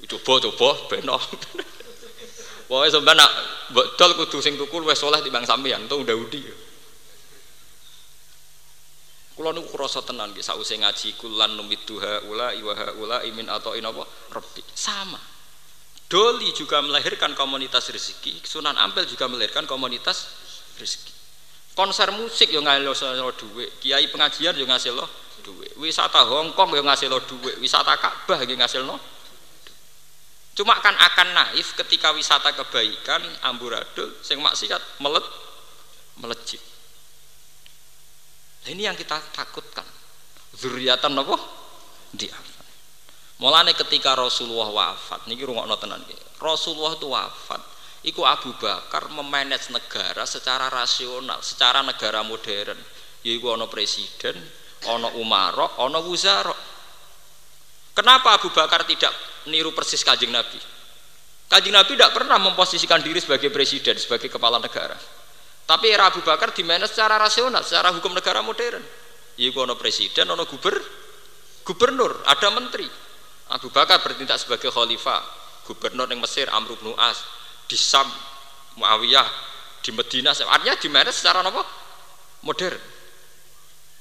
[0.02, 1.14] Coba coba beno
[2.66, 3.31] pokoknya sampai nak
[3.70, 6.43] betul kudu sing tuku luwes soleh timbang sampean tuh udah udi
[9.39, 10.43] Kulo niku krasa tenan nggih.
[10.43, 14.05] Sause ngaji kulan numiduha ula iwaha ula imin atau inapa
[14.35, 14.60] rabbi.
[14.74, 15.32] Sama
[16.12, 20.28] Doli juga melahirkan komunitas rezeki Sunan Ampel juga melahirkan komunitas
[20.76, 21.12] rezeki.
[21.72, 25.09] Konser musik yang ngasih lo duit kiai pengajian yang ngasih lo
[25.40, 29.01] duit wisata Hongkong yang ngasih lo duit wisata Ka'bah yang ngasih lo
[30.52, 35.24] cuma kan akan naif ketika wisata kebaikan amburadul sing maksiat melet
[36.20, 36.60] melejit.
[38.68, 39.86] Ini yang kita takutkan.
[40.52, 41.36] Zuriatan apa?
[42.12, 42.36] Dia
[43.43, 46.06] mulane ketika Rasulullah wafat niki rungokno tenan
[46.39, 52.74] Rasulullah itu wafat Iku Abu Bakar memanage negara secara rasional, secara negara modern.
[53.23, 54.35] Yaitu ono presiden,
[54.90, 56.59] ono umarok, ono wuzarok.
[57.94, 59.14] Kenapa Abu Bakar tidak
[59.47, 60.59] niru persis kajing Nabi?
[61.47, 64.98] Kajing Nabi tidak pernah memposisikan diri sebagai presiden, sebagai kepala negara.
[65.62, 68.82] Tapi era Abu Bakar di mana secara rasional, secara hukum negara modern.
[69.39, 70.74] Yaitu ono presiden, ono guber,
[71.62, 72.90] gubernur, ada menteri.
[73.53, 75.20] Abu Bakar bertindak sebagai khalifah,
[75.69, 77.20] gubernur yang Mesir Amr bin As,
[77.69, 78.09] di Sam
[78.81, 79.29] Muawiyah
[79.83, 81.62] di Medina artinya di mana secara apa?
[82.47, 82.79] Modern.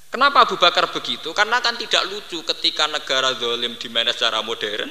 [0.08, 1.34] Kenapa Abu Bakar begitu?
[1.34, 4.88] Karena kan tidak lucu ketika negara dolim di mana secara modern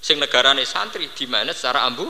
[0.00, 2.08] sing negara santri di mana secara ambu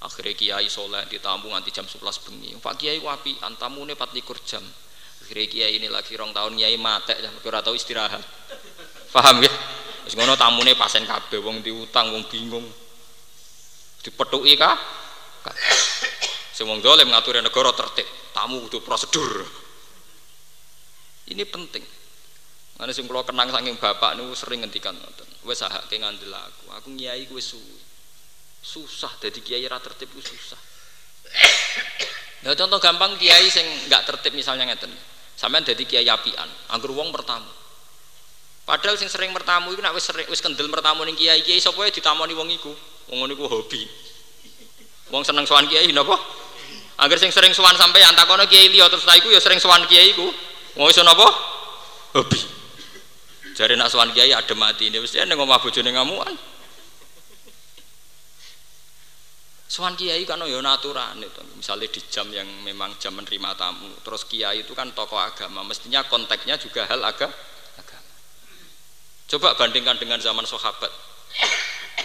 [0.00, 2.56] akhirnya kiai soleh ditamu nganti jam 11 bengi.
[2.56, 4.64] Pak kiai wapi antamu ini 24 jam.
[5.20, 8.24] Akhirnya kiai ini lagi rong tahun kiai mate ya ora tahu istirahat.
[9.12, 9.52] Paham ya
[10.10, 12.66] wis ngono tamune pasen kabeh wong diutang wong bingung
[14.02, 14.74] dipetuki kah
[16.50, 19.46] sing wong dolim ngatur negara tertib tamu kudu prosedur
[21.30, 21.86] ini penting
[22.80, 25.28] Mana sing kula kenang saking bapak niku sering ngendikan ngoten.
[25.44, 26.72] Wis sahake ngandel aku.
[26.80, 27.76] Aku nyai ku wis suwi.
[28.64, 30.56] Susah dadi kiai ra tertib susah.
[32.40, 34.88] Nah contoh gampang kiai sing enggak tertib misalnya ngeten.
[35.36, 37.59] Sampeyan dadi kiai apian, anggur wong bertamu.
[38.70, 42.38] Padahal sing sering bertamu iku nek wis wis kendel bertamu ning kiai-kiai sapa ya ditamoni
[42.38, 42.70] wong iku.
[43.10, 43.82] Wong niku hobi.
[45.10, 46.14] Wong seneng sowan kiai napa?
[47.02, 50.14] Angger sing sering sowan sampeyan takono kiai liya terus ta iku ya sering sowan kiai
[50.14, 50.22] iku.
[50.78, 51.26] Wong iso napa?
[52.14, 52.38] Hobi.
[53.58, 56.30] Jare nak sowan kiai mati ini mesti ning omah bojone ngamuan.
[59.66, 61.42] Sowan kiai kan ya aturan itu.
[61.58, 66.06] Misalnya di jam yang memang jam menerima tamu, terus kiai itu kan tokoh agama, mestinya
[66.06, 67.49] konteksnya juga hal aga, agama.
[69.30, 70.90] Coba bandingkan dengan zaman sahabat.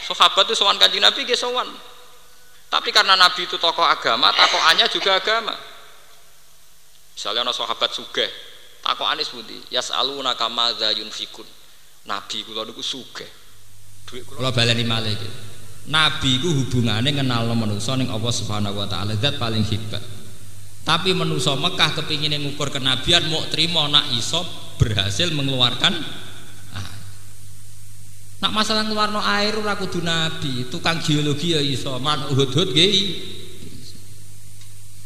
[0.06, 1.66] Sahabat itu sowan kanjeng Nabi ke sowan.
[2.70, 5.58] Tapi karena Nabi itu tokoh agama, tokohannya juga agama.
[7.16, 8.28] Misalnya ada sahabat sugih,
[8.86, 11.50] Takok anis budi, yasaluna kama za yunfikun.
[12.06, 13.26] Nabi kula niku sugih.
[14.06, 15.30] Dhuwit kula baleni malih iki.
[15.90, 20.06] Nabi ku hubungane kenal manusa ning Allah Subhanahu wa taala zat paling hebat.
[20.86, 24.46] Tapi manusa Mekah kepingin ngukur kenabian mau terima nak iso
[24.78, 26.25] berhasil mengeluarkan.
[28.44, 32.96] Nak masalah ngeluarno air ora kudu nabi, tukang geologi ya iso, man uhud-uhud nggih.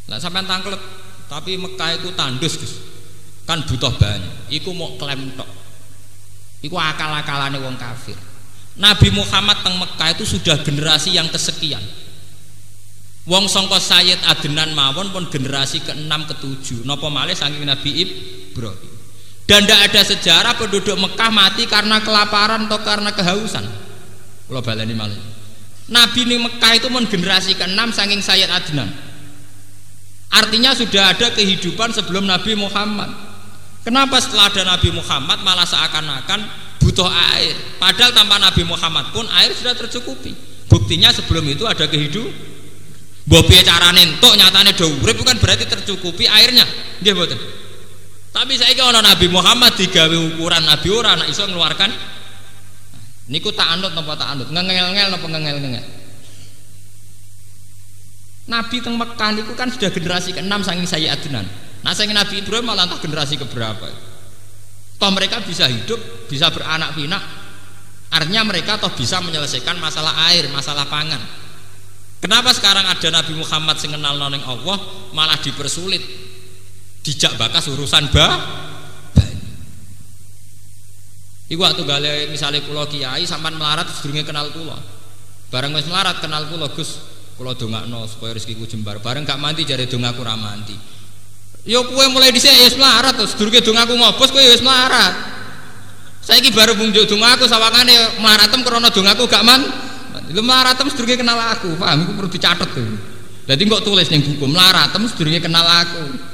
[0.09, 0.81] Lah sampean tangklet,
[1.29, 2.73] tapi Mekah itu tandus, Gus.
[3.45, 4.49] Kan butuh banyak.
[4.49, 5.45] Iku mau klaim tok.
[6.65, 8.17] Iku akal-akalane wong kafir.
[8.81, 11.81] Nabi Muhammad teng Mekah itu sudah generasi yang kesekian.
[13.29, 18.88] Wong songko Sayyid Adnan mawon pun generasi ke-6 ke-7 nopo malih saking Nabi Ibrahim
[19.49, 23.65] dan tidak ada sejarah penduduk Mekah mati karena kelaparan atau karena kehausan
[24.45, 25.17] kalau baleni malih
[25.89, 28.93] Nabi ini Mekah itu pun generasi ke-6 saking Sayyid Adnan
[30.29, 33.29] artinya sudah ada kehidupan sebelum Nabi Muhammad
[33.79, 36.39] Kenapa setelah ada Nabi Muhammad malah seakan-akan
[36.83, 37.55] butuh air?
[37.79, 40.35] Padahal tanpa Nabi Muhammad pun air sudah tercukupi.
[40.67, 42.51] Buktinya sebelum itu ada kehidupan.
[43.29, 46.65] Bobi cara nentok nyatane do urip bukan berarti tercukupi airnya.
[47.01, 47.37] Nggih mboten.
[48.39, 51.91] Tapi saya ono Nabi Muhammad digawe ukuran Nabi ora anak iso ngeluarkan
[53.35, 55.83] niku tak anut napa tak anut ngengel-ngel napa ngengel-ngengel
[58.47, 61.43] Nabi teng Mekah niku kan sudah generasi ke-6 saking saya Adnan
[61.83, 63.87] Nah saya Nabi Ibrahim malah entah generasi keberapa.
[64.99, 67.23] Toh mereka bisa hidup, bisa beranak pinak.
[68.11, 71.23] Artinya mereka toh bisa menyelesaikan masalah air, masalah pangan.
[72.19, 74.77] Kenapa sekarang ada Nabi Muhammad sing kenal Allah
[75.15, 76.03] malah dipersulit,
[77.03, 78.27] dijak bakas urusan ba
[81.49, 84.77] Iku waktu gale misalnya pulau kiai sampan melarat sedurunge kenal pulau.
[85.49, 87.01] Bareng wis melarat kenal pulau Gus,
[87.33, 89.01] pulau dongakno supaya rezekiku jembar.
[89.01, 90.77] Bareng gak mandi jare dongaku ra mandi.
[91.65, 95.13] Yo kue mulai dhisik ya wis melarat terus durunge dongaku ngobos kue ya wis melarat.
[96.21, 99.65] Saiki baru bunjuk dongaku sawangane mlaratem krana dongaku gak man.
[100.29, 102.85] Lu mlaratem sedurunge kenal aku, paham iku perlu dicatet tuh.
[103.49, 106.28] Jadi kok tulis ning buku mlaratem sedurunge kenal aku.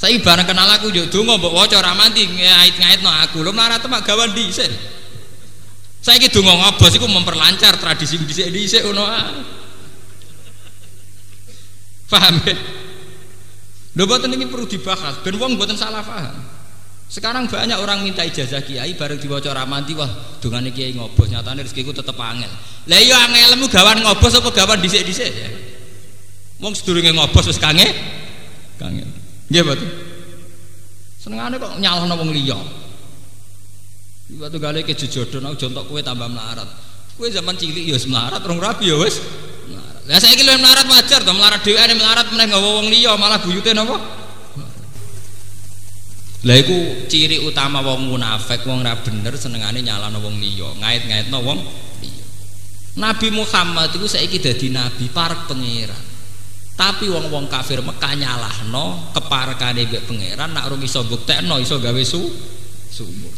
[0.00, 3.44] Saiki bareng kenal aku yo donga mbok waca ora mandi ngait-ngaitno aku.
[3.44, 4.72] Lu mlaratem mak gawan dhisik.
[6.00, 9.04] Saiki donga ngobos iku memperlancar tradisi dhisik-dhisik ngono
[12.08, 12.56] Paham ya?
[13.94, 16.48] Lho boten ini perlu dibahas ben wong boten salah paham.
[17.12, 20.08] Sekarang banyak orang minta ijazah kiai bareng diwaca ramanti wah
[20.40, 22.48] dongane kiai ngobos nyatane rezekiku tetep angel.
[22.88, 25.50] Lah iya angelmu gawan ngobos apa gawan dhisik-dhisik ya.
[26.64, 27.84] Wong sedurunge ngobos wis kange
[28.80, 29.19] kange.
[29.50, 29.90] Nggih boten.
[31.20, 32.56] Senengane kok nyalahno wong liya.
[34.40, 36.70] Waktu gale ke jejodon aku jontok kowe tambah melarat.
[37.18, 39.18] Kowe zaman cilik ya wis melarat, rong rabi ya wis
[40.10, 43.38] lah saya kira melarat wajar toh melarat dewi ini melarat meneh nggak wong liya malah
[43.38, 43.94] buyute nopo.
[46.42, 51.62] Lah iku ciri utama wong munafik wong ra bener senengane nyalano wong liya, ngait-ngaitno wong
[52.02, 52.26] liya.
[52.98, 56.09] Nabi Muhammad itu saiki dadi nabi parek pangeran.
[56.80, 62.24] Tapi wong-wong kafir Mekah nyalahno keparekane mbek pangeran nak rung iso buktekno iso gawe su
[62.88, 63.36] sumur.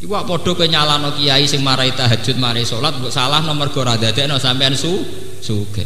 [0.00, 4.00] Iku padha kowe nyalano kiai sing marai tahajud marai salat mbok salah nomor go ra
[4.00, 4.88] dadekno sampean su
[5.44, 5.84] sugih.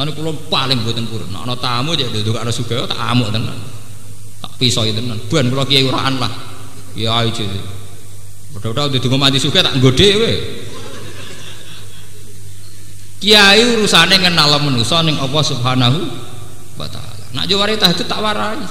[0.00, 1.28] Lan kula paling mboten purun.
[1.28, 3.60] Nek ana tamu ya nduk ana sugih tak amuk tenan.
[4.40, 5.20] Tak pisoi tenan.
[5.28, 6.32] Ben kula kiai uraan lah.
[6.96, 7.44] Ya aja.
[8.56, 10.32] Padha-padha ndonga mati sugih tak nggo dhewe.
[13.26, 15.98] Kiai urusane ngenal manusa ning Allah Subhanahu
[16.78, 17.26] wa taala.
[17.34, 18.62] Nak yo wari tahajud tak warai.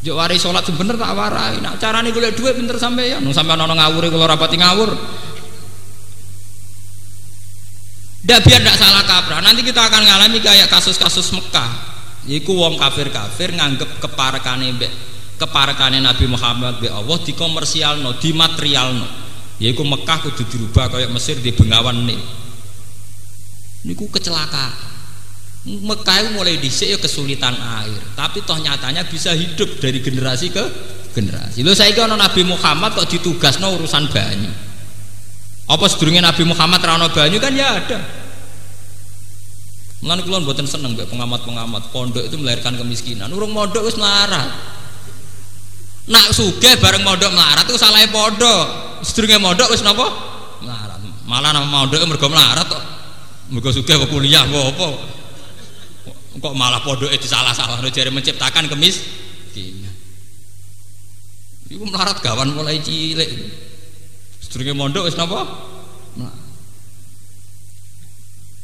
[0.00, 1.60] Yo wari salat bener tak warai.
[1.60, 3.20] Nak carane golek dhuwit pinter sampeyan.
[3.20, 4.96] Nung sampeyan ana ngawure kula rapati ngawur.
[8.24, 9.44] Ndak biar ndak salah kaprah.
[9.44, 11.92] Nanti kita akan ngalami kayak kasus-kasus Mekah.
[12.32, 14.92] Iku wong kafir-kafir nganggep keparekane mbek
[15.36, 19.04] keparekane Nabi Muhammad be Allah dikomersialno, dimaterialno.
[19.60, 22.20] Yaiku Mekah kudu dirubah kayak Mesir di Bengawan nih.
[23.84, 24.90] Niku kecelakaan.
[25.60, 30.64] Mekah mulai dhisik ya kesulitan air, tapi toh nyatanya bisa hidup dari generasi ke
[31.12, 31.60] generasi.
[31.60, 34.48] Lho saiki ana Nabi Muhammad kok ditugasno urusan banyu.
[35.68, 38.00] Apa sedurunge Nabi Muhammad ra banyu kan ya ada.
[40.00, 43.28] Mulane kula mboten seneng mbek pengamat-pengamat pondok itu melahirkan kemiskinan.
[43.28, 44.48] Urung mondok wis melarat.
[46.08, 48.64] Nak sugih bareng mondok melarat itu salah pondok.
[49.04, 50.08] Sedurunge mondok wis napa?
[50.64, 51.04] Melarat.
[51.28, 52.80] Malah nama mondok mergo melarat kok.
[53.50, 54.88] Mergo sugih kok kuliah kok apa?
[56.38, 59.94] Kok malah pondoke disalah-salah jare menciptakan kemiskinan.
[61.66, 63.26] Iku melarat gawan mulai cilik.
[64.38, 65.42] Sedurunge mondok wis napa?
[66.14, 66.46] Melarat.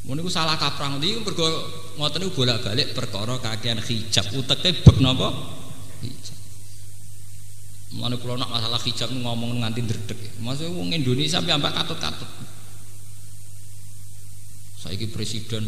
[0.06, 1.50] Ngono iku salah kaprah ndi mergo
[1.98, 5.34] ngoten niku bolak-balik perkara kakean hijab uteke bek napa?
[5.98, 6.39] Hijab.
[7.98, 10.39] Mulane kula nak masalah hijab ngomong nganti ndredeg.
[10.39, 12.45] Maksud wong Indonesia ambak katut-katut.
[14.86, 15.66] Saiki presiden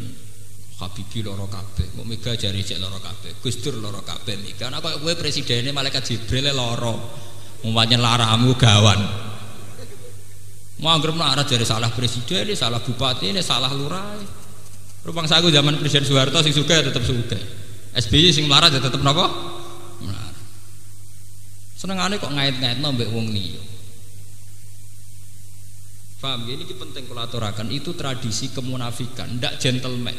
[0.78, 4.70] Habibi loro kabeh, kok Mega jari cek loro kabeh, Gus Dur loro kabeh Mega.
[4.70, 6.94] Nek kok kowe presidene malaikat Jibril loro.
[7.66, 9.02] Umpamane laramu gawan.
[10.78, 14.14] Mau anggap marah dari salah presiden, salah bupati, ini salah lurah.
[15.02, 17.34] Rupang sagu zaman Presiden Soeharto sing suka ya tetap suka.
[17.98, 19.26] SBY sing marah ya tetap nopo.
[21.74, 23.58] Seneng aneh kok ngait-ngait nombek wong liya.
[26.18, 26.58] Paham ya?
[26.58, 30.14] Ini penting kalau aturakan itu tradisi kemunafikan, tidak gentleman.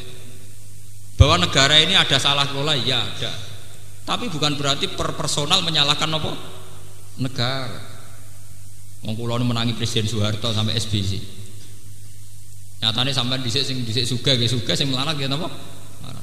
[1.20, 3.32] Bahwa negara ini ada salah kelola, ya ada.
[4.08, 6.32] Tapi bukan berarti per personal menyalahkan apa?
[7.20, 7.80] Negara.
[9.04, 11.20] Wong menangi Presiden Soeharto sampai SBC.
[12.80, 15.52] Nyatane sampean dhisik sing dhisik suga nggih suga sing melarat nggih napa?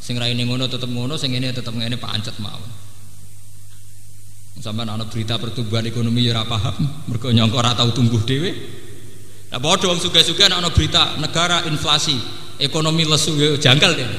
[0.01, 2.69] Sing raine ngono tetep ngono, sing ngene tetep ngene pancet mawon.
[4.57, 8.49] Sampean ana berita pertumbuhan ekonomi ya ora paham, mergo nyangka ora tau tumbuh dhewe.
[9.47, 12.19] Nah padha wong suga-suga ana berita negara inflasi,
[12.59, 14.09] ekonomi lesu ya janggal deh.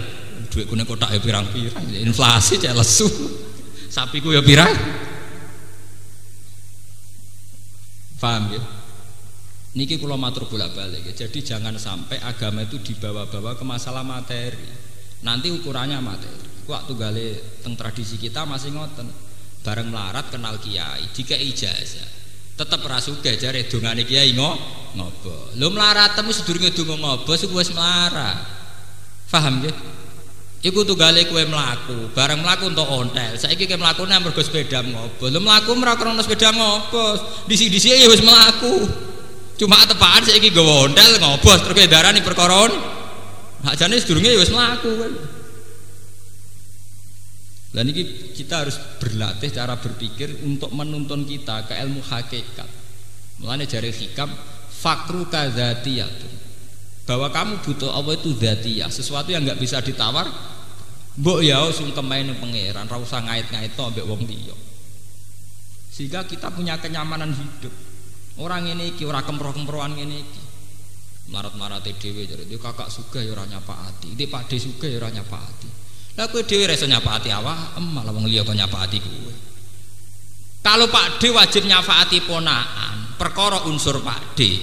[0.48, 3.04] Duit kune kotak ya pirang-pirang, inflasi cek lesu.
[3.94, 4.72] Sapiku ya pirang.
[8.18, 8.62] Paham ya?
[9.78, 11.12] Niki kula matur bolak-balik ya.
[11.26, 14.58] Jadi jangan sampai agama itu dibawa-bawa ke masalah materi.
[15.22, 16.66] Nanti ukurannya materi.
[16.66, 17.28] Waktu gale
[17.62, 19.06] teng tradisi kita masih ngoten.
[19.62, 22.08] Bareng melarat kenal kiai, jika ijazah.
[22.58, 24.50] Tetap rasuga jare dongane kiai ngo
[25.70, 28.42] melarat temu sedurunge donga ngobo wis melarat.
[29.30, 29.70] Paham ya?
[30.58, 33.38] Iku tunggale kowe mlaku, bareng mlaku entuk ontel.
[33.38, 35.30] Saiki kowe mlakune mergo sepeda ngopo.
[35.30, 37.14] Lho mlaku ora krana sepeda ngopo.
[37.46, 38.90] Disi-disi ya wis mlaku.
[39.54, 42.66] Cuma tepaan saiki nggawa ontel ngobos terus darani perkara
[43.62, 45.37] Hakjane sedurunge ya wis kowe.
[47.76, 52.68] Lah niki kita harus berlatih cara berpikir untuk menuntun kita ke ilmu hakikat.
[53.44, 54.32] Mulane jari hikam
[54.72, 56.32] fakru kadzatiyatun
[57.04, 60.28] bahwa kamu butuh Allah itu dzatiyah sesuatu yang nggak bisa ditawar
[61.18, 64.56] mbok ya sungkemain pangeran ra usah ngait-ngait to mbek wong liya.
[65.92, 67.74] Sehingga kita punya kenyamanan hidup.
[68.38, 70.42] Orang ini iki ora kemproh-kemprohan ngene iki.
[71.28, 75.77] Marat-marat dhewe dia kakak suka ya ora dia pakde suka ya ora nyapati
[76.18, 79.32] lah kowe dhewe reso nyapati awak malah wong liya kok nyapati kowe.
[80.58, 84.58] Kalau pakde wajib nyafaati ponaan perkara unsur pakde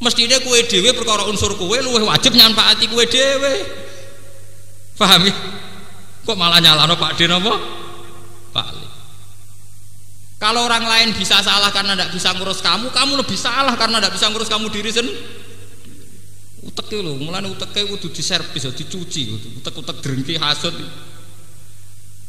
[0.00, 3.54] mestinya kue dewe perkara unsur kue luwih wajib nyampati kue dewe
[4.96, 5.34] paham ya?
[6.24, 7.54] Kok malah nyalano Pak Den apa
[8.56, 8.66] Pak
[10.38, 14.14] kalau orang lain bisa salah karena tidak bisa ngurus kamu kamu lebih salah karena tidak
[14.16, 15.37] bisa ngurus kamu diri sendiri
[16.78, 20.78] utek lho mulane uteke kudu diservis dicuci utek-utek drengki hasud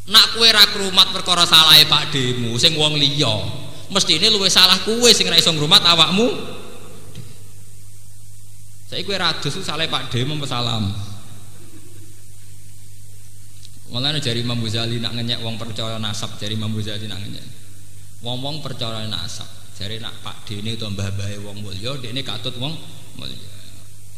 [0.10, 3.46] nak kue ra krumat perkara salahe Pak Demu sing wong liya
[3.94, 6.58] mestine luwih salah kue sing ra iso ngrumat awakmu
[8.90, 10.90] saya kue radus itu salah Pak Demo salam.
[13.90, 17.46] Malah jari Imam Ghazali nak ngenyek wong percaya nasab jari Imam Ghazali nak ngenyek.
[18.26, 19.46] Wong-wong percaya nasab.
[19.78, 22.76] Jari nak Pak Dene itu mbah bae wong mulya, dekne katut wong
[23.16, 23.59] mulya.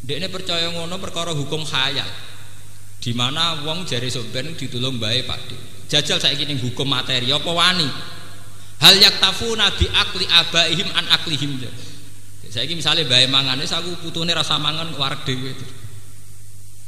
[0.02, 2.08] Dekne percaya ngono perkara hukum khayal.
[3.02, 5.70] Di mana wong jari soben ditulung bae Dene.
[5.86, 7.84] Jajal saya ning hukum materi apa wani?
[8.82, 11.60] Hal yaktafuna bi akli abaihim an aklihim.
[12.52, 15.56] Saya ini misalnya bayi mangan, ini aku putune rasa mangan warek dewi.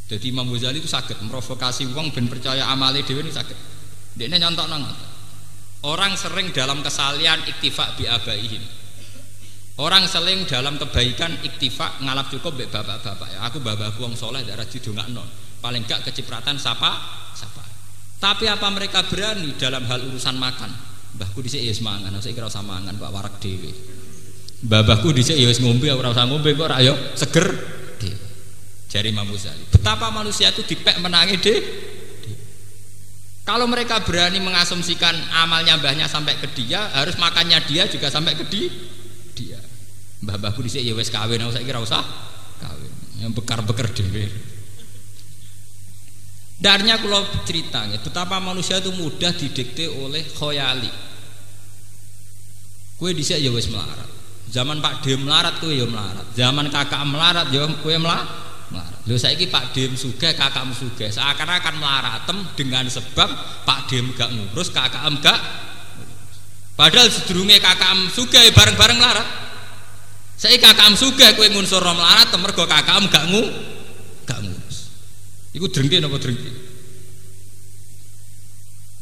[0.04, 3.56] Jadi Imam Ghazali itu sakit memprovokasi uang ben percaya amali dewi ini sakit.
[4.20, 4.84] Dia ini nyontok nang.
[5.84, 8.60] Orang sering dalam kesalian iktifak bi abaihim.
[9.74, 13.42] Orang sering dalam kebaikan iktifak ngalap cukup be bapak-bapak ya.
[13.50, 14.62] Aku babahku wong soleh darah
[15.10, 15.26] non.
[15.58, 16.94] Paling gak kecipratan sapa
[17.34, 17.66] sapa.
[18.22, 20.70] Tapi apa mereka berani dalam hal urusan makan?
[21.18, 23.70] Mbahku dhisik ya mangan, saya kira sama mangan Pak warak dewi.
[24.62, 26.78] Babahku dhisik ya wis ngombe ora usah ngombe kok ora
[27.18, 27.46] seger
[27.98, 28.28] dhewe.
[28.86, 29.74] Jari Imam Ghazali.
[29.74, 31.60] Betapa manusia itu dipek menangi deh.
[33.42, 38.46] Kalau mereka berani mengasumsikan amalnya mbahnya sampai ke dia, harus makannya dia juga sampai ke
[38.46, 38.93] dia.
[40.24, 42.00] Mbah mbahku di sini ya wes kawin, aku saya kira usah
[42.58, 42.92] kawin.
[43.20, 44.24] Yang bekar-bekar dewe.
[46.56, 50.88] Darnya kalau ceritanya, betapa manusia itu mudah didikte oleh khoyali.
[52.96, 54.08] Kue dhisik ya wes melarat.
[54.48, 56.24] Zaman Pak Dem melarat kue ya melarat.
[56.32, 58.44] Zaman kakak melarat ya kue melarat
[59.04, 61.12] Lho saiki Pak Dim sugih, kakakmu sugih.
[61.12, 63.28] Seakan-akan melaratem dengan sebab
[63.68, 65.40] Pak Dim gak ngurus, kakakmu gak
[66.74, 69.28] Padahal sedurunge kakakmu sugih bareng-bareng melarat.
[70.34, 73.42] Saiki kakakmu sugih kowe ngunsur melarat mergo kakakmu gak ngu
[74.26, 74.78] gak ngurus.
[75.54, 76.50] Iku drengki napa drengki?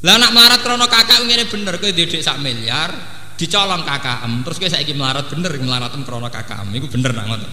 [0.02, 2.90] Lah anak melarat krana kakak ngene bener kowe didik sak miliar,
[3.40, 6.76] dicolong kakakmu, terus kowe saiki melarat bener melaratem krana kakakmu.
[6.76, 7.52] Iku bener nak ngoten.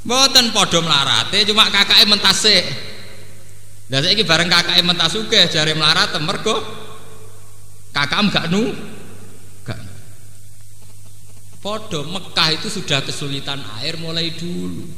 [0.00, 2.56] Mboten padha mlarate cuma kakake mentase.
[3.90, 6.56] Lah saiki bareng kakake mentas sugih jare mlarat mergo
[7.94, 8.70] kakam gak nu.
[11.60, 14.88] Padha Mekah itu sudah kesulitan air mulai dulu.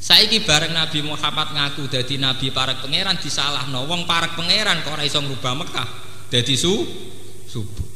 [0.00, 3.84] Saiki bareng Nabi Muhammad ngaku dadi nabi para pangeran disalahno.
[3.84, 5.88] Wong para pangeran kok ora iso Mekah?
[6.32, 6.72] Dadi su
[7.48, 7.88] subuh.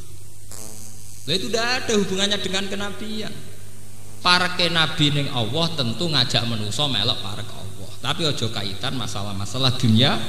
[1.29, 3.33] Lah itu tidak ada hubungannya dengan kenabian.
[4.21, 7.91] Ke nabi ning Allah tentu ngajak menuso melok para ke Allah.
[8.05, 10.21] Tapi ojo kaitan masalah-masalah dunia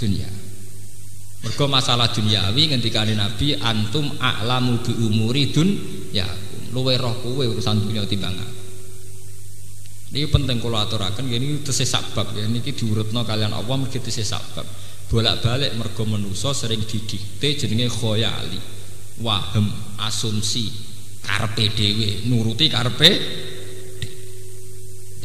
[0.00, 0.28] dunia.
[1.44, 5.68] Mergo masalah duniawi ngendikane nabi antum a'lamu bi umuri dun
[6.16, 6.24] ya
[6.76, 8.36] luwe roh kowe urusan dunia timbang
[10.06, 12.46] ini penting kalau aturakan ini tesih sabab ya.
[12.46, 14.62] Ini diurutno kalian Allah mergi tesih sabab.
[15.10, 18.58] Bolak-balik mergo menuso sering didikte jenenge khoyali
[19.22, 19.66] wahem
[20.02, 20.66] asumsi
[21.22, 23.10] karpe dewe nuruti karpe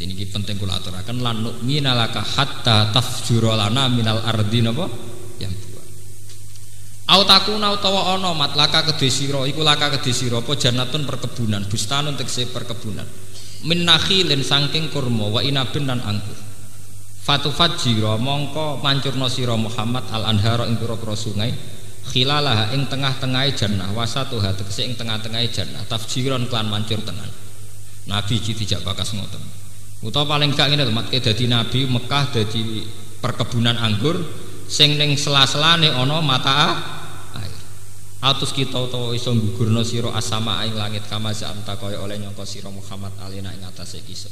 [0.02, 4.86] ini penting kula aturaken lan nu'mina hatta tafjura lana minal ardi napa
[7.12, 11.68] au takuna utawa ana mat laka kedhe sira iku laka kedhe sira apa jannatun perkebunan
[11.68, 13.04] bustanun tegese perkebunan.
[13.68, 16.40] Min nakhilin saking kurma wa inabin lan anggur.
[17.22, 21.54] Fatu fajira mongko mancurna sira Muhammad al anhara ing pira-pira sungai
[22.10, 27.30] khilalah ing tengah-tengah jannah wasatuha tegese ing tengah-tengah jannah tafjiron klan mancur tenan
[28.10, 29.44] nabi iki tidak bakas ngoten.
[30.02, 32.82] Utawa paling gak ngene matke dadi nabi Mekah dadi
[33.22, 34.18] perkebunan anggur
[34.72, 36.80] sing ning sela-selane ana mata
[37.36, 37.52] air.
[38.24, 42.72] Atus kita utawa iso gugurna sira asama ing langit kama anta kaya oleh nyangka sira
[42.72, 44.32] Muhammad alina ing atase kisah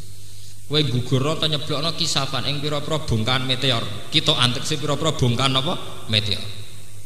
[0.69, 3.81] kowe gugurna ta nyeblokno kisafan ing pira-pira bongkahan meteor.
[4.13, 5.73] Kita antek pira-pira bongkahan apa?
[6.13, 6.45] Meteor.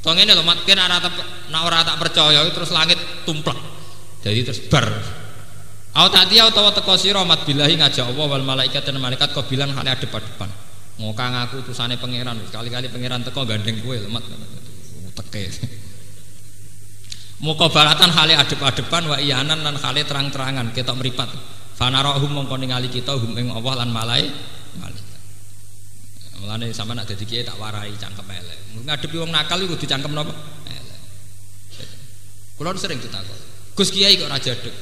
[0.03, 1.15] Toh ngene lho, makin ora tak
[1.63, 3.55] ora tak percaya terus langit tumplek.
[4.19, 4.83] Jadi terus bar.
[5.95, 9.47] Au tadi au tawa teko sira mat billahi ngajak Allah wal malaikat dan malaikat kau
[9.47, 9.87] bilang hal
[10.93, 11.01] depan-depan.
[11.01, 14.23] Ngoka ngaku utusane pangeran, sekali-kali pangeran teko gandeng kowe lemat
[15.13, 15.49] teke.
[17.43, 21.27] Muka balatan hale adep-adepan wa iyanan lan hale terang-terangan kita meripat.
[21.75, 24.23] Fanarahum mongko ningali kita hum ing Allah lan malai.
[26.43, 28.59] Mulane sampean nak dadi kiai tak warai cangkem elek.
[28.83, 30.35] Ngadepi wong nakal iku kudu cangkem napa?
[30.67, 30.99] Elek.
[32.59, 33.39] Kula sering ditakon.
[33.73, 34.75] Gus Kiai kok ora jaduk?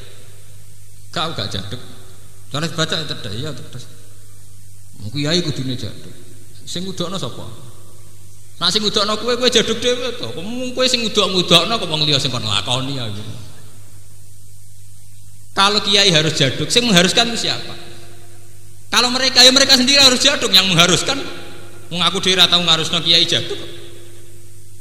[1.14, 1.80] Kau gak jaduk.
[2.52, 3.06] Cara baca ya
[3.54, 4.01] terus ya.
[5.10, 6.14] Kiai kudune jaduk.
[6.62, 7.42] Sing ngudokno sapa?
[8.62, 10.30] Nah sing ngudokno kowe kowe jaduk dhewe to.
[10.38, 13.34] Mung kowe sing ngudok-ngudokno kok wong liya sing kon lakoni ya gitu.
[15.52, 17.76] Kalau kiai harus jaduk, sing mengharuskan itu siapa?
[18.88, 21.20] Kalau mereka ya mereka sendiri harus jaduk yang mengharuskan
[21.92, 23.60] mengaku diri atau ngarusno kiai jatuh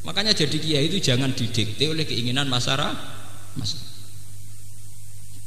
[0.06, 2.96] makanya jadi kiai itu jangan didikte oleh keinginan masyarakat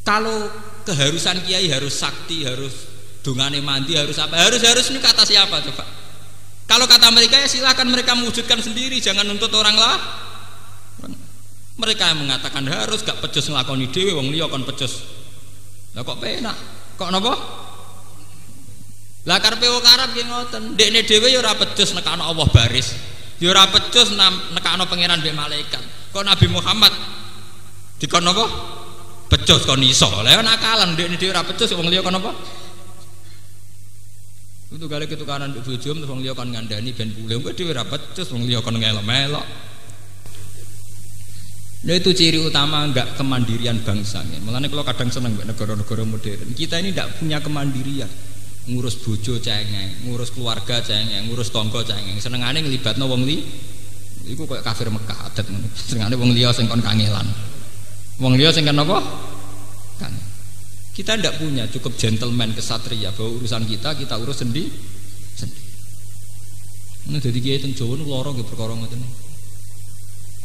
[0.03, 0.52] kalau
[0.84, 2.92] keharusan kiai harus sakti harus
[3.24, 5.88] dungane mandi harus apa harus harus ini kata siapa coba
[6.68, 9.98] kalau kata mereka ya silahkan mereka mewujudkan sendiri jangan nuntut orang lah
[11.80, 15.02] mereka yang mengatakan harus gak pecus ngelakoni dewi wong liya kon pecus
[15.95, 16.56] lah kok penak
[17.00, 17.64] kok napa
[19.24, 20.64] lah karepe wong Arab nggih ngoten.
[20.76, 22.92] Dekne dhewe ya ora pecus nekakno Allah baris.
[23.40, 24.11] Ya ora pecus
[24.52, 25.84] nekakno pangeran mbek malaikat.
[26.11, 26.92] Kok Nabi Muhammad
[28.03, 28.45] dikon apa?
[29.32, 30.11] Pecus kon iso.
[30.11, 32.35] Lah nakalan dekne dhewe ora pecus wong liya kon apa?
[34.74, 37.85] Itu kali ketukaran untuk bojo terus wong liya kon ngandani ben pulih kowe dhewe ra
[37.85, 39.45] becus wong liya kon ngelok-melok.
[41.84, 44.26] Nah itu ciri utama enggak kemandirian bangsa.
[44.42, 48.10] Mulanya kalau kadang seneng negara-negara modern, kita ini tidak punya kemandirian.
[48.64, 52.18] Ngurus bojo cengeng, ngurus keluarga cengeng, ngurus tonggo cengeng.
[52.18, 53.43] Senengane nglibatno wong li
[54.24, 55.68] Iku kayak kafir Mekah adat ngono.
[55.76, 57.27] Senengane wong liya sing kon kangelan.
[58.24, 59.03] Wong liya sing kan apa?
[59.03, 59.33] Kan.
[60.93, 64.69] Kita tidak punya cukup gentleman kesatria bahwa urusan kita kita urus sendiri.
[65.33, 65.65] Sendiri.
[67.09, 69.01] Ini jadi kiai teng Jawa nu loro nggih perkara ngoten.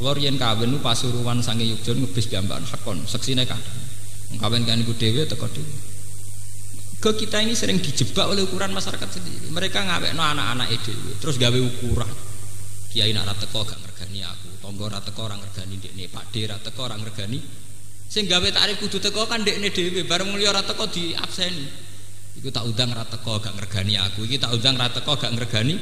[0.00, 3.84] Kula riyen kawin nu Pasuruan sange Yogya ngebis piyambakan hakon, seksine kadang.
[4.40, 5.68] Kawin kan iku dhewe teko dhewe.
[6.98, 9.52] Ke kita ini sering dijebak oleh ukuran masyarakat sendiri.
[9.52, 12.08] Mereka ngawekno anak-anak dhewe, terus gawe ukuran.
[12.88, 16.56] Kiai nak teko gak ngergani aku, tonggo ra teko ora ngergani ndekne, Pak D ra
[16.56, 17.67] teko ora ngergani.
[18.08, 21.68] Sing gawe takrif kudu teko kan ndekne dhewe, bareng mulya ora teko diabseni.
[22.40, 25.76] Iku tak undang ra teko gak ngergani aku, iki tak undang ra teko gak ngergani.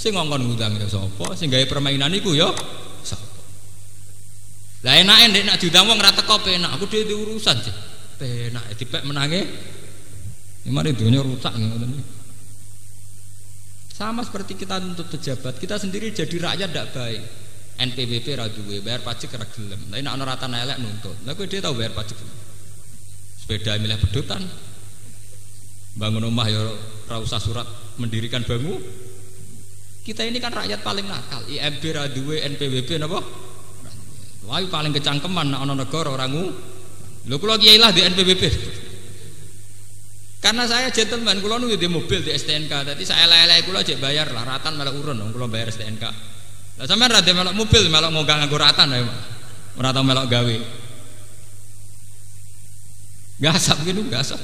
[0.00, 1.36] Sing ngongkon ngundang ya sapa?
[1.36, 2.48] Sing gawe permainan iku ya
[3.04, 3.28] sapa?
[4.88, 7.76] Lah enake ndek nak diundang wong ora teko penak, aku dhewe urusan sih.
[8.16, 9.44] Penak dipek menange.
[10.64, 11.96] Gimana dunia rusak ngoten
[13.88, 17.22] Sama seperti kita untuk pejabat, kita sendiri jadi rakyat tidak baik.
[17.78, 19.78] NPWP ra duwe, bayar pajak ra gelem.
[19.86, 21.14] Tapi nek ana rata elek nuntut.
[21.22, 22.18] Lah kowe dhewe tau bayar pajak.
[23.38, 24.42] Sepeda milih pedotan.
[25.94, 26.58] Bangun rumah ya
[27.06, 27.66] ora usah surat
[28.02, 28.82] mendirikan bangun.
[30.02, 31.46] Kita ini kan rakyat paling nakal.
[31.46, 33.22] IMB ra duwe, NPWP napa?
[34.48, 36.44] Wah paling kecangkeman nak ana negara ora ngu.
[37.30, 38.42] Lho kula kiai lah di NPWP.
[40.38, 42.70] Karena saya gentleman, kula nunggu di mobil di STNK.
[42.70, 46.37] Tadi saya lele kula cek bayar lah ratan malah urun dong kula bayar STNK.
[46.78, 49.02] Lah sampean ra melok mobil melok ngogang nganggo ratan ya.
[49.78, 50.56] Ora tau melok gawe.
[53.38, 54.38] Gasap gitu gasap.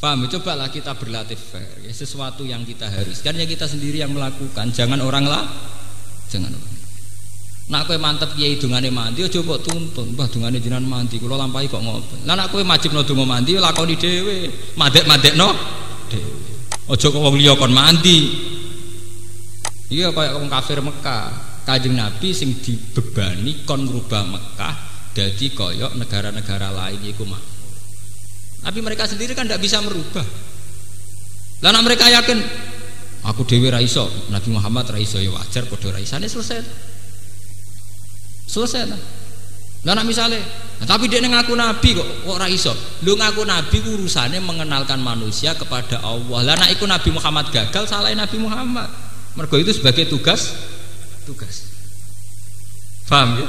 [0.00, 0.26] Paham?
[0.26, 1.78] Cobalah kita berlatih fair.
[1.86, 3.22] Ya, sesuatu yang kita harus.
[3.22, 4.74] Karena kita sendiri yang melakukan.
[4.74, 5.46] Jangan orang lah.
[6.26, 6.74] Jangan orang.
[7.70, 10.18] Nak kowe mantep kiai dungane mandi aja kok tuntun.
[10.18, 12.18] Mbah dungane jenengan mandi kula lampahi kok ngopo.
[12.26, 14.50] Lah nak kowe majibno donga mandi lakoni dhewe.
[14.74, 15.48] Mandek-mandekno
[16.10, 16.34] dhewe.
[16.90, 18.50] Aja kok wong liya kon mandi.
[19.92, 21.52] Iya kaya wong kafir Mekah.
[21.68, 24.74] Kanjeng Nabi sing dibebani kon ngrubah Mekah
[25.12, 27.38] dadi kaya negara-negara lain iku mah.
[28.64, 30.24] Tapi mereka sendiri kan tidak bisa merubah.
[31.62, 32.40] Lah mereka yakin
[33.22, 36.64] aku dewi raiso, Nabi Muhammad raiso ya wajar padha raisane selesai.
[38.48, 39.00] Selesai lah.
[39.82, 40.38] Lah nak misalnya,
[40.78, 42.70] nah, tapi dia ngaku nabi kok kok ora iso.
[43.02, 46.38] Lu ngaku nabi urusannya mengenalkan manusia kepada Allah.
[46.46, 49.11] Lah nak ikut Nabi Muhammad gagal salahin Nabi Muhammad.
[49.36, 50.52] Mergo itu sebagai tugas
[51.24, 51.72] tugas.
[53.08, 53.48] Paham ya?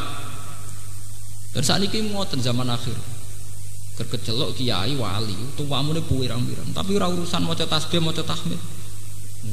[1.53, 2.97] Dan saat ini ngoten zaman akhir.
[3.93, 6.73] Kerkecelok kiai wali, tuamu ini puwirang-wirang.
[6.73, 8.57] Tapi ora urusan mau tasbih, mau tahmid.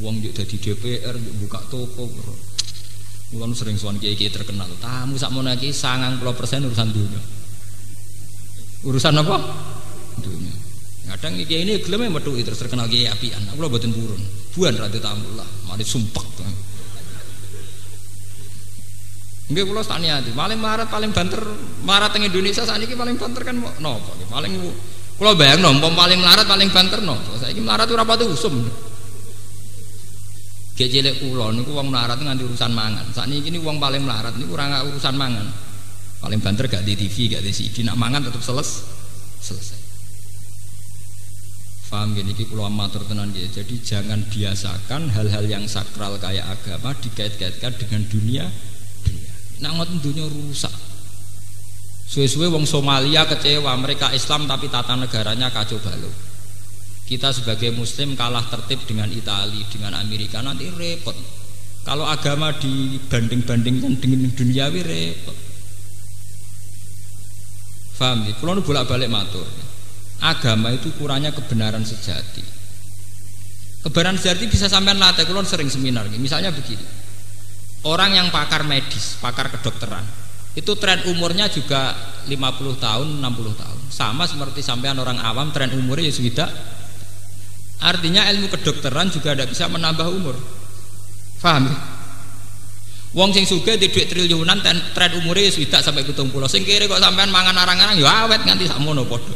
[0.01, 1.13] Uang jadi DPR,
[1.45, 2.09] buka toko.
[3.31, 4.67] Mulai sering suan kiai kiai terkenal.
[4.81, 5.45] Tamu sak mau
[5.77, 7.21] sangang puluh persen urusan dunia.
[8.89, 9.37] Urusan apa?
[10.25, 10.55] Dunia.
[11.15, 13.45] Kadang kiai ini gelem metu terus terkenal kiai apian.
[13.53, 14.40] Aku lah buatin burun.
[14.57, 15.47] Buan rada tamu lah.
[15.71, 16.31] Mari sumpah.
[19.51, 20.31] Enggak pulau hati.
[20.31, 21.43] Paling marat paling banter
[21.83, 24.15] marat teng Indonesia saat ini paling banter kan nopo.
[24.31, 24.53] Paling
[25.19, 27.35] pulau bayang nopo paling marat paling banter nopo.
[27.35, 28.55] Saya ini marat itu rapat usum.
[30.79, 33.11] Gek cilik kula niku wong melarat nganti urusan mangan.
[33.11, 35.51] Sakniki ini wong paling melarat niku ora urusan mangan.
[36.21, 38.85] Paling banter gak di TV, gak di CD, nak mangan tetap seles
[39.41, 39.80] selesai.
[41.91, 43.51] Faham gini ki kula matur tenan nggih.
[43.51, 48.45] Jadi jangan biasakan hal-hal yang sakral kayak agama dikait-kaitkan dengan dunia
[49.03, 49.33] dunia.
[49.59, 50.73] Ngoten dunia rusak.
[52.11, 56.31] Suwe-suwe wong Somalia kecewa, mereka Islam tapi tata negaranya kacau balau
[57.11, 61.19] kita sebagai muslim kalah tertib dengan Italia dengan Amerika nanti repot
[61.83, 65.35] kalau agama dibanding-bandingkan dengan duniawi repot
[67.99, 68.33] paham ya?
[68.39, 69.43] kalau bolak-balik matur
[70.21, 72.45] agama itu kurangnya kebenaran sejati
[73.85, 76.85] kebenaran sejati bisa sampai latih kalau sering seminar misalnya begini
[77.89, 80.05] orang yang pakar medis pakar kedokteran
[80.57, 81.95] itu tren umurnya juga
[82.29, 82.37] 50
[82.77, 86.49] tahun 60 tahun sama seperti sampean orang awam tren umurnya ya sudah
[87.81, 90.37] Artinya ilmu kedokteran juga tidak bisa menambah umur.
[91.41, 91.77] Faham ya?
[93.11, 94.63] Wong sing suge di duit triliunan
[94.95, 96.47] tren umurnya sudah sampai kutung pulau.
[96.47, 99.33] Sing kiri kok sampean mangan arang-arang ya awet nganti sakmono podo.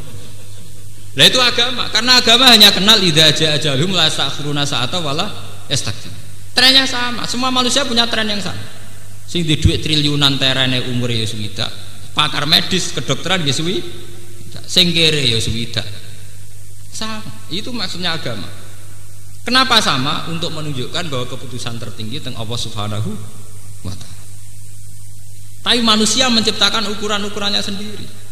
[1.15, 5.31] Lah itu agama, karena agama hanya kenal idza aja ajalhum la sakhiruna sa'ata wala
[5.71, 6.11] yastakbir.
[6.51, 8.59] Trennya sama, semua manusia punya tren yang sama.
[9.25, 11.71] Sing di duit triliunan terene umurnya ya sudah.
[12.15, 13.83] Pakar medis kedokteran ya suwi.
[14.65, 15.39] Sing kiri ya
[16.95, 17.27] Sama.
[17.51, 18.47] Itu maksudnya agama.
[19.43, 20.25] Kenapa sama?
[20.31, 23.11] Untuk menunjukkan bahwa keputusan tertinggi tentang Allah Subhanahu
[23.85, 24.23] wa taala.
[25.65, 28.24] Tapi manusia menciptakan ukuran-ukurannya sendiri.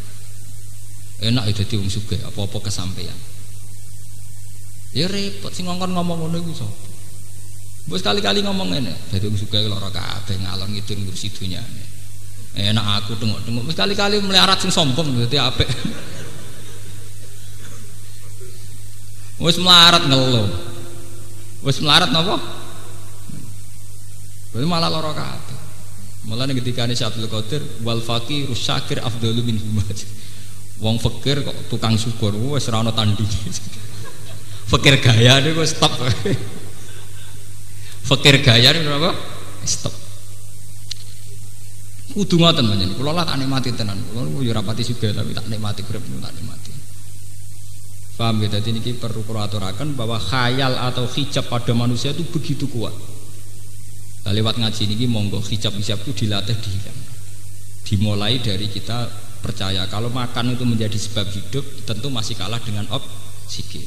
[1.23, 3.15] Enak itu tiung suge, apa-apa kesampaian.
[4.91, 6.85] Ya repot sing ngomong ngomong ngono iku sapa?
[7.83, 11.83] Mbok sekali-kali ngomong ngene, dadi wong suge lara kabeh ngalor ngidul ngurusi dunyane.
[12.53, 15.67] Enak aku tengok-tengok sekali-kali melarat sing sombong dadi apik.
[19.43, 20.47] Wis melarat ngeluh.
[21.65, 22.37] Wis melarat napa?
[24.53, 25.59] Berarti malah lara kabeh.
[26.23, 29.57] Ning ketika ini Syabdul Qadir wal fakir syakir afdalu min
[30.81, 33.29] Wong fakir kok tukang syukur wis ora ana tandinge.
[34.73, 35.93] Fakir gaya niku stop.
[38.09, 39.11] Fakir gaya niku apa?
[39.67, 39.93] Stop.
[42.13, 42.97] Kudu ngoten panjenengan.
[42.97, 44.01] Kula lah tak nikmati tenan.
[44.09, 46.73] Kula yo ora pati sugih tapi tak nikmati urip tak nikmati.
[48.13, 48.57] Paham ya?
[48.57, 52.93] Jadi ini perlu aturakan bahwa khayal atau hijab pada manusia itu begitu kuat.
[54.23, 56.99] Nah, lewat ngaji ini monggo hijab-hijab itu dilatih dihilang.
[57.83, 59.09] Dimulai dari kita
[59.43, 63.83] percaya kalau makan itu menjadi sebab hidup tentu masih kalah dengan oksigen.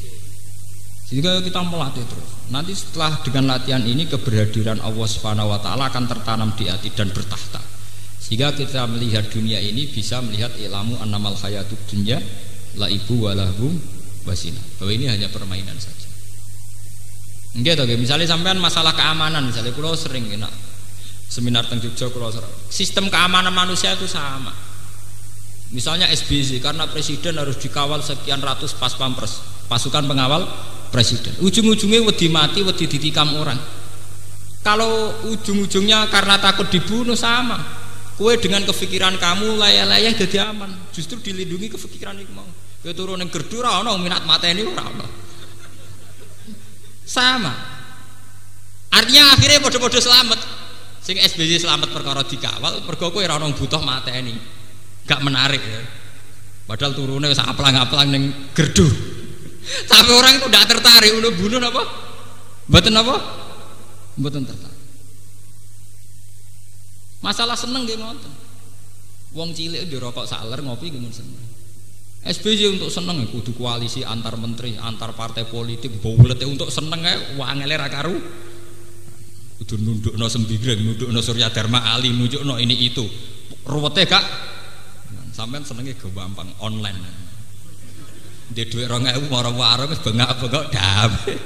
[1.09, 2.29] Sehingga kita melatih terus.
[2.53, 7.09] Nanti setelah dengan latihan ini keberhadiran Allah Subhanahu wa taala akan tertanam di hati dan
[7.09, 7.63] bertahta.
[8.21, 12.19] Sehingga kita melihat dunia ini bisa melihat ilmu anamal hayatud dunya
[12.77, 13.79] la ibu walahum
[14.27, 14.59] wasina.
[14.77, 16.11] Bahwa ini hanya permainan saja.
[17.57, 20.53] Enggak tahu, misalnya sampean masalah keamanan, misalnya kulo sering enak
[21.27, 22.51] seminar tentang Jogja kulo sering.
[22.71, 24.66] Sistem keamanan manusia itu sama.
[25.75, 30.47] Misalnya SBC karena presiden harus dikawal sekian ratus pas pampers pasukan pengawal
[30.95, 31.35] presiden.
[31.43, 33.59] Ujung-ujungnya wedi mati, wedi ditikam orang.
[34.63, 37.59] Kalau ujung-ujungnya karena takut dibunuh sama.
[38.17, 40.73] Kue dengan kepikiran kamu layak-layak jadi aman.
[40.95, 42.49] Justru dilindungi kepikiran itu mau.
[42.81, 45.07] Kowe turun ning gerdu ana minat mateni ora ana.
[47.05, 47.53] Sama.
[48.95, 50.41] Artinya akhirnya podo-podo selamat.
[51.05, 54.56] Sing SBY selamat perkara dikawal, mergo kowe ora ana butuh mateni.
[55.07, 55.83] Gak menarik ya.
[56.67, 58.87] Padahal turunnya wis aplang-aplang ning gerdu.
[59.87, 61.83] Tapi orang itu tidak tertarik udah bunuh apa?
[62.67, 63.17] Mboten apa?
[64.19, 64.81] Mboten tertarik.
[67.23, 68.33] Masalah seneng nggih ngoten.
[69.35, 71.47] Wong cilik rokok saler ngopi nggih seneng.
[72.27, 77.15] SBY untuk seneng ya, kudu koalisi antar menteri, antar partai politik, baulet untuk seneng ya,
[77.39, 78.19] wangele ra karu.
[79.63, 83.07] Kudu nundukno sembigreng, nundukno Surya Dharma Ali, nunjukno ini itu.
[83.63, 84.25] Ruwete Kak.
[85.37, 86.97] Sampean senenge gampang online.
[88.49, 91.37] Di duit orang ewu waro-waro wis bengak-bengok damai.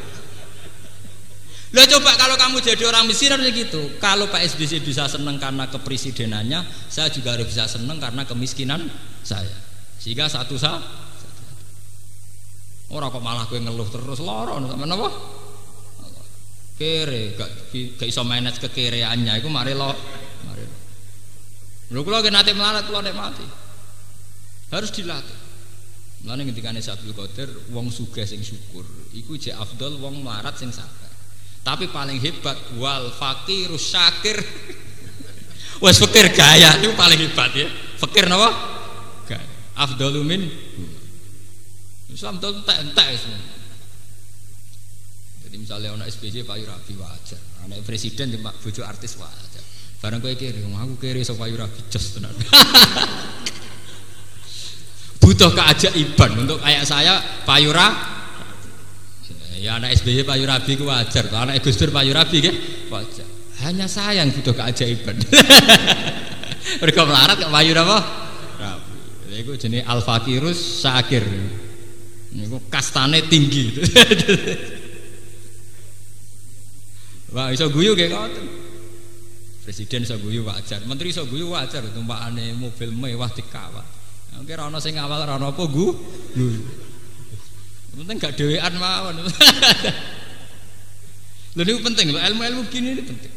[1.70, 3.98] Lah coba kalau kamu jadi orang miskin harus gitu.
[3.98, 8.86] Kalau Pak SBY bisa seneng karena kepresidenannya, saya juga harus bisa seneng karena kemiskinan
[9.26, 9.54] saya.
[9.98, 10.78] Sehingga satu sah
[12.90, 15.10] Orang kok malah gue ngeluh terus lorong sama apa?
[16.74, 19.94] Kere, gak gak iso manage kekereannya, itu mari lo,
[20.48, 20.66] mari.
[21.94, 23.46] Lho kula ge nate melarat nek mati.
[24.70, 25.38] Harus dilatih.
[26.24, 28.84] Mulane ketika ane Sabtu Qadir wong sugih sing syukur,
[29.16, 31.10] iku jek afdol wong melarat sing sabar.
[31.60, 34.36] Tapi paling hebat wal fakir syakir.
[35.82, 37.68] Wes fakir gaya itu paling hebat ya.
[37.96, 38.80] Fakir napa?
[39.80, 40.42] afdalu min
[42.12, 43.08] Islam itu entek-entek
[45.40, 49.64] jadi misalnya anak SPJ Pak Yurabi wajar anak presiden cuma bojo artis wajar
[50.04, 52.36] barang gue kiri aku kiri so Pak Yurabi just tenan
[55.20, 57.88] butuh keajaiban untuk kayak saya Pak Yura
[59.60, 62.54] ya anak SBY Pak Yurabi itu wajar anak Gus Dur Pak Yurabi kan
[62.88, 63.28] wajar
[63.60, 65.20] hanya saya yang butuh keajaiban
[66.80, 67.98] mereka melarat Pak Yura apa
[69.40, 71.24] Iku jenis al fakirus sakir.
[72.36, 73.72] Niku kastane tinggi.
[77.34, 78.46] Wah iso guyu kayak ngoten.
[79.64, 83.86] Presiden iso guyu wajar, menteri iso guyu wajar tumpakane mobil mewah dikawal.
[84.38, 85.86] Oke ana sing ngawal ana apa gu.
[87.98, 89.18] Penting gak dhewean mawon.
[91.58, 93.32] Lha niku penting lho ilmu-ilmu gini ini penting.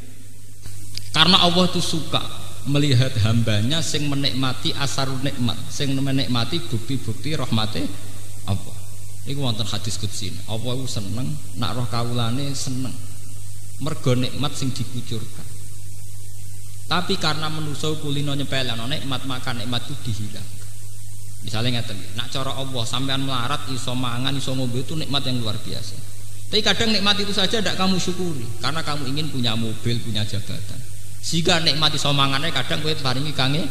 [1.10, 2.22] Karena Allah tuh suka
[2.70, 7.84] melihat hambanya sing menikmati asar nikmat sing menikmati bukti-bukti rahmate
[8.48, 8.74] apa
[9.24, 10.36] Iku wonten hadis qudsi.
[10.52, 12.92] Apa iku seneng nak roh kawulane seneng.
[13.80, 15.48] Mergo nikmat sing dikucurkan.
[16.92, 20.50] Tapi karena menuso kulino nyepelano nikmat maka nikmat itu dihilang.
[21.44, 25.60] Misalnya ngeten, nak cara Allah sampean melarat iso mangan iso ngombe itu nikmat yang luar
[25.60, 25.96] biasa.
[26.48, 30.80] Tapi kadang nikmat itu saja tidak kamu syukuri karena kamu ingin punya mobil, punya jabatan.
[31.24, 33.64] Jika nikmati somangannya kadang kowe paringi kange.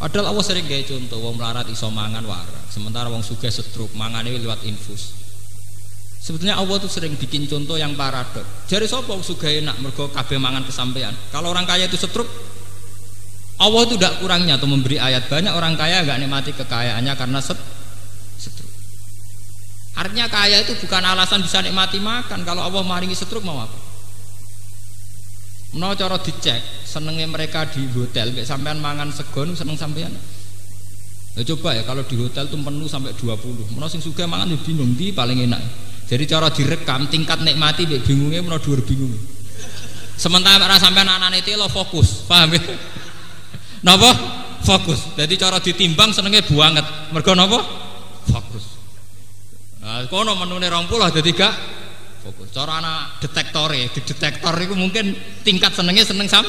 [0.00, 4.24] Padahal Allah sering gaya contoh, wong melarat iso mangan warak, sementara wong suge setruk mangan
[4.24, 5.12] ini lewat infus.
[6.20, 8.44] Sebetulnya Allah tuh sering bikin contoh yang paradok.
[8.64, 11.12] Jadi sopo wong suge enak mergo kabeh mangan kesampaian.
[11.32, 12.28] Kalau orang kaya itu setruk,
[13.60, 17.60] Allah itu tidak kurangnya atau memberi ayat banyak orang kaya nggak nikmati kekayaannya karena set,
[18.40, 18.72] setruk.
[20.00, 22.40] Artinya kaya itu bukan alasan bisa nikmati makan.
[22.48, 23.76] Kalau Allah maringi setruk mau apa?
[25.76, 30.10] Mau cara dicek senengnya mereka di hotel, kayak sampean mangan segon seneng sampean.
[31.36, 33.76] Ya coba ya kalau di hotel tuh penuh sampai 20.
[33.76, 35.62] Mau sing suka mangan ya bingung di paling enak.
[36.10, 39.14] Jadi cara direkam tingkat nikmati bingungnya mau dua bingung.
[40.18, 42.62] Sementara sampean anak itu lo fokus, paham ya?
[43.80, 44.10] Napa?
[44.60, 45.16] Fokus.
[45.16, 46.84] Jadi cara ditimbang senengnya buanget.
[47.16, 47.58] Mergo napa?
[48.28, 48.64] Fokus.
[49.80, 51.54] Nah, kono menune 20 dadi gak
[52.20, 52.52] fokus.
[52.52, 56.44] Cara anak detektor ya, di detektor itu mungkin tingkat senengnya seneng sam.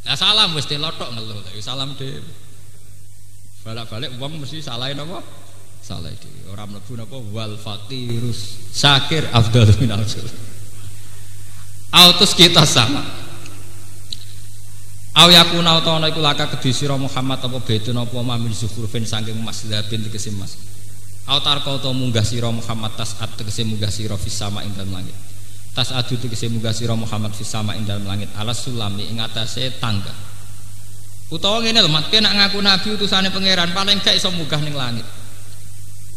[0.00, 2.18] Ya salam mesti lotok ngeluh, salam deh.
[3.62, 5.22] Balik-balik uang mesti salahin apa?
[5.84, 6.26] Salah itu.
[6.50, 9.92] Orang mlebu napa wal fakirus sakir afdal min
[11.90, 13.29] Autus kita sama.
[15.20, 19.68] Aw yakuna utawa iku laka kedhi sira Muhammad apa betun apa mamil zuhurfin saking mas
[19.68, 20.56] dabin tegese mas.
[21.28, 24.96] Autar kau to munggah siro Muhammad tas at tegese munggah siro fis sama ing dalam
[24.96, 25.12] langit.
[25.76, 28.32] Tas adu tegese munggah siro Muhammad fis sama ing dalam langit.
[28.32, 30.08] Alas sulami ing atase tangga.
[31.28, 35.04] Utawa ngene lho, mat nak ngaku nabi utusane pangeran paling gak iso munggah ning langit.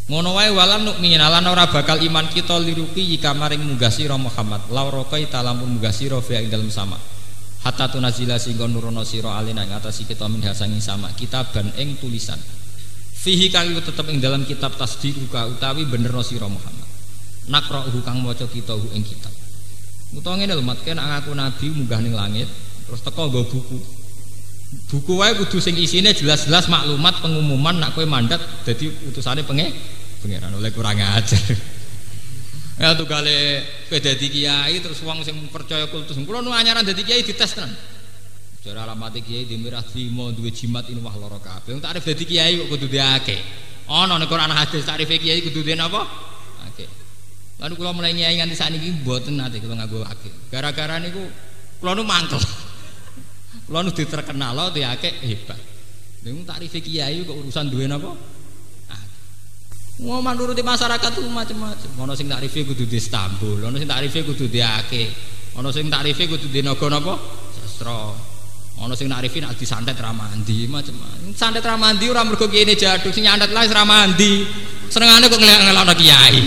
[0.08, 4.64] Ngono wae walan nukmin lan ora bakal iman kita liruki jika maring munggah sira Muhammad.
[4.72, 6.40] Laura kai talamun munggah sira fi
[6.72, 6.96] sama.
[7.64, 11.08] Hatta tunazila singgo nurono sira alina ing atase kita min hasangi sama.
[11.16, 12.36] Kitaban ing tulisan.
[13.24, 16.88] Fihi kang tetep ing dalam kitab tasdiquka utawi bener sira Muhammad.
[17.48, 19.32] Nakra'uhu kang maca kita ing kitab.
[20.12, 22.52] Utawa ngene lho mat nek ngaku nabi munggah ning langit
[22.84, 23.80] terus teko nggo buku.
[24.92, 29.72] Buku wae kudu sing isine jelas-jelas maklumat pengumuman nak kowe mandat dadi utusane penge
[30.20, 31.73] pangeran oleh kurang ajar
[32.82, 37.22] ya tuh kowe dadi kiai terus wong sing percaya kultus kula nu anyaran dadi kiai
[37.22, 37.74] dites tenan
[38.64, 41.76] Jare alamat kiai di mirah limo duwe jimat ini wah loro kabeh.
[41.76, 43.36] Wong takrif dadi kiai kok kudu diake.
[43.92, 46.08] Ana nek Quran hadis takrif kiai kudu den apa?
[46.72, 46.88] Ake.
[47.60, 50.48] Lalu kula mulai nyai nganti sakniki mboten nate kula nganggo ake.
[50.48, 51.28] Gara-gara niku
[51.84, 52.40] kula nu mangkel.
[53.68, 55.60] Kula nu diterkenal diake hebat.
[56.24, 58.16] Ning takrif kiai kok urusan duwe napa?
[60.02, 61.90] Mau nuruti masyarakat tuh macam-macam.
[62.02, 65.14] Ono sing takrife kudu di Istanbul, ono sing takrife kudu di Ake,
[65.54, 67.14] ono sing takrife kudu di Naga napa?
[67.54, 68.32] Sastra.
[68.82, 71.30] Ono sing narifi nak disantet ra mandi macam-macam.
[71.38, 74.50] Santet ra mandi ora mergo kene jaduk sing nyantet lae ra mandi.
[74.90, 76.42] Senengane kok ngelak-ngelakno kiai.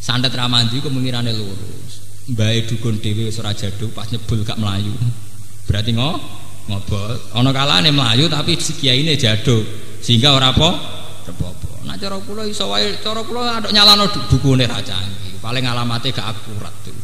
[0.00, 2.24] Santet ra mandi kok mengirane lurus.
[2.32, 4.96] Mbae dukun dhewe wis ora jaduk pas nyebul gak melayu.
[5.68, 6.10] Berarti ngo
[6.72, 7.36] ngobot.
[7.36, 9.89] Ana kalane melayu tapi si kiyaine jaduk.
[10.00, 10.70] Sehingga ora apa?
[11.28, 11.48] Apa.
[11.86, 15.38] Nak cara kula iso wae cara kula aduk nyalano bukune ra canggih.
[15.40, 16.96] Paling alamate gak akurat tuh.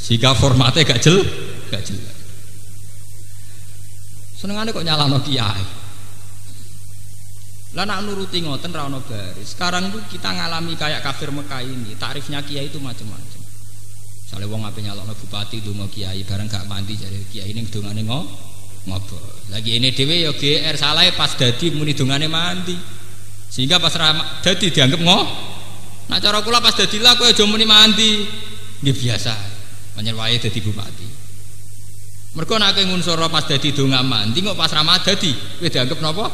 [0.00, 1.20] Sehingga formatnya gak jel
[1.74, 2.16] gak jelas
[4.38, 5.64] senengane kok nyalano kiai
[7.74, 11.98] lah nak nuruti ngoten ra ono baris sekarang tuh kita ngalami kayak kafir Mekah ini
[11.98, 13.42] tarifnya kiai itu macam-macam
[14.24, 18.20] Misalnya wong ape nyalokno bupati donga kiai bareng gak mandi jadi kiai ning dongane ngo
[18.88, 19.34] ngobrol.
[19.52, 22.76] Lagi ini dhewe ya GR salah pas dadi muni dongane mandi.
[23.48, 25.20] Sehingga pas ra dadi dianggap ngo.
[26.10, 28.24] Nak cara kula pas dadi lah kowe aja muni mandi.
[28.82, 29.34] Nggih biasa.
[29.94, 31.08] Panjen wae dadi bupati.
[32.34, 36.26] Mereka nak ngunsur pas dadi donga mandi kok pas ramah dadi kowe dianggap napa?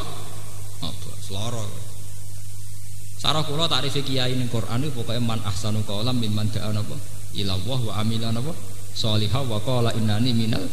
[0.81, 1.11] Apa?
[1.21, 1.65] Seloro.
[3.21, 6.97] Sarah kula takrif kiai ning Quran itu pokoknya man ahsanu qaulam mimman da'a napa?
[7.37, 8.57] Ila Allah wa amila napa?
[8.97, 10.65] Shalihah wa qala innani minal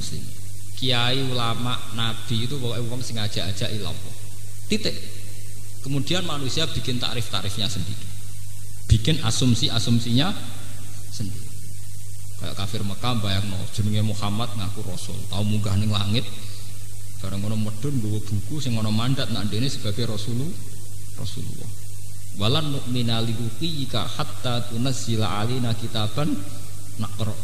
[0.00, 0.39] muslim.
[0.80, 4.14] Kiai ulama nabi itu pokoknya sing ngajak-ajak ila Allah.
[4.72, 4.96] Titik.
[5.84, 8.08] Kemudian manusia bikin tarif-tarifnya sendiri.
[8.88, 10.32] Bikin asumsi-asumsinya
[11.12, 11.50] sendiri
[12.40, 16.24] kayak kafir Mekah bayang no jenenge Muhammad ngaku Rasul tahu munggah ning langit
[17.20, 20.48] bareng ngono medun gue buku sing ngono mandat nak dene sebagai Rasulullah
[21.20, 21.70] Rasulullah
[22.40, 23.20] walan nu'mina
[23.60, 26.32] jika hatta tunazzila alina kitaban
[26.96, 27.36] naqra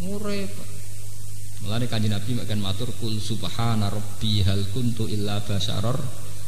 [0.00, 0.56] ngurep
[1.68, 6.00] Mulane kanjeng Nabi makan matur kul subhana rabbi hal kuntu illa basyarar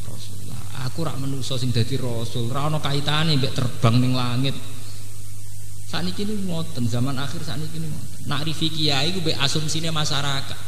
[0.09, 0.89] rasulullah.
[0.89, 4.57] Aku rak menuso sing dadi rasul, ora ana kaitane mbek terbang ning langit.
[5.93, 8.33] Saat ini ngoten zaman akhir saat ini ngoten.
[8.33, 10.59] Nak rifi kiai gue asumsinya masyarakat.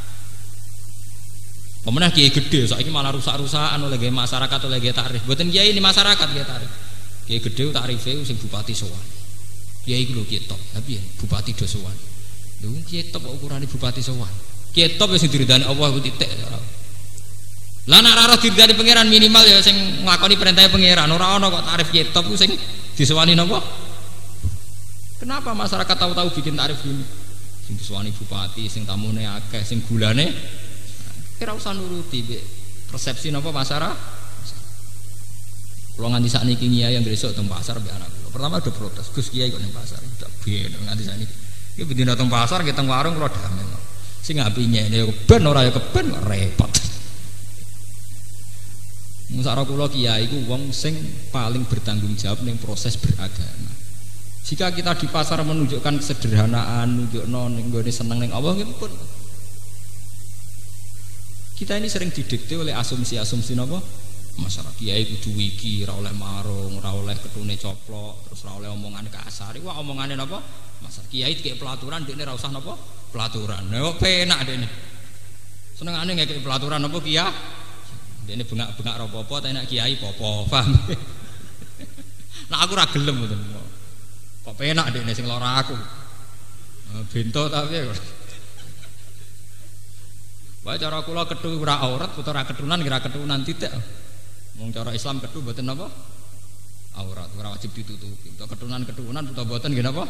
[1.89, 5.25] Pemenang kiai gede, soalnya malah rusak-rusakan oleh gaya masyarakat oleh gaya tarif.
[5.25, 6.69] Buatan kiai ini masyarakat gaya tarif.
[7.25, 9.07] Kiai gede tarifnya sing bupati sowan.
[9.89, 11.65] Kiai gue kita, tapi ya, bupati do
[12.63, 12.79] sowan.
[12.79, 14.31] Lho kitab ukurane bupati sowan.
[14.73, 16.31] Kitab wis diridani Allah iku titik.
[17.91, 21.89] Lah nek ora diridani pangeran minimal ya sing nglakoni perintah pangeran ora ana kok tarif
[21.91, 22.55] kitab ku sing
[22.95, 23.59] disewani napa?
[25.19, 27.03] Kenapa masyarakat tahu-tahu bikin tarif gini?
[27.67, 30.31] Sing disewani bupati, sing tamune akeh, sing gulane
[31.43, 32.23] kira usah nuruti
[32.87, 34.23] persepsi napa masyarakat.
[35.93, 39.29] Kalau nganti saat ini kiai yang besok teng pasar be anak Pertama ada protes, Gus
[39.29, 40.01] Kiai kok pasar.
[40.17, 41.42] Tak ben nganti saat ini.
[41.77, 43.65] Iki bedine datang pasar kita warung kalau damai.
[44.23, 46.71] Sing ngapinya ini keben ora ya keben repot.
[49.33, 50.93] Musara kula kiai ku wong sing
[51.33, 53.73] paling bertanggung jawab ning proses beragama.
[54.45, 58.93] Jika kita di pasar menunjukkan kesederhanaan, nunjukno ning gone seneng ning Allah nggih pun.
[61.57, 63.81] Kita ini sering didikte oleh asumsi-asumsi napa?
[64.41, 69.09] Masyarakat kiai kudu wiki ora oleh marung ora oleh ketune coplok terus ora oleh omongan
[69.13, 70.41] kasar wah omongane napa
[70.83, 72.75] Masa kiai kayak pelaturan dia ora usah napa?
[73.15, 73.71] Pelaturan.
[73.71, 74.67] Kok penak dene.
[75.79, 77.31] Senengane ngekek pelaturan napa kia?
[78.27, 80.71] Dene bengak-bengak ora apa-apa tapi nek kiai popo, paham?
[82.51, 83.41] nah aku ora gelem ngoten.
[84.43, 85.75] Kok penak dene sing lara aku.
[87.09, 87.79] Bento tapi
[90.63, 93.71] Wah cara kula kethu ora aurat, utawa ketunan kira ketunan titik.
[94.61, 95.89] Wong cara Islam kethu mboten napa?
[96.93, 98.37] Aurat, ora wajib ditutupi.
[98.37, 100.05] Utawa ketunan-ketunan utawa mboten nggih napa?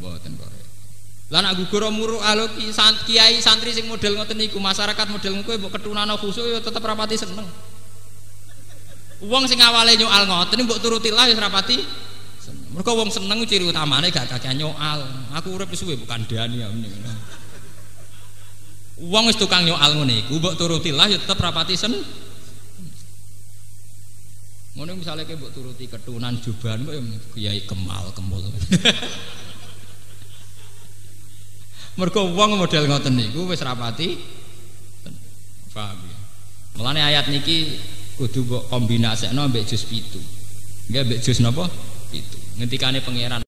[0.00, 0.48] Mboten kok.
[1.32, 2.44] Lah nek gugur muru alo
[3.08, 7.16] kiai santri sing model ngoten niku masyarakat model kowe mbok ketunana khusuk ya tetep rapati
[7.16, 7.48] seneng.
[9.24, 11.80] Wong sing awale nyoal ngoten mbok turuti lah ya rapati
[12.36, 12.68] seneng.
[12.76, 15.08] Mergo wong seneng ciri utamane gak kakek nyoal.
[15.40, 16.68] Aku urip suwe bukan dani ya
[19.00, 22.04] Wong wis tukang nyoal ngene iku mbok turuti lah ya tetep rapati seneng.
[24.72, 27.04] Ngono misalnya kayak mbok turuti ketunan juban kok ya
[27.36, 28.40] kiai kemal kemul.
[32.00, 34.16] Mergo wong model ngoten niku wis rapati
[35.76, 36.16] paham ya.
[36.80, 37.76] Mulane ayat niki
[38.16, 40.88] kudu mbok kombinasekno mbek juz 7.
[40.88, 41.68] Nggih mbek juz napa?
[42.08, 42.56] 7.
[42.56, 43.44] Ngendikane pangeran